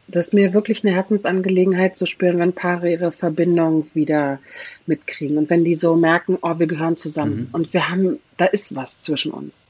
das 0.08 0.28
ist 0.28 0.32
mir 0.32 0.54
wirklich 0.54 0.82
eine 0.82 0.94
Herzensangelegenheit 0.94 1.98
zu 1.98 2.06
spüren, 2.06 2.38
wenn 2.38 2.54
Paare 2.54 2.90
ihre 2.90 3.12
Verbindung 3.12 3.86
wieder 3.92 4.40
mitkriegen 4.86 5.36
und 5.36 5.50
wenn 5.50 5.62
die 5.62 5.74
so 5.74 5.94
merken, 5.94 6.38
oh, 6.40 6.58
wir 6.58 6.66
gehören 6.66 6.96
zusammen 6.96 7.36
mhm. 7.36 7.48
und 7.52 7.74
wir 7.74 7.90
haben, 7.90 8.18
da 8.38 8.46
ist 8.46 8.74
was 8.74 8.98
zwischen 8.98 9.30
uns. 9.30 9.66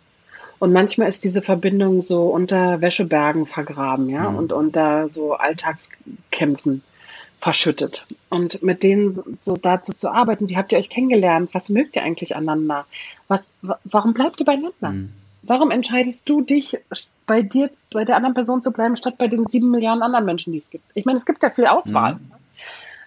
Und 0.63 0.73
manchmal 0.73 1.09
ist 1.09 1.25
diese 1.25 1.43
Verbindung 1.43 2.03
so 2.03 2.29
unter 2.29 2.81
Wäschebergen 2.81 3.47
vergraben, 3.47 4.09
ja, 4.09 4.31
mhm. 4.31 4.37
und 4.37 4.53
unter 4.53 5.09
so 5.09 5.33
Alltagskämpfen 5.33 6.85
verschüttet. 7.41 8.07
Und 8.31 8.63
mit 8.63 8.85
denen 8.85 9.39
so 9.41 9.57
dazu 9.57 9.93
zu 9.93 10.09
arbeiten, 10.09 10.49
wie 10.49 10.57
habt 10.57 10.71
ihr 10.71 10.79
euch 10.79 10.89
kennengelernt? 10.89 11.51
Was 11.53 11.69
mögt 11.69 11.97
ihr 11.97 12.05
eigentlich 12.05 12.37
aneinander? 12.37 12.87
Was, 13.27 13.55
warum 13.83 14.15
bleibt 14.15 14.39
ihr 14.39 14.47
beieinander? 14.47 14.91
Mhm. 14.91 15.13
Warum 15.43 15.73
entscheidest 15.73 16.29
du 16.29 16.43
dich, 16.43 16.79
bei 17.27 17.43
dir, 17.43 17.69
bei 17.93 18.05
der 18.05 18.15
anderen 18.15 18.35
Person 18.35 18.63
zu 18.63 18.71
bleiben, 18.71 18.97
statt 18.97 19.19
bei 19.19 19.27
den 19.27 19.49
sieben 19.49 19.73
Milliarden 19.73 20.05
anderen 20.05 20.27
Menschen, 20.27 20.53
die 20.53 20.61
es 20.61 20.71
gibt? 20.71 20.85
Ich 20.95 21.05
meine, 21.05 21.19
es 21.19 21.27
gibt 21.27 21.43
ja 21.43 21.51
viel 21.51 21.67
Auswahl. 21.67 22.15
Mhm. 22.15 22.31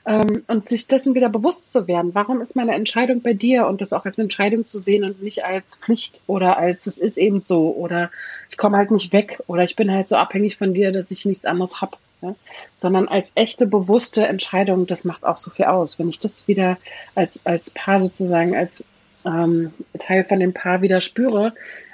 Ähm, 0.08 0.44
und 0.48 0.70
sich 0.70 0.88
dessen 0.88 1.16
wieder 1.16 1.30
bewusst 1.30 1.72
zu 1.72 1.88
werden. 1.88 2.14
Warum 2.14 2.40
ist 2.40 2.56
meine 2.56 2.76
Entscheidung 2.76 3.22
bei 3.22 3.34
dir 3.34 3.66
und 3.66 3.82
das 3.82 3.92
auch 3.92 4.06
als 4.06 4.20
Entscheidung 4.20 4.66
zu 4.66 4.78
sehen 4.78 5.04
und 5.04 5.24
nicht 5.24 5.44
als 5.44 5.78
Pflicht 5.78 6.22
oder 6.28 6.58
als 6.58 6.86
es 6.86 7.00
ist 7.00 7.18
eben 7.18 7.42
so 7.44 7.76
oder 7.76 8.12
ich 8.50 8.58
komme 8.58 8.78
halt 8.78 8.92
nicht 8.92 9.14
weg 9.14 9.42
oder 9.48 9.64
ich 9.64 9.76
bin 9.76 9.92
halt 9.92 10.08
so 10.08 10.16
abhängig 10.16 10.58
von 10.58 10.76
dir, 10.76 10.92
dass 10.92 11.10
ich 11.10 11.26
nichts 11.26 11.46
anderes 11.46 11.82
hab. 11.82 11.98
Ja? 12.22 12.36
Sondern 12.76 13.08
als 13.08 13.32
echte, 13.34 13.66
bewusste 13.66 14.28
Entscheidung, 14.28 14.86
das 14.86 15.06
macht 15.06 15.24
auch 15.26 15.38
so 15.38 15.50
viel 15.50 15.66
aus. 15.66 15.98
Wenn 15.98 16.10
ich 16.10 16.20
das 16.20 16.48
wieder 16.48 16.78
als, 17.16 17.44
als 17.46 17.72
Paar 17.72 18.00
sozusagen, 18.00 18.56
als 18.56 18.84
ähm, 19.26 19.74
Teil 19.98 20.24
von 20.24 20.40
dem 20.40 20.54
Paar 20.54 20.82
wieder 20.82 21.02
spüre, 21.02 21.54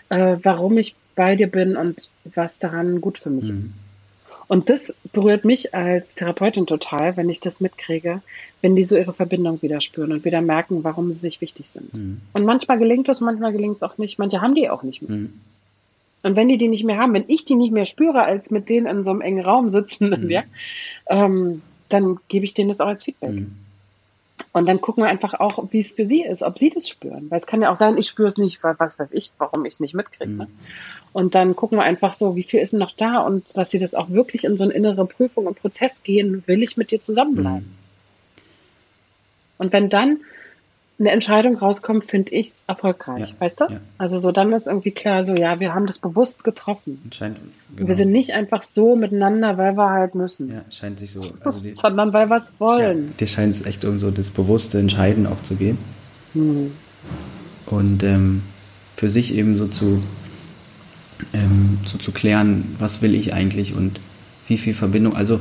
äh, 0.10 0.36
warum 0.42 0.78
ich 0.78 0.96
bei 1.16 1.36
dir 1.36 1.48
bin 1.48 1.78
und 1.78 2.10
was 2.26 2.60
daran 2.60 3.02
gut 3.02 3.18
für 3.18 3.30
mich 3.30 3.52
mhm. 3.52 3.58
ist. 3.60 3.91
Und 4.52 4.70
das 4.70 4.94
berührt 5.14 5.46
mich 5.46 5.74
als 5.74 6.14
Therapeutin 6.14 6.68
total, 6.68 7.16
wenn 7.16 7.30
ich 7.30 7.40
das 7.40 7.62
mitkriege, 7.62 8.22
wenn 8.60 8.76
die 8.76 8.84
so 8.84 8.98
ihre 8.98 9.14
Verbindung 9.14 9.62
wieder 9.62 9.80
spüren 9.80 10.12
und 10.12 10.26
wieder 10.26 10.42
merken, 10.42 10.84
warum 10.84 11.14
sie 11.14 11.20
sich 11.20 11.40
wichtig 11.40 11.70
sind. 11.70 11.94
Mhm. 11.94 12.20
Und 12.34 12.44
manchmal 12.44 12.78
gelingt 12.78 13.08
es, 13.08 13.22
manchmal 13.22 13.54
gelingt 13.54 13.78
es 13.78 13.84
auch 13.84 13.98
nicht. 13.98 14.20
Manche 14.20 14.42
haben 14.42 14.54
die 14.54 14.70
auch 14.70 14.84
nicht 14.84 15.04
mehr. 15.04 15.20
Mhm. 15.20 15.34
Und 16.24 16.36
wenn 16.36 16.50
die 16.50 16.58
die 16.58 16.68
nicht 16.68 16.84
mehr 16.84 16.98
haben, 16.98 17.14
wenn 17.14 17.24
ich 17.30 17.46
die 17.46 17.56
nicht 17.56 17.72
mehr 17.72 17.86
spüre, 17.86 18.24
als 18.24 18.52
mit 18.52 18.68
denen 18.68 18.88
in 18.88 19.06
so 19.06 19.12
einem 19.12 19.22
engen 19.22 19.46
Raum 19.46 19.70
sitzen, 19.70 20.10
mhm. 20.10 20.30
ja, 20.30 20.44
ähm, 21.08 21.62
dann 21.88 22.20
gebe 22.28 22.44
ich 22.44 22.54
denen 22.54 22.68
das 22.68 22.82
auch 22.82 22.88
als 22.88 23.06
Feedback. 23.06 23.32
Und 24.54 24.66
dann 24.66 24.82
gucken 24.82 25.04
wir 25.04 25.10
einfach 25.10 25.34
auch, 25.34 25.72
wie 25.72 25.80
es 25.80 25.94
für 25.94 26.06
sie 26.06 26.24
ist, 26.24 26.44
ob 26.44 26.60
sie 26.60 26.70
das 26.70 26.90
spüren. 26.90 27.32
Weil 27.32 27.38
es 27.38 27.48
kann 27.48 27.62
ja 27.62 27.72
auch 27.72 27.78
sein, 27.78 27.98
ich 27.98 28.08
spüre 28.08 28.28
es 28.28 28.38
nicht, 28.38 28.62
was 28.62 29.00
weiß 29.00 29.10
ich, 29.14 29.32
warum 29.38 29.64
ich 29.64 29.76
es 29.76 29.80
nicht 29.80 29.94
mitkriege. 29.94 30.30
Ne? 30.30 30.46
Mhm. 30.46 30.50
Und 31.14 31.36
dann 31.36 31.56
gucken 31.56 31.78
wir 31.78 31.84
einfach 31.84 32.14
so, 32.14 32.36
wie 32.36 32.44
viel 32.44 32.60
ist 32.60 32.74
noch 32.74 32.92
da 32.92 33.20
und 33.20 33.46
dass 33.56 33.72
sie 33.72 33.80
das 33.80 33.96
auch 33.96 34.10
wirklich 34.10 34.44
in 34.44 34.58
so 34.58 34.66
eine 34.66 34.74
innere 34.74 35.06
Prüfung 35.06 35.48
und 35.48 35.60
Prozess 35.60 36.04
gehen, 36.04 36.44
will 36.48 36.64
ich 36.64 36.76
mit 36.76 36.92
dir 36.92 37.00
zusammenbleiben. 37.00 37.68
Mhm. 37.68 37.76
Und 39.58 39.72
wenn 39.72 39.90
dann 39.90 40.18
eine 41.02 41.12
Entscheidung 41.12 41.58
rauskommt, 41.58 42.06
finde 42.06 42.32
ich 42.34 42.48
es 42.48 42.64
erfolgreich, 42.68 43.32
ja, 43.32 43.36
weißt 43.40 43.62
du? 43.62 43.66
Ja. 43.66 43.80
Also 43.98 44.20
so 44.20 44.32
dann 44.32 44.54
ist 44.54 44.68
irgendwie 44.68 44.92
klar, 44.92 45.24
so 45.24 45.36
ja, 45.36 45.60
wir 45.60 45.74
haben 45.74 45.88
das 45.88 46.00
bewusst 46.00 46.44
getroffen. 46.44 47.02
Scheint, 47.12 47.40
genau. 47.76 47.88
Wir 47.88 47.96
sind 47.96 48.12
nicht 48.12 48.34
einfach 48.34 48.62
so 48.62 48.96
miteinander, 48.96 49.58
weil 49.58 49.76
wir 49.76 49.90
halt 49.90 50.16
müssen. 50.16 50.52
Ja, 50.52 50.62
scheint 50.70 51.00
sich 51.00 51.12
so. 51.12 51.26
Also 51.44 51.64
die, 51.64 51.76
sondern 51.76 52.14
weil 52.14 52.30
wir 52.30 52.38
es 52.38 52.54
wollen. 52.60 53.08
Ja, 53.10 53.14
dir 53.18 53.28
scheint 53.28 53.56
es 53.56 53.66
echt 53.66 53.84
um 53.84 54.00
so 54.00 54.12
das 54.12 54.30
bewusste 54.30 54.78
Entscheiden 54.80 55.26
auch 55.26 55.42
zu 55.42 55.56
gehen. 55.56 55.80
Hm. 56.34 56.72
Und 57.66 58.04
ähm, 58.04 58.44
für 58.96 59.10
sich 59.10 59.34
eben 59.34 59.58
so 59.58 59.68
zu, 59.68 60.04
ähm, 61.34 61.80
so 61.84 61.98
zu 61.98 62.12
klären, 62.12 62.76
was 62.78 63.02
will 63.02 63.16
ich 63.16 63.34
eigentlich 63.34 63.76
und 63.76 64.00
wie 64.48 64.60
viel 64.60 64.76
Verbindung, 64.76 65.16
also 65.16 65.40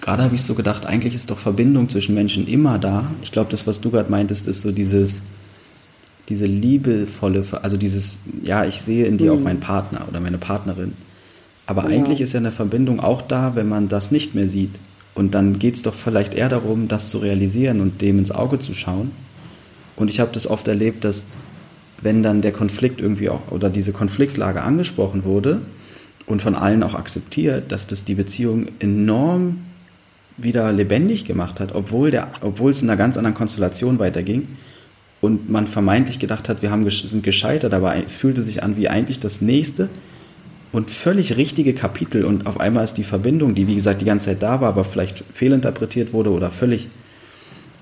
gerade 0.00 0.24
habe 0.24 0.34
ich 0.34 0.42
so 0.42 0.54
gedacht, 0.54 0.86
eigentlich 0.86 1.14
ist 1.14 1.30
doch 1.30 1.38
Verbindung 1.38 1.88
zwischen 1.88 2.14
Menschen 2.14 2.46
immer 2.46 2.78
da. 2.78 3.10
Ich 3.22 3.32
glaube, 3.32 3.50
das, 3.50 3.66
was 3.66 3.80
du 3.80 3.90
gerade 3.90 4.10
meintest, 4.10 4.46
ist 4.46 4.62
so 4.62 4.72
dieses, 4.72 5.22
diese 6.28 6.46
liebevolle, 6.46 7.44
also 7.62 7.76
dieses, 7.76 8.20
ja, 8.42 8.64
ich 8.64 8.80
sehe 8.82 9.06
in 9.06 9.16
dir 9.16 9.32
mhm. 9.32 9.38
auch 9.38 9.42
meinen 9.44 9.60
Partner 9.60 10.06
oder 10.08 10.20
meine 10.20 10.38
Partnerin. 10.38 10.94
Aber 11.66 11.84
ja. 11.84 11.88
eigentlich 11.88 12.20
ist 12.20 12.32
ja 12.32 12.40
eine 12.40 12.50
Verbindung 12.50 13.00
auch 13.00 13.22
da, 13.22 13.54
wenn 13.54 13.68
man 13.68 13.88
das 13.88 14.10
nicht 14.10 14.34
mehr 14.34 14.48
sieht. 14.48 14.80
Und 15.14 15.34
dann 15.34 15.58
geht 15.58 15.74
es 15.74 15.82
doch 15.82 15.94
vielleicht 15.94 16.34
eher 16.34 16.48
darum, 16.48 16.88
das 16.88 17.10
zu 17.10 17.18
realisieren 17.18 17.80
und 17.80 18.00
dem 18.02 18.18
ins 18.18 18.30
Auge 18.30 18.58
zu 18.58 18.72
schauen 18.72 19.10
Und 19.96 20.08
ich 20.08 20.20
habe 20.20 20.30
das 20.32 20.46
oft 20.46 20.68
erlebt, 20.68 21.04
dass 21.04 21.26
wenn 22.00 22.22
dann 22.22 22.40
der 22.40 22.52
Konflikt 22.52 23.00
irgendwie 23.00 23.28
auch 23.28 23.50
oder 23.50 23.68
diese 23.68 23.92
Konfliktlage 23.92 24.62
angesprochen 24.62 25.24
wurde 25.24 25.60
und 26.26 26.40
von 26.40 26.54
allen 26.54 26.82
auch 26.82 26.94
akzeptiert, 26.94 27.72
dass 27.72 27.86
das 27.86 28.04
die 28.04 28.14
Beziehung 28.14 28.66
enorm 28.78 29.64
wieder 30.38 30.72
lebendig 30.72 31.24
gemacht 31.24 31.60
hat, 31.60 31.74
obwohl, 31.74 32.10
der, 32.10 32.28
obwohl 32.40 32.70
es 32.70 32.80
in 32.80 32.88
einer 32.88 32.96
ganz 32.96 33.16
anderen 33.16 33.34
Konstellation 33.34 33.98
weiterging 33.98 34.46
und 35.20 35.50
man 35.50 35.66
vermeintlich 35.66 36.18
gedacht 36.18 36.48
hat, 36.48 36.62
wir 36.62 36.70
haben, 36.70 36.88
sind 36.88 37.22
gescheitert, 37.24 37.74
aber 37.74 37.96
es 37.96 38.16
fühlte 38.16 38.42
sich 38.42 38.62
an 38.62 38.76
wie 38.76 38.88
eigentlich 38.88 39.20
das 39.20 39.40
nächste 39.40 39.88
und 40.70 40.90
völlig 40.90 41.36
richtige 41.36 41.74
Kapitel 41.74 42.24
und 42.24 42.46
auf 42.46 42.60
einmal 42.60 42.84
ist 42.84 42.94
die 42.94 43.04
Verbindung, 43.04 43.54
die 43.54 43.66
wie 43.66 43.74
gesagt 43.74 44.00
die 44.00 44.04
ganze 44.04 44.26
Zeit 44.26 44.42
da 44.42 44.60
war, 44.60 44.68
aber 44.68 44.84
vielleicht 44.84 45.24
fehlinterpretiert 45.32 46.12
wurde 46.12 46.30
oder 46.30 46.50
völlig, 46.50 46.88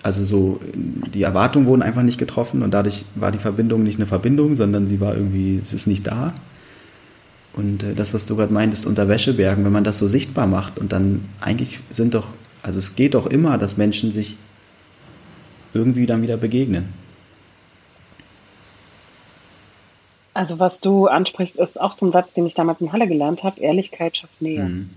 also 0.02 0.24
so, 0.24 0.61
die 0.74 1.22
Erwartungen 1.22 1.66
wurden 1.66 1.82
einfach 1.82 2.02
nicht 2.02 2.18
getroffen 2.18 2.62
und 2.62 2.72
dadurch 2.72 3.04
war 3.16 3.32
die 3.32 3.38
Verbindung 3.38 3.82
nicht 3.82 3.98
eine 3.98 4.07
Verbindung, 4.07 4.57
sondern 4.57 4.86
sie 4.86 5.00
war 5.00 5.14
irgendwie, 5.14 5.59
es 5.62 5.72
ist 5.72 5.86
nicht 5.86 6.07
da. 6.07 6.32
Und 7.57 7.82
äh, 7.82 7.94
das, 7.94 8.14
was 8.14 8.26
du 8.26 8.36
gerade 8.36 8.52
meintest, 8.52 8.86
unter 8.86 9.09
Wäschebergen, 9.09 9.64
wenn 9.64 9.72
man 9.72 9.84
das 9.84 9.98
so 9.98 10.07
sichtbar 10.07 10.46
macht 10.46 10.78
und 10.78 10.92
dann 10.92 11.22
eigentlich 11.40 11.80
sind 11.90 12.14
doch, 12.14 12.28
also 12.67 12.81
es 12.81 12.97
geht 12.97 13.14
doch 13.14 13.27
immer, 13.27 13.59
dass 13.59 13.77
Menschen 13.77 14.11
sich 14.11 14.37
irgendwie 15.73 16.05
dann 16.05 16.21
wieder 16.21 16.37
begegnen. 16.37 16.93
Also 20.35 20.59
was 20.59 20.81
du 20.81 21.07
ansprichst, 21.07 21.57
ist 21.57 21.81
auch 21.81 21.93
so 21.93 22.05
ein 22.05 22.12
Satz, 22.12 22.33
den 22.33 22.45
ich 22.45 22.55
damals 22.55 22.81
in 22.81 22.93
Halle 22.93 23.07
gelernt 23.07 23.45
habe. 23.45 23.61
Ehrlichkeit 23.61 24.19
schafft 24.19 24.43
Nähe. 24.43 24.64
Mhm. 24.64 24.91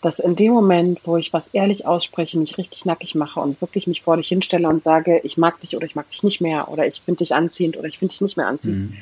Dass 0.00 0.18
in 0.18 0.34
dem 0.34 0.52
Moment, 0.52 1.00
wo 1.04 1.16
ich 1.16 1.32
was 1.32 1.46
ehrlich 1.48 1.86
ausspreche, 1.86 2.36
mich 2.38 2.58
richtig 2.58 2.86
nackig 2.86 3.14
mache 3.14 3.38
und 3.38 3.60
wirklich 3.60 3.86
mich 3.86 4.02
vor 4.02 4.16
dich 4.16 4.26
hinstelle 4.26 4.68
und 4.68 4.82
sage, 4.82 5.20
ich 5.22 5.38
mag 5.38 5.60
dich 5.60 5.76
oder 5.76 5.86
ich 5.86 5.94
mag 5.94 6.10
dich 6.10 6.24
nicht 6.24 6.40
mehr 6.40 6.68
oder 6.68 6.88
ich 6.88 7.02
finde 7.02 7.18
dich 7.18 7.36
anziehend 7.36 7.76
oder 7.76 7.86
ich 7.86 8.00
finde 8.00 8.12
dich 8.12 8.20
nicht 8.20 8.36
mehr 8.36 8.48
anziehend, 8.48 8.90
mhm. 8.90 8.96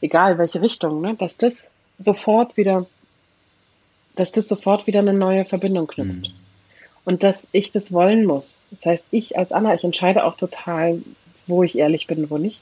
egal 0.00 0.38
welche 0.38 0.62
Richtung, 0.62 1.02
ne, 1.02 1.14
dass 1.14 1.36
das 1.36 1.68
sofort 1.98 2.56
wieder, 2.56 2.86
dass 4.14 4.32
das 4.32 4.48
sofort 4.48 4.86
wieder 4.86 5.00
eine 5.00 5.12
neue 5.12 5.44
Verbindung 5.44 5.86
knüpft. 5.88 6.28
Mhm. 6.28 6.45
Und 7.06 7.22
dass 7.22 7.48
ich 7.52 7.70
das 7.70 7.92
wollen 7.92 8.26
muss. 8.26 8.58
Das 8.70 8.84
heißt, 8.84 9.06
ich 9.10 9.38
als 9.38 9.52
Anna, 9.52 9.74
ich 9.74 9.84
entscheide 9.84 10.24
auch 10.24 10.36
total, 10.36 11.00
wo 11.46 11.62
ich 11.62 11.78
ehrlich 11.78 12.06
bin, 12.06 12.28
wo 12.28 12.36
nicht 12.36 12.60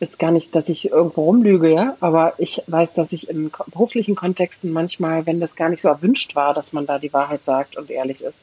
ist 0.00 0.18
gar 0.18 0.30
nicht, 0.30 0.56
dass 0.56 0.70
ich 0.70 0.90
irgendwo 0.90 1.24
rumlüge, 1.24 1.74
ja, 1.74 1.96
aber 2.00 2.32
ich 2.38 2.62
weiß, 2.66 2.94
dass 2.94 3.12
ich 3.12 3.28
in 3.28 3.50
beruflichen 3.66 4.16
Kontexten 4.16 4.72
manchmal, 4.72 5.26
wenn 5.26 5.40
das 5.40 5.56
gar 5.56 5.68
nicht 5.68 5.82
so 5.82 5.88
erwünscht 5.88 6.34
war, 6.34 6.54
dass 6.54 6.72
man 6.72 6.86
da 6.86 6.98
die 6.98 7.12
Wahrheit 7.12 7.44
sagt 7.44 7.76
und 7.76 7.90
ehrlich 7.90 8.24
ist, 8.24 8.38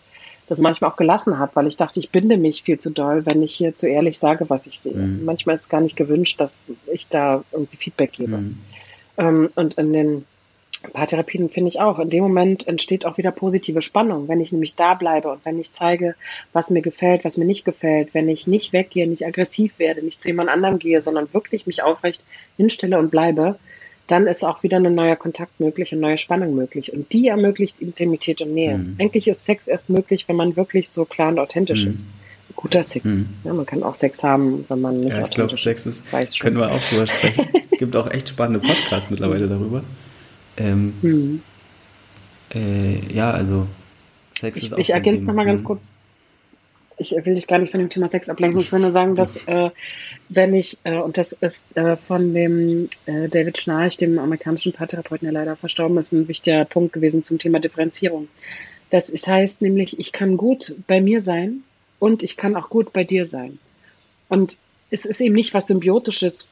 das 0.47 0.59
manchmal 0.59 0.91
auch 0.91 0.97
gelassen 0.97 1.39
habe, 1.39 1.55
weil 1.55 1.67
ich 1.67 1.75
dachte, 1.75 1.99
ich 1.99 2.11
binde 2.11 2.37
mich 2.37 2.61
viel 2.61 2.79
zu 2.79 2.91
doll, 2.91 3.25
wenn 3.25 3.41
ich 3.41 3.55
hier 3.55 3.75
zu 3.75 3.87
ehrlich 3.87 4.19
sage, 4.19 4.49
was 4.49 4.67
ich 4.67 4.79
sehe. 4.79 4.93
Mhm. 4.93 5.25
Manchmal 5.25 5.55
ist 5.55 5.61
es 5.61 5.69
gar 5.69 5.81
nicht 5.81 5.97
gewünscht, 5.97 6.39
dass 6.39 6.53
ich 6.93 7.07
da 7.07 7.43
irgendwie 7.51 7.77
Feedback 7.77 8.13
gebe. 8.13 8.37
Mhm. 8.37 8.59
Ähm, 9.17 9.49
und 9.55 9.73
in 9.73 9.93
den 9.93 10.25
Paartherapien 10.93 11.49
finde 11.49 11.69
ich 11.69 11.79
auch, 11.79 11.99
in 11.99 12.09
dem 12.09 12.23
Moment 12.23 12.67
entsteht 12.67 13.05
auch 13.05 13.17
wieder 13.17 13.31
positive 13.31 13.81
Spannung, 13.81 14.27
wenn 14.27 14.39
ich 14.39 14.51
nämlich 14.51 14.75
da 14.75 14.93
bleibe 14.93 15.31
und 15.31 15.45
wenn 15.45 15.59
ich 15.59 15.71
zeige, 15.71 16.15
was 16.53 16.69
mir 16.69 16.81
gefällt, 16.81 17.25
was 17.25 17.37
mir 17.37 17.45
nicht 17.45 17.65
gefällt, 17.65 18.13
wenn 18.13 18.29
ich 18.29 18.47
nicht 18.47 18.73
weggehe, 18.73 19.07
nicht 19.07 19.25
aggressiv 19.25 19.79
werde, 19.79 20.03
nicht 20.03 20.21
zu 20.21 20.27
jemand 20.27 20.49
anderem 20.49 20.79
gehe, 20.79 21.01
sondern 21.01 21.33
wirklich 21.33 21.67
mich 21.67 21.83
aufrecht 21.83 22.23
hinstelle 22.57 22.97
und 22.97 23.11
bleibe, 23.11 23.57
dann 24.07 24.25
ist 24.25 24.43
auch 24.45 24.63
wieder 24.63 24.77
ein 24.77 24.95
neuer 24.95 25.17
Kontakt 25.17 25.59
möglich 25.59 25.93
und 25.93 25.99
neue 25.99 26.17
Spannung 26.17 26.55
möglich. 26.55 26.93
Und 26.93 27.11
die 27.11 27.27
ermöglicht 27.27 27.79
Intimität 27.79 28.41
und 28.41 28.53
Nähe. 28.53 28.77
Mhm. 28.77 28.95
Eigentlich 28.99 29.27
ist 29.27 29.43
Sex 29.43 29.67
erst 29.67 29.89
möglich, 29.89 30.27
wenn 30.27 30.37
man 30.37 30.55
wirklich 30.55 30.89
so 30.89 31.05
klar 31.05 31.27
und 31.29 31.39
authentisch 31.39 31.85
mhm. 31.85 31.91
ist. 31.91 32.05
Guter 32.55 32.83
Sex. 32.83 33.17
Mhm. 33.17 33.27
Ja, 33.43 33.53
man 33.53 33.65
kann 33.65 33.83
auch 33.83 33.93
Sex 33.93 34.23
haben, 34.23 34.65
wenn 34.69 34.81
man 34.81 34.95
nicht 34.95 35.17
ja, 35.17 35.25
ich 35.25 35.31
glaube, 35.31 35.55
Sex 35.57 35.85
ist, 35.85 36.11
Weiß 36.11 36.39
können 36.39 36.57
wir 36.57 36.71
auch 36.71 36.81
drüber 36.81 37.05
sprechen. 37.05 37.45
Gibt 37.77 37.95
auch 37.95 38.09
echt 38.09 38.29
spannende 38.29 38.65
Podcasts 38.65 39.11
mittlerweile 39.11 39.47
darüber. 39.47 39.83
Ähm, 40.57 40.93
mhm. 41.01 41.41
äh, 42.53 43.13
ja, 43.13 43.31
also 43.31 43.67
Sex 44.31 44.59
ich, 44.59 44.65
ist 44.65 44.73
auch 44.73 44.77
Ich 44.77 44.89
ergänze 44.89 45.25
nochmal 45.25 45.45
ganz 45.45 45.61
mhm. 45.61 45.67
kurz. 45.67 45.91
Ich 46.99 47.11
will 47.11 47.35
dich 47.35 47.45
gar 47.45 47.59
nicht 47.59 47.69
von 47.69 47.79
dem 47.79 47.89
Thema 47.89 48.09
Sex 48.09 48.27
ablenken. 48.27 48.59
Ich 48.59 48.71
will 48.71 48.79
nur 48.79 48.91
sagen, 48.91 49.13
dass 49.13 49.37
äh, 49.45 49.69
wenn 50.29 50.55
ich, 50.55 50.79
äh, 50.83 50.97
und 50.97 51.19
das 51.19 51.31
ist 51.31 51.65
äh, 51.75 51.95
von 51.95 52.33
dem 52.33 52.89
äh, 53.05 53.29
David 53.29 53.59
Schnarch, 53.59 53.97
dem 53.97 54.17
amerikanischen 54.17 54.73
Paartherapeuten, 54.73 55.25
der 55.25 55.33
leider 55.33 55.55
verstorben 55.55 55.97
ist, 55.97 56.11
ein 56.11 56.27
wichtiger 56.27 56.65
Punkt 56.65 56.93
gewesen 56.93 57.23
zum 57.23 57.37
Thema 57.37 57.59
Differenzierung. 57.59 58.29
Das 58.89 59.11
heißt 59.11 59.61
nämlich, 59.61 59.99
ich 59.99 60.11
kann 60.11 60.37
gut 60.37 60.73
bei 60.87 60.99
mir 60.99 61.21
sein 61.21 61.61
und 61.99 62.23
ich 62.23 62.35
kann 62.35 62.55
auch 62.55 62.69
gut 62.69 62.93
bei 62.93 63.03
dir 63.03 63.27
sein. 63.27 63.59
Und 64.27 64.57
es 64.89 65.05
ist 65.05 65.19
eben 65.19 65.35
nicht 65.35 65.53
was 65.53 65.67
Symbiotisches, 65.67 66.49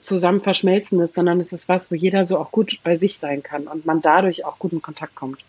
zusammen 0.00 0.40
Verschmelzendes, 0.40 1.14
sondern 1.14 1.40
es 1.40 1.52
ist 1.52 1.68
was, 1.68 1.90
wo 1.90 1.94
jeder 1.94 2.24
so 2.24 2.38
auch 2.38 2.50
gut 2.50 2.78
bei 2.82 2.96
sich 2.96 3.18
sein 3.18 3.42
kann 3.42 3.66
und 3.66 3.84
man 3.84 4.00
dadurch 4.00 4.44
auch 4.44 4.58
gut 4.58 4.72
in 4.72 4.82
Kontakt 4.82 5.14
kommt. 5.14 5.40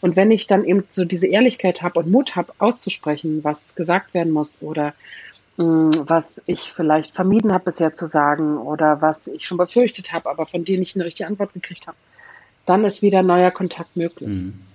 Und 0.00 0.16
wenn 0.16 0.30
ich 0.30 0.46
dann 0.46 0.64
eben 0.64 0.84
so 0.88 1.04
diese 1.04 1.26
Ehrlichkeit 1.26 1.82
habe 1.82 2.00
und 2.00 2.10
Mut 2.10 2.36
habe, 2.36 2.52
auszusprechen, 2.58 3.42
was 3.42 3.74
gesagt 3.74 4.14
werden 4.14 4.32
muss 4.32 4.58
oder 4.60 4.94
mh, 5.56 5.64
mm, 5.64 5.90
was 6.08 6.42
ich 6.46 6.72
vielleicht 6.72 7.14
vermieden 7.14 7.52
habe 7.52 7.64
bisher 7.64 7.92
zu 7.92 8.06
sagen 8.06 8.58
oder 8.58 9.02
was 9.02 9.26
ich 9.26 9.44
schon 9.44 9.58
befürchtet 9.58 10.12
habe, 10.12 10.30
aber 10.30 10.46
von 10.46 10.64
dir 10.64 10.78
nicht 10.78 10.96
eine 10.96 11.04
richtige 11.04 11.28
Antwort 11.28 11.52
gekriegt 11.54 11.86
habe, 11.86 11.96
dann 12.66 12.84
ist 12.84 13.02
wieder 13.02 13.22
neuer 13.22 13.50
Kontakt 13.50 13.96
möglich. 13.96 14.28
Mhm 14.28 14.69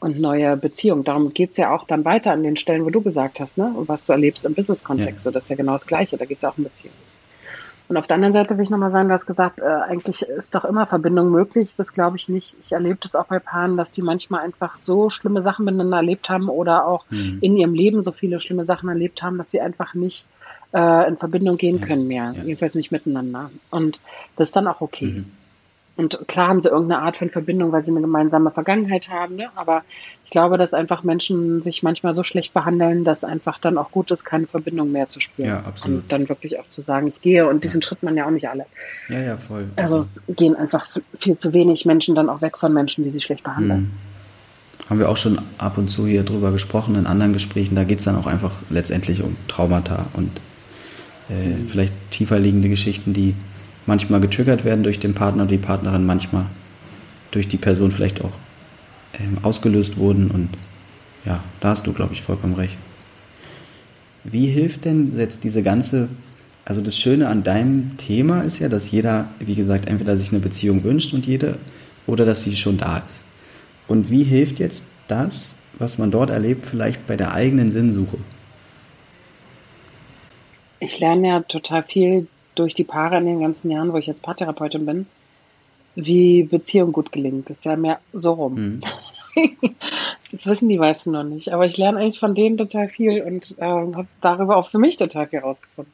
und 0.00 0.20
neue 0.20 0.56
Beziehungen. 0.56 1.04
Darum 1.04 1.34
geht's 1.34 1.58
ja 1.58 1.74
auch 1.74 1.84
dann 1.84 2.04
weiter 2.04 2.32
an 2.32 2.42
den 2.42 2.56
Stellen, 2.56 2.84
wo 2.84 2.90
du 2.90 3.00
gesagt 3.00 3.40
hast, 3.40 3.58
ne? 3.58 3.72
Und 3.74 3.88
was 3.88 4.04
du 4.04 4.12
erlebst 4.12 4.44
im 4.44 4.54
Business-Kontext. 4.54 5.24
Ja. 5.24 5.30
So, 5.30 5.30
das 5.30 5.44
ist 5.44 5.50
ja 5.50 5.56
genau 5.56 5.72
das 5.72 5.86
Gleiche. 5.86 6.16
Da 6.16 6.24
geht's 6.24 6.42
ja 6.42 6.50
auch 6.50 6.58
um 6.58 6.64
Beziehungen. 6.64 6.96
Und 7.88 7.96
auf 7.96 8.06
der 8.06 8.16
anderen 8.16 8.34
Seite 8.34 8.56
will 8.56 8.64
ich 8.64 8.70
nochmal 8.70 8.90
sagen, 8.90 9.08
du 9.08 9.14
hast 9.14 9.24
gesagt, 9.24 9.60
äh, 9.60 9.64
eigentlich 9.64 10.20
ist 10.20 10.54
doch 10.54 10.66
immer 10.66 10.86
Verbindung 10.86 11.30
möglich. 11.30 11.74
Das 11.74 11.92
glaube 11.92 12.18
ich 12.18 12.28
nicht. 12.28 12.54
Ich 12.62 12.72
erlebe 12.72 12.98
das 13.00 13.14
auch 13.14 13.24
bei 13.26 13.38
Paaren, 13.38 13.78
dass 13.78 13.90
die 13.90 14.02
manchmal 14.02 14.44
einfach 14.44 14.76
so 14.76 15.08
schlimme 15.08 15.40
Sachen 15.40 15.64
miteinander 15.64 15.96
erlebt 15.96 16.28
haben 16.28 16.50
oder 16.50 16.86
auch 16.86 17.06
mhm. 17.08 17.38
in 17.40 17.56
ihrem 17.56 17.72
Leben 17.72 18.02
so 18.02 18.12
viele 18.12 18.40
schlimme 18.40 18.66
Sachen 18.66 18.90
erlebt 18.90 19.22
haben, 19.22 19.38
dass 19.38 19.50
sie 19.50 19.62
einfach 19.62 19.94
nicht 19.94 20.26
äh, 20.74 21.08
in 21.08 21.16
Verbindung 21.16 21.56
gehen 21.56 21.78
ja. 21.78 21.86
können 21.86 22.06
mehr. 22.06 22.34
Ja. 22.36 22.42
Jedenfalls 22.42 22.74
nicht 22.74 22.92
miteinander. 22.92 23.50
Und 23.70 24.00
das 24.36 24.48
ist 24.48 24.56
dann 24.56 24.66
auch 24.66 24.82
okay. 24.82 25.06
Mhm. 25.06 25.32
Und 25.98 26.28
klar 26.28 26.46
haben 26.46 26.60
sie 26.60 26.68
irgendeine 26.68 27.02
Art 27.02 27.16
von 27.16 27.28
Verbindung, 27.28 27.72
weil 27.72 27.84
sie 27.84 27.90
eine 27.90 28.00
gemeinsame 28.00 28.52
Vergangenheit 28.52 29.10
haben. 29.10 29.34
Ne? 29.34 29.48
Aber 29.56 29.82
ich 30.24 30.30
glaube, 30.30 30.56
dass 30.56 30.72
einfach 30.72 31.02
Menschen 31.02 31.60
sich 31.60 31.82
manchmal 31.82 32.14
so 32.14 32.22
schlecht 32.22 32.54
behandeln, 32.54 33.02
dass 33.02 33.24
einfach 33.24 33.58
dann 33.58 33.76
auch 33.76 33.90
gut 33.90 34.12
ist, 34.12 34.24
keine 34.24 34.46
Verbindung 34.46 34.92
mehr 34.92 35.08
zu 35.08 35.18
spüren. 35.18 35.48
Ja, 35.48 35.64
absolut. 35.64 36.02
Und 36.04 36.12
dann 36.12 36.28
wirklich 36.28 36.60
auch 36.60 36.68
zu 36.68 36.82
sagen, 36.82 37.08
ich 37.08 37.20
gehe. 37.20 37.48
Und 37.48 37.64
diesen 37.64 37.80
ja. 37.80 37.88
Schritt 37.88 38.04
man 38.04 38.16
ja 38.16 38.26
auch 38.26 38.30
nicht 38.30 38.48
alle. 38.48 38.66
Ja, 39.08 39.18
ja, 39.18 39.36
voll. 39.36 39.66
Also 39.74 39.98
es 39.98 40.22
gehen 40.28 40.54
einfach 40.54 40.86
viel 41.18 41.36
zu 41.36 41.52
wenig 41.52 41.84
Menschen 41.84 42.14
dann 42.14 42.28
auch 42.28 42.42
weg 42.42 42.58
von 42.58 42.72
Menschen, 42.72 43.02
die 43.02 43.10
sie 43.10 43.20
schlecht 43.20 43.42
behandeln. 43.42 43.80
Mhm 43.80 43.90
haben 44.88 45.00
wir 45.00 45.10
auch 45.10 45.18
schon 45.18 45.38
ab 45.58 45.76
und 45.76 45.88
zu 45.88 46.06
hier 46.06 46.22
drüber 46.22 46.50
gesprochen 46.50 46.94
in 46.94 47.06
anderen 47.06 47.34
Gesprächen. 47.34 47.74
Da 47.74 47.84
geht 47.84 47.98
es 47.98 48.06
dann 48.06 48.16
auch 48.16 48.26
einfach 48.26 48.52
letztendlich 48.70 49.22
um 49.22 49.36
Traumata 49.46 50.06
und 50.14 50.30
äh, 51.28 51.48
mhm. 51.48 51.68
vielleicht 51.68 51.92
tiefer 52.10 52.38
liegende 52.38 52.70
Geschichten, 52.70 53.12
die 53.12 53.34
manchmal 53.88 54.20
getriggert 54.20 54.64
werden 54.64 54.84
durch 54.84 55.00
den 55.00 55.14
Partner 55.14 55.44
oder 55.44 55.50
die 55.50 55.58
Partnerin, 55.58 56.04
manchmal 56.04 56.44
durch 57.30 57.48
die 57.48 57.56
Person 57.56 57.90
vielleicht 57.90 58.22
auch 58.22 58.34
ähm, 59.18 59.38
ausgelöst 59.42 59.96
wurden. 59.96 60.30
Und 60.30 60.50
ja, 61.24 61.42
da 61.60 61.70
hast 61.70 61.86
du, 61.86 61.92
glaube 61.92 62.12
ich, 62.12 62.22
vollkommen 62.22 62.54
recht. 62.54 62.78
Wie 64.24 64.46
hilft 64.46 64.84
denn 64.84 65.16
jetzt 65.16 65.42
diese 65.42 65.62
ganze, 65.62 66.10
also 66.66 66.82
das 66.82 66.98
Schöne 66.98 67.28
an 67.28 67.42
deinem 67.42 67.96
Thema 67.96 68.42
ist 68.42 68.58
ja, 68.58 68.68
dass 68.68 68.90
jeder, 68.90 69.30
wie 69.40 69.54
gesagt, 69.54 69.88
entweder 69.88 70.16
sich 70.16 70.30
eine 70.30 70.40
Beziehung 70.40 70.84
wünscht 70.84 71.14
und 71.14 71.26
jede, 71.26 71.56
oder 72.06 72.26
dass 72.26 72.44
sie 72.44 72.56
schon 72.56 72.76
da 72.76 72.98
ist. 72.98 73.24
Und 73.86 74.10
wie 74.10 74.22
hilft 74.22 74.58
jetzt 74.58 74.84
das, 75.08 75.56
was 75.78 75.96
man 75.96 76.10
dort 76.10 76.28
erlebt, 76.28 76.66
vielleicht 76.66 77.06
bei 77.06 77.16
der 77.16 77.32
eigenen 77.32 77.72
Sinnsuche? 77.72 78.18
Ich 80.80 81.00
lerne 81.00 81.28
ja 81.28 81.40
total 81.40 81.82
viel 81.82 82.26
durch 82.58 82.74
die 82.74 82.84
Paare 82.84 83.18
in 83.18 83.26
den 83.26 83.40
ganzen 83.40 83.70
Jahren, 83.70 83.92
wo 83.92 83.96
ich 83.96 84.06
jetzt 84.06 84.22
Paartherapeutin 84.22 84.86
bin, 84.86 85.06
wie 85.94 86.44
Beziehung 86.44 86.92
gut 86.92 87.12
gelingt. 87.12 87.50
Das 87.50 87.58
ist 87.58 87.64
ja 87.64 87.76
mehr 87.76 88.00
so 88.12 88.32
rum. 88.32 88.54
Mhm. 88.54 88.80
Das 90.30 90.44
wissen 90.44 90.68
die 90.68 90.76
meisten 90.76 91.12
noch 91.12 91.24
nicht. 91.24 91.54
Aber 91.54 91.64
ich 91.64 91.78
lerne 91.78 92.00
eigentlich 92.00 92.18
von 92.18 92.34
denen 92.34 92.58
total 92.58 92.88
viel 92.90 93.22
und 93.22 93.56
äh, 93.58 93.64
habe 93.64 94.06
darüber 94.20 94.58
auch 94.58 94.68
für 94.68 94.78
mich 94.78 94.98
total 94.98 95.26
viel 95.26 95.38
rausgefunden. 95.38 95.92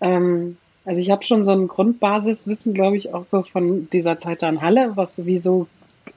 Ähm, 0.00 0.56
also 0.84 1.00
ich 1.00 1.10
habe 1.10 1.24
schon 1.24 1.44
so 1.44 1.50
ein 1.50 1.66
Grundbasiswissen, 1.66 2.74
glaube 2.74 2.96
ich, 2.96 3.12
auch 3.12 3.24
so 3.24 3.42
von 3.42 3.88
dieser 3.90 4.18
Zeit 4.18 4.42
da 4.42 4.48
in 4.48 4.62
Halle, 4.62 4.92
was 4.94 5.24
wie 5.26 5.38
so 5.38 5.66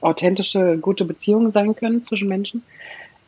authentische, 0.00 0.78
gute 0.78 1.04
Beziehungen 1.04 1.50
sein 1.50 1.74
können 1.74 2.02
zwischen 2.02 2.28
Menschen. 2.28 2.62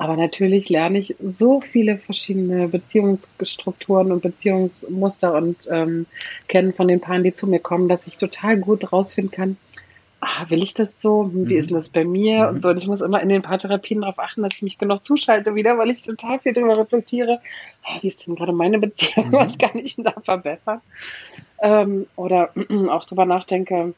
Aber 0.01 0.17
natürlich 0.17 0.71
lerne 0.71 0.97
ich 0.97 1.15
so 1.23 1.61
viele 1.61 1.99
verschiedene 1.99 2.69
Beziehungsstrukturen 2.69 4.13
und 4.13 4.23
Beziehungsmuster 4.23 5.35
und 5.35 5.69
ähm, 5.71 6.07
kennen 6.49 6.73
von 6.73 6.89
den 6.89 7.03
Paaren, 7.03 7.23
die 7.23 7.35
zu 7.35 7.47
mir 7.47 7.59
kommen, 7.59 7.87
dass 7.87 8.07
ich 8.07 8.17
total 8.17 8.57
gut 8.57 8.95
rausfinden 8.95 9.31
kann, 9.31 9.57
ah, 10.23 10.49
will 10.49 10.63
ich 10.63 10.73
das 10.73 10.99
so? 11.03 11.31
Wie 11.35 11.53
mhm. 11.53 11.59
ist 11.59 11.69
denn 11.69 11.75
das 11.75 11.91
bei 11.91 12.07
mir? 12.07 12.45
Mhm. 12.45 12.49
Und 12.49 12.63
so. 12.63 12.71
Und 12.71 12.81
ich 12.81 12.87
muss 12.87 13.03
immer 13.03 13.21
in 13.21 13.29
den 13.29 13.43
Paartherapien 13.43 14.01
darauf 14.01 14.19
achten, 14.19 14.43
dass 14.43 14.55
ich 14.55 14.63
mich 14.63 14.79
genug 14.79 15.05
zuschalte 15.05 15.55
wieder, 15.55 15.77
weil 15.77 15.91
ich 15.91 16.03
total 16.03 16.39
viel 16.39 16.55
darüber 16.55 16.79
reflektiere. 16.79 17.39
Ah, 17.85 17.99
wie 18.01 18.07
ist 18.07 18.27
denn 18.27 18.37
gerade 18.37 18.53
meine 18.53 18.79
Beziehung? 18.79 19.27
Mhm. 19.31 19.33
Was 19.35 19.59
kann 19.59 19.77
ich 19.77 19.97
denn 19.97 20.05
da 20.05 20.15
verbessern? 20.25 20.81
Ähm, 21.61 22.07
oder 22.17 22.55
auch 22.89 23.05
darüber 23.05 23.27
nachdenke, 23.27 23.93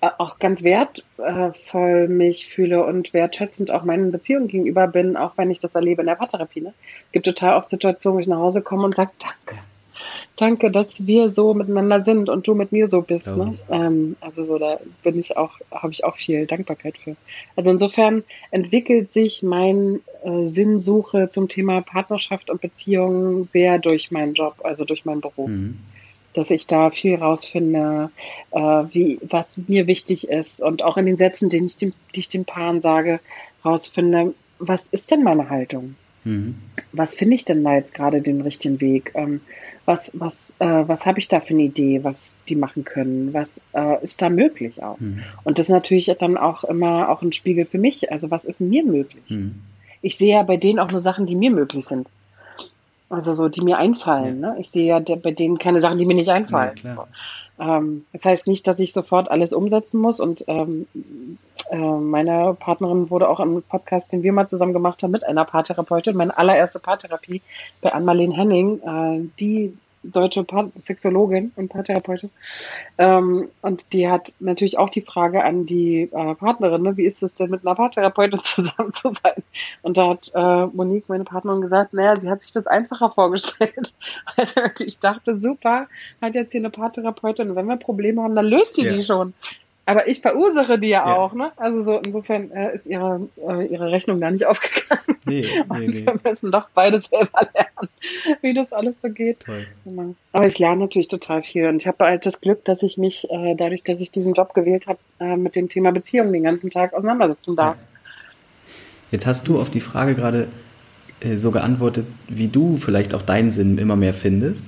auch 0.00 0.38
ganz 0.38 0.62
wertvoll 0.62 2.08
mich 2.08 2.46
fühle 2.46 2.84
und 2.84 3.12
wertschätzend 3.12 3.70
auch 3.70 3.84
meinen 3.84 4.12
Beziehungen 4.12 4.48
gegenüber 4.48 4.86
bin, 4.86 5.16
auch 5.16 5.32
wenn 5.36 5.50
ich 5.50 5.60
das 5.60 5.74
erlebe 5.74 6.02
in 6.02 6.06
der 6.06 6.14
Paartherapie. 6.14 6.60
Ne? 6.60 6.74
Es 7.06 7.12
gibt 7.12 7.26
total 7.26 7.56
oft 7.56 7.70
Situationen, 7.70 8.16
wo 8.16 8.20
ich 8.20 8.26
nach 8.26 8.38
Hause 8.38 8.62
komme 8.62 8.84
und 8.84 8.94
sage, 8.94 9.10
danke 9.18 9.60
danke, 10.36 10.70
dass 10.70 11.06
wir 11.06 11.30
so 11.30 11.54
miteinander 11.54 12.00
sind 12.00 12.28
und 12.28 12.46
du 12.46 12.54
mit 12.54 12.70
mir 12.70 12.86
so 12.86 13.02
bist. 13.02 13.28
Ja. 13.28 13.36
Ne? 13.36 13.54
Ähm, 13.70 14.16
also 14.20 14.44
so, 14.44 14.58
da 14.58 14.78
bin 15.02 15.18
ich 15.18 15.36
auch, 15.36 15.58
habe 15.70 15.92
ich 15.92 16.04
auch 16.04 16.16
viel 16.16 16.46
Dankbarkeit 16.46 16.96
für. 16.98 17.16
Also 17.56 17.70
insofern 17.70 18.22
entwickelt 18.50 19.12
sich 19.12 19.42
mein 19.42 20.00
äh, 20.22 20.46
Sinnsuche 20.46 21.30
zum 21.30 21.48
Thema 21.48 21.80
Partnerschaft 21.80 22.50
und 22.50 22.60
Beziehungen 22.60 23.48
sehr 23.48 23.78
durch 23.78 24.10
meinen 24.10 24.34
Job, 24.34 24.56
also 24.62 24.84
durch 24.84 25.04
meinen 25.04 25.22
Beruf. 25.22 25.50
Mhm. 25.50 25.78
Dass 26.36 26.50
ich 26.50 26.66
da 26.66 26.90
viel 26.90 27.16
rausfinde, 27.16 28.10
äh, 28.50 28.58
wie, 28.58 29.18
was 29.22 29.58
mir 29.68 29.86
wichtig 29.86 30.28
ist 30.28 30.60
und 30.60 30.84
auch 30.84 30.96
in 30.96 31.06
den 31.06 31.16
Sätzen, 31.16 31.48
den 31.48 31.64
ich 31.64 31.76
dem, 31.76 31.92
die 32.14 32.20
ich 32.20 32.28
den 32.28 32.44
Paaren 32.44 32.80
sage, 32.80 33.20
rausfinde, 33.64 34.34
was 34.58 34.86
ist 34.86 35.10
denn 35.10 35.22
meine 35.22 35.48
Haltung? 35.48 35.96
Mhm. 36.24 36.56
Was 36.92 37.14
finde 37.14 37.34
ich 37.36 37.44
denn 37.44 37.64
da 37.64 37.74
jetzt 37.74 37.94
gerade 37.94 38.20
den 38.20 38.40
richtigen 38.40 38.80
Weg? 38.80 39.12
Ähm, 39.14 39.40
was, 39.86 40.10
was, 40.14 40.52
äh, 40.58 40.66
was 40.66 41.06
habe 41.06 41.20
ich 41.20 41.28
da 41.28 41.40
für 41.40 41.54
eine 41.54 41.62
Idee, 41.62 42.02
was 42.02 42.36
die 42.48 42.56
machen 42.56 42.84
können? 42.84 43.32
Was 43.32 43.60
äh, 43.72 44.02
ist 44.02 44.20
da 44.20 44.28
möglich 44.28 44.82
auch? 44.82 44.98
Mhm. 44.98 45.22
Und 45.44 45.58
das 45.58 45.68
ist 45.68 45.72
natürlich 45.72 46.12
dann 46.18 46.36
auch 46.36 46.64
immer 46.64 47.08
auch 47.08 47.22
ein 47.22 47.32
Spiegel 47.32 47.64
für 47.64 47.78
mich. 47.78 48.10
Also 48.10 48.30
was 48.30 48.44
ist 48.44 48.60
mir 48.60 48.84
möglich? 48.84 49.22
Mhm. 49.28 49.54
Ich 50.02 50.18
sehe 50.18 50.34
ja 50.34 50.42
bei 50.42 50.56
denen 50.56 50.80
auch 50.80 50.90
nur 50.90 51.00
Sachen, 51.00 51.26
die 51.26 51.36
mir 51.36 51.50
möglich 51.50 51.86
sind. 51.86 52.08
Also 53.08 53.34
so, 53.34 53.48
die 53.48 53.62
mir 53.62 53.78
einfallen. 53.78 54.40
Ja. 54.42 54.52
Ne? 54.52 54.60
Ich 54.60 54.70
sehe 54.70 54.86
ja 54.86 54.98
bei 54.98 55.30
denen 55.30 55.58
keine 55.58 55.80
Sachen, 55.80 55.98
die 55.98 56.06
mir 56.06 56.14
nicht 56.14 56.30
einfallen. 56.30 56.74
Ja, 56.82 56.92
so. 56.94 57.04
ähm, 57.60 58.04
das 58.12 58.24
heißt 58.24 58.46
nicht, 58.48 58.66
dass 58.66 58.80
ich 58.80 58.92
sofort 58.92 59.30
alles 59.30 59.52
umsetzen 59.52 60.00
muss. 60.00 60.18
Und 60.18 60.44
ähm, 60.48 60.86
äh, 61.70 61.76
meine 61.76 62.56
Partnerin 62.58 63.08
wurde 63.08 63.28
auch 63.28 63.38
im 63.38 63.62
Podcast, 63.62 64.12
den 64.12 64.24
wir 64.24 64.32
mal 64.32 64.48
zusammen 64.48 64.72
gemacht 64.72 65.02
haben, 65.02 65.12
mit 65.12 65.24
einer 65.24 65.44
Paartherapeutin, 65.44 66.16
meine 66.16 66.36
allererste 66.36 66.80
Paartherapie 66.80 67.42
bei 67.80 67.92
Ann-Marlene 67.92 68.34
Henning, 68.34 68.80
äh, 68.80 69.28
die 69.38 69.76
deutsche 70.10 70.44
Paar 70.44 70.70
Sexologin 70.76 71.52
und 71.56 71.68
Paartherapeutin. 71.68 72.30
Ähm, 72.98 73.48
und 73.62 73.92
die 73.92 74.08
hat 74.08 74.32
natürlich 74.40 74.78
auch 74.78 74.90
die 74.90 75.02
Frage 75.02 75.44
an 75.44 75.66
die 75.66 76.02
äh, 76.12 76.34
Partnerin, 76.34 76.82
ne, 76.82 76.96
wie 76.96 77.04
ist 77.04 77.22
es 77.22 77.34
denn 77.34 77.50
mit 77.50 77.66
einer 77.66 77.74
Paartherapeutin 77.74 78.40
zusammen 78.44 78.92
zu 78.94 79.10
sein? 79.10 79.42
Und 79.82 79.96
da 79.96 80.10
hat 80.10 80.30
äh, 80.34 80.66
Monique, 80.66 81.08
meine 81.08 81.24
Partnerin, 81.24 81.60
gesagt, 81.60 81.92
naja, 81.92 82.18
sie 82.18 82.30
hat 82.30 82.42
sich 82.42 82.52
das 82.52 82.66
einfacher 82.66 83.10
vorgestellt. 83.10 83.94
Also 84.36 84.60
ich 84.84 84.98
dachte, 84.98 85.40
super, 85.40 85.86
hat 86.20 86.34
jetzt 86.34 86.52
hier 86.52 86.60
eine 86.60 86.70
Paartherapeutin 86.70 87.50
und 87.50 87.56
wenn 87.56 87.66
wir 87.66 87.76
Probleme 87.76 88.22
haben, 88.22 88.34
dann 88.34 88.46
löst 88.46 88.76
die 88.76 88.82
ja. 88.82 88.92
die 88.92 89.02
schon. 89.02 89.34
Aber 89.88 90.08
ich 90.08 90.20
verursache 90.20 90.80
die 90.80 90.88
ja, 90.88 91.06
ja, 91.06 91.16
auch, 91.16 91.32
ne? 91.32 91.52
Also 91.56 91.80
so 91.80 91.98
insofern 92.04 92.50
äh, 92.50 92.74
ist 92.74 92.88
ihre, 92.88 93.28
äh, 93.36 93.66
ihre 93.66 93.92
Rechnung 93.92 94.20
da 94.20 94.32
nicht 94.32 94.44
aufgegangen. 94.44 95.16
Nee, 95.24 95.48
nee, 95.78 95.86
nee. 95.86 96.06
Wir 96.06 96.20
müssen 96.24 96.50
doch 96.50 96.68
beide 96.74 97.00
selber 97.00 97.48
lernen, 97.54 97.88
wie 98.42 98.52
das 98.52 98.72
alles 98.72 98.96
so 99.00 99.08
geht. 99.08 99.40
Toll. 99.40 99.64
Aber 100.32 100.46
ich 100.46 100.58
lerne 100.58 100.80
natürlich 100.80 101.06
total 101.06 101.44
viel 101.44 101.68
und 101.68 101.76
ich 101.76 101.86
habe 101.86 102.04
halt 102.04 102.26
das 102.26 102.40
Glück, 102.40 102.64
dass 102.64 102.82
ich 102.82 102.98
mich 102.98 103.30
äh, 103.30 103.54
dadurch, 103.54 103.84
dass 103.84 104.00
ich 104.00 104.10
diesen 104.10 104.32
Job 104.32 104.54
gewählt 104.54 104.88
habe, 104.88 104.98
äh, 105.20 105.36
mit 105.36 105.54
dem 105.54 105.68
Thema 105.68 105.92
Beziehung 105.92 106.32
den 106.32 106.42
ganzen 106.42 106.68
Tag 106.68 106.92
auseinandersetzen 106.92 107.54
darf. 107.54 107.76
Jetzt 109.12 109.26
hast 109.26 109.46
du 109.46 109.60
auf 109.60 109.70
die 109.70 109.80
Frage 109.80 110.16
gerade 110.16 110.48
äh, 111.20 111.36
so 111.36 111.52
geantwortet, 111.52 112.06
wie 112.26 112.48
du 112.48 112.76
vielleicht 112.76 113.14
auch 113.14 113.22
deinen 113.22 113.52
Sinn 113.52 113.78
immer 113.78 113.94
mehr 113.94 114.14
findest. 114.14 114.64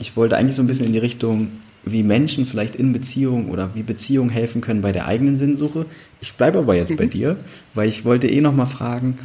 Ich 0.00 0.16
wollte 0.16 0.36
eigentlich 0.36 0.56
so 0.56 0.62
ein 0.62 0.66
bisschen 0.66 0.86
in 0.86 0.92
die 0.92 0.98
Richtung 0.98 1.52
wie 1.86 2.02
Menschen 2.02 2.46
vielleicht 2.46 2.74
in 2.74 2.92
Beziehung 2.92 3.48
oder 3.48 3.74
wie 3.74 3.84
Beziehungen 3.84 4.28
helfen 4.28 4.60
können 4.60 4.82
bei 4.82 4.90
der 4.90 5.06
eigenen 5.06 5.36
Sinnsuche. 5.36 5.86
Ich 6.20 6.34
bleibe 6.34 6.58
aber 6.58 6.74
jetzt 6.74 6.90
mhm. 6.90 6.96
bei 6.96 7.06
dir, 7.06 7.36
weil 7.74 7.88
ich 7.88 8.04
wollte 8.04 8.28
eh 8.28 8.40
nochmal 8.40 8.66
fragen, 8.66 9.18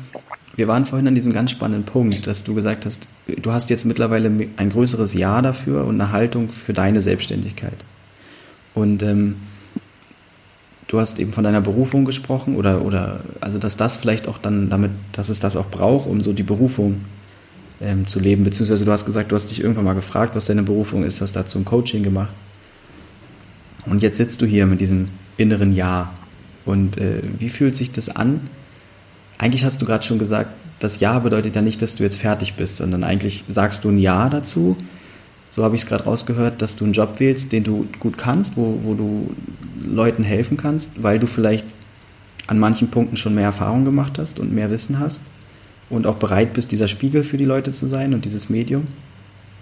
wir 0.55 0.67
waren 0.67 0.85
vorhin 0.85 1.07
an 1.07 1.15
diesem 1.15 1.33
ganz 1.33 1.49
spannenden 1.49 1.85
Punkt, 1.85 2.27
dass 2.27 2.43
du 2.43 2.53
gesagt 2.53 2.85
hast, 2.85 3.07
du 3.27 3.51
hast 3.51 3.69
jetzt 3.71 3.85
mittlerweile 3.85 4.29
ein 4.57 4.69
größeres 4.69 5.13
Ja 5.15 5.41
dafür 5.41 5.85
und 5.85 5.99
eine 5.99 6.11
Haltung 6.11 6.49
für 6.49 6.73
deine 6.73 7.01
Selbstständigkeit. 7.01 7.85
Und 8.75 9.01
ähm, 9.01 9.37
du 10.87 10.99
hast 10.99 11.19
eben 11.19 11.33
von 11.33 11.43
deiner 11.43 11.61
Berufung 11.61 12.05
gesprochen 12.05 12.57
oder, 12.57 12.85
oder 12.85 13.21
also 13.39 13.57
dass 13.57 13.75
das 13.75 13.97
vielleicht 13.97 14.27
auch 14.27 14.37
dann 14.37 14.69
damit, 14.69 14.91
dass 15.13 15.29
es 15.29 15.39
das 15.39 15.55
auch 15.55 15.71
braucht, 15.71 16.07
um 16.07 16.21
so 16.21 16.31
die 16.31 16.43
Berufung 16.43 17.01
ähm, 17.81 18.05
zu 18.05 18.19
leben, 18.19 18.43
beziehungsweise 18.43 18.85
du 18.85 18.91
hast 18.91 19.05
gesagt, 19.05 19.31
du 19.31 19.35
hast 19.35 19.47
dich 19.47 19.61
irgendwann 19.61 19.85
mal 19.85 19.93
gefragt, 19.93 20.35
was 20.35 20.45
deine 20.45 20.63
Berufung 20.63 21.03
ist, 21.03 21.21
hast 21.21 21.35
dazu 21.35 21.57
ein 21.57 21.65
Coaching 21.65 22.03
gemacht. 22.03 22.33
Und 23.85 24.03
jetzt 24.03 24.17
sitzt 24.17 24.41
du 24.41 24.45
hier 24.45 24.65
mit 24.65 24.79
diesem 24.79 25.07
inneren 25.37 25.73
Ja. 25.73 26.13
Und 26.65 26.97
äh, 26.97 27.21
wie 27.39 27.49
fühlt 27.49 27.75
sich 27.75 27.91
das 27.91 28.09
an? 28.09 28.41
Eigentlich 29.37 29.65
hast 29.65 29.81
du 29.81 29.85
gerade 29.85 30.05
schon 30.05 30.19
gesagt, 30.19 30.51
das 30.79 30.99
Ja 30.99 31.19
bedeutet 31.19 31.55
ja 31.55 31.61
nicht, 31.61 31.81
dass 31.81 31.95
du 31.95 32.03
jetzt 32.03 32.17
fertig 32.17 32.55
bist, 32.55 32.77
sondern 32.77 33.03
eigentlich 33.03 33.45
sagst 33.49 33.83
du 33.83 33.89
ein 33.89 33.97
Ja 33.97 34.29
dazu. 34.29 34.77
So 35.49 35.63
habe 35.63 35.75
ich 35.75 35.81
es 35.81 35.87
gerade 35.87 36.05
rausgehört, 36.05 36.61
dass 36.61 36.75
du 36.75 36.85
einen 36.85 36.93
Job 36.93 37.19
wählst, 37.19 37.51
den 37.51 37.63
du 37.63 37.87
gut 37.99 38.17
kannst, 38.17 38.55
wo, 38.55 38.79
wo 38.83 38.93
du 38.93 39.35
Leuten 39.83 40.23
helfen 40.23 40.57
kannst, 40.57 40.91
weil 41.01 41.19
du 41.19 41.27
vielleicht 41.27 41.65
an 42.47 42.59
manchen 42.59 42.89
Punkten 42.89 43.17
schon 43.17 43.35
mehr 43.35 43.45
Erfahrung 43.45 43.83
gemacht 43.85 44.17
hast 44.17 44.39
und 44.39 44.53
mehr 44.53 44.69
Wissen 44.71 44.99
hast 44.99 45.21
und 45.89 46.07
auch 46.07 46.15
bereit 46.15 46.53
bist, 46.53 46.71
dieser 46.71 46.87
Spiegel 46.87 47.23
für 47.23 47.37
die 47.37 47.45
Leute 47.45 47.71
zu 47.71 47.87
sein 47.87 48.13
und 48.13 48.25
dieses 48.25 48.49
Medium. 48.49 48.87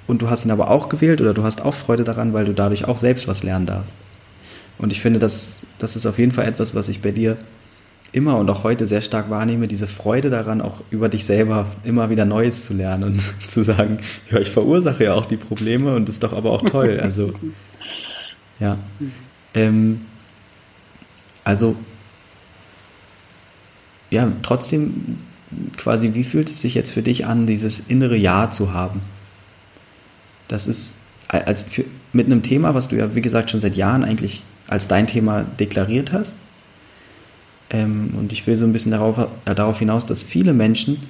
Und 0.08 0.22
du 0.22 0.30
hast 0.30 0.46
ihn 0.46 0.52
aber 0.52 0.70
auch 0.70 0.90
gewählt 0.90 1.22
oder 1.22 1.34
du 1.34 1.44
hast 1.44 1.62
auch 1.62 1.74
Freude 1.74 2.04
daran, 2.04 2.34
weil 2.34 2.46
du 2.46 2.54
dadurch 2.54 2.86
auch 2.86 2.98
selbst 2.98 3.28
was 3.28 3.44
lernen 3.44 3.66
darfst. 3.66 3.96
Und 4.80 4.92
ich 4.92 5.02
finde, 5.02 5.20
das, 5.20 5.60
das 5.78 5.96
ist 5.96 6.06
auf 6.06 6.18
jeden 6.18 6.32
Fall 6.32 6.48
etwas, 6.48 6.74
was 6.74 6.90
ich 6.90 7.02
bei 7.02 7.12
dir 7.12 7.38
immer 8.12 8.38
und 8.38 8.50
auch 8.50 8.64
heute 8.64 8.86
sehr 8.86 9.02
stark 9.02 9.30
wahrnehme, 9.30 9.68
diese 9.68 9.86
Freude 9.86 10.30
daran, 10.30 10.62
auch 10.62 10.82
über 10.90 11.10
dich 11.10 11.26
selber 11.26 11.68
immer 11.84 12.10
wieder 12.10 12.26
Neues 12.26 12.66
zu 12.66 12.74
lernen 12.74 13.04
und 13.04 13.34
zu 13.48 13.62
sagen, 13.62 13.98
ja, 14.32 14.40
ich 14.40 14.50
verursache 14.50 15.04
ja 15.04 15.14
auch 15.14 15.26
die 15.26 15.38
Probleme 15.38 15.96
und 15.96 16.08
das 16.08 16.16
ist 16.16 16.24
doch 16.24 16.34
aber 16.34 16.52
auch 16.52 16.64
toll. 16.64 17.00
Also, 17.10 17.34
ja. 18.60 18.78
Ähm, 19.54 20.02
also, 21.44 21.76
ja, 24.10 24.32
trotzdem 24.44 25.20
quasi, 25.78 26.14
wie 26.14 26.24
fühlt 26.24 26.50
es 26.50 26.62
sich 26.62 26.76
jetzt 26.76 26.92
für 26.92 27.02
dich 27.02 27.26
an, 27.26 27.46
dieses 27.46 27.80
innere 27.80 28.16
Ja 28.16 28.52
zu 28.52 28.74
haben? 28.74 29.02
Das 30.48 30.68
ist 30.68 30.96
als 31.28 31.64
für, 31.64 31.86
mit 32.12 32.26
einem 32.26 32.44
Thema, 32.44 32.74
was 32.74 32.88
du 32.88 32.96
ja, 32.96 33.16
wie 33.16 33.22
gesagt, 33.22 33.52
schon 33.52 33.62
seit 33.62 33.76
Jahren 33.76 34.04
eigentlich 34.04 34.44
als 34.70 34.88
dein 34.88 35.08
Thema 35.08 35.44
deklariert 35.44 36.14
hast. 36.14 36.36
Ähm, 37.70 38.14
und 38.18 38.32
ich 38.32 38.48
will 38.48 38.56
so 38.56 38.66
ein 38.66 38.72
bisschen 38.72 38.92
darauf, 38.92 39.18
äh, 39.46 39.56
darauf 39.56 39.80
hinaus, 39.80 40.06
dass 40.06 40.24
viele 40.24 40.54
Menschen 40.54 41.10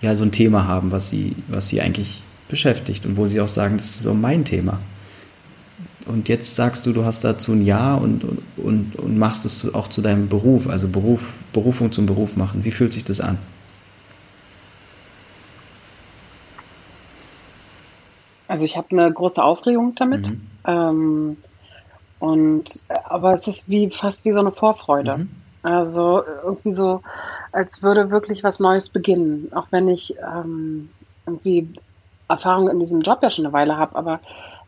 ja 0.00 0.16
so 0.16 0.24
ein 0.24 0.32
Thema 0.32 0.66
haben, 0.66 0.92
was 0.92 1.10
sie, 1.10 1.36
was 1.48 1.68
sie 1.68 1.80
eigentlich 1.80 2.22
beschäftigt 2.48 3.06
und 3.06 3.16
wo 3.16 3.26
sie 3.26 3.40
auch 3.40 3.48
sagen, 3.48 3.76
das 3.76 3.86
ist 3.86 4.02
so 4.02 4.14
mein 4.14 4.44
Thema. 4.44 4.80
Und 6.06 6.28
jetzt 6.28 6.56
sagst 6.56 6.86
du, 6.86 6.92
du 6.92 7.04
hast 7.04 7.22
dazu 7.22 7.52
ein 7.52 7.64
Ja 7.64 7.94
und, 7.94 8.24
und, 8.56 8.96
und 8.96 9.18
machst 9.18 9.44
es 9.44 9.72
auch 9.74 9.88
zu 9.88 10.02
deinem 10.02 10.28
Beruf, 10.28 10.68
also 10.68 10.88
Beruf, 10.88 11.38
Berufung 11.52 11.92
zum 11.92 12.06
Beruf 12.06 12.36
machen. 12.36 12.64
Wie 12.64 12.70
fühlt 12.70 12.92
sich 12.92 13.04
das 13.04 13.20
an? 13.20 13.38
Also 18.48 18.64
ich 18.64 18.76
habe 18.76 18.88
eine 18.90 19.12
große 19.12 19.40
Aufregung 19.40 19.94
damit. 19.94 20.26
Mhm. 20.26 20.40
Ähm, 20.66 21.36
und 22.20 22.82
aber 23.04 23.32
es 23.32 23.48
ist 23.48 23.68
wie 23.68 23.90
fast 23.90 24.24
wie 24.24 24.32
so 24.32 24.40
eine 24.40 24.52
Vorfreude. 24.52 25.18
Mhm. 25.18 25.30
Also 25.62 26.22
irgendwie 26.44 26.74
so, 26.74 27.02
als 27.52 27.82
würde 27.82 28.10
wirklich 28.10 28.44
was 28.44 28.60
Neues 28.60 28.88
beginnen. 28.88 29.50
Auch 29.54 29.66
wenn 29.70 29.88
ich 29.88 30.14
ähm, 30.18 30.88
irgendwie 31.26 31.68
Erfahrung 32.28 32.68
in 32.68 32.80
diesem 32.80 33.02
Job 33.02 33.18
ja 33.22 33.30
schon 33.30 33.44
eine 33.44 33.52
Weile 33.52 33.76
habe, 33.76 33.96
aber 33.96 34.20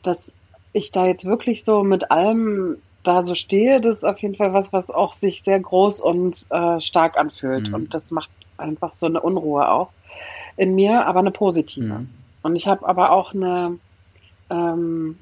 dass 0.03 0.33
ich 0.73 0.91
da 0.91 1.07
jetzt 1.07 1.25
wirklich 1.25 1.65
so 1.65 1.83
mit 1.83 2.11
allem 2.11 2.79
da 3.05 3.23
so 3.23 3.35
stehe, 3.35 3.81
das 3.81 3.99
ist 3.99 4.05
auf 4.05 4.19
jeden 4.19 4.37
Fall 4.37 4.53
was, 4.53 4.73
was 4.73 4.91
auch 4.91 5.13
sich 5.13 5.43
sehr 5.43 5.59
groß 5.61 6.01
und 6.01 6.47
äh, 6.51 6.81
stark 6.81 7.17
anfühlt. 7.17 7.69
Mhm. 7.69 7.75
Und 7.75 7.95
das 7.95 8.11
macht 8.11 8.31
einfach 8.57 8.93
so 8.93 9.07
eine 9.07 9.21
Unruhe 9.21 9.71
auch 9.71 9.91
in 10.57 10.75
mir, 10.75 11.07
aber 11.07 11.21
eine 11.21 11.31
positive. 11.31 11.87
Mhm. 11.87 12.09
Und 12.43 12.57
ich 12.57 12.69
habe 12.69 12.87
aber 12.87 13.13
auch 13.13 13.35
eine, 13.35 13.79
ähm, 14.51 15.19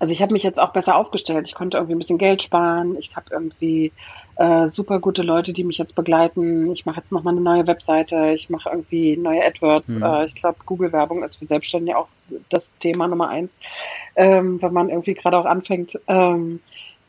also 0.00 0.12
ich 0.14 0.22
habe 0.22 0.32
mich 0.32 0.42
jetzt 0.42 0.58
auch 0.58 0.72
besser 0.72 0.96
aufgestellt. 0.96 1.46
Ich 1.46 1.54
konnte 1.54 1.76
irgendwie 1.76 1.94
ein 1.94 1.98
bisschen 1.98 2.18
Geld 2.18 2.42
sparen. 2.42 2.96
Ich 2.98 3.14
habe 3.14 3.26
irgendwie 3.30 3.92
äh, 4.36 4.68
super 4.68 4.98
gute 4.98 5.22
Leute, 5.22 5.52
die 5.52 5.62
mich 5.62 5.76
jetzt 5.76 5.94
begleiten. 5.94 6.72
Ich 6.72 6.86
mache 6.86 7.00
jetzt 7.00 7.12
nochmal 7.12 7.34
eine 7.34 7.42
neue 7.42 7.66
Webseite. 7.66 8.32
Ich 8.34 8.48
mache 8.48 8.70
irgendwie 8.70 9.18
neue 9.18 9.44
AdWords. 9.44 9.90
Mhm. 9.90 10.02
Äh, 10.02 10.24
ich 10.24 10.34
glaube, 10.34 10.56
Google-Werbung 10.64 11.22
ist 11.22 11.36
für 11.36 11.44
Selbstständige 11.44 11.98
auch 11.98 12.08
das 12.48 12.72
Thema 12.78 13.08
Nummer 13.08 13.28
eins, 13.28 13.54
ähm, 14.16 14.62
wenn 14.62 14.72
man 14.72 14.88
irgendwie 14.88 15.14
gerade 15.14 15.36
auch 15.36 15.44
anfängt. 15.44 16.00
Ähm, 16.08 16.60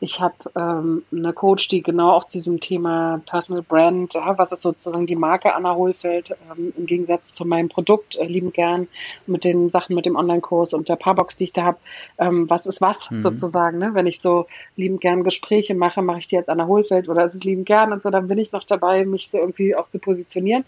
Ich 0.02 0.20
habe 0.20 0.34
ähm, 0.56 1.04
eine 1.12 1.32
Coach, 1.32 1.68
die 1.68 1.80
genau 1.80 2.10
auch 2.10 2.26
zu 2.26 2.38
diesem 2.38 2.58
Thema 2.58 3.22
Personal 3.24 3.62
Brand, 3.62 4.14
ja, 4.14 4.36
was 4.36 4.50
ist 4.50 4.62
sozusagen 4.62 5.06
die 5.06 5.14
Marke 5.14 5.54
Anna 5.54 5.76
Hohlfeld 5.76 6.36
ähm, 6.50 6.72
im 6.76 6.86
Gegensatz 6.86 7.32
zu 7.32 7.44
meinem 7.44 7.68
Produkt, 7.68 8.16
äh, 8.16 8.26
lieben 8.26 8.52
gern 8.52 8.88
mit 9.28 9.44
den 9.44 9.70
Sachen 9.70 9.94
mit 9.94 10.04
dem 10.04 10.16
Online-Kurs 10.16 10.74
und 10.74 10.88
der 10.88 10.96
Paarbox, 10.96 11.36
die 11.36 11.44
ich 11.44 11.52
da 11.52 11.62
habe, 11.62 11.78
ähm, 12.18 12.50
was 12.50 12.66
ist 12.66 12.80
was 12.80 13.12
mhm. 13.12 13.22
sozusagen. 13.22 13.78
Ne? 13.78 13.90
Wenn 13.94 14.08
ich 14.08 14.20
so 14.20 14.46
lieben 14.74 14.98
gern 14.98 15.22
Gespräche 15.22 15.76
mache, 15.76 16.02
mache 16.02 16.18
ich 16.18 16.26
die 16.26 16.36
als 16.36 16.48
Anna 16.48 16.66
Hohlfeld 16.66 17.08
oder 17.08 17.24
ist 17.24 17.36
es 17.36 17.44
lieben 17.44 17.64
gern 17.64 17.92
und 17.92 18.02
so, 18.02 18.10
dann 18.10 18.26
bin 18.26 18.38
ich 18.38 18.50
noch 18.50 18.64
dabei, 18.64 19.04
mich 19.04 19.28
so 19.28 19.38
irgendwie 19.38 19.76
auch 19.76 19.88
zu 19.88 20.00
positionieren. 20.00 20.64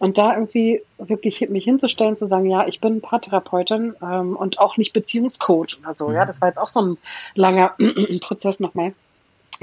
Und 0.00 0.16
da 0.16 0.34
irgendwie 0.34 0.82
wirklich 0.98 1.46
mich 1.50 1.64
hinzustellen, 1.64 2.16
zu 2.16 2.26
sagen, 2.26 2.46
ja, 2.46 2.66
ich 2.66 2.80
bin 2.80 3.02
Paartherapeutin 3.02 3.94
ähm, 4.02 4.34
und 4.34 4.58
auch 4.58 4.78
nicht 4.78 4.94
Beziehungscoach 4.94 5.78
oder 5.80 5.92
so. 5.92 6.10
Ja, 6.10 6.22
mhm. 6.22 6.26
das 6.26 6.40
war 6.40 6.48
jetzt 6.48 6.58
auch 6.58 6.70
so 6.70 6.80
ein 6.80 6.98
langer 7.34 7.76
Prozess 8.20 8.60
nochmal 8.60 8.94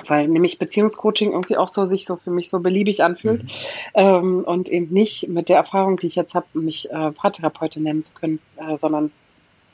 weil 0.06 0.28
nämlich 0.28 0.60
Beziehungscoaching 0.60 1.32
irgendwie 1.32 1.58
auch 1.58 1.70
so 1.70 1.86
sich 1.86 2.06
so 2.06 2.18
für 2.18 2.30
mich 2.30 2.52
so 2.52 2.60
beliebig 2.60 3.04
anfühlt 3.04 3.44
mhm. 3.44 3.50
ähm, 3.96 4.44
und 4.46 4.70
eben 4.70 4.94
nicht 4.94 5.28
mit 5.28 5.50
der 5.50 5.58
Erfahrung, 5.58 5.98
die 5.98 6.06
ich 6.06 6.16
jetzt 6.16 6.36
habe, 6.36 6.46
mich 6.54 6.92
äh, 6.92 7.12
Paartherapeutin 7.12 7.82
nennen 7.82 8.04
zu 8.04 8.14
können, 8.14 8.40
äh, 8.58 8.78
sondern 8.78 9.12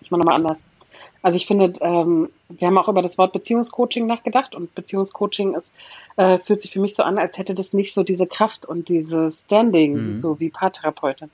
ich 0.02 0.12
mache 0.12 0.20
nochmal 0.20 0.36
anders. 0.36 0.64
Also 1.24 1.38
ich 1.38 1.48
finde, 1.48 1.74
ähm, 1.80 2.30
wir 2.50 2.68
haben 2.68 2.78
auch 2.78 2.90
über 2.90 3.02
das 3.02 3.18
Wort 3.18 3.32
Beziehungscoaching 3.32 4.06
nachgedacht 4.06 4.56
und 4.56 4.76
Beziehungscoaching 4.76 5.56
ist, 5.56 5.74
äh, 6.18 6.38
fühlt 6.40 6.62
sich 6.62 6.72
für 6.72 6.82
mich 6.82 6.96
so 6.96 7.04
an, 7.04 7.18
als 7.18 7.38
hätte 7.38 7.56
das 7.56 7.74
nicht 7.74 7.94
so 7.94 8.04
diese 8.04 8.28
Kraft 8.28 8.66
und 8.66 8.90
dieses 8.90 9.44
Standing, 9.44 9.94
mhm. 10.16 10.22
so 10.22 10.40
wie 10.40 10.50
Paartherapeutin. 10.50 11.32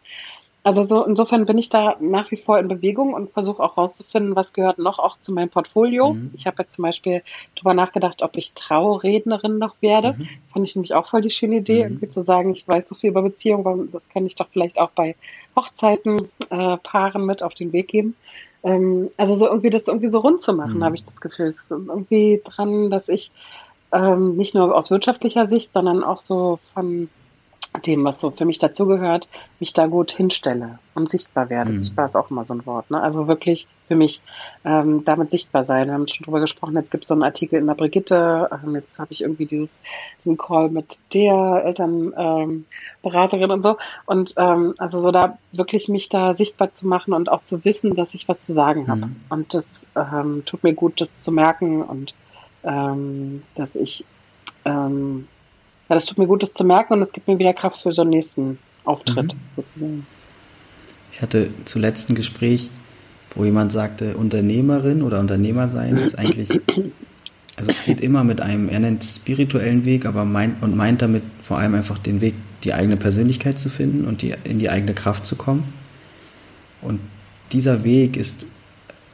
Also 0.62 0.84
so 0.84 1.04
insofern 1.06 1.46
bin 1.46 1.58
ich 1.58 1.70
da 1.70 1.96
nach 2.00 2.30
wie 2.32 2.38
vor 2.38 2.60
in 2.60 2.68
Bewegung 2.68 3.14
und 3.14 3.32
versuche 3.32 3.64
auch 3.64 3.78
rauszufinden, 3.78 4.36
was 4.36 4.54
gehört 4.54 4.78
noch 4.78 5.00
auch 5.00 5.20
zu 5.20 5.32
meinem 5.32 5.50
Portfolio. 5.50 6.14
Mhm. 6.14 6.32
Ich 6.36 6.46
habe 6.46 6.62
jetzt 6.62 6.74
zum 6.74 6.84
Beispiel 6.84 7.24
darüber 7.56 7.74
nachgedacht, 7.74 8.22
ob 8.22 8.36
ich 8.36 8.54
Traurednerin 8.54 9.58
noch 9.58 9.76
werde. 9.82 10.14
Mhm. 10.18 10.28
Fand 10.54 10.68
ich 10.68 10.76
nämlich 10.76 10.94
auch 10.94 11.08
voll 11.08 11.22
die 11.22 11.32
schöne 11.32 11.58
Idee, 11.58 11.86
mhm. 11.86 11.94
irgendwie 11.94 12.10
zu 12.10 12.24
sagen, 12.24 12.54
ich 12.54 12.68
weiß 12.68 12.90
so 12.90 12.94
viel 12.94 13.10
über 13.10 13.22
Beziehungen, 13.22 13.90
das 13.92 14.08
kann 14.10 14.26
ich 14.26 14.36
doch 14.36 14.50
vielleicht 14.52 14.80
auch 14.80 14.92
bei 14.92 15.16
Hochzeiten 15.56 16.28
äh, 16.50 16.78
Paaren 16.78 17.26
mit 17.26 17.42
auf 17.42 17.54
den 17.54 17.72
Weg 17.72 17.88
geben. 17.88 18.16
Ähm, 18.64 19.10
also 19.18 19.36
so 19.36 19.48
irgendwie 19.48 19.70
das 19.70 19.88
irgendwie 19.88 20.08
so 20.08 20.20
rund 20.20 20.42
zu 20.42 20.54
machen, 20.54 20.78
mhm. 20.78 20.84
habe 20.84 20.96
ich 20.96 21.04
das 21.04 21.22
Gefühl. 21.22 21.48
Es 21.48 21.62
ist 21.62 21.72
irgendwie 21.72 22.42
dran, 22.44 22.90
dass 22.90 23.10
ich 23.10 23.32
ähm, 23.92 24.36
nicht 24.36 24.54
nur 24.54 24.76
aus 24.76 24.92
wirtschaftlicher 24.92 25.48
Sicht, 25.48 25.74
sondern 25.74 26.04
auch 26.04 26.20
so 26.20 26.60
von 26.74 27.10
dem, 27.86 28.04
was 28.04 28.20
so 28.20 28.32
für 28.32 28.46
mich 28.46 28.58
dazugehört, 28.58 29.28
mich 29.60 29.74
da 29.74 29.86
gut 29.86 30.12
hinstelle 30.12 30.80
und 30.96 31.12
sichtbar 31.12 31.50
werde. 31.50 31.72
Mhm. 31.72 31.80
Sichtbar 31.80 32.06
ist 32.06 32.16
auch 32.16 32.32
immer 32.32 32.44
so 32.46 32.54
ein 32.54 32.66
Wort. 32.66 32.90
Ne? 32.90 33.02
Also 33.02 33.28
wirklich 33.28 33.68
für 33.88 33.96
mich 33.96 34.22
ähm, 34.66 35.04
damit 35.06 35.30
sichtbar 35.30 35.64
sein. 35.64 35.88
Wir 35.88 35.94
haben 35.94 36.08
schon 36.08 36.26
drüber 36.26 36.40
gesprochen, 36.40 36.76
jetzt 36.76 36.90
gibt 36.90 37.04
es 37.04 37.10
so 37.10 37.14
einen 37.14 37.24
Artikel 37.24 37.60
in 37.60 37.68
der 37.68 37.76
Brigitte, 37.76 38.50
ähm, 38.52 38.76
jetzt 38.76 38.98
habe 38.98 39.12
ich 39.12 39.22
irgendwie 39.22 39.46
dieses, 39.46 39.80
diesen 40.20 40.38
Call 40.38 40.70
mit 40.70 40.98
der 41.14 41.64
Elternberaterin 41.66 43.50
ähm, 43.50 43.52
und 43.52 43.62
so. 43.62 43.78
Und 44.06 44.34
ähm, 44.38 44.74
also 44.78 45.00
so 45.00 45.12
da 45.12 45.38
wirklich 45.52 45.90
mich 45.90 46.10
da 46.10 46.34
sichtbar 46.34 46.72
zu 46.72 46.88
machen 46.88 47.14
und 47.14 47.30
auch 47.30 47.44
zu 47.44 47.64
wissen, 47.66 47.96
dass 47.96 48.16
ich 48.16 48.28
was 48.28 48.42
zu 48.42 48.54
sagen 48.54 48.88
habe. 48.88 49.08
Mhm. 49.08 49.16
Und 49.30 49.54
das 49.54 49.86
ähm, 49.96 50.44
tut 50.46 50.64
mir 50.64 50.74
gut, 50.74 51.02
das 51.02 51.22
zu 51.22 51.32
merken 51.32 51.84
und 51.84 52.16
ähm, 52.64 53.44
dass 53.56 53.76
ich 53.76 54.06
ähm, 54.66 55.28
ja, 55.90 55.96
das 55.96 56.06
tut 56.06 56.20
mir 56.20 56.28
gut, 56.28 56.44
das 56.44 56.54
zu 56.54 56.64
merken 56.64 56.94
und 56.94 57.02
es 57.02 57.12
gibt 57.12 57.28
mir 57.28 57.40
wieder 57.40 57.54
Kraft 57.54 57.82
für 57.82 57.92
so 57.94 58.04
einen 58.04 58.12
nächsten 58.12 58.60
Auftritt 58.86 59.34
mhm. 59.34 59.40
sozusagen. 59.56 60.08
Ich 61.12 61.22
hatte 61.22 61.50
zuletzt 61.66 62.10
ein 62.10 62.16
Gespräch, 62.16 62.70
wo 63.36 63.44
jemand 63.44 63.72
sagte, 63.72 64.16
Unternehmerin 64.16 65.02
oder 65.02 65.20
Unternehmer 65.20 65.68
sein 65.68 65.98
ist 65.98 66.18
eigentlich, 66.18 66.50
also 67.58 67.72
es 67.72 67.84
geht 67.86 68.02
immer 68.02 68.24
mit 68.24 68.40
einem, 68.42 68.70
er 68.70 68.80
nennt 68.80 69.04
spirituellen 69.04 69.84
Weg, 69.84 70.06
aber 70.06 70.26
meint 70.26 70.62
und 70.62 70.76
meint 70.76 71.02
damit 71.02 71.24
vor 71.42 71.58
allem 71.58 71.74
einfach 71.74 71.98
den 71.98 72.22
Weg, 72.22 72.36
die 72.64 72.74
eigene 72.74 72.98
Persönlichkeit 72.98 73.58
zu 73.58 73.70
finden 73.70 74.06
und 74.06 74.22
die, 74.22 74.36
in 74.44 74.60
die 74.60 74.70
eigene 74.70 74.94
Kraft 74.94 75.26
zu 75.26 75.36
kommen. 75.36 75.74
Und 76.82 77.00
dieser 77.52 77.84
Weg 77.84 78.16
ist, 78.16 78.46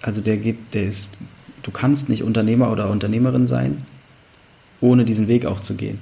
also 0.02 0.22
der 0.22 0.38
geht, 0.38 0.74
der 0.74 0.84
ist, 0.84 1.18
du 1.64 1.72
kannst 1.72 2.10
nicht 2.10 2.24
Unternehmer 2.24 2.72
oder 2.72 2.90
Unternehmerin 2.90 3.48
sein, 3.48 3.86
ohne 4.82 5.06
diesen 5.06 5.28
Weg 5.28 5.46
auch 5.46 5.62
zu 5.62 5.76
gehen. 5.76 6.00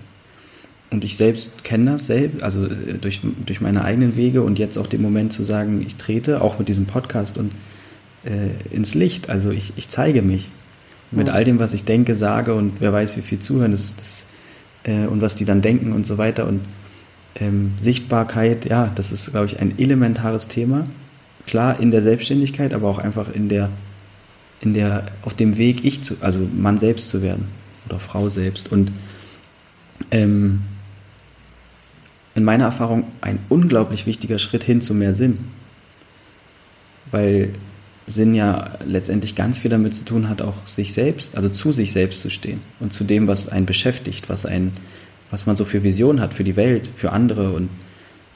Und 0.94 1.04
ich 1.04 1.18
selbst 1.18 1.64
kenne 1.64 1.94
das 1.94 2.06
selbst, 2.06 2.44
also 2.44 2.66
äh, 2.66 2.94
durch, 3.02 3.22
durch 3.48 3.62
meine 3.62 3.84
eigenen 3.84 4.16
Wege 4.16 4.44
und 4.44 4.60
jetzt 4.60 4.78
auch 4.78 4.86
den 4.86 5.02
Moment 5.02 5.34
zu 5.34 5.42
sagen, 5.42 5.84
ich 5.86 5.96
trete 5.96 6.40
auch 6.40 6.60
mit 6.60 6.70
diesem 6.70 6.86
Podcast 6.86 7.40
und 7.40 7.52
äh, 8.26 8.52
ins 8.70 8.94
Licht. 8.94 9.28
Also 9.28 9.50
ich, 9.50 9.74
ich 9.76 9.90
zeige 9.90 10.22
mich 10.22 10.52
mit 11.10 11.32
all 11.32 11.46
dem, 11.46 11.58
was 11.58 11.74
ich 11.74 11.84
denke, 11.84 12.14
sage 12.14 12.54
und 12.54 12.74
wer 12.80 12.94
weiß, 12.94 13.18
wie 13.18 13.22
viel 13.22 13.40
zuhören 13.40 13.72
das, 13.72 13.96
das, 13.96 14.26
äh, 14.84 15.08
und 15.08 15.20
was 15.20 15.34
die 15.34 15.46
dann 15.46 15.64
denken 15.64 15.94
und 15.94 16.06
so 16.06 16.20
weiter. 16.20 16.48
Und 16.48 16.62
ähm, 17.40 17.74
Sichtbarkeit, 17.82 18.66
ja, 18.66 18.92
das 18.94 19.12
ist, 19.12 19.32
glaube 19.32 19.48
ich, 19.48 19.60
ein 19.60 19.80
elementares 19.80 20.48
Thema. 20.48 20.86
Klar 21.48 21.80
in 21.80 21.90
der 21.90 22.04
Selbstständigkeit, 22.04 22.72
aber 22.72 22.88
auch 22.88 23.00
einfach 23.00 23.34
in 23.34 23.50
der, 23.50 23.70
in 24.62 24.76
der, 24.76 25.08
auf 25.24 25.34
dem 25.34 25.58
Weg, 25.58 25.84
ich 25.86 26.04
zu, 26.04 26.18
also 26.22 26.48
Mann 26.56 26.78
selbst 26.78 27.10
zu 27.10 27.24
werden 27.24 27.46
oder 27.88 28.00
Frau 28.00 28.30
selbst. 28.30 28.72
Und 28.72 28.92
ähm, 30.12 30.62
in 32.36 32.44
meiner 32.44 32.66
Erfahrung 32.66 33.06
ein 33.22 33.40
unglaublich 33.50 34.06
wichtiger 34.06 34.40
Schritt 34.40 34.64
hin 34.64 34.82
zu 34.82 34.94
mehr 34.94 35.14
Sinn. 35.14 35.40
Weil 37.12 37.54
Sinn 38.08 38.36
ja 38.36 38.78
letztendlich 38.86 39.36
ganz 39.36 39.60
viel 39.60 39.72
damit 39.72 39.96
zu 39.96 40.04
tun 40.04 40.30
hat, 40.30 40.42
auch 40.42 40.66
sich 40.66 40.94
selbst, 40.94 41.36
also 41.36 41.50
zu 41.50 41.72
sich 41.72 41.94
selbst 41.94 42.22
zu 42.22 42.30
stehen 42.30 42.62
und 42.80 42.92
zu 42.92 43.04
dem, 43.04 43.28
was 43.28 43.50
einen 43.50 43.66
beschäftigt, 43.66 44.30
was 44.30 44.46
einen, 44.46 44.74
was 45.30 45.46
man 45.46 45.56
so 45.56 45.64
für 45.64 45.84
Visionen 45.84 46.20
hat 46.20 46.34
für 46.34 46.44
die 46.44 46.56
Welt, 46.56 46.90
für 46.96 47.12
andere 47.12 47.52
und, 47.52 47.70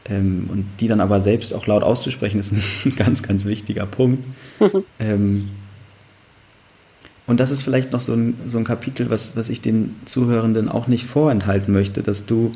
ähm, 0.10 0.50
und 0.52 0.66
die 0.80 0.88
dann 0.88 1.02
aber 1.02 1.20
selbst 1.20 1.54
auch 1.54 1.68
laut 1.68 1.84
auszusprechen, 1.84 2.40
ist 2.40 2.54
ein 2.86 2.96
ganz, 2.96 3.24
ganz 3.24 3.46
wichtiger 3.46 3.86
Punkt. 3.86 4.26
ähm, 5.00 5.50
und 7.26 7.42
das 7.42 7.52
ist 7.52 7.62
vielleicht 7.62 7.92
noch 7.92 8.00
so 8.00 8.14
ein, 8.14 8.36
so 8.48 8.58
ein 8.58 8.64
Kapitel, 8.64 9.10
was, 9.10 9.36
was 9.36 9.50
ich 9.50 9.60
den 9.60 9.96
Zuhörenden 10.06 10.70
auch 10.70 10.88
nicht 10.88 11.06
vorenthalten 11.06 11.74
möchte, 11.74 12.02
dass 12.02 12.26
du 12.26 12.54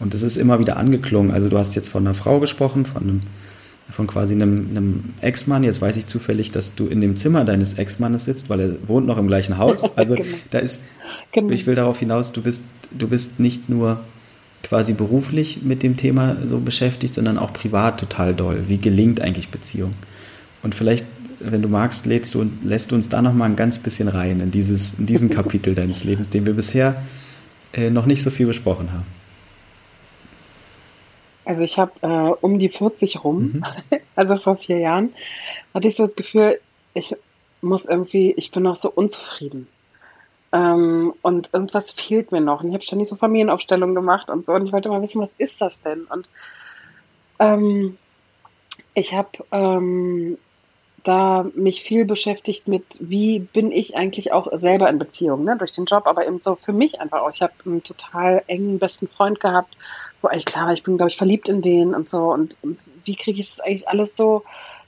und 0.00 0.14
das 0.14 0.22
ist 0.22 0.36
immer 0.36 0.58
wieder 0.58 0.76
angeklungen. 0.76 1.30
Also 1.30 1.48
du 1.48 1.58
hast 1.58 1.74
jetzt 1.74 1.88
von 1.88 2.04
einer 2.04 2.14
Frau 2.14 2.40
gesprochen, 2.40 2.84
von 2.84 3.02
einem, 3.02 3.20
von 3.90 4.06
quasi 4.06 4.34
einem, 4.34 4.68
einem 4.70 5.04
Ex-Mann. 5.20 5.62
Jetzt 5.62 5.80
weiß 5.80 5.96
ich 5.96 6.06
zufällig, 6.06 6.50
dass 6.50 6.74
du 6.74 6.86
in 6.86 7.00
dem 7.00 7.16
Zimmer 7.16 7.44
deines 7.44 7.74
Ex-Mannes 7.74 8.24
sitzt, 8.24 8.50
weil 8.50 8.60
er 8.60 8.88
wohnt 8.88 9.06
noch 9.06 9.18
im 9.18 9.28
gleichen 9.28 9.58
Haus. 9.58 9.82
Also 9.96 10.16
genau. 10.16 10.28
da 10.50 10.58
ist, 10.58 10.78
genau. 11.32 11.50
ich 11.50 11.66
will 11.66 11.74
darauf 11.74 11.98
hinaus, 11.98 12.32
du 12.32 12.42
bist, 12.42 12.64
du 12.90 13.08
bist 13.08 13.38
nicht 13.38 13.68
nur 13.68 14.00
quasi 14.62 14.94
beruflich 14.94 15.62
mit 15.62 15.82
dem 15.82 15.96
Thema 15.96 16.36
so 16.46 16.58
beschäftigt, 16.58 17.14
sondern 17.14 17.38
auch 17.38 17.52
privat 17.52 18.00
total 18.00 18.34
doll. 18.34 18.64
Wie 18.66 18.78
gelingt 18.78 19.20
eigentlich 19.20 19.50
Beziehung? 19.50 19.92
Und 20.62 20.74
vielleicht, 20.74 21.04
wenn 21.38 21.62
du 21.62 21.68
magst, 21.68 22.06
lädst 22.06 22.34
du, 22.34 22.50
lässt 22.62 22.90
du 22.90 22.94
uns 22.94 23.10
da 23.10 23.20
noch 23.20 23.34
mal 23.34 23.44
ein 23.44 23.56
ganz 23.56 23.78
bisschen 23.78 24.08
rein 24.08 24.40
in, 24.40 24.50
dieses, 24.50 24.94
in 24.94 25.06
diesen 25.06 25.30
Kapitel 25.38 25.74
deines 25.74 26.02
Lebens, 26.02 26.30
den 26.30 26.46
wir 26.46 26.54
bisher 26.54 27.02
äh, 27.74 27.90
noch 27.90 28.06
nicht 28.06 28.22
so 28.22 28.30
viel 28.30 28.46
besprochen 28.46 28.92
haben. 28.92 29.04
Also 31.44 31.62
ich 31.62 31.78
habe 31.78 31.92
äh, 32.02 32.34
um 32.40 32.58
die 32.58 32.68
40 32.68 33.22
rum, 33.24 33.52
mhm. 33.54 33.64
also 34.16 34.36
vor 34.36 34.56
vier 34.56 34.78
Jahren, 34.78 35.14
hatte 35.72 35.88
ich 35.88 35.96
so 35.96 36.02
das 36.02 36.16
Gefühl, 36.16 36.60
ich 36.94 37.14
muss 37.60 37.86
irgendwie, 37.86 38.32
ich 38.32 38.50
bin 38.50 38.62
noch 38.62 38.76
so 38.76 38.90
unzufrieden. 38.90 39.68
Ähm, 40.52 41.12
und 41.22 41.50
irgendwas 41.52 41.90
fehlt 41.90 42.30
mir 42.30 42.40
noch. 42.40 42.62
Und 42.62 42.68
ich 42.68 42.74
habe 42.74 42.84
ständig 42.84 43.08
so 43.08 43.16
Familienaufstellungen 43.16 43.94
gemacht 43.94 44.30
und 44.30 44.46
so. 44.46 44.52
Und 44.52 44.66
ich 44.66 44.72
wollte 44.72 44.88
mal 44.88 45.02
wissen, 45.02 45.20
was 45.20 45.32
ist 45.32 45.60
das 45.60 45.82
denn? 45.82 46.04
Und 46.04 46.30
ähm, 47.40 47.98
ich 48.94 49.14
habe 49.14 49.30
ähm, 49.50 50.38
da 51.04 51.44
mich 51.54 51.82
viel 51.82 52.06
beschäftigt 52.06 52.66
mit, 52.66 52.84
wie 52.98 53.38
bin 53.38 53.70
ich 53.70 53.96
eigentlich 53.96 54.32
auch 54.32 54.48
selber 54.58 54.88
in 54.88 54.98
Beziehung, 54.98 55.44
ne? 55.44 55.56
durch 55.56 55.70
den 55.70 55.84
Job, 55.84 56.06
aber 56.06 56.26
eben 56.26 56.40
so 56.42 56.56
für 56.56 56.72
mich 56.72 57.00
einfach 57.00 57.20
auch. 57.20 57.30
Ich 57.32 57.42
habe 57.42 57.52
einen 57.64 57.82
total 57.82 58.42
engen 58.46 58.78
besten 58.78 59.06
Freund 59.06 59.38
gehabt, 59.38 59.76
wo 60.22 60.28
eigentlich 60.28 60.46
klar 60.46 60.66
war, 60.66 60.72
ich 60.72 60.82
bin, 60.82 60.96
glaube 60.96 61.10
ich, 61.10 61.16
verliebt 61.16 61.48
in 61.48 61.60
den 61.60 61.94
und 61.94 62.08
so. 62.08 62.32
Und, 62.32 62.56
und 62.62 62.78
wie 63.04 63.16
kriege 63.16 63.38
ich 63.38 63.50
das 63.50 63.60
eigentlich 63.60 63.86
alles 63.86 64.16
so 64.16 64.44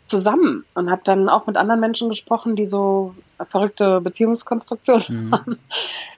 zusammen? 0.06 0.64
Und 0.74 0.90
habe 0.90 1.02
dann 1.04 1.28
auch 1.28 1.46
mit 1.46 1.58
anderen 1.58 1.80
Menschen 1.80 2.08
gesprochen, 2.08 2.56
die 2.56 2.66
so 2.66 3.14
verrückte 3.48 4.00
Beziehungskonstruktionen 4.00 5.26
mhm. 5.26 5.32
haben. 5.32 5.58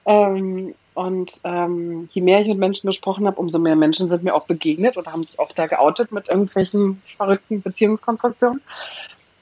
ähm, 0.07 0.75
und 0.95 1.41
ähm, 1.45 2.09
je 2.13 2.23
mehr 2.23 2.41
ich 2.41 2.49
mit 2.49 2.59
Menschen 2.59 2.89
gesprochen 2.89 3.27
habe, 3.27 3.41
umso 3.41 3.59
mehr 3.59 3.77
Menschen 3.77 4.09
sind 4.09 4.25
mir 4.25 4.35
auch 4.35 4.47
begegnet 4.47 4.97
oder 4.97 5.13
haben 5.13 5.25
sich 5.25 5.39
auch 5.39 5.53
da 5.53 5.67
geoutet 5.67 6.13
mit 6.13 6.29
irgendwelchen 6.29 7.03
verrückten 7.17 7.63
Beziehungskonstruktionen. 7.63 8.61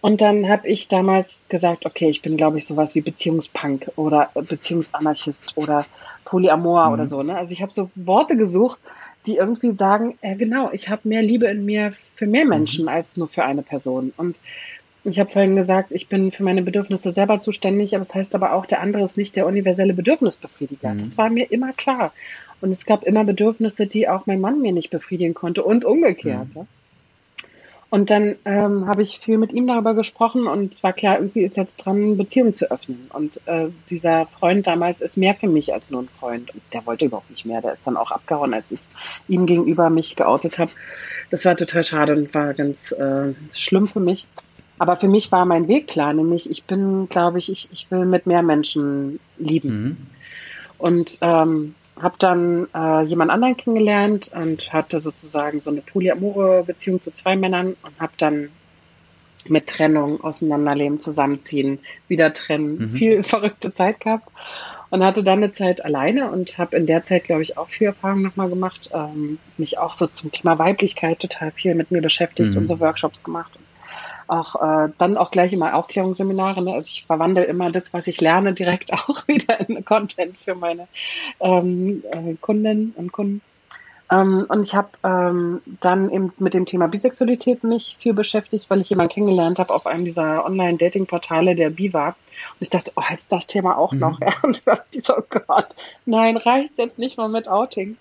Und 0.00 0.20
dann 0.20 0.48
habe 0.48 0.68
ich 0.68 0.88
damals 0.88 1.40
gesagt, 1.48 1.86
okay, 1.86 2.08
ich 2.08 2.22
bin, 2.22 2.36
glaube 2.36 2.58
ich, 2.58 2.66
sowas 2.66 2.94
wie 2.94 3.00
Beziehungspunk 3.00 3.90
oder 3.96 4.30
Beziehungsanarchist 4.34 5.56
oder 5.56 5.86
Polyamor 6.24 6.86
mhm. 6.86 6.92
oder 6.92 7.06
so. 7.06 7.22
Ne? 7.22 7.36
Also 7.36 7.52
ich 7.52 7.62
habe 7.62 7.72
so 7.72 7.90
Worte 7.94 8.36
gesucht, 8.36 8.78
die 9.26 9.36
irgendwie 9.36 9.74
sagen, 9.76 10.16
äh, 10.20 10.36
genau, 10.36 10.70
ich 10.72 10.88
habe 10.88 11.08
mehr 11.08 11.22
Liebe 11.22 11.46
in 11.46 11.64
mir 11.64 11.92
für 12.14 12.26
mehr 12.26 12.44
Menschen 12.44 12.84
mhm. 12.84 12.90
als 12.90 13.16
nur 13.16 13.28
für 13.28 13.44
eine 13.44 13.62
Person. 13.62 14.12
Und 14.16 14.38
ich 15.04 15.20
habe 15.20 15.30
vorhin 15.30 15.56
gesagt, 15.56 15.92
ich 15.92 16.08
bin 16.08 16.32
für 16.32 16.42
meine 16.42 16.62
Bedürfnisse 16.62 17.12
selber 17.12 17.40
zuständig, 17.40 17.94
aber 17.94 18.04
das 18.04 18.14
heißt 18.14 18.34
aber 18.34 18.52
auch, 18.52 18.66
der 18.66 18.80
andere 18.80 19.04
ist 19.04 19.16
nicht 19.16 19.36
der 19.36 19.46
universelle 19.46 19.94
Bedürfnisbefriediger. 19.94 20.94
Mhm. 20.94 20.98
Das 20.98 21.16
war 21.16 21.30
mir 21.30 21.50
immer 21.50 21.72
klar. 21.72 22.12
Und 22.60 22.70
es 22.70 22.86
gab 22.86 23.04
immer 23.04 23.24
Bedürfnisse, 23.24 23.86
die 23.86 24.08
auch 24.08 24.26
mein 24.26 24.40
Mann 24.40 24.60
mir 24.60 24.72
nicht 24.72 24.90
befriedigen 24.90 25.34
konnte 25.34 25.62
und 25.62 25.84
umgekehrt. 25.84 26.54
Mhm. 26.54 26.66
Und 27.88 28.10
dann 28.10 28.34
ähm, 28.44 28.88
habe 28.88 29.02
ich 29.02 29.20
viel 29.20 29.38
mit 29.38 29.52
ihm 29.52 29.68
darüber 29.68 29.94
gesprochen 29.94 30.48
und 30.48 30.74
es 30.74 30.82
war 30.82 30.92
klar, 30.92 31.18
irgendwie 31.18 31.42
ist 31.44 31.56
jetzt 31.56 31.76
dran, 31.76 32.16
Beziehungen 32.16 32.54
zu 32.54 32.70
öffnen. 32.70 33.08
Und 33.12 33.40
äh, 33.46 33.68
dieser 33.88 34.26
Freund 34.26 34.66
damals 34.66 35.00
ist 35.00 35.16
mehr 35.16 35.34
für 35.34 35.46
mich 35.46 35.72
als 35.72 35.90
nur 35.90 36.02
ein 36.02 36.08
Freund. 36.08 36.52
Und 36.52 36.62
der 36.72 36.84
wollte 36.84 37.04
überhaupt 37.04 37.30
nicht 37.30 37.46
mehr. 37.46 37.62
Der 37.62 37.74
ist 37.74 37.86
dann 37.86 37.96
auch 37.96 38.10
abgehauen, 38.10 38.54
als 38.54 38.72
ich 38.72 38.80
ihm 39.28 39.46
gegenüber 39.46 39.88
mich 39.88 40.16
geoutet 40.16 40.58
habe. 40.58 40.72
Das 41.30 41.44
war 41.44 41.56
total 41.56 41.84
schade 41.84 42.16
und 42.16 42.34
war 42.34 42.54
ganz 42.54 42.90
äh, 42.90 43.34
schlimm 43.54 43.86
für 43.86 44.00
mich. 44.00 44.26
Aber 44.78 44.96
für 44.96 45.08
mich 45.08 45.30
war 45.32 45.46
mein 45.46 45.68
Weg 45.68 45.86
klar, 45.86 46.12
nämlich 46.12 46.50
ich 46.50 46.64
bin, 46.64 47.08
glaube 47.08 47.38
ich, 47.38 47.50
ich, 47.50 47.68
ich 47.72 47.90
will 47.90 48.04
mit 48.04 48.26
mehr 48.26 48.42
Menschen 48.42 49.20
lieben. 49.38 49.70
Mhm. 49.70 49.96
Und 50.78 51.18
ähm, 51.22 51.74
habe 52.00 52.16
dann 52.18 52.68
äh, 52.74 53.02
jemand 53.04 53.30
anderen 53.30 53.56
kennengelernt 53.56 54.30
und 54.34 54.72
hatte 54.72 55.00
sozusagen 55.00 55.62
so 55.62 55.70
eine 55.70 55.80
polyamore 55.80 56.64
Beziehung 56.64 57.00
zu 57.00 57.10
zwei 57.10 57.36
Männern 57.36 57.76
und 57.82 58.00
habe 58.00 58.12
dann 58.18 58.50
mit 59.48 59.68
Trennung, 59.68 60.22
Auseinanderleben, 60.22 61.00
Zusammenziehen, 61.00 61.78
wieder 62.08 62.32
trennen, 62.32 62.78
mhm. 62.78 62.90
viel 62.90 63.24
verrückte 63.24 63.72
Zeit 63.72 64.00
gehabt 64.00 64.28
und 64.90 65.04
hatte 65.04 65.24
dann 65.24 65.38
eine 65.38 65.52
Zeit 65.52 65.84
alleine 65.84 66.30
und 66.30 66.58
habe 66.58 66.76
in 66.76 66.86
der 66.86 67.02
Zeit, 67.02 67.24
glaube 67.24 67.42
ich, 67.42 67.56
auch 67.56 67.68
viel 67.68 67.88
Erfahrung 67.88 68.22
nochmal 68.22 68.48
gemacht, 68.48 68.90
ähm, 68.92 69.38
mich 69.56 69.78
auch 69.78 69.92
so 69.92 70.06
zum 70.06 70.32
Thema 70.32 70.58
Weiblichkeit 70.58 71.20
total 71.20 71.50
viel 71.50 71.74
mit 71.74 71.90
mir 71.90 72.02
beschäftigt 72.02 72.52
mhm. 72.52 72.58
und 72.58 72.68
so 72.68 72.80
Workshops 72.80 73.22
gemacht 73.22 73.56
auch 74.28 74.56
äh, 74.56 74.88
dann 74.98 75.16
auch 75.16 75.30
gleich 75.30 75.52
immer 75.52 75.74
Aufklärungsseminare. 75.74 76.62
Ne? 76.62 76.72
Also 76.74 76.88
ich 76.88 77.04
verwandle 77.06 77.44
immer 77.44 77.70
das, 77.70 77.92
was 77.92 78.06
ich 78.06 78.20
lerne, 78.20 78.52
direkt 78.54 78.92
auch 78.94 79.26
wieder 79.28 79.68
in 79.68 79.84
Content 79.84 80.36
für 80.38 80.54
meine 80.54 80.88
ähm, 81.40 82.02
äh, 82.12 82.34
Kundinnen 82.40 82.94
und 82.96 83.12
Kunden. 83.12 83.40
Ähm, 84.10 84.46
und 84.48 84.64
ich 84.64 84.74
habe 84.74 84.90
ähm, 85.02 85.62
dann 85.80 86.10
eben 86.10 86.32
mit 86.38 86.54
dem 86.54 86.64
Thema 86.64 86.86
Bisexualität 86.86 87.64
mich 87.64 87.96
viel 87.98 88.14
beschäftigt, 88.14 88.70
weil 88.70 88.80
ich 88.80 88.90
jemanden 88.90 89.12
kennengelernt 89.12 89.58
habe 89.58 89.74
auf 89.74 89.86
einem 89.86 90.04
dieser 90.04 90.44
Online-Dating-Portale, 90.44 91.56
der 91.56 91.70
bi 91.70 91.92
war. 91.92 92.08
Und 92.08 92.60
ich 92.60 92.70
dachte, 92.70 92.92
oh, 92.94 93.02
jetzt 93.10 93.32
das 93.32 93.46
Thema 93.46 93.76
auch 93.76 93.92
mhm. 93.92 93.98
noch. 94.00 94.20
Und 94.42 94.62
ich 94.92 95.02
so, 95.02 95.16
oh 95.16 95.22
Gott, 95.28 95.68
nein, 96.04 96.36
reicht 96.36 96.78
jetzt 96.78 96.98
nicht 96.98 97.16
mal 97.16 97.28
mit 97.28 97.48
Outings 97.48 98.00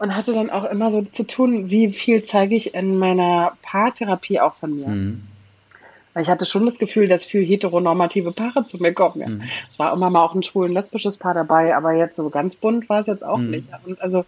und 0.00 0.16
hatte 0.16 0.32
dann 0.32 0.48
auch 0.50 0.64
immer 0.64 0.90
so 0.90 1.02
zu 1.02 1.26
tun, 1.26 1.70
wie 1.70 1.92
viel 1.92 2.22
zeige 2.24 2.56
ich 2.56 2.74
in 2.74 2.98
meiner 2.98 3.52
Paartherapie 3.60 4.40
auch 4.40 4.54
von 4.54 4.74
mir. 4.74 4.88
Mhm. 4.88 5.22
Weil 6.14 6.22
ich 6.22 6.30
hatte 6.30 6.46
schon 6.46 6.64
das 6.64 6.78
Gefühl, 6.78 7.06
dass 7.06 7.26
viel 7.26 7.44
heteronormative 7.44 8.32
Paare 8.32 8.64
zu 8.64 8.78
mir 8.78 8.94
kommen. 8.94 9.20
Ja. 9.20 9.28
Mhm. 9.28 9.42
Es 9.70 9.78
war 9.78 9.92
immer 9.92 10.08
mal 10.08 10.24
auch 10.24 10.34
ein 10.34 10.42
schwulen 10.42 10.72
lesbisches 10.72 11.18
Paar 11.18 11.34
dabei, 11.34 11.76
aber 11.76 11.92
jetzt 11.92 12.16
so 12.16 12.30
ganz 12.30 12.56
bunt 12.56 12.88
war 12.88 13.00
es 13.00 13.08
jetzt 13.08 13.22
auch 13.22 13.36
mhm. 13.36 13.50
nicht. 13.50 13.68
Und 13.84 14.00
also 14.00 14.24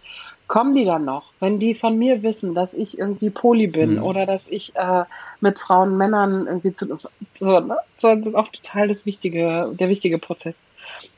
kommen 0.47 0.75
die 0.75 0.85
dann 0.85 1.07
noch, 1.07 1.33
wenn 1.41 1.59
die 1.59 1.75
von 1.75 1.97
mir 1.97 2.23
wissen, 2.23 2.55
dass 2.55 2.75
ich 2.75 2.99
irgendwie 2.99 3.31
Poli 3.31 3.67
bin 3.67 3.95
mhm. 3.95 4.03
oder 4.03 4.27
dass 4.27 4.49
ich 4.49 4.77
äh, 4.77 5.05
mit 5.41 5.59
Frauen, 5.59 5.97
Männern 5.97 6.47
irgendwie 6.47 6.75
zu 6.75 6.99
so, 7.41 7.61
ne? 7.61 7.79
so 7.97 8.15
das 8.15 8.27
ist 8.27 8.35
auch 8.35 8.49
total 8.49 8.89
das 8.89 9.07
wichtige, 9.07 9.73
der 9.73 9.89
wichtige 9.89 10.19
Prozess. 10.19 10.55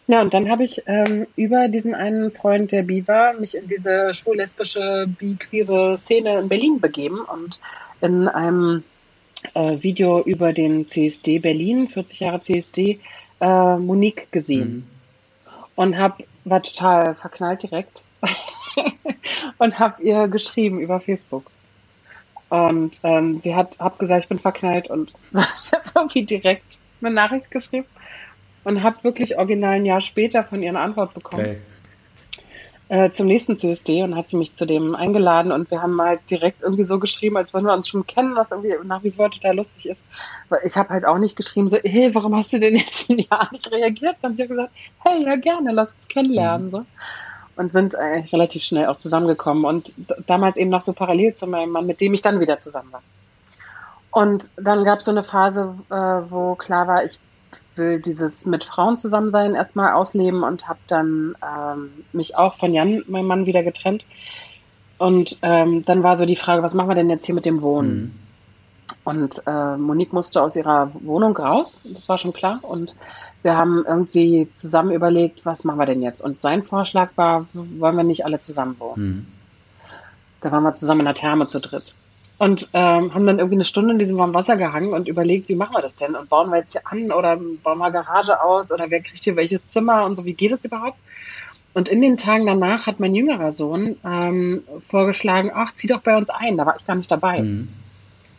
Ja, 0.07 0.21
und 0.21 0.35
dann 0.35 0.51
habe 0.51 0.65
ich 0.65 0.83
ähm, 0.87 1.27
über 1.35 1.69
diesen 1.69 1.95
einen 1.95 2.31
Freund, 2.31 2.73
der 2.73 2.83
bi 2.83 3.09
war, 3.09 3.33
mich 3.35 3.57
in 3.57 3.69
diese 3.69 4.13
schwul-lesbische, 4.13 5.07
bi-queere 5.19 5.97
Szene 5.97 6.39
in 6.41 6.49
Berlin 6.49 6.81
begeben 6.81 7.21
und 7.21 7.59
in 8.03 8.29
einem 8.29 8.85
äh, 9.55 9.83
Video 9.83 10.23
über 10.23 10.53
den 10.53 10.87
CSD 10.87 11.39
Berlin, 11.39 11.89
40 11.89 12.21
Jahre 12.21 12.43
CSD, 12.43 13.01
äh, 13.41 13.77
Monique 13.79 14.31
gesehen. 14.31 14.75
Mhm. 14.75 14.85
Und 15.75 15.99
hab, 15.99 16.23
war 16.45 16.63
total 16.63 17.15
verknallt 17.15 17.63
direkt 17.63 18.05
und 19.59 19.79
habe 19.79 20.03
ihr 20.03 20.29
geschrieben 20.29 20.81
über 20.81 21.01
Facebook. 21.01 21.51
Und 22.51 23.01
ähm, 23.05 23.33
sie 23.33 23.55
hat 23.55 23.79
hab 23.81 23.99
gesagt, 23.99 24.25
ich 24.25 24.29
bin 24.29 24.39
verknallt 24.39 24.91
und 24.91 25.15
irgendwie 25.95 26.25
direkt 26.25 26.81
eine 27.01 27.11
Nachricht 27.11 27.51
geschrieben 27.51 27.87
und 28.65 28.83
habe 28.83 29.05
wirklich 29.05 29.39
original 29.39 29.75
ein 29.75 29.87
Jahr 29.87 30.01
später 30.01 30.45
von 30.45 30.63
ihr 30.63 30.71
eine 30.71 30.81
Antwort 30.81 31.15
bekommen. 31.15 31.45
Okay. 31.45 31.61
Äh, 32.89 33.13
zum 33.13 33.27
nächsten 33.27 33.57
CSD 33.57 34.03
und 34.03 34.15
hat 34.15 34.29
sie 34.29 34.37
mich 34.37 34.55
zu 34.55 34.67
dem 34.67 34.95
eingeladen 34.95 35.53
und 35.53 35.71
wir 35.71 35.81
haben 35.81 36.01
halt 36.03 36.21
direkt 36.31 36.63
irgendwie 36.63 36.85
so 36.85 36.99
geschrieben, 36.99 37.39
als 37.39 37.55
wenn 37.55 37.65
wir 37.65 37.73
uns 37.73 37.89
schon 37.89 38.07
kennen, 38.07 38.37
was 38.37 38.51
irgendwie 38.51 38.75
nach 38.87 39.03
wie 39.03 39.11
vor 39.11 39.31
total 39.31 39.57
lustig 39.57 39.89
ist. 39.89 40.01
Weil 40.51 40.61
ich 40.65 40.77
habe 40.77 40.91
halt 40.91 41.07
auch 41.07 41.17
nicht 41.17 41.35
geschrieben, 41.35 41.71
so, 41.71 41.79
hey, 41.83 42.15
warum 42.15 42.37
hast 42.37 42.53
du 42.53 42.61
denn 42.61 42.77
jetzt 42.77 43.09
ein 43.09 43.21
Jahr 43.21 43.49
nicht 43.53 43.71
reagiert? 43.73 44.17
Dann 44.21 44.33
habe 44.33 44.43
ich 44.43 44.49
gesagt, 44.49 44.73
hey, 45.03 45.25
ja 45.25 45.37
gerne, 45.37 45.73
lass 45.73 45.95
uns 45.95 46.09
kennenlernen. 46.09 46.67
Mhm. 46.67 46.71
So. 46.71 46.87
Und 47.57 47.73
sind 47.73 47.95
äh, 47.95 48.25
relativ 48.33 48.65
schnell 48.65 48.87
auch 48.87 48.99
zusammengekommen 48.99 49.65
und 49.65 49.95
damals 50.27 50.59
eben 50.59 50.71
noch 50.71 50.83
so 50.83 50.93
parallel 50.93 51.33
zu 51.33 51.47
meinem 51.47 51.71
Mann, 51.71 51.87
mit 51.87 52.01
dem 52.03 52.13
ich 52.13 52.21
dann 52.21 52.41
wieder 52.41 52.59
zusammen 52.59 52.93
war. 52.93 53.03
Und 54.11 54.51
dann 54.57 54.85
gab 54.85 54.99
es 54.99 55.07
so 55.07 55.11
eine 55.11 55.25
Phase, 55.25 55.75
äh, 55.89 55.95
wo 55.95 56.55
klar 56.55 56.87
war, 56.87 57.05
ich 57.05 57.19
will 57.77 58.01
dieses 58.01 58.47
mit 58.47 58.65
Frauen 58.65 58.99
zusammen 58.99 59.31
sein 59.31 59.55
erstmal 59.55 59.93
ausleben 59.93 60.43
und 60.43 60.69
habe 60.69 60.79
dann 60.87 61.37
ähm, 61.43 61.91
mich 62.13 62.37
auch 62.37 62.55
von 62.55 62.73
Jan, 62.73 63.03
meinem 63.07 63.27
Mann, 63.27 63.47
wieder 63.47 63.63
getrennt. 63.63 64.07
Und 64.99 65.39
ähm, 65.43 65.85
dann 65.85 66.03
war 66.03 66.17
so 66.17 66.25
die 66.25 66.37
Frage, 66.37 66.63
was 66.63 66.75
machen 66.75 66.89
wir 66.89 66.95
denn 66.95 67.11
jetzt 67.11 67.27
hier 67.27 67.35
mit 67.35 67.47
dem 67.47 67.61
Wohnen? 67.63 67.97
Mhm. 67.97 68.13
Und 69.05 69.43
äh, 69.47 69.77
Monique 69.77 70.13
musste 70.13 70.41
aus 70.41 70.57
ihrer 70.57 70.91
Wohnung 70.95 71.37
raus, 71.37 71.79
das 71.85 72.09
war 72.09 72.17
schon 72.19 72.33
klar. 72.33 72.61
Und 72.63 72.95
wir 73.43 73.57
haben 73.57 73.85
irgendwie 73.87 74.49
zusammen 74.53 74.93
überlegt, 74.93 75.45
was 75.45 75.65
machen 75.65 75.79
wir 75.79 75.87
denn 75.87 76.03
jetzt? 76.03 76.23
Und 76.23 76.43
sein 76.43 76.63
Vorschlag 76.63 77.11
war, 77.17 77.47
wollen 77.53 77.97
wir 77.97 78.05
nicht 78.05 78.25
alle 78.25 78.41
zusammen 78.41 78.77
wohnen? 78.79 79.07
Mhm. 79.07 79.27
Da 80.41 80.53
waren 80.53 80.63
wir 80.63 80.75
zusammen 80.75 81.01
in 81.01 81.07
der 81.07 81.15
Therme 81.15 81.49
zu 81.49 81.61
dritt. 81.61 81.95
Und 82.37 82.71
ähm, 82.73 83.15
haben 83.15 83.27
dann 83.27 83.39
irgendwie 83.39 83.57
eine 83.57 83.65
Stunde 83.65 83.93
in 83.93 83.99
diesem 83.99 84.19
warmen 84.19 84.35
Wasser 84.35 84.57
gehangen 84.57 84.93
und 84.93 85.07
überlegt, 85.07 85.49
wie 85.49 85.55
machen 85.55 85.75
wir 85.75 85.83
das 85.83 85.95
denn? 85.95 86.17
Und 86.17 86.29
bauen 86.29 86.51
wir 86.51 86.59
jetzt 86.59 86.73
hier 86.73 86.83
an 86.85 87.13
oder 87.13 87.37
bauen 87.37 87.79
wir 87.79 87.93
Garage 87.93 88.43
aus 88.43 88.73
oder 88.73 88.91
wer 88.91 89.01
kriegt 89.01 89.23
hier 89.23 89.37
welches 89.37 89.69
Zimmer 89.69 90.05
und 90.05 90.17
so, 90.17 90.25
wie 90.25 90.35
geht 90.35 90.51
es 90.51 90.65
überhaupt? 90.65 90.99
Und 91.75 91.89
in 91.89 92.01
den 92.01 92.17
Tagen 92.17 92.47
danach 92.47 92.87
hat 92.87 93.01
mein 93.01 93.15
jüngerer 93.15 93.53
Sohn 93.53 93.97
ähm, 94.05 94.63
vorgeschlagen, 94.89 95.51
ach, 95.55 95.75
zieh 95.75 95.89
doch 95.89 96.01
bei 96.01 96.17
uns 96.17 96.31
ein, 96.31 96.57
da 96.57 96.67
war 96.67 96.77
ich 96.77 96.87
gar 96.87 96.97
nicht 96.97 97.11
dabei. 97.11 97.41
Mhm. 97.41 97.69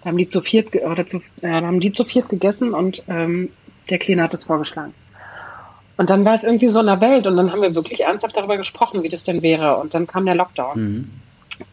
Da 0.01 0.09
haben 0.09 0.17
die 0.17 0.27
zu 0.27 0.41
viert 0.41 0.75
oder 0.75 1.07
zu, 1.07 1.17
äh, 1.17 1.21
da 1.61 1.61
haben 1.61 1.79
die 1.79 1.91
zu 1.91 2.05
viert 2.05 2.29
gegessen 2.29 2.73
und 2.73 3.03
ähm, 3.07 3.49
der 3.89 3.97
Kleine 3.97 4.23
hat 4.23 4.33
es 4.33 4.45
vorgeschlagen. 4.45 4.93
Und 5.97 6.09
dann 6.09 6.25
war 6.25 6.33
es 6.33 6.43
irgendwie 6.43 6.67
so 6.67 6.79
in 6.79 6.85
der 6.87 7.01
Welt 7.01 7.27
und 7.27 7.37
dann 7.37 7.51
haben 7.51 7.61
wir 7.61 7.75
wirklich 7.75 8.03
ernsthaft 8.03 8.35
darüber 8.35 8.57
gesprochen, 8.57 9.03
wie 9.03 9.09
das 9.09 9.23
denn 9.23 9.41
wäre. 9.41 9.77
Und 9.77 9.93
dann 9.93 10.07
kam 10.07 10.25
der 10.25 10.35
Lockdown. 10.35 10.81
Mhm. 10.81 11.11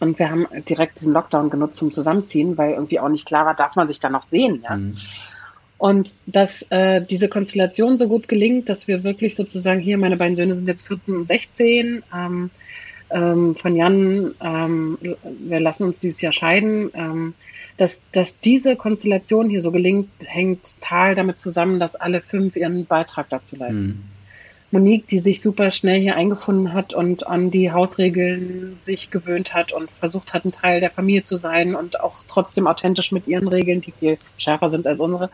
Und 0.00 0.18
wir 0.18 0.30
haben 0.30 0.46
direkt 0.68 1.00
diesen 1.00 1.12
Lockdown 1.12 1.50
genutzt 1.50 1.76
zum 1.76 1.92
Zusammenziehen, 1.92 2.59
weil 2.59 2.72
irgendwie 2.72 3.00
auch 3.00 3.09
nicht 3.09 3.26
klar 3.26 3.46
war, 3.46 3.54
darf 3.54 3.76
man 3.76 3.88
sich 3.88 4.00
da 4.00 4.10
noch 4.10 4.22
sehen. 4.22 4.62
Ja? 4.62 4.76
Mhm. 4.76 4.96
Und 5.78 6.14
dass 6.26 6.62
äh, 6.70 7.02
diese 7.04 7.28
Konstellation 7.28 7.98
so 7.98 8.06
gut 8.06 8.28
gelingt, 8.28 8.68
dass 8.68 8.86
wir 8.86 9.02
wirklich 9.02 9.34
sozusagen 9.34 9.80
hier, 9.80 9.98
meine 9.98 10.16
beiden 10.16 10.36
Söhne 10.36 10.54
sind 10.54 10.68
jetzt 10.68 10.86
14 10.86 11.16
und 11.16 11.26
16, 11.26 12.04
ähm, 12.14 12.50
ähm, 13.10 13.56
von 13.56 13.76
Jan, 13.76 14.34
ähm, 14.40 14.98
wir 15.40 15.60
lassen 15.60 15.84
uns 15.84 15.98
dieses 15.98 16.20
Jahr 16.20 16.32
scheiden, 16.32 16.90
ähm, 16.94 17.34
dass, 17.76 18.00
dass 18.12 18.38
diese 18.38 18.76
Konstellation 18.76 19.50
hier 19.50 19.60
so 19.60 19.70
gelingt, 19.70 20.09
hängt 20.24 20.80
total 20.80 21.14
damit 21.14 21.38
zusammen, 21.38 21.80
dass 21.80 21.96
alle 21.96 22.22
fünf 22.22 22.56
ihren 22.56 22.86
Beitrag 22.86 23.28
dazu 23.28 23.56
leisten. 23.56 23.88
Mhm. 23.88 24.22
Monique, 24.73 25.07
die 25.07 25.19
sich 25.19 25.40
super 25.40 25.70
schnell 25.70 26.01
hier 26.01 26.16
eingefunden 26.16 26.73
hat 26.73 26.94
und 26.94 27.27
an 27.27 27.51
die 27.51 27.70
Hausregeln 27.70 28.77
sich 28.78 29.11
gewöhnt 29.11 29.55
hat 29.55 29.73
und 29.73 29.90
versucht 29.90 30.32
hat, 30.32 30.44
ein 30.44 30.53
Teil 30.53 30.81
der 30.81 30.90
Familie 30.90 31.23
zu 31.23 31.36
sein 31.36 31.74
und 31.74 32.01
auch 32.01 32.24
trotzdem 32.27 32.66
authentisch 32.66 33.12
mit 33.12 33.28
ihren 33.28 33.49
Regeln, 33.49 33.82
die 33.82 33.93
viel 33.93 34.19
schärfer 34.39 34.70
sind 34.70 34.86
als 34.86 35.01
unsere. 35.01 35.31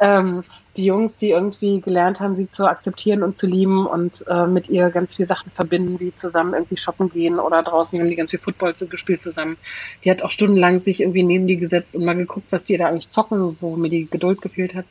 Ähm, 0.00 0.42
die 0.78 0.84
Jungs, 0.84 1.16
die 1.16 1.30
irgendwie 1.30 1.80
gelernt 1.80 2.20
haben, 2.20 2.34
sie 2.34 2.48
zu 2.48 2.66
akzeptieren 2.66 3.22
und 3.22 3.36
zu 3.36 3.46
lieben 3.46 3.86
und 3.86 4.24
äh, 4.28 4.46
mit 4.46 4.68
ihr 4.68 4.90
ganz 4.90 5.16
viele 5.16 5.26
Sachen 5.26 5.50
verbinden, 5.50 5.98
wie 5.98 6.14
zusammen 6.14 6.54
irgendwie 6.54 6.76
shoppen 6.76 7.10
gehen 7.10 7.40
oder 7.40 7.62
draußen 7.62 7.98
haben 7.98 8.08
die 8.08 8.16
ganz 8.16 8.30
viel 8.30 8.40
Football 8.40 8.74
gespielt 8.88 9.20
zusammen. 9.20 9.56
Die 10.04 10.10
hat 10.10 10.22
auch 10.22 10.30
stundenlang 10.30 10.80
sich 10.80 11.00
irgendwie 11.00 11.24
neben 11.24 11.46
die 11.46 11.56
gesetzt 11.56 11.96
und 11.96 12.04
mal 12.04 12.14
geguckt, 12.14 12.46
was 12.50 12.64
die 12.64 12.76
da 12.76 12.86
eigentlich 12.86 13.10
zocken, 13.10 13.56
wo 13.60 13.76
mir 13.76 13.90
die 13.90 14.08
Geduld 14.08 14.40
gefehlt 14.40 14.74
hat. 14.74 14.84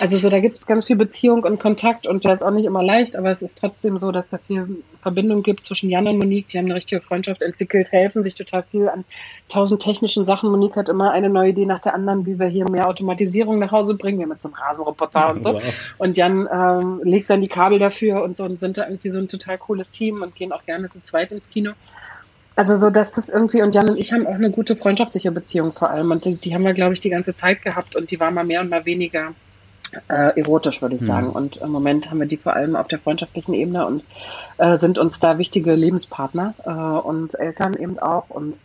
Also 0.00 0.16
so, 0.16 0.28
da 0.28 0.40
gibt 0.40 0.58
es 0.58 0.66
ganz 0.66 0.86
viel 0.86 0.96
Beziehung 0.96 1.44
und 1.44 1.60
Kontakt 1.60 2.06
und 2.06 2.24
der 2.24 2.34
ist 2.34 2.42
auch 2.42 2.50
nicht 2.50 2.66
immer 2.66 2.82
leicht, 2.82 3.16
aber 3.16 3.30
es 3.30 3.40
ist 3.42 3.58
trotzdem 3.58 3.98
so, 3.98 4.10
dass 4.10 4.28
da 4.28 4.38
viel 4.38 4.82
Verbindung 5.02 5.42
gibt 5.42 5.64
zwischen 5.64 5.88
Jan 5.90 6.08
und 6.08 6.18
Monique. 6.18 6.48
Die 6.48 6.58
haben 6.58 6.66
eine 6.66 6.74
richtige 6.74 7.00
Freundschaft 7.00 7.42
entwickelt, 7.42 7.92
helfen 7.92 8.24
sich 8.24 8.34
total 8.34 8.64
viel 8.64 8.88
an 8.88 9.04
tausend 9.48 9.80
technischen 9.80 10.24
Sachen. 10.24 10.50
Monique 10.50 10.76
hat 10.76 10.88
immer 10.88 11.12
eine 11.12 11.30
neue 11.30 11.50
Idee 11.50 11.66
nach 11.66 11.80
der 11.80 11.94
anderen, 11.94 12.26
wie 12.26 12.38
wir 12.38 12.48
hier 12.48 12.68
mehr 12.68 12.88
Automatisierung 12.88 13.58
nach 13.58 13.72
Hause 13.72 13.94
bringen. 13.94 14.18
Wir 14.18 14.26
mit 14.26 14.42
so 14.42 14.48
einem 14.48 14.56
Rasenroboter 14.56 15.27
und 15.30 15.44
so. 15.44 15.54
Wow. 15.54 15.62
Und 15.98 16.16
Jan 16.16 16.48
ähm, 16.52 17.00
legt 17.04 17.30
dann 17.30 17.40
die 17.40 17.48
Kabel 17.48 17.78
dafür 17.78 18.22
und 18.22 18.36
so 18.36 18.44
und 18.44 18.60
sind 18.60 18.78
da 18.78 18.86
irgendwie 18.86 19.10
so 19.10 19.18
ein 19.18 19.28
total 19.28 19.58
cooles 19.58 19.90
Team 19.90 20.22
und 20.22 20.34
gehen 20.34 20.52
auch 20.52 20.64
gerne 20.64 20.88
zu 20.88 21.02
zweit 21.02 21.32
ins 21.32 21.48
Kino. 21.48 21.72
Also 22.56 22.74
so, 22.74 22.90
dass 22.90 23.12
das 23.12 23.28
irgendwie, 23.28 23.62
und 23.62 23.74
Jan 23.74 23.88
und 23.88 23.98
ich 23.98 24.12
haben 24.12 24.26
auch 24.26 24.34
eine 24.34 24.50
gute 24.50 24.74
freundschaftliche 24.74 25.30
Beziehung 25.30 25.72
vor 25.72 25.90
allem. 25.90 26.10
Und 26.10 26.24
die, 26.24 26.34
die 26.34 26.54
haben 26.54 26.64
wir, 26.64 26.74
glaube 26.74 26.92
ich, 26.92 27.00
die 27.00 27.10
ganze 27.10 27.36
Zeit 27.36 27.62
gehabt 27.62 27.94
und 27.94 28.10
die 28.10 28.18
war 28.18 28.32
mal 28.32 28.44
mehr 28.44 28.60
und 28.60 28.68
mal 28.68 28.84
weniger 28.84 29.32
äh, 30.08 30.38
erotisch, 30.38 30.82
würde 30.82 30.96
ich 30.96 31.02
mhm. 31.02 31.06
sagen. 31.06 31.30
Und 31.30 31.58
im 31.58 31.70
Moment 31.70 32.10
haben 32.10 32.18
wir 32.18 32.26
die 32.26 32.36
vor 32.36 32.54
allem 32.54 32.76
auf 32.76 32.88
der 32.88 32.98
freundschaftlichen 32.98 33.54
Ebene 33.54 33.86
und 33.86 34.02
äh, 34.58 34.76
sind 34.76 34.98
uns 34.98 35.18
da 35.18 35.38
wichtige 35.38 35.74
Lebenspartner 35.74 36.54
äh, 36.64 36.70
und 36.70 37.38
Eltern 37.38 37.74
eben 37.74 37.98
auch. 37.98 38.28
Und 38.28 38.58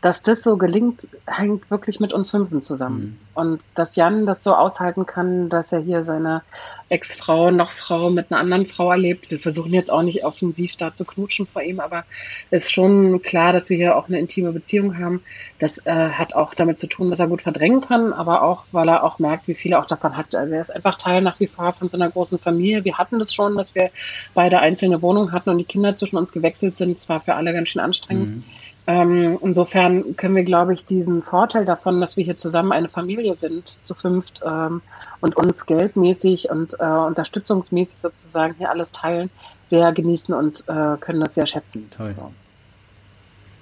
dass 0.00 0.22
das 0.22 0.42
so 0.42 0.56
gelingt, 0.56 1.08
hängt 1.26 1.70
wirklich 1.70 2.00
mit 2.00 2.12
uns 2.12 2.30
Fünfen 2.30 2.62
zusammen. 2.62 3.00
Mhm. 3.00 3.16
Und 3.34 3.62
dass 3.74 3.96
Jan 3.96 4.26
das 4.26 4.44
so 4.44 4.54
aushalten 4.54 5.06
kann, 5.06 5.48
dass 5.48 5.72
er 5.72 5.80
hier 5.80 6.04
seine 6.04 6.42
Ex-Frau, 6.88 7.50
noch 7.50 7.70
Frau 7.70 8.10
mit 8.10 8.30
einer 8.30 8.40
anderen 8.40 8.66
Frau 8.66 8.90
erlebt. 8.90 9.30
Wir 9.30 9.38
versuchen 9.38 9.72
jetzt 9.72 9.90
auch 9.90 10.02
nicht 10.02 10.24
offensiv 10.24 10.76
da 10.76 10.94
zu 10.94 11.04
knutschen 11.04 11.46
vor 11.46 11.62
ihm, 11.62 11.80
aber 11.80 12.04
es 12.50 12.64
ist 12.64 12.72
schon 12.72 13.22
klar, 13.22 13.52
dass 13.52 13.70
wir 13.70 13.76
hier 13.76 13.96
auch 13.96 14.08
eine 14.08 14.18
intime 14.18 14.52
Beziehung 14.52 14.98
haben. 14.98 15.22
Das 15.58 15.84
äh, 15.86 16.10
hat 16.10 16.34
auch 16.34 16.54
damit 16.54 16.78
zu 16.78 16.86
tun, 16.86 17.10
dass 17.10 17.18
er 17.18 17.28
gut 17.28 17.42
verdrängen 17.42 17.80
kann, 17.80 18.12
aber 18.12 18.42
auch, 18.42 18.64
weil 18.72 18.88
er 18.88 19.04
auch 19.04 19.18
merkt, 19.18 19.48
wie 19.48 19.54
viel 19.54 19.72
er 19.72 19.80
auch 19.80 19.86
davon 19.86 20.16
hat. 20.16 20.34
Also 20.34 20.54
er 20.54 20.60
ist 20.60 20.74
einfach 20.74 20.96
Teil 20.96 21.22
nach 21.22 21.40
wie 21.40 21.46
vor 21.46 21.72
von 21.72 21.88
so 21.88 21.96
einer 21.96 22.10
großen 22.10 22.38
Familie. 22.38 22.84
Wir 22.84 22.98
hatten 22.98 23.18
das 23.18 23.34
schon, 23.34 23.56
dass 23.56 23.74
wir 23.74 23.90
beide 24.34 24.60
einzelne 24.60 25.02
Wohnungen 25.02 25.32
hatten 25.32 25.50
und 25.50 25.58
die 25.58 25.64
Kinder 25.64 25.96
zwischen 25.96 26.16
uns 26.16 26.32
gewechselt 26.32 26.76
sind. 26.76 26.92
Es 26.92 27.08
war 27.08 27.20
für 27.20 27.34
alle 27.34 27.52
ganz 27.52 27.68
schön 27.68 27.80
anstrengend. 27.80 28.36
Mhm. 28.36 28.44
Ähm, 28.88 29.38
insofern 29.42 30.16
können 30.16 30.34
wir, 30.34 30.44
glaube 30.44 30.72
ich, 30.72 30.86
diesen 30.86 31.22
Vorteil 31.22 31.66
davon, 31.66 32.00
dass 32.00 32.16
wir 32.16 32.24
hier 32.24 32.38
zusammen 32.38 32.72
eine 32.72 32.88
Familie 32.88 33.36
sind, 33.36 33.78
zu 33.84 33.94
fünft 33.94 34.40
ähm, 34.42 34.80
und 35.20 35.36
uns 35.36 35.66
geldmäßig 35.66 36.48
und 36.48 36.80
äh, 36.80 36.84
unterstützungsmäßig 36.84 37.98
sozusagen 37.98 38.54
hier 38.56 38.70
alles 38.70 38.90
teilen, 38.90 39.28
sehr 39.66 39.92
genießen 39.92 40.32
und 40.34 40.64
äh, 40.68 40.96
können 41.00 41.20
das 41.20 41.34
sehr 41.34 41.44
schätzen. 41.44 41.90
Toll. 41.90 42.14
So. 42.14 42.32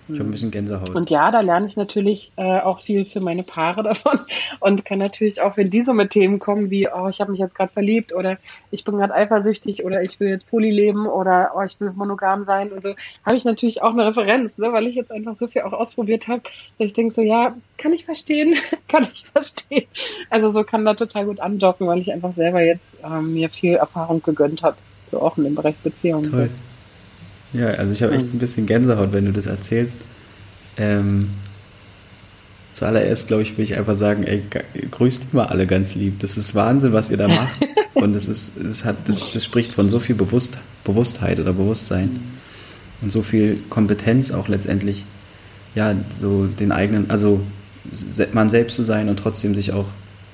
Ich 0.08 0.20
habe 0.20 0.28
ein 0.28 0.30
bisschen 0.30 0.50
Gänsehaut. 0.50 0.94
Und 0.94 1.10
ja, 1.10 1.30
da 1.30 1.40
lerne 1.40 1.66
ich 1.66 1.76
natürlich 1.76 2.30
äh, 2.36 2.60
auch 2.60 2.80
viel 2.80 3.04
für 3.04 3.20
meine 3.20 3.42
Paare 3.42 3.82
davon 3.82 4.20
und 4.60 4.84
kann 4.84 4.98
natürlich 4.98 5.40
auch, 5.40 5.56
wenn 5.56 5.70
die 5.70 5.82
so 5.82 5.92
mit 5.92 6.10
Themen 6.10 6.38
kommen 6.38 6.70
wie, 6.70 6.88
oh, 6.88 7.08
ich 7.08 7.20
habe 7.20 7.32
mich 7.32 7.40
jetzt 7.40 7.54
gerade 7.54 7.72
verliebt 7.72 8.14
oder 8.14 8.38
ich 8.70 8.84
bin 8.84 8.96
gerade 8.96 9.14
eifersüchtig 9.14 9.84
oder 9.84 10.02
ich 10.02 10.20
will 10.20 10.28
jetzt 10.28 10.48
Poly 10.48 10.70
leben 10.70 11.06
oder 11.06 11.52
oh, 11.56 11.62
ich 11.62 11.80
will 11.80 11.92
monogam 11.94 12.44
sein 12.44 12.72
und 12.72 12.82
so, 12.82 12.94
habe 13.24 13.36
ich 13.36 13.44
natürlich 13.44 13.82
auch 13.82 13.92
eine 13.92 14.06
Referenz, 14.06 14.58
ne, 14.58 14.72
weil 14.72 14.86
ich 14.86 14.94
jetzt 14.94 15.10
einfach 15.10 15.34
so 15.34 15.48
viel 15.48 15.62
auch 15.62 15.72
ausprobiert 15.72 16.28
habe, 16.28 16.42
dass 16.78 16.86
ich 16.90 16.92
denke 16.92 17.12
so, 17.12 17.22
ja, 17.22 17.56
kann 17.76 17.92
ich 17.92 18.04
verstehen, 18.04 18.54
kann 18.88 19.06
ich 19.12 19.24
verstehen. 19.26 19.86
Also 20.30 20.50
so 20.50 20.62
kann 20.62 20.84
da 20.84 20.94
total 20.94 21.26
gut 21.26 21.40
andocken, 21.40 21.86
weil 21.86 21.98
ich 21.98 22.12
einfach 22.12 22.32
selber 22.32 22.62
jetzt 22.62 22.94
ähm, 23.04 23.34
mir 23.34 23.50
viel 23.50 23.74
Erfahrung 23.74 24.22
gegönnt 24.22 24.62
habe, 24.62 24.76
so 25.06 25.20
auch 25.20 25.36
in 25.36 25.44
dem 25.44 25.54
Bereich 25.54 25.76
Beziehungen. 25.76 26.30
Toll. 26.30 26.50
Ja, 27.56 27.68
also 27.68 27.92
ich 27.92 28.02
habe 28.02 28.14
echt 28.14 28.32
ein 28.32 28.38
bisschen 28.38 28.66
Gänsehaut, 28.66 29.12
wenn 29.12 29.24
du 29.24 29.32
das 29.32 29.46
erzählst. 29.46 29.96
Ähm, 30.76 31.30
zuallererst, 32.72 33.28
glaube 33.28 33.42
ich, 33.42 33.56
will 33.56 33.64
ich 33.64 33.76
einfach 33.76 33.96
sagen, 33.96 34.24
ey, 34.24 34.42
grüßt 34.90 35.22
die 35.24 35.36
mal 35.36 35.46
alle 35.46 35.66
ganz 35.66 35.94
lieb. 35.94 36.18
Das 36.20 36.36
ist 36.36 36.54
Wahnsinn, 36.54 36.92
was 36.92 37.10
ihr 37.10 37.16
da 37.16 37.28
macht. 37.28 37.58
Und 37.94 38.14
es 38.14 38.28
ist, 38.28 38.58
es 38.58 38.84
hat, 38.84 39.08
das, 39.08 39.32
das 39.32 39.44
spricht 39.44 39.72
von 39.72 39.88
so 39.88 39.98
viel 39.98 40.14
Bewusst, 40.14 40.58
Bewusstheit 40.84 41.40
oder 41.40 41.54
Bewusstsein 41.54 42.20
und 43.00 43.10
so 43.10 43.22
viel 43.22 43.58
Kompetenz 43.70 44.30
auch 44.30 44.48
letztendlich, 44.48 45.06
ja, 45.74 45.94
so 46.18 46.46
den 46.46 46.72
eigenen, 46.72 47.10
also 47.10 47.40
man 48.32 48.50
selbst 48.50 48.76
zu 48.76 48.82
sein 48.82 49.08
und 49.08 49.18
trotzdem 49.18 49.54
sich 49.54 49.72
auch 49.72 49.86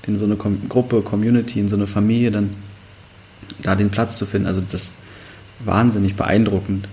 in 0.06 0.18
so 0.18 0.24
eine 0.24 0.36
Gruppe, 0.36 1.02
Community, 1.02 1.60
in 1.60 1.68
so 1.68 1.76
eine 1.76 1.86
Familie 1.86 2.30
dann 2.30 2.50
da 3.62 3.76
den 3.76 3.90
Platz 3.90 4.18
zu 4.18 4.26
finden. 4.26 4.48
Also 4.48 4.60
das 4.60 4.74
ist 4.74 4.94
wahnsinnig 5.64 6.16
beeindruckend. 6.16 6.88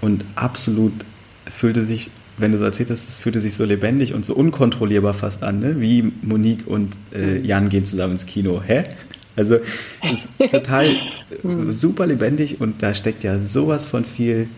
Und 0.00 0.24
absolut 0.34 0.92
fühlte 1.48 1.82
sich, 1.82 2.10
wenn 2.36 2.52
du 2.52 2.58
so 2.58 2.64
erzählt 2.64 2.90
hast, 2.90 3.08
es 3.08 3.18
fühlte 3.18 3.40
sich 3.40 3.54
so 3.54 3.64
lebendig 3.64 4.14
und 4.14 4.24
so 4.24 4.34
unkontrollierbar 4.34 5.14
fast 5.14 5.42
an, 5.42 5.58
ne? 5.58 5.80
wie 5.80 6.12
Monique 6.22 6.66
und 6.66 6.96
äh, 7.14 7.38
Jan 7.40 7.68
gehen 7.68 7.84
zusammen 7.84 8.12
ins 8.12 8.26
Kino. 8.26 8.62
Hä? 8.64 8.84
Also 9.36 9.58
es 10.02 10.12
ist 10.12 10.30
total 10.50 10.86
äh, 10.86 10.96
super 11.70 12.06
lebendig 12.06 12.60
und 12.60 12.82
da 12.82 12.94
steckt 12.94 13.24
ja 13.24 13.40
sowas 13.40 13.86
von 13.86 14.04
viel 14.04 14.48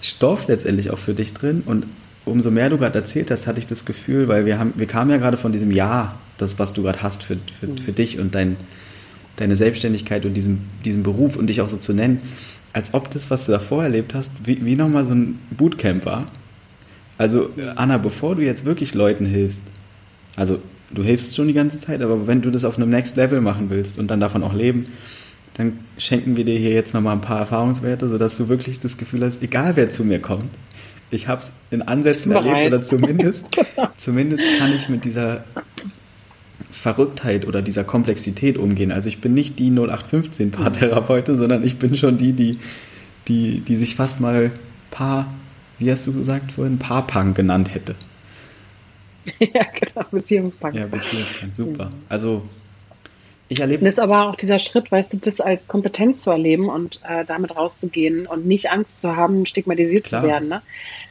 Stoff 0.00 0.46
letztendlich 0.48 0.90
auch 0.90 0.98
für 0.98 1.14
dich 1.14 1.34
drin. 1.34 1.62
Und 1.64 1.86
umso 2.24 2.50
mehr 2.50 2.70
du 2.70 2.78
gerade 2.78 2.98
erzählt 2.98 3.30
hast, 3.30 3.46
hatte 3.46 3.58
ich 3.58 3.66
das 3.66 3.84
Gefühl, 3.84 4.28
weil 4.28 4.46
wir 4.46 4.58
haben, 4.58 4.72
wir 4.76 4.86
kamen 4.86 5.10
ja 5.10 5.16
gerade 5.16 5.36
von 5.36 5.52
diesem 5.52 5.70
Ja, 5.70 6.18
das, 6.38 6.58
was 6.58 6.72
du 6.72 6.82
gerade 6.82 7.02
hast 7.02 7.22
für, 7.22 7.36
für, 7.58 7.82
für 7.82 7.92
dich 7.92 8.18
und 8.18 8.34
dein, 8.34 8.56
deine 9.36 9.56
Selbstständigkeit 9.56 10.24
und 10.24 10.34
diesen, 10.34 10.60
diesen 10.84 11.02
Beruf 11.02 11.36
und 11.36 11.48
dich 11.48 11.60
auch 11.60 11.68
so 11.68 11.76
zu 11.76 11.92
nennen 11.92 12.22
als 12.72 12.94
ob 12.94 13.10
das, 13.10 13.30
was 13.30 13.46
du 13.46 13.52
davor 13.52 13.84
erlebt 13.84 14.14
hast, 14.14 14.32
wie, 14.44 14.64
wie 14.64 14.76
nochmal 14.76 15.04
so 15.04 15.14
ein 15.14 15.38
Bootcamp 15.50 16.04
war. 16.04 16.26
Also, 17.16 17.50
Anna, 17.74 17.98
bevor 17.98 18.36
du 18.36 18.42
jetzt 18.42 18.64
wirklich 18.64 18.94
Leuten 18.94 19.26
hilfst, 19.26 19.64
also 20.36 20.60
du 20.92 21.02
hilfst 21.02 21.34
schon 21.34 21.48
die 21.48 21.54
ganze 21.54 21.80
Zeit, 21.80 22.00
aber 22.02 22.26
wenn 22.26 22.42
du 22.42 22.50
das 22.50 22.64
auf 22.64 22.76
einem 22.76 22.90
Next 22.90 23.16
Level 23.16 23.40
machen 23.40 23.70
willst 23.70 23.98
und 23.98 24.10
dann 24.10 24.20
davon 24.20 24.42
auch 24.44 24.54
leben, 24.54 24.86
dann 25.54 25.80
schenken 25.96 26.36
wir 26.36 26.44
dir 26.44 26.56
hier 26.56 26.70
jetzt 26.70 26.94
nochmal 26.94 27.14
ein 27.14 27.20
paar 27.20 27.40
Erfahrungswerte, 27.40 28.08
sodass 28.08 28.36
du 28.36 28.48
wirklich 28.48 28.78
das 28.78 28.96
Gefühl 28.96 29.24
hast, 29.24 29.42
egal 29.42 29.74
wer 29.74 29.90
zu 29.90 30.04
mir 30.04 30.20
kommt, 30.20 30.50
ich 31.10 31.26
habe 31.26 31.40
es 31.40 31.52
in 31.70 31.82
Ansätzen 31.82 32.32
erlebt 32.32 32.66
oder 32.66 32.82
zumindest, 32.82 33.46
zumindest 33.96 34.44
kann 34.58 34.72
ich 34.72 34.88
mit 34.88 35.04
dieser 35.04 35.44
Verrücktheit 36.70 37.46
oder 37.46 37.62
dieser 37.62 37.84
Komplexität 37.84 38.58
umgehen. 38.58 38.92
Also 38.92 39.08
ich 39.08 39.20
bin 39.20 39.34
nicht 39.34 39.58
die 39.58 39.70
0815 39.70 40.50
Paartherapeutin, 40.50 41.36
sondern 41.36 41.64
ich 41.64 41.78
bin 41.78 41.94
schon 41.94 42.16
die, 42.16 42.32
die, 42.32 42.58
die, 43.26 43.60
die 43.60 43.76
sich 43.76 43.96
fast 43.96 44.20
mal 44.20 44.50
Paar, 44.90 45.32
wie 45.78 45.90
hast 45.90 46.06
du 46.06 46.12
gesagt 46.12 46.52
vorhin, 46.52 46.78
Paarpunk 46.78 47.36
genannt 47.36 47.74
hätte. 47.74 47.94
Ja, 49.40 49.66
genau, 49.78 50.06
Beziehungspunk. 50.10 50.74
Ja, 50.74 50.86
Beziehungspunk, 50.86 51.52
super. 51.52 51.90
Also 52.08 52.48
ich 53.48 53.60
erlebe. 53.60 53.84
Das 53.84 53.94
ist 53.94 53.98
aber 53.98 54.28
auch 54.28 54.36
dieser 54.36 54.58
Schritt, 54.58 54.92
weißt 54.92 55.14
du, 55.14 55.18
das 55.18 55.40
als 55.40 55.68
Kompetenz 55.68 56.22
zu 56.22 56.30
erleben 56.30 56.68
und 56.68 57.00
äh, 57.08 57.24
damit 57.24 57.56
rauszugehen 57.56 58.26
und 58.26 58.46
nicht 58.46 58.70
Angst 58.70 59.00
zu 59.00 59.16
haben, 59.16 59.46
stigmatisiert 59.46 60.04
Klar. 60.04 60.22
zu 60.22 60.28
werden, 60.28 60.48
ne? 60.48 60.62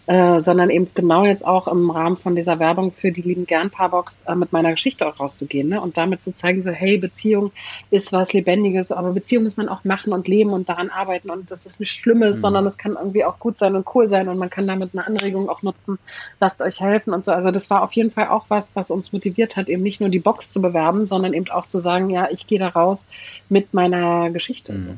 Äh, 0.05 0.39
sondern 0.39 0.69
eben 0.69 0.85
genau 0.93 1.25
jetzt 1.25 1.45
auch 1.45 1.67
im 1.67 1.89
Rahmen 1.89 2.15
von 2.15 2.35
dieser 2.35 2.59
Werbung 2.59 2.93
für 2.93 3.11
die 3.11 3.21
lieben 3.21 3.45
gern 3.45 3.71
Paarbox 3.71 4.19
äh, 4.25 4.35
mit 4.35 4.53
meiner 4.53 4.71
Geschichte 4.71 5.05
auch 5.05 5.19
rauszugehen, 5.19 5.67
ne? 5.67 5.81
Und 5.81 5.97
damit 5.97 6.21
zu 6.21 6.33
zeigen, 6.33 6.61
so, 6.61 6.71
hey, 6.71 6.97
Beziehung 6.97 7.51
ist 7.89 8.13
was 8.13 8.33
Lebendiges, 8.33 8.91
aber 8.91 9.11
Beziehung 9.13 9.43
muss 9.43 9.57
man 9.57 9.67
auch 9.67 9.83
machen 9.83 10.13
und 10.13 10.27
leben 10.27 10.51
und 10.51 10.69
daran 10.69 10.89
arbeiten 10.89 11.31
und 11.31 11.49
das 11.49 11.65
ist 11.65 11.79
nicht 11.79 11.91
Schlimmes, 11.91 12.37
mhm. 12.37 12.41
sondern 12.41 12.65
es 12.67 12.77
kann 12.77 12.93
irgendwie 12.93 13.25
auch 13.25 13.39
gut 13.39 13.57
sein 13.57 13.75
und 13.75 13.87
cool 13.95 14.09
sein 14.09 14.29
und 14.29 14.37
man 14.37 14.51
kann 14.51 14.67
damit 14.67 14.91
eine 14.93 15.05
Anregung 15.07 15.49
auch 15.49 15.63
nutzen, 15.63 15.97
lasst 16.39 16.61
euch 16.61 16.79
helfen 16.79 17.13
und 17.13 17.25
so. 17.25 17.31
Also 17.31 17.49
das 17.49 17.69
war 17.71 17.81
auf 17.81 17.93
jeden 17.93 18.11
Fall 18.11 18.27
auch 18.27 18.45
was, 18.49 18.75
was 18.75 18.91
uns 18.91 19.11
motiviert 19.11 19.57
hat, 19.57 19.69
eben 19.69 19.81
nicht 19.81 19.99
nur 19.99 20.09
die 20.09 20.19
Box 20.19 20.51
zu 20.51 20.61
bewerben, 20.61 21.07
sondern 21.07 21.33
eben 21.33 21.49
auch 21.49 21.65
zu 21.65 21.79
sagen, 21.79 22.11
ja, 22.11 22.26
ich 22.31 22.47
gehe 22.47 22.59
da 22.59 22.69
raus 22.69 23.07
mit 23.49 23.73
meiner 23.73 24.29
Geschichte. 24.31 24.73
Mhm. 24.73 24.81
So. 24.81 24.89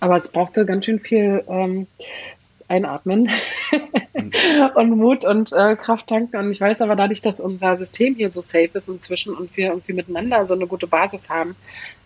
Aber 0.00 0.16
es 0.16 0.28
brauchte 0.28 0.66
ganz 0.66 0.84
schön 0.84 0.98
viel 0.98 1.44
ähm, 1.48 1.86
Einatmen 2.72 3.28
und 4.74 4.96
Mut 4.96 5.24
und 5.24 5.52
äh, 5.52 5.76
Kraft 5.76 6.06
tanken. 6.06 6.36
Und 6.36 6.50
ich 6.50 6.60
weiß 6.60 6.80
aber 6.80 6.96
dadurch, 6.96 7.20
dass 7.20 7.40
unser 7.40 7.76
System 7.76 8.14
hier 8.14 8.30
so 8.30 8.40
safe 8.40 8.70
ist 8.74 8.88
inzwischen 8.88 9.34
und 9.34 9.54
wir 9.56 9.68
irgendwie 9.68 9.92
miteinander 9.92 10.44
so 10.46 10.54
eine 10.54 10.66
gute 10.66 10.86
Basis 10.86 11.28
haben, 11.28 11.54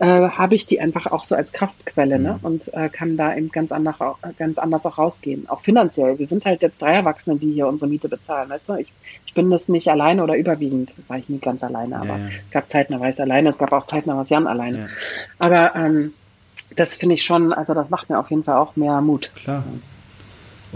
äh, 0.01 0.07
habe 0.07 0.57
ich 0.57 0.67
die 0.67 0.81
einfach 0.81 1.07
auch 1.07 1.23
so 1.23 1.37
als 1.37 1.53
Kraftquelle 1.53 2.19
ne? 2.19 2.39
Mhm. 2.41 2.47
und 2.47 2.75
äh, 2.75 2.89
kann 2.89 3.17
da 3.17 3.35
eben 3.35 3.51
ganz 3.51 3.71
anders, 3.71 3.97
ganz 4.39 4.59
anders 4.59 4.85
auch 4.87 4.99
rausgehen. 4.99 5.49
Auch 5.49 5.61
finanziell. 5.61 6.19
Wir 6.19 6.27
sind 6.27 6.45
halt 6.45 6.63
jetzt 6.63 6.83
drei 6.83 6.95
Erwachsene, 6.95 7.37
die 7.37 7.53
hier 7.53 7.69
unsere 7.69 7.89
Miete 7.89 8.09
bezahlen. 8.09 8.51
Weißt 8.51 8.69
du? 8.69 8.75
Ich, 8.75 8.93
ich 9.25 9.35
bin 9.35 9.51
das 9.51 9.69
nicht 9.69 9.89
alleine 9.89 10.23
oder 10.25 10.37
überwiegend, 10.37 10.97
war 11.07 11.19
ich 11.19 11.29
nie 11.29 11.39
ganz 11.39 11.63
alleine, 11.63 11.97
aber 11.97 12.17
ja, 12.17 12.19
ja. 12.19 12.27
es 12.27 12.51
gab 12.51 12.69
Zeiten, 12.69 12.93
da 12.93 13.01
war 13.01 13.09
ich 13.09 13.21
alleine, 13.21 13.51
es 13.51 13.59
gab 13.59 13.73
auch 13.73 13.87
Zeiten, 13.87 14.09
da 14.09 14.17
war 14.17 14.23
es 14.23 14.31
Jan 14.31 14.47
alleine. 14.47 14.79
Ja. 14.79 14.87
Aber 15.39 15.77
ähm, 15.77 16.13
das 16.75 16.95
finde 16.95 17.15
ich 17.15 17.23
schon, 17.23 17.53
also 17.53 17.75
das 17.75 17.91
macht 17.91 18.11
mir 18.11 18.19
auf 18.19 18.31
jeden 18.31 18.45
Fall 18.45 18.57
auch 18.57 18.77
mehr 18.77 19.01
Mut. 19.01 19.31
Klar. 19.37 19.59
So. 19.59 19.96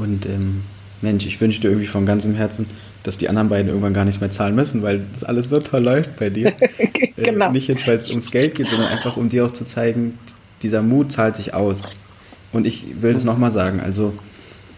Und 0.01 0.25
ähm, 0.27 0.63
Mensch, 1.03 1.27
ich 1.27 1.41
wünschte 1.41 1.69
irgendwie 1.69 1.87
von 1.87 2.07
ganzem 2.07 2.35
Herzen, 2.35 2.67
dass 3.03 3.19
die 3.19 3.29
anderen 3.29 3.49
beiden 3.49 3.69
irgendwann 3.69 3.95
gar 3.95 4.05
nichts 4.05 4.21
mehr 4.21 4.31
zahlen 4.31 4.55
müssen, 4.55 4.83
weil 4.83 5.05
das 5.13 5.25
alles 5.25 5.49
so 5.49 5.61
toll 5.61 5.83
läuft 5.83 6.17
bei 6.17 6.31
dir. 6.31 6.55
genau. 7.17 7.49
Äh, 7.49 7.53
nicht 7.53 7.69
jetzt, 7.69 7.87
weil 7.87 7.99
es 7.99 8.11
ums 8.11 8.31
Geld 8.31 8.55
geht, 8.55 8.69
sondern 8.69 8.89
einfach, 8.89 9.17
um 9.17 9.29
dir 9.29 9.45
auch 9.47 9.51
zu 9.51 9.65
zeigen, 9.65 10.19
dieser 10.63 10.83
Mut 10.83 11.13
zahlt 11.13 11.37
sich 11.37 11.55
aus. 11.55 11.83
Und 12.53 12.67
ich 12.67 13.03
will 13.03 13.13
das 13.13 13.25
nochmal 13.25 13.51
sagen, 13.51 13.81
also 13.81 14.15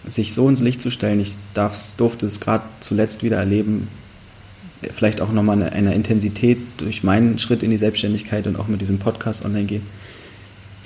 sich 0.07 0.35
so 0.35 0.49
ins 0.49 0.61
Licht 0.61 0.83
zu 0.83 0.91
stellen, 0.91 1.21
ich 1.21 1.37
darf, 1.55 1.95
durfte 1.97 2.27
es 2.27 2.41
gerade 2.41 2.65
zuletzt 2.81 3.23
wieder 3.23 3.37
erleben, 3.37 3.89
vielleicht 4.93 5.21
auch 5.21 5.31
nochmal 5.33 5.57
eine, 5.57 5.73
eine 5.73 5.95
Intensität 5.95 6.59
durch 6.79 7.05
meinen 7.05 7.39
Schritt 7.39 7.63
in 7.63 7.71
die 7.71 7.79
Selbstständigkeit 7.79 8.49
und 8.49 8.57
auch 8.57 8.67
mit 8.67 8.81
diesem 8.81 8.99
Podcast 8.99 9.45
online 9.45 9.67
gehen. 9.67 9.83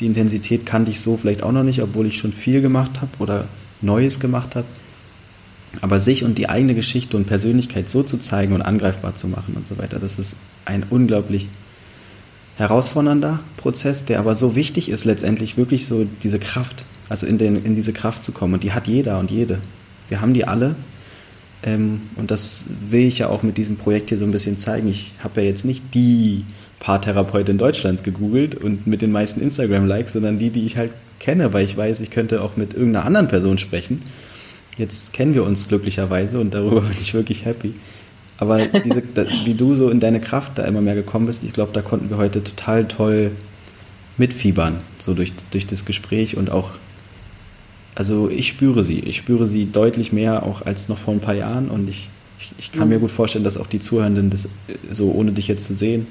Die 0.00 0.06
Intensität 0.06 0.66
kannte 0.66 0.90
ich 0.90 1.00
so 1.00 1.16
vielleicht 1.16 1.42
auch 1.42 1.52
noch 1.52 1.62
nicht, 1.62 1.80
obwohl 1.80 2.06
ich 2.06 2.18
schon 2.18 2.32
viel 2.32 2.60
gemacht 2.60 3.00
habe 3.00 3.10
oder 3.18 3.48
Neues 3.81 4.20
gemacht 4.20 4.57
habe. 4.57 4.66
Aber 5.81 6.01
sich 6.01 6.24
und 6.24 6.39
die 6.39 6.48
eigene 6.48 6.74
Geschichte 6.74 7.16
und 7.16 7.27
Persönlichkeit 7.27 7.90
so 7.90 8.03
zu 8.03 8.19
zeigen 8.19 8.55
und 8.55 8.62
angreifbar 8.62 9.15
zu 9.15 9.28
machen 9.28 9.55
und 9.57 9.66
so 9.66 9.78
weiter, 9.78 9.98
das 9.98 10.19
ist 10.19 10.36
ein 10.65 10.85
unglaublich 10.89 11.48
herausfordernder 12.57 13.40
Prozess, 13.57 14.05
der 14.05 14.19
aber 14.19 14.35
so 14.35 14.57
wichtig 14.57 14.89
ist, 14.89 15.05
letztendlich 15.05 15.57
wirklich 15.57 15.86
so 15.86 16.07
diese 16.23 16.39
Kraft, 16.39 16.86
also 17.09 17.27
in, 17.27 17.36
den, 17.39 17.65
in 17.65 17.74
diese 17.74 17.93
Kraft 17.93 18.23
zu 18.23 18.32
kommen. 18.32 18.55
Und 18.55 18.65
die 18.65 18.73
hat 18.73 18.89
jeder 18.89 19.19
und 19.19 19.31
jede. 19.31 19.59
Wir 20.09 20.20
haben 20.20 20.32
die 20.32 20.47
alle. 20.47 20.77
Ähm, 21.62 22.03
und 22.16 22.31
das 22.31 22.65
will 22.89 23.07
ich 23.07 23.19
ja 23.19 23.28
auch 23.28 23.43
mit 23.43 23.59
diesem 23.59 23.77
Projekt 23.77 24.09
hier 24.09 24.19
so 24.19 24.24
ein 24.24 24.31
bisschen 24.31 24.57
zeigen. 24.57 24.89
Ich 24.89 25.12
habe 25.23 25.43
ja 25.43 25.48
jetzt 25.48 25.65
nicht 25.65 25.94
die 25.94 26.44
Paartherapeutin 26.81 27.59
Deutschlands 27.59 28.03
gegoogelt 28.03 28.55
und 28.55 28.86
mit 28.86 29.03
den 29.03 29.12
meisten 29.12 29.40
Instagram-Likes, 29.40 30.12
sondern 30.12 30.39
die, 30.39 30.51
die 30.51 30.65
ich 30.65 30.77
halt 30.77 30.93
kenne, 31.18 31.52
weil 31.52 31.64
ich 31.64 31.76
weiß, 31.76 32.01
ich 32.01 32.10
könnte 32.10 32.43
auch 32.43 32.56
mit 32.56 32.74
irgendeiner 32.74 33.05
anderen 33.05 33.28
Person 33.28 33.59
sprechen. 33.59 34.02
Jetzt 34.76 35.12
kennen 35.12 35.34
wir 35.34 35.44
uns 35.44 35.68
glücklicherweise 35.68 36.38
und 36.40 36.55
darüber 36.55 36.80
bin 36.82 36.97
ich 37.01 37.14
wirklich 37.14 37.44
happy. 37.44 37.74
Aber 38.38 38.66
diese, 38.66 39.02
wie 39.44 39.55
du 39.55 39.74
so 39.74 39.88
in 39.90 40.01
deine 40.01 40.20
Kraft 40.20 40.59
da 40.59 40.64
immer 40.64 40.82
mehr 40.82 40.94
gekommen 40.94 41.26
bist, 41.26 41.43
ich 41.43 41.52
glaube, 41.52 41.72
da 41.72 41.80
konnten 41.80 42.10
wir 42.10 42.18
heute 42.18 42.44
total 42.44 42.86
toll 42.86 43.30
mitfiebern, 44.18 44.78
so 44.98 45.14
durch, 45.14 45.32
durch 45.51 45.66
das 45.66 45.84
Gespräch 45.84 46.36
und 46.36 46.51
auch, 46.51 46.72
also 47.94 48.30
ich 48.30 48.48
spüre 48.48 48.82
sie, 48.82 49.01
ich 49.01 49.16
spüre 49.16 49.47
sie 49.47 49.70
deutlich 49.70 50.12
mehr 50.12 50.43
auch 50.43 50.62
als 50.62 50.88
noch 50.88 50.98
vor 50.98 51.14
ein 51.14 51.20
paar 51.20 51.34
Jahren 51.34 51.70
und 51.70 51.88
ich, 51.88 52.10
ich, 52.38 52.52
ich 52.59 52.72
kann 52.72 52.84
mhm. 52.84 52.94
mir 52.94 53.01
gut 53.01 53.10
vorstellen, 53.10 53.44
dass 53.44 53.56
auch 53.56 53.66
die 53.66 53.80
Zuhörenden 53.80 54.28
das 54.30 54.48
so, 54.90 55.12
ohne 55.12 55.32
dich 55.32 55.48
jetzt 55.48 55.64
zu 55.64 55.74
sehen 55.74 56.06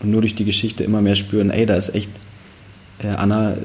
und 0.00 0.10
nur 0.10 0.20
durch 0.20 0.34
die 0.34 0.44
Geschichte 0.44 0.84
immer 0.84 1.00
mehr 1.00 1.14
spüren, 1.14 1.50
ey, 1.50 1.64
da 1.64 1.74
ist 1.74 1.94
echt 1.94 2.10
äh, 2.10 2.31
Anna, 3.08 3.56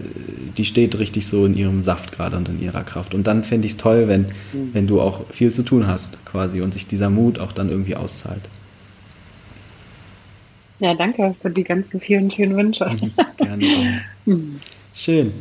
die 0.58 0.66
steht 0.66 0.98
richtig 0.98 1.28
so 1.28 1.46
in 1.46 1.56
ihrem 1.56 1.84
Saft 1.84 2.12
gerade 2.12 2.38
und 2.38 2.50
in 2.50 2.62
ihrer 2.62 2.84
Kraft. 2.84 3.14
Und 3.14 3.28
dann 3.28 3.44
fände 3.44 3.66
ich 3.66 3.74
es 3.74 3.78
toll, 3.78 4.08
wenn, 4.08 4.28
mhm. 4.54 4.74
wenn 4.74 4.88
du 4.88 5.02
auch 5.02 5.22
viel 5.32 5.54
zu 5.54 5.64
tun 5.64 5.88
hast 5.88 6.24
quasi 6.26 6.62
und 6.62 6.74
sich 6.74 6.88
dieser 6.88 7.10
Mut 7.10 7.40
auch 7.40 7.52
dann 7.52 7.70
irgendwie 7.70 7.96
auszahlt. 7.96 8.50
Ja, 10.80 10.94
danke 10.94 11.36
für 11.42 11.50
die 11.50 11.64
ganzen 11.64 12.00
vielen 12.00 12.30
schönen 12.30 12.56
Wünsche. 12.56 12.90
Mhm, 12.90 13.12
gerne. 13.38 13.66
Mhm. 14.26 14.60
Schön. 14.94 15.32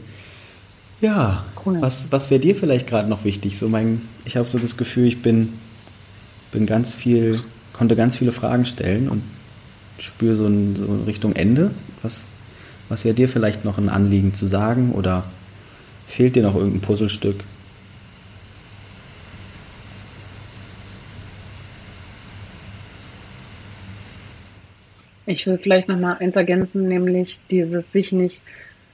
Ja, 1.01 1.45
cool. 1.65 1.79
was, 1.81 2.13
was 2.13 2.31
wäre 2.31 2.41
dir 2.41 2.55
vielleicht 2.55 2.87
gerade 2.87 3.09
noch 3.09 3.25
wichtig? 3.25 3.59
So 3.59 3.69
mein, 3.69 4.03
ich 4.25 4.37
habe 4.37 4.47
so 4.47 4.61
das 4.61 4.77
Gefühl, 4.77 5.07
ich 5.07 5.23
bin, 5.23 5.55
bin 6.53 6.67
ganz 6.67 6.95
viel, 6.95 7.41
konnte 7.73 7.97
ganz 7.97 8.15
viele 8.15 8.31
Fragen 8.31 8.65
stellen 8.65 9.09
und 9.09 9.23
spüre 9.99 10.37
so, 10.37 10.45
so 10.45 11.03
Richtung 11.05 11.35
Ende. 11.35 11.73
Was, 12.03 12.29
was 12.89 13.05
wäre 13.05 13.15
dir 13.15 13.29
vielleicht 13.29 13.65
noch 13.65 13.79
ein 13.79 13.89
Anliegen 13.89 14.35
zu 14.35 14.47
sagen 14.47 14.93
oder 14.93 15.25
fehlt 16.07 16.37
dir 16.37 16.43
noch 16.43 16.55
irgendein 16.55 16.81
Puzzlestück? 16.81 17.43
Ich 25.29 25.47
will 25.47 25.59
vielleicht 25.59 25.89
noch 25.89 25.99
mal 25.99 26.19
eins 26.19 26.37
ergänzen, 26.37 26.87
nämlich 26.87 27.41
dieses 27.51 27.91
sich 27.91 28.13
nicht, 28.13 28.43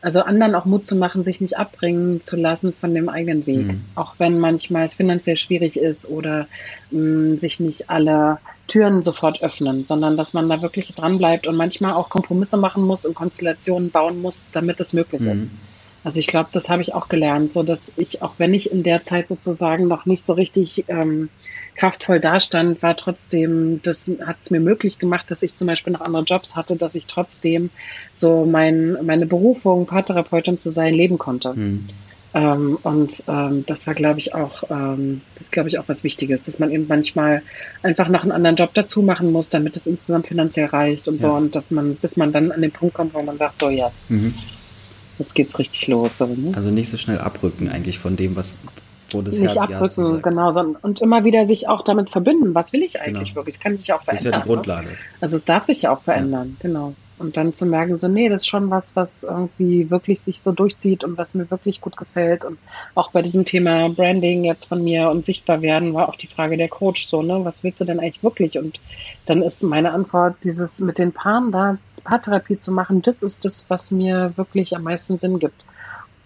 also 0.03 0.21
anderen 0.21 0.57
auch 0.57 0.65
Mut 0.65 0.87
zu 0.87 0.97
machen, 0.97 1.23
sich 1.23 1.41
nicht 1.41 1.57
abbringen 1.57 2.21
zu 2.21 2.37
lassen 2.37 2.73
von 2.73 2.93
dem 2.93 3.09
eigenen 3.09 3.47
Weg. 3.47 3.67
Mhm. 3.69 3.85
Auch 3.95 4.15
wenn 4.19 4.41
manchmal 4.41 4.85
es 4.85 4.95
finanziell 4.95 5.37
schwierig 5.37 5.79
ist 5.79 6.09
oder 6.09 6.49
mh, 6.91 7.01
mm, 7.35 7.39
sich 7.39 7.61
nicht 7.61 7.89
alle 7.89 8.39
Türen 8.67 9.03
sofort 9.03 9.43
öffnen, 9.43 9.85
sondern 9.85 10.17
dass 10.17 10.35
man 10.35 10.49
da 10.49 10.61
wirklich 10.61 10.93
dran 10.93 11.19
bleibt 11.19 11.47
und 11.47 11.57
manchmal 11.57 11.93
auch 11.93 12.11
Kompromisse 12.11 12.57
machen 12.57 12.83
muss 12.83 13.07
und 13.07 13.15
Konstellationen 13.15 13.91
bauen 13.91 14.21
muss, 14.21 14.49
damit 14.53 14.81
es 14.81 14.93
möglich 14.93 15.23
mhm. 15.23 15.31
ist. 15.31 15.49
Also 16.05 16.19
ich 16.19 16.27
glaube, 16.27 16.49
das 16.53 16.69
habe 16.69 16.83
ich 16.83 16.95
auch 16.95 17.09
gelernt, 17.09 17.53
so 17.53 17.63
dass 17.63 17.93
ich, 17.97 18.23
auch 18.23 18.35
wenn 18.39 18.55
ich 18.55 18.73
in 18.73 18.83
der 18.83 19.03
Zeit 19.03 19.29
sozusagen 19.29 19.87
noch 19.87 20.05
nicht 20.05 20.27
so 20.27 20.33
richtig 20.33 20.85
ähm, 20.89 21.29
kraftvoll 21.77 22.19
dastand, 22.21 22.83
war 22.83 22.97
trotzdem, 22.97 23.81
das 23.83 24.11
hat 24.25 24.37
es 24.43 24.51
mir 24.51 24.61
möglich 24.61 24.99
gemacht, 24.99 25.31
dass 25.31 25.43
ich 25.43 25.57
zum 25.57 25.69
Beispiel 25.69 25.93
noch 25.93 26.01
andere 26.01 26.25
Jobs 26.25 26.57
hatte, 26.57 26.77
dass 26.77 26.95
ich 26.95 27.07
trotzdem 27.07 27.71
so 28.17 28.45
mein, 28.45 28.99
meine 29.05 29.27
Berufung, 29.27 29.87
Paartherapeutin 29.87 30.59
zu 30.59 30.71
sein, 30.71 30.95
leben 30.95 31.19
konnte. 31.19 31.55
Mhm. 31.55 31.87
Ähm, 32.35 32.79
und 32.83 33.23
ähm, 33.29 33.65
das 33.67 33.87
war, 33.87 33.95
glaube 33.95 34.19
ich, 34.19 34.35
auch, 34.35 34.65
ähm, 34.71 35.21
das 35.37 35.51
glaube 35.51 35.69
ich 35.69 35.79
auch 35.79 35.85
was 35.87 36.03
Wichtiges, 36.03 36.43
dass 36.45 36.59
man 36.59 36.71
eben 36.71 36.87
manchmal 36.89 37.43
einfach 37.83 38.09
noch 38.09 38.23
einen 38.23 38.33
anderen 38.33 38.57
Job 38.57 38.73
dazu 38.75 39.03
machen 39.03 39.33
muss, 39.33 39.51
damit 39.51 39.77
es 39.77 39.87
insgesamt 39.87 40.27
finanziell 40.27 40.67
reicht 40.67 41.09
und 41.09 41.21
ja. 41.21 41.29
so 41.29 41.35
und 41.35 41.55
dass 41.55 41.71
man, 41.71 41.97
bis 41.97 42.17
man 42.17 42.33
dann 42.33 42.51
an 42.51 42.63
den 42.63 42.71
Punkt 42.73 42.95
kommt, 42.95 43.15
wo 43.15 43.23
man 43.23 43.37
sagt, 43.37 43.61
so 43.61 43.69
jetzt. 43.69 44.11
Mhm. 44.11 44.35
Jetzt 45.19 45.35
geht's 45.35 45.59
richtig 45.59 45.89
los. 45.89 46.19
So, 46.19 46.27
ne? 46.27 46.53
Also 46.55 46.71
nicht 46.71 46.91
so 46.91 46.97
schnell 46.97 47.19
abrücken 47.19 47.69
eigentlich 47.69 47.99
von 47.99 48.17
dem, 48.17 48.37
was 48.37 48.57
wo 49.11 49.23
das 49.23 49.37
nicht 49.37 49.57
Herz 49.57 49.71
abrücken, 49.71 50.23
genau, 50.23 50.51
sondern, 50.53 50.77
und 50.83 51.01
immer 51.03 51.25
wieder 51.25 51.45
sich 51.45 51.69
auch 51.69 51.83
damit 51.83 52.11
verbinden. 52.11 52.55
Was 52.55 52.73
will 52.73 52.83
ich 52.83 53.01
eigentlich 53.01 53.31
genau. 53.31 53.37
wirklich? 53.37 53.57
Es 53.57 53.61
kann 53.61 53.77
sich 53.77 53.87
ja 53.89 53.99
auch 53.99 54.03
verändern. 54.03 54.33
Das 54.33 54.33
ist 54.33 54.39
ja 54.39 54.43
die 54.43 54.49
ne? 54.49 54.55
Grundlage. 54.55 54.87
Ne? 54.89 54.97
Also 55.21 55.37
es 55.37 55.45
darf 55.45 55.65
sich 55.65 55.83
ja 55.83 55.95
auch 55.95 56.03
verändern, 56.03 56.57
ja. 56.59 56.69
genau. 56.69 56.95
Und 57.19 57.37
dann 57.37 57.55
zu 57.55 57.67
merken, 57.67 57.99
so, 57.99 58.09
nee, 58.09 58.29
das 58.29 58.43
ist 58.43 58.49
schon 58.49 58.71
was, 58.71 58.97
was 58.97 59.23
irgendwie 59.23 59.91
wirklich 59.91 60.21
sich 60.21 60.41
so 60.41 60.51
durchzieht 60.53 61.05
und 61.05 61.19
was 61.19 61.35
mir 61.35 61.51
wirklich 61.51 61.81
gut 61.81 61.97
gefällt. 61.97 62.45
Und 62.45 62.59
auch 62.95 63.11
bei 63.13 63.23
diesem 63.23 63.45
Thema 63.45 63.89
Branding 63.91 64.45
jetzt 64.45 64.65
von 64.65 64.83
mir 64.83 65.09
und 65.11 65.25
sichtbar 65.25 65.63
werden, 65.63 65.95
war 65.95 66.09
auch 66.09 66.17
die 66.17 66.27
Frage 66.27 66.57
der 66.57 66.69
Coach 66.69 67.07
so, 67.07 67.23
ne, 67.23 67.45
was 67.45 67.63
willst 67.63 67.81
du 67.81 67.85
denn 67.85 68.01
eigentlich 68.01 68.23
wirklich? 68.23 68.59
Und 68.59 68.81
dann 69.27 69.43
ist 69.43 69.63
meine 69.63 69.93
Antwort, 69.93 70.37
dieses 70.43 70.81
mit 70.81 70.99
den 70.99 71.13
Paaren 71.13 71.53
da, 71.53 71.79
Paartherapie 72.05 72.59
zu 72.59 72.73
machen, 72.73 73.03
das 73.03 73.23
ist 73.23 73.45
das, 73.45 73.67
was 73.69 73.91
mir 73.91 74.33
wirklich 74.37 74.75
am 74.75 74.83
meisten 74.83 75.19
Sinn 75.19 75.39
gibt. 75.39 75.65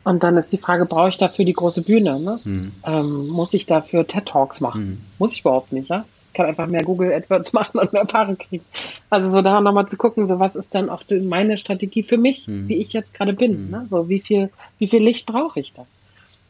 Und 0.05 0.23
dann 0.23 0.37
ist 0.37 0.53
die 0.53 0.59
Frage, 0.59 0.87
brauche 0.87 1.09
ich 1.09 1.19
dafür 1.19 1.45
die 1.45 1.53
große 1.53 1.83
Bühne? 1.83 2.21
Ne? 2.21 2.39
Hm. 2.43 2.73
Ähm, 2.85 3.27
muss 3.27 3.53
ich 3.55 3.67
dafür 3.67 4.07
TED 4.07 4.25
Talks 4.25 4.61
machen? 4.61 4.83
Hm. 4.83 4.99
Muss 5.19 5.33
ich 5.33 5.41
überhaupt 5.41 5.73
nicht, 5.73 5.91
ja? 5.91 6.05
Ich 6.37 6.39
kann 6.39 6.51
einfach 6.51 6.67
mehr 6.67 6.83
Google 6.83 7.15
AdWords 7.15 7.53
machen 7.55 7.79
und 7.79 7.95
mehr 7.95 8.05
Paare 8.05 8.37
kriegen. 8.37 8.63
Also 9.09 9.31
so 9.31 9.41
da 9.41 9.59
nochmal 9.63 9.89
zu 9.89 9.97
gucken, 9.97 10.27
so 10.27 10.39
was 10.39 10.55
ist 10.55 10.75
dann 10.75 10.91
auch 10.91 11.03
meine 11.23 11.57
Strategie 11.57 12.03
für 12.03 12.19
mich, 12.19 12.47
hm. 12.47 12.69
wie 12.69 12.75
ich 12.75 12.93
jetzt 12.93 13.15
gerade 13.15 13.33
bin. 13.33 13.53
Hm. 13.53 13.71
Ne? 13.71 13.85
So 13.89 14.11
wie 14.11 14.21
viel, 14.21 14.51
wie 14.79 14.87
viel 14.87 15.03
Licht 15.03 15.25
brauche 15.25 15.61
ich 15.61 15.73
da? 15.73 15.87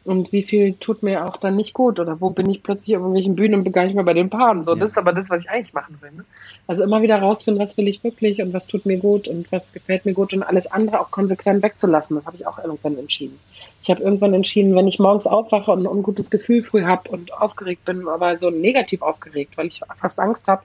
Und 0.07 0.33
wie 0.33 0.43
viel 0.43 0.75
tut 0.75 1.03
mir 1.03 1.27
auch 1.27 1.37
dann 1.37 1.57
nicht 1.57 1.75
gut 1.75 1.99
oder 1.99 2.21
wo 2.21 2.31
bin 2.31 2.49
ich 2.49 2.63
plötzlich 2.63 2.97
auf 2.97 3.01
irgendwelchen 3.01 3.35
Bühnen 3.35 3.57
und 3.57 3.65
bin 3.65 3.73
gar 3.73 3.85
nicht 3.85 3.95
mehr 3.95 4.05
bei 4.05 4.15
den 4.15 4.31
Paaren. 4.31 4.65
So, 4.65 4.73
ja. 4.73 4.79
das 4.79 4.91
ist 4.91 4.99
aber 4.99 5.13
das, 5.13 5.29
was 5.31 5.43
ich 5.43 5.51
eigentlich 5.51 5.75
machen 5.75 5.99
will. 6.01 6.13
Ne? 6.13 6.25
Also 6.67 6.85
immer 6.85 7.03
wieder 7.03 7.19
rausfinden, 7.19 7.63
was 7.63 7.77
will 7.77 7.89
ich 7.89 8.03
wirklich 8.05 8.41
und 8.41 8.53
was 8.53 8.67
tut 8.67 8.87
mir 8.87 8.99
gut 8.99 9.27
und 9.27 9.51
was 9.51 9.73
gefällt 9.73 10.07
mir 10.07 10.15
gut 10.15 10.33
und 10.33 10.43
alles 10.43 10.67
andere 10.67 11.01
auch 11.01 11.11
konsequent 11.11 11.63
wegzulassen. 11.63 12.17
Das 12.17 12.27
habe 12.27 12.37
ich 12.37 12.47
auch 12.47 12.59
irgendwann 12.59 12.97
entschieden. 12.99 13.39
Ich 13.83 13.91
habe 13.91 14.03
irgendwann 14.03 14.35
entschieden, 14.35 14.75
wenn 14.75 14.87
ich 14.87 14.99
morgens 14.99 15.27
aufwache 15.27 15.71
und 15.73 15.81
ein 15.81 15.87
ungutes 15.87 16.31
Gefühl 16.31 16.63
früh 16.63 16.85
habe 16.85 17.11
und 17.11 17.33
aufgeregt 17.33 17.85
bin, 17.85 18.09
aber 18.09 18.37
so 18.37 18.51
negativ 18.51 19.03
aufgeregt, 19.03 19.57
weil 19.57 19.67
ich 19.67 19.81
fast 19.97 20.21
Angst 20.21 20.49
habe, 20.49 20.63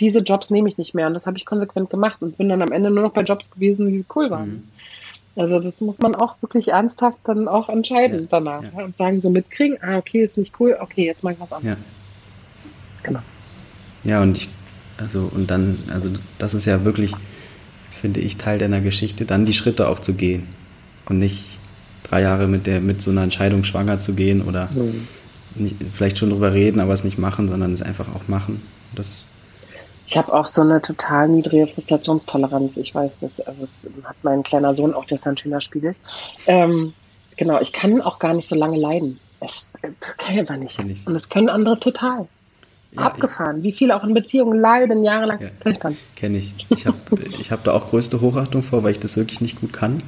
diese 0.00 0.20
Jobs 0.20 0.50
nehme 0.50 0.68
ich 0.68 0.78
nicht 0.78 0.94
mehr. 0.94 1.06
Und 1.06 1.14
das 1.14 1.26
habe 1.26 1.36
ich 1.36 1.46
konsequent 1.46 1.90
gemacht 1.90 2.18
und 2.20 2.38
bin 2.38 2.48
dann 2.48 2.62
am 2.62 2.72
Ende 2.72 2.90
nur 2.90 3.02
noch 3.02 3.12
bei 3.12 3.22
Jobs 3.22 3.50
gewesen, 3.50 3.90
die 3.90 4.04
cool 4.14 4.30
waren. 4.30 4.48
Mhm. 4.48 4.68
Also 5.38 5.60
das 5.60 5.80
muss 5.80 6.00
man 6.00 6.16
auch 6.16 6.34
wirklich 6.42 6.68
ernsthaft 6.68 7.18
dann 7.22 7.46
auch 7.46 7.68
entscheiden 7.68 8.22
ja, 8.22 8.26
danach 8.28 8.62
ja. 8.64 8.84
und 8.84 8.96
sagen, 8.96 9.20
so 9.20 9.30
mitkriegen, 9.30 9.78
ah, 9.80 9.98
okay, 9.98 10.22
ist 10.22 10.36
nicht 10.36 10.52
cool, 10.58 10.76
okay, 10.80 11.06
jetzt 11.06 11.22
mach 11.22 11.30
ich 11.30 11.38
was 11.38 11.52
anderes. 11.52 11.78
Ja. 11.78 11.84
Genau. 13.04 13.20
Ja, 14.02 14.20
und 14.20 14.36
ich, 14.36 14.48
also, 14.96 15.30
und 15.32 15.48
dann, 15.48 15.78
also 15.92 16.10
das 16.38 16.54
ist 16.54 16.66
ja 16.66 16.84
wirklich, 16.84 17.12
finde 17.92 18.18
ich, 18.18 18.36
Teil 18.36 18.58
deiner 18.58 18.80
Geschichte, 18.80 19.26
dann 19.26 19.44
die 19.44 19.52
Schritte 19.52 19.88
auch 19.88 20.00
zu 20.00 20.14
gehen. 20.14 20.48
Und 21.08 21.18
nicht 21.18 21.58
drei 22.02 22.22
Jahre 22.22 22.48
mit 22.48 22.66
der, 22.66 22.80
mit 22.80 23.00
so 23.00 23.12
einer 23.12 23.22
Entscheidung 23.22 23.62
schwanger 23.62 24.00
zu 24.00 24.14
gehen 24.14 24.42
oder 24.42 24.68
mhm. 24.72 25.06
nicht, 25.54 25.76
vielleicht 25.92 26.18
schon 26.18 26.30
drüber 26.30 26.52
reden, 26.52 26.80
aber 26.80 26.92
es 26.92 27.04
nicht 27.04 27.18
machen, 27.18 27.48
sondern 27.48 27.72
es 27.72 27.82
einfach 27.82 28.12
auch 28.12 28.26
machen. 28.26 28.62
Das 28.92 29.24
ich 30.08 30.16
habe 30.16 30.32
auch 30.32 30.46
so 30.46 30.62
eine 30.62 30.80
total 30.80 31.28
niedrige 31.28 31.66
Frustrationstoleranz. 31.66 32.78
Ich 32.78 32.94
weiß, 32.94 33.18
das, 33.18 33.40
also 33.42 33.60
das 33.62 33.86
hat 34.04 34.16
mein 34.22 34.42
kleiner 34.42 34.74
Sohn 34.74 34.94
auch, 34.94 35.04
der 35.04 35.16
ist 35.16 35.26
ein 35.26 35.36
schöner 35.36 35.60
Spiegel. 35.60 35.94
Ähm, 36.46 36.94
genau, 37.36 37.60
ich 37.60 37.74
kann 37.74 38.00
auch 38.00 38.18
gar 38.18 38.32
nicht 38.32 38.48
so 38.48 38.56
lange 38.56 38.78
leiden. 38.78 39.20
Es, 39.40 39.70
das 40.00 40.16
kann 40.16 40.32
ich 40.32 40.40
einfach 40.40 40.56
nicht. 40.56 40.78
Ich. 40.78 41.06
Und 41.06 41.12
das 41.12 41.28
können 41.28 41.50
andere 41.50 41.78
total. 41.78 42.26
Ja, 42.92 43.02
Abgefahren. 43.02 43.58
Ich, 43.58 43.64
Wie 43.64 43.72
viele 43.72 43.94
auch 43.94 44.02
in 44.02 44.14
Beziehungen 44.14 44.58
leiden, 44.58 45.04
jahrelang. 45.04 45.42
Ja, 45.42 45.50
kann 45.60 45.72
ich 45.72 45.78
dann. 45.78 45.96
Kenne 46.16 46.38
ich. 46.38 46.54
Ich 46.70 46.86
habe 46.86 46.96
ich 47.26 47.52
hab 47.52 47.62
da 47.64 47.74
auch 47.74 47.90
größte 47.90 48.22
Hochachtung 48.22 48.62
vor, 48.62 48.82
weil 48.84 48.92
ich 48.92 49.00
das 49.00 49.18
wirklich 49.18 49.42
nicht 49.42 49.60
gut 49.60 49.74
kann. 49.74 50.02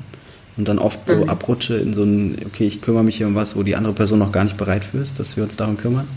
Und 0.57 0.67
dann 0.67 0.79
oft 0.79 1.07
so 1.07 1.17
mhm. 1.17 1.29
abrutsche 1.29 1.77
in 1.77 1.93
so 1.93 2.05
ein, 2.05 2.39
okay, 2.47 2.67
ich 2.67 2.81
kümmere 2.81 3.05
mich 3.05 3.19
hier 3.19 3.27
um 3.27 3.35
was, 3.35 3.55
wo 3.55 3.63
die 3.63 3.77
andere 3.77 3.93
Person 3.93 4.19
noch 4.19 4.33
gar 4.33 4.45
nicht 4.45 4.57
bereit 4.57 4.83
für 4.83 4.97
ist, 4.97 5.19
dass 5.19 5.37
wir 5.37 5.45
uns 5.45 5.59
darum 5.59 5.77
kümmern. 5.77 6.09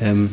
Ähm, 0.00 0.30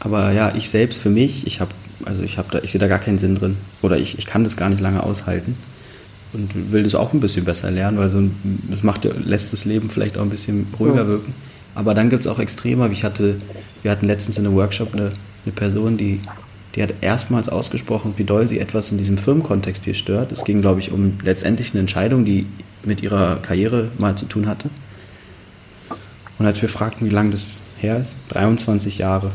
aber 0.00 0.32
ja, 0.32 0.54
ich 0.54 0.68
selbst 0.68 1.00
für 1.00 1.10
mich, 1.10 1.46
ich 1.46 1.60
habe, 1.60 1.70
also 2.04 2.22
ich 2.22 2.38
habe 2.38 2.48
da, 2.50 2.60
ich 2.62 2.72
sehe 2.72 2.80
da 2.80 2.88
gar 2.88 2.98
keinen 2.98 3.18
Sinn 3.18 3.34
drin. 3.34 3.56
Oder 3.82 3.98
ich, 3.98 4.18
ich 4.18 4.26
kann 4.26 4.44
das 4.44 4.56
gar 4.56 4.68
nicht 4.68 4.80
lange 4.80 5.02
aushalten. 5.02 5.56
Und 6.32 6.72
will 6.72 6.82
das 6.82 6.94
auch 6.94 7.12
ein 7.12 7.20
bisschen 7.20 7.44
besser 7.44 7.70
lernen, 7.70 7.98
weil 7.98 8.10
so 8.10 8.18
ein, 8.18 8.62
das 8.70 8.82
macht, 8.82 9.04
lässt 9.04 9.52
das 9.52 9.64
Leben 9.64 9.88
vielleicht 9.88 10.18
auch 10.18 10.22
ein 10.22 10.30
bisschen 10.30 10.66
ruhiger 10.78 11.02
ja. 11.02 11.06
wirken. 11.06 11.34
Aber 11.74 11.94
dann 11.94 12.10
gibt 12.10 12.22
es 12.22 12.26
auch 12.26 12.38
Extremer. 12.38 12.90
Ich 12.90 13.04
hatte, 13.04 13.36
wir 13.82 13.90
hatten 13.90 14.06
letztens 14.06 14.38
in 14.38 14.46
einem 14.46 14.56
Workshop 14.56 14.92
eine, 14.92 15.12
eine 15.44 15.52
Person, 15.54 15.96
die, 15.96 16.20
die 16.74 16.82
hat 16.82 16.94
erstmals 17.00 17.48
ausgesprochen, 17.48 18.14
wie 18.16 18.24
doll 18.24 18.46
sie 18.48 18.58
etwas 18.58 18.90
in 18.90 18.98
diesem 18.98 19.18
Firmenkontext 19.18 19.84
hier 19.84 19.94
stört. 19.94 20.32
Es 20.32 20.44
ging, 20.44 20.60
glaube 20.60 20.80
ich, 20.80 20.90
um 20.90 21.14
letztendlich 21.22 21.72
eine 21.72 21.80
Entscheidung, 21.80 22.24
die 22.24 22.46
mit 22.82 23.02
ihrer 23.02 23.36
Karriere 23.36 23.90
mal 23.98 24.16
zu 24.16 24.26
tun 24.26 24.46
hatte. 24.46 24.68
Und 26.38 26.46
als 26.46 26.60
wir 26.60 26.68
fragten, 26.68 27.06
wie 27.06 27.14
lange 27.14 27.30
das 27.30 27.60
her 27.78 27.98
ist, 27.98 28.18
23 28.28 28.98
Jahre. 28.98 29.32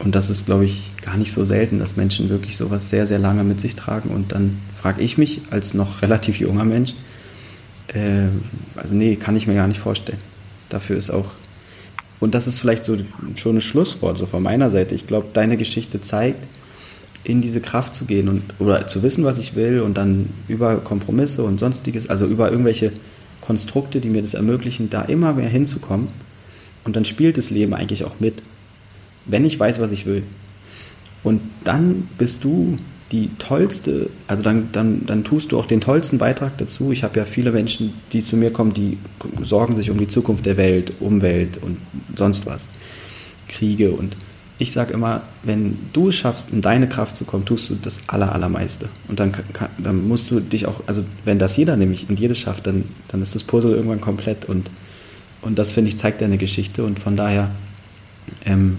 Und 0.00 0.14
das 0.14 0.30
ist, 0.30 0.46
glaube 0.46 0.64
ich, 0.64 0.90
gar 1.02 1.18
nicht 1.18 1.30
so 1.30 1.44
selten, 1.44 1.78
dass 1.78 1.94
Menschen 1.94 2.30
wirklich 2.30 2.56
sowas 2.56 2.88
sehr, 2.88 3.06
sehr 3.06 3.18
lange 3.18 3.44
mit 3.44 3.60
sich 3.60 3.74
tragen. 3.74 4.10
Und 4.10 4.32
dann 4.32 4.58
frage 4.80 5.02
ich 5.02 5.18
mich 5.18 5.42
als 5.50 5.74
noch 5.74 6.00
relativ 6.00 6.40
junger 6.40 6.64
Mensch, 6.64 6.94
äh, 7.88 8.28
also 8.76 8.94
nee, 8.94 9.16
kann 9.16 9.36
ich 9.36 9.46
mir 9.46 9.54
gar 9.54 9.68
nicht 9.68 9.80
vorstellen. 9.80 10.18
Dafür 10.70 10.96
ist 10.96 11.10
auch, 11.10 11.26
und 12.18 12.34
das 12.34 12.46
ist 12.46 12.60
vielleicht 12.60 12.84
so 12.86 12.96
ein 12.96 13.60
Schlusswort 13.60 14.16
so 14.16 14.24
von 14.24 14.42
meiner 14.42 14.70
Seite. 14.70 14.94
Ich 14.94 15.06
glaube, 15.06 15.28
deine 15.34 15.58
Geschichte 15.58 16.00
zeigt, 16.00 16.46
in 17.22 17.42
diese 17.42 17.60
Kraft 17.60 17.94
zu 17.94 18.06
gehen 18.06 18.28
und 18.28 18.42
oder 18.58 18.86
zu 18.86 19.02
wissen, 19.02 19.24
was 19.24 19.36
ich 19.36 19.54
will 19.54 19.80
und 19.82 19.98
dann 19.98 20.30
über 20.48 20.76
Kompromisse 20.76 21.42
und 21.42 21.60
sonstiges, 21.60 22.08
also 22.08 22.24
über 22.24 22.50
irgendwelche 22.50 22.92
Konstrukte, 23.42 24.00
die 24.00 24.08
mir 24.08 24.22
das 24.22 24.32
ermöglichen, 24.32 24.88
da 24.88 25.02
immer 25.02 25.34
mehr 25.34 25.48
hinzukommen. 25.48 26.08
Und 26.84 26.96
dann 26.96 27.04
spielt 27.04 27.36
das 27.36 27.50
Leben 27.50 27.74
eigentlich 27.74 28.04
auch 28.04 28.20
mit, 28.20 28.42
wenn 29.26 29.44
ich 29.44 29.58
weiß, 29.58 29.80
was 29.80 29.92
ich 29.92 30.06
will. 30.06 30.22
Und 31.22 31.40
dann 31.64 32.08
bist 32.18 32.44
du 32.44 32.78
die 33.12 33.30
tollste, 33.38 34.08
also 34.28 34.42
dann, 34.42 34.70
dann, 34.72 35.04
dann 35.04 35.24
tust 35.24 35.52
du 35.52 35.58
auch 35.58 35.66
den 35.66 35.80
tollsten 35.80 36.18
Beitrag 36.18 36.56
dazu. 36.58 36.92
Ich 36.92 37.02
habe 37.02 37.18
ja 37.18 37.24
viele 37.24 37.50
Menschen, 37.50 37.92
die 38.12 38.22
zu 38.22 38.36
mir 38.36 38.52
kommen, 38.52 38.72
die 38.72 38.98
sorgen 39.42 39.74
sich 39.74 39.90
um 39.90 39.98
die 39.98 40.08
Zukunft 40.08 40.46
der 40.46 40.56
Welt, 40.56 40.92
Umwelt 41.00 41.58
und 41.58 41.78
sonst 42.14 42.46
was. 42.46 42.68
Kriege 43.48 43.90
und 43.90 44.16
ich 44.60 44.72
sage 44.72 44.92
immer, 44.92 45.22
wenn 45.42 45.78
du 45.94 46.08
es 46.08 46.16
schaffst, 46.16 46.50
in 46.52 46.60
deine 46.60 46.86
Kraft 46.86 47.16
zu 47.16 47.24
kommen, 47.24 47.46
tust 47.46 47.70
du 47.70 47.76
das 47.76 47.98
aller, 48.08 48.34
allermeiste. 48.34 48.90
Und 49.08 49.18
dann, 49.18 49.32
dann 49.78 50.06
musst 50.06 50.30
du 50.30 50.38
dich 50.38 50.66
auch, 50.66 50.82
also 50.86 51.02
wenn 51.24 51.38
das 51.38 51.56
jeder 51.56 51.76
nämlich 51.76 52.10
und 52.10 52.20
jedes 52.20 52.38
schafft, 52.38 52.66
dann, 52.66 52.84
dann 53.08 53.22
ist 53.22 53.34
das 53.34 53.42
Puzzle 53.42 53.74
irgendwann 53.74 54.02
komplett 54.02 54.44
und, 54.44 54.70
und 55.40 55.58
das, 55.58 55.72
finde 55.72 55.88
ich, 55.88 55.96
zeigt 55.96 56.20
deine 56.20 56.36
Geschichte 56.36 56.84
und 56.84 56.98
von 56.98 57.16
daher, 57.16 57.50
ähm, 58.44 58.78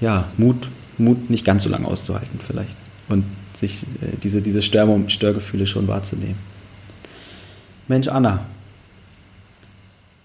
ja, 0.00 0.28
Mut, 0.36 0.68
Mut 0.98 1.30
nicht 1.30 1.44
ganz 1.44 1.64
so 1.64 1.70
lange 1.70 1.86
auszuhalten 1.86 2.40
vielleicht 2.44 2.76
und 3.08 3.24
sich 3.54 3.82
äh, 4.02 4.16
diese, 4.22 4.42
diese 4.42 4.62
Stör 4.62 4.88
Störgefühle 5.08 5.66
schon 5.66 5.88
wahrzunehmen. 5.88 6.38
Mensch, 7.88 8.08
Anna. 8.08 8.46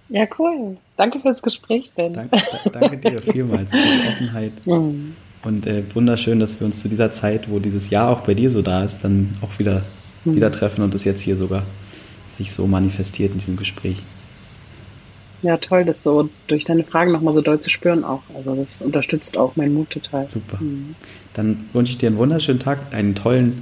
Ja, 0.10 0.28
cool. 0.38 0.78
Danke 0.98 1.20
fürs 1.20 1.42
Gespräch, 1.42 1.92
Ben. 1.96 2.14
Danke, 2.14 2.40
danke 2.72 2.98
dir 2.98 3.22
vielmals 3.22 3.72
für 3.72 3.78
die 3.78 4.08
Offenheit. 4.08 4.52
Mhm. 4.66 5.16
Und 5.44 5.68
äh, 5.68 5.84
wunderschön, 5.94 6.40
dass 6.40 6.60
wir 6.60 6.66
uns 6.66 6.80
zu 6.80 6.90
dieser 6.90 7.12
Zeit, 7.12 7.52
wo 7.52 7.60
dieses 7.60 7.92
Jahr 7.92 8.10
auch 8.10 8.22
bei 8.22 8.34
dir 8.34 8.50
so 8.50 8.64
da 8.64 8.84
ist, 8.84 9.04
dann 9.04 9.36
auch 9.42 9.60
wieder, 9.60 9.84
mhm. 10.24 10.36
wieder 10.36 10.52
treffen 10.52 10.82
und 10.82 10.96
das 10.96 11.06
jetzt 11.06 11.22
hier 11.22 11.38
sogar 11.38 11.62
sich 12.28 12.52
so 12.52 12.66
manifestiert 12.66 13.32
in 13.34 13.38
diesem 13.38 13.56
Gespräch. 13.56 14.02
Ja, 15.46 15.58
toll, 15.58 15.86
das 15.86 16.02
so 16.02 16.28
durch 16.48 16.66
deine 16.66 16.84
Fragen 16.84 17.12
nochmal 17.12 17.36
so 17.36 17.42
doll 17.42 17.60
zu 17.60 17.70
spüren 17.70 18.04
auch. 18.04 18.24
Also 18.36 18.56
das 18.56 18.82
unterstützt 18.82 19.38
auch 19.38 19.56
meinen 19.56 19.76
Mut 19.76 19.92
total. 19.92 20.28
Super. 20.28 20.58
Mhm. 20.60 20.96
Dann 21.34 21.70
wünsche 21.72 21.92
ich 21.92 22.00
dir 22.00 22.08
einen 22.08 22.18
wunderschönen 22.18 22.60
Tag, 22.60 22.80
einen 22.92 23.14
tollen 23.14 23.62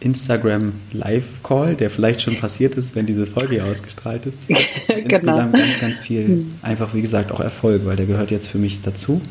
Instagram 0.00 0.74
Live 0.92 1.42
Call, 1.42 1.74
der 1.74 1.88
vielleicht 1.88 2.20
schon 2.20 2.36
passiert 2.36 2.74
ist, 2.74 2.94
wenn 2.94 3.06
diese 3.06 3.24
Folge 3.24 3.54
hier 3.54 3.64
ausgestrahlt 3.64 4.26
ist. 4.26 4.36
genau. 4.88 5.00
Insgesamt 5.00 5.52
ganz, 5.54 5.80
ganz 5.80 5.98
viel, 6.00 6.28
mhm. 6.28 6.54
einfach 6.60 6.92
wie 6.92 7.00
gesagt 7.00 7.32
auch 7.32 7.40
Erfolg, 7.40 7.86
weil 7.86 7.96
der 7.96 8.04
gehört 8.04 8.30
jetzt 8.30 8.48
für 8.48 8.58
mich 8.58 8.82
dazu. 8.82 9.22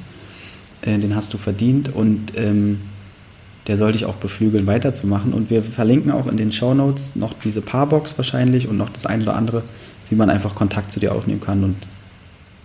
Äh, 0.82 0.98
den 0.98 1.16
hast 1.16 1.36
du 1.36 1.38
verdient 1.38 1.94
und 1.94 2.34
ähm, 2.36 2.82
der 3.68 3.78
soll 3.78 3.91
dich 3.91 4.06
auch 4.06 4.16
beflügeln, 4.16 4.66
weiterzumachen. 4.66 5.34
Und 5.34 5.52
wir 5.52 5.62
verlinken 5.62 6.12
auch 6.12 6.26
in 6.26 6.38
den 6.38 6.52
Show 6.52 6.74
Notes 6.74 7.16
noch 7.16 7.34
diese 7.34 7.62
Paarbox 7.62 8.18
wahrscheinlich 8.18 8.68
und 8.68 8.78
noch 8.78 8.90
das 8.90 9.06
ein 9.06 9.22
oder 9.22 9.36
andere, 9.36 9.62
wie 10.10 10.15
man 10.15 10.30
einfach 10.30 10.56
Kontakt 10.56 10.91
zu 10.91 10.99
dir 10.99 11.14
aufnehmen 11.14 11.41
kann. 11.41 11.64
Und, 11.64 11.77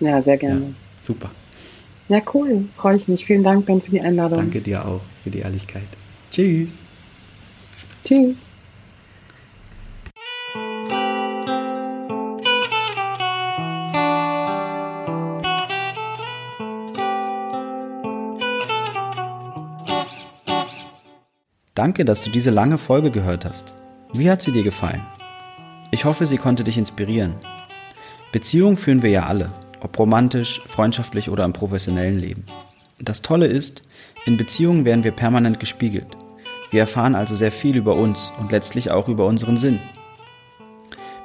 ja, 0.00 0.22
sehr 0.22 0.36
gerne. 0.36 0.60
Ja, 0.60 0.66
super. 1.00 1.30
Ja, 2.08 2.20
cool. 2.34 2.64
Freue 2.76 2.96
ich 2.96 3.06
mich. 3.06 3.24
Vielen 3.24 3.44
Dank, 3.44 3.66
Ben, 3.66 3.80
für 3.80 3.90
die 3.90 4.00
Einladung. 4.00 4.38
Danke 4.38 4.60
dir 4.60 4.84
auch 4.84 5.00
für 5.22 5.30
die 5.30 5.40
Ehrlichkeit. 5.40 5.84
Tschüss. 6.30 6.82
Tschüss. 8.04 8.34
Danke, 21.74 22.04
dass 22.04 22.22
du 22.22 22.30
diese 22.30 22.50
lange 22.50 22.76
Folge 22.76 23.10
gehört 23.10 23.44
hast. 23.44 23.74
Wie 24.12 24.30
hat 24.30 24.42
sie 24.42 24.52
dir 24.52 24.62
gefallen? 24.62 25.00
Ich 25.92 26.04
hoffe, 26.04 26.24
sie 26.26 26.36
konnte 26.36 26.62
dich 26.62 26.78
inspirieren. 26.78 27.34
Beziehungen 28.32 28.76
führen 28.76 29.02
wir 29.02 29.10
ja 29.10 29.24
alle, 29.24 29.52
ob 29.80 29.98
romantisch, 29.98 30.60
freundschaftlich 30.66 31.30
oder 31.30 31.44
im 31.44 31.52
professionellen 31.52 32.18
Leben. 32.18 32.44
Das 33.00 33.22
Tolle 33.22 33.46
ist, 33.46 33.82
in 34.24 34.36
Beziehungen 34.36 34.84
werden 34.84 35.02
wir 35.02 35.10
permanent 35.10 35.58
gespiegelt. 35.58 36.16
Wir 36.70 36.80
erfahren 36.80 37.16
also 37.16 37.34
sehr 37.34 37.50
viel 37.50 37.76
über 37.76 37.96
uns 37.96 38.32
und 38.38 38.52
letztlich 38.52 38.92
auch 38.92 39.08
über 39.08 39.26
unseren 39.26 39.56
Sinn. 39.56 39.80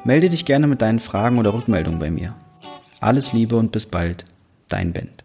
Melde 0.04 0.30
dich 0.30 0.46
gerne 0.46 0.66
mit 0.66 0.82
deinen 0.82 1.00
Fragen 1.00 1.38
oder 1.38 1.54
Rückmeldungen 1.54 2.00
bei 2.00 2.10
mir. 2.10 2.36
Alles 3.00 3.34
Liebe 3.34 3.58
und 3.58 3.72
bis 3.72 3.86
bald, 3.86 4.26
dein 4.68 4.94
Bent. 4.94 5.24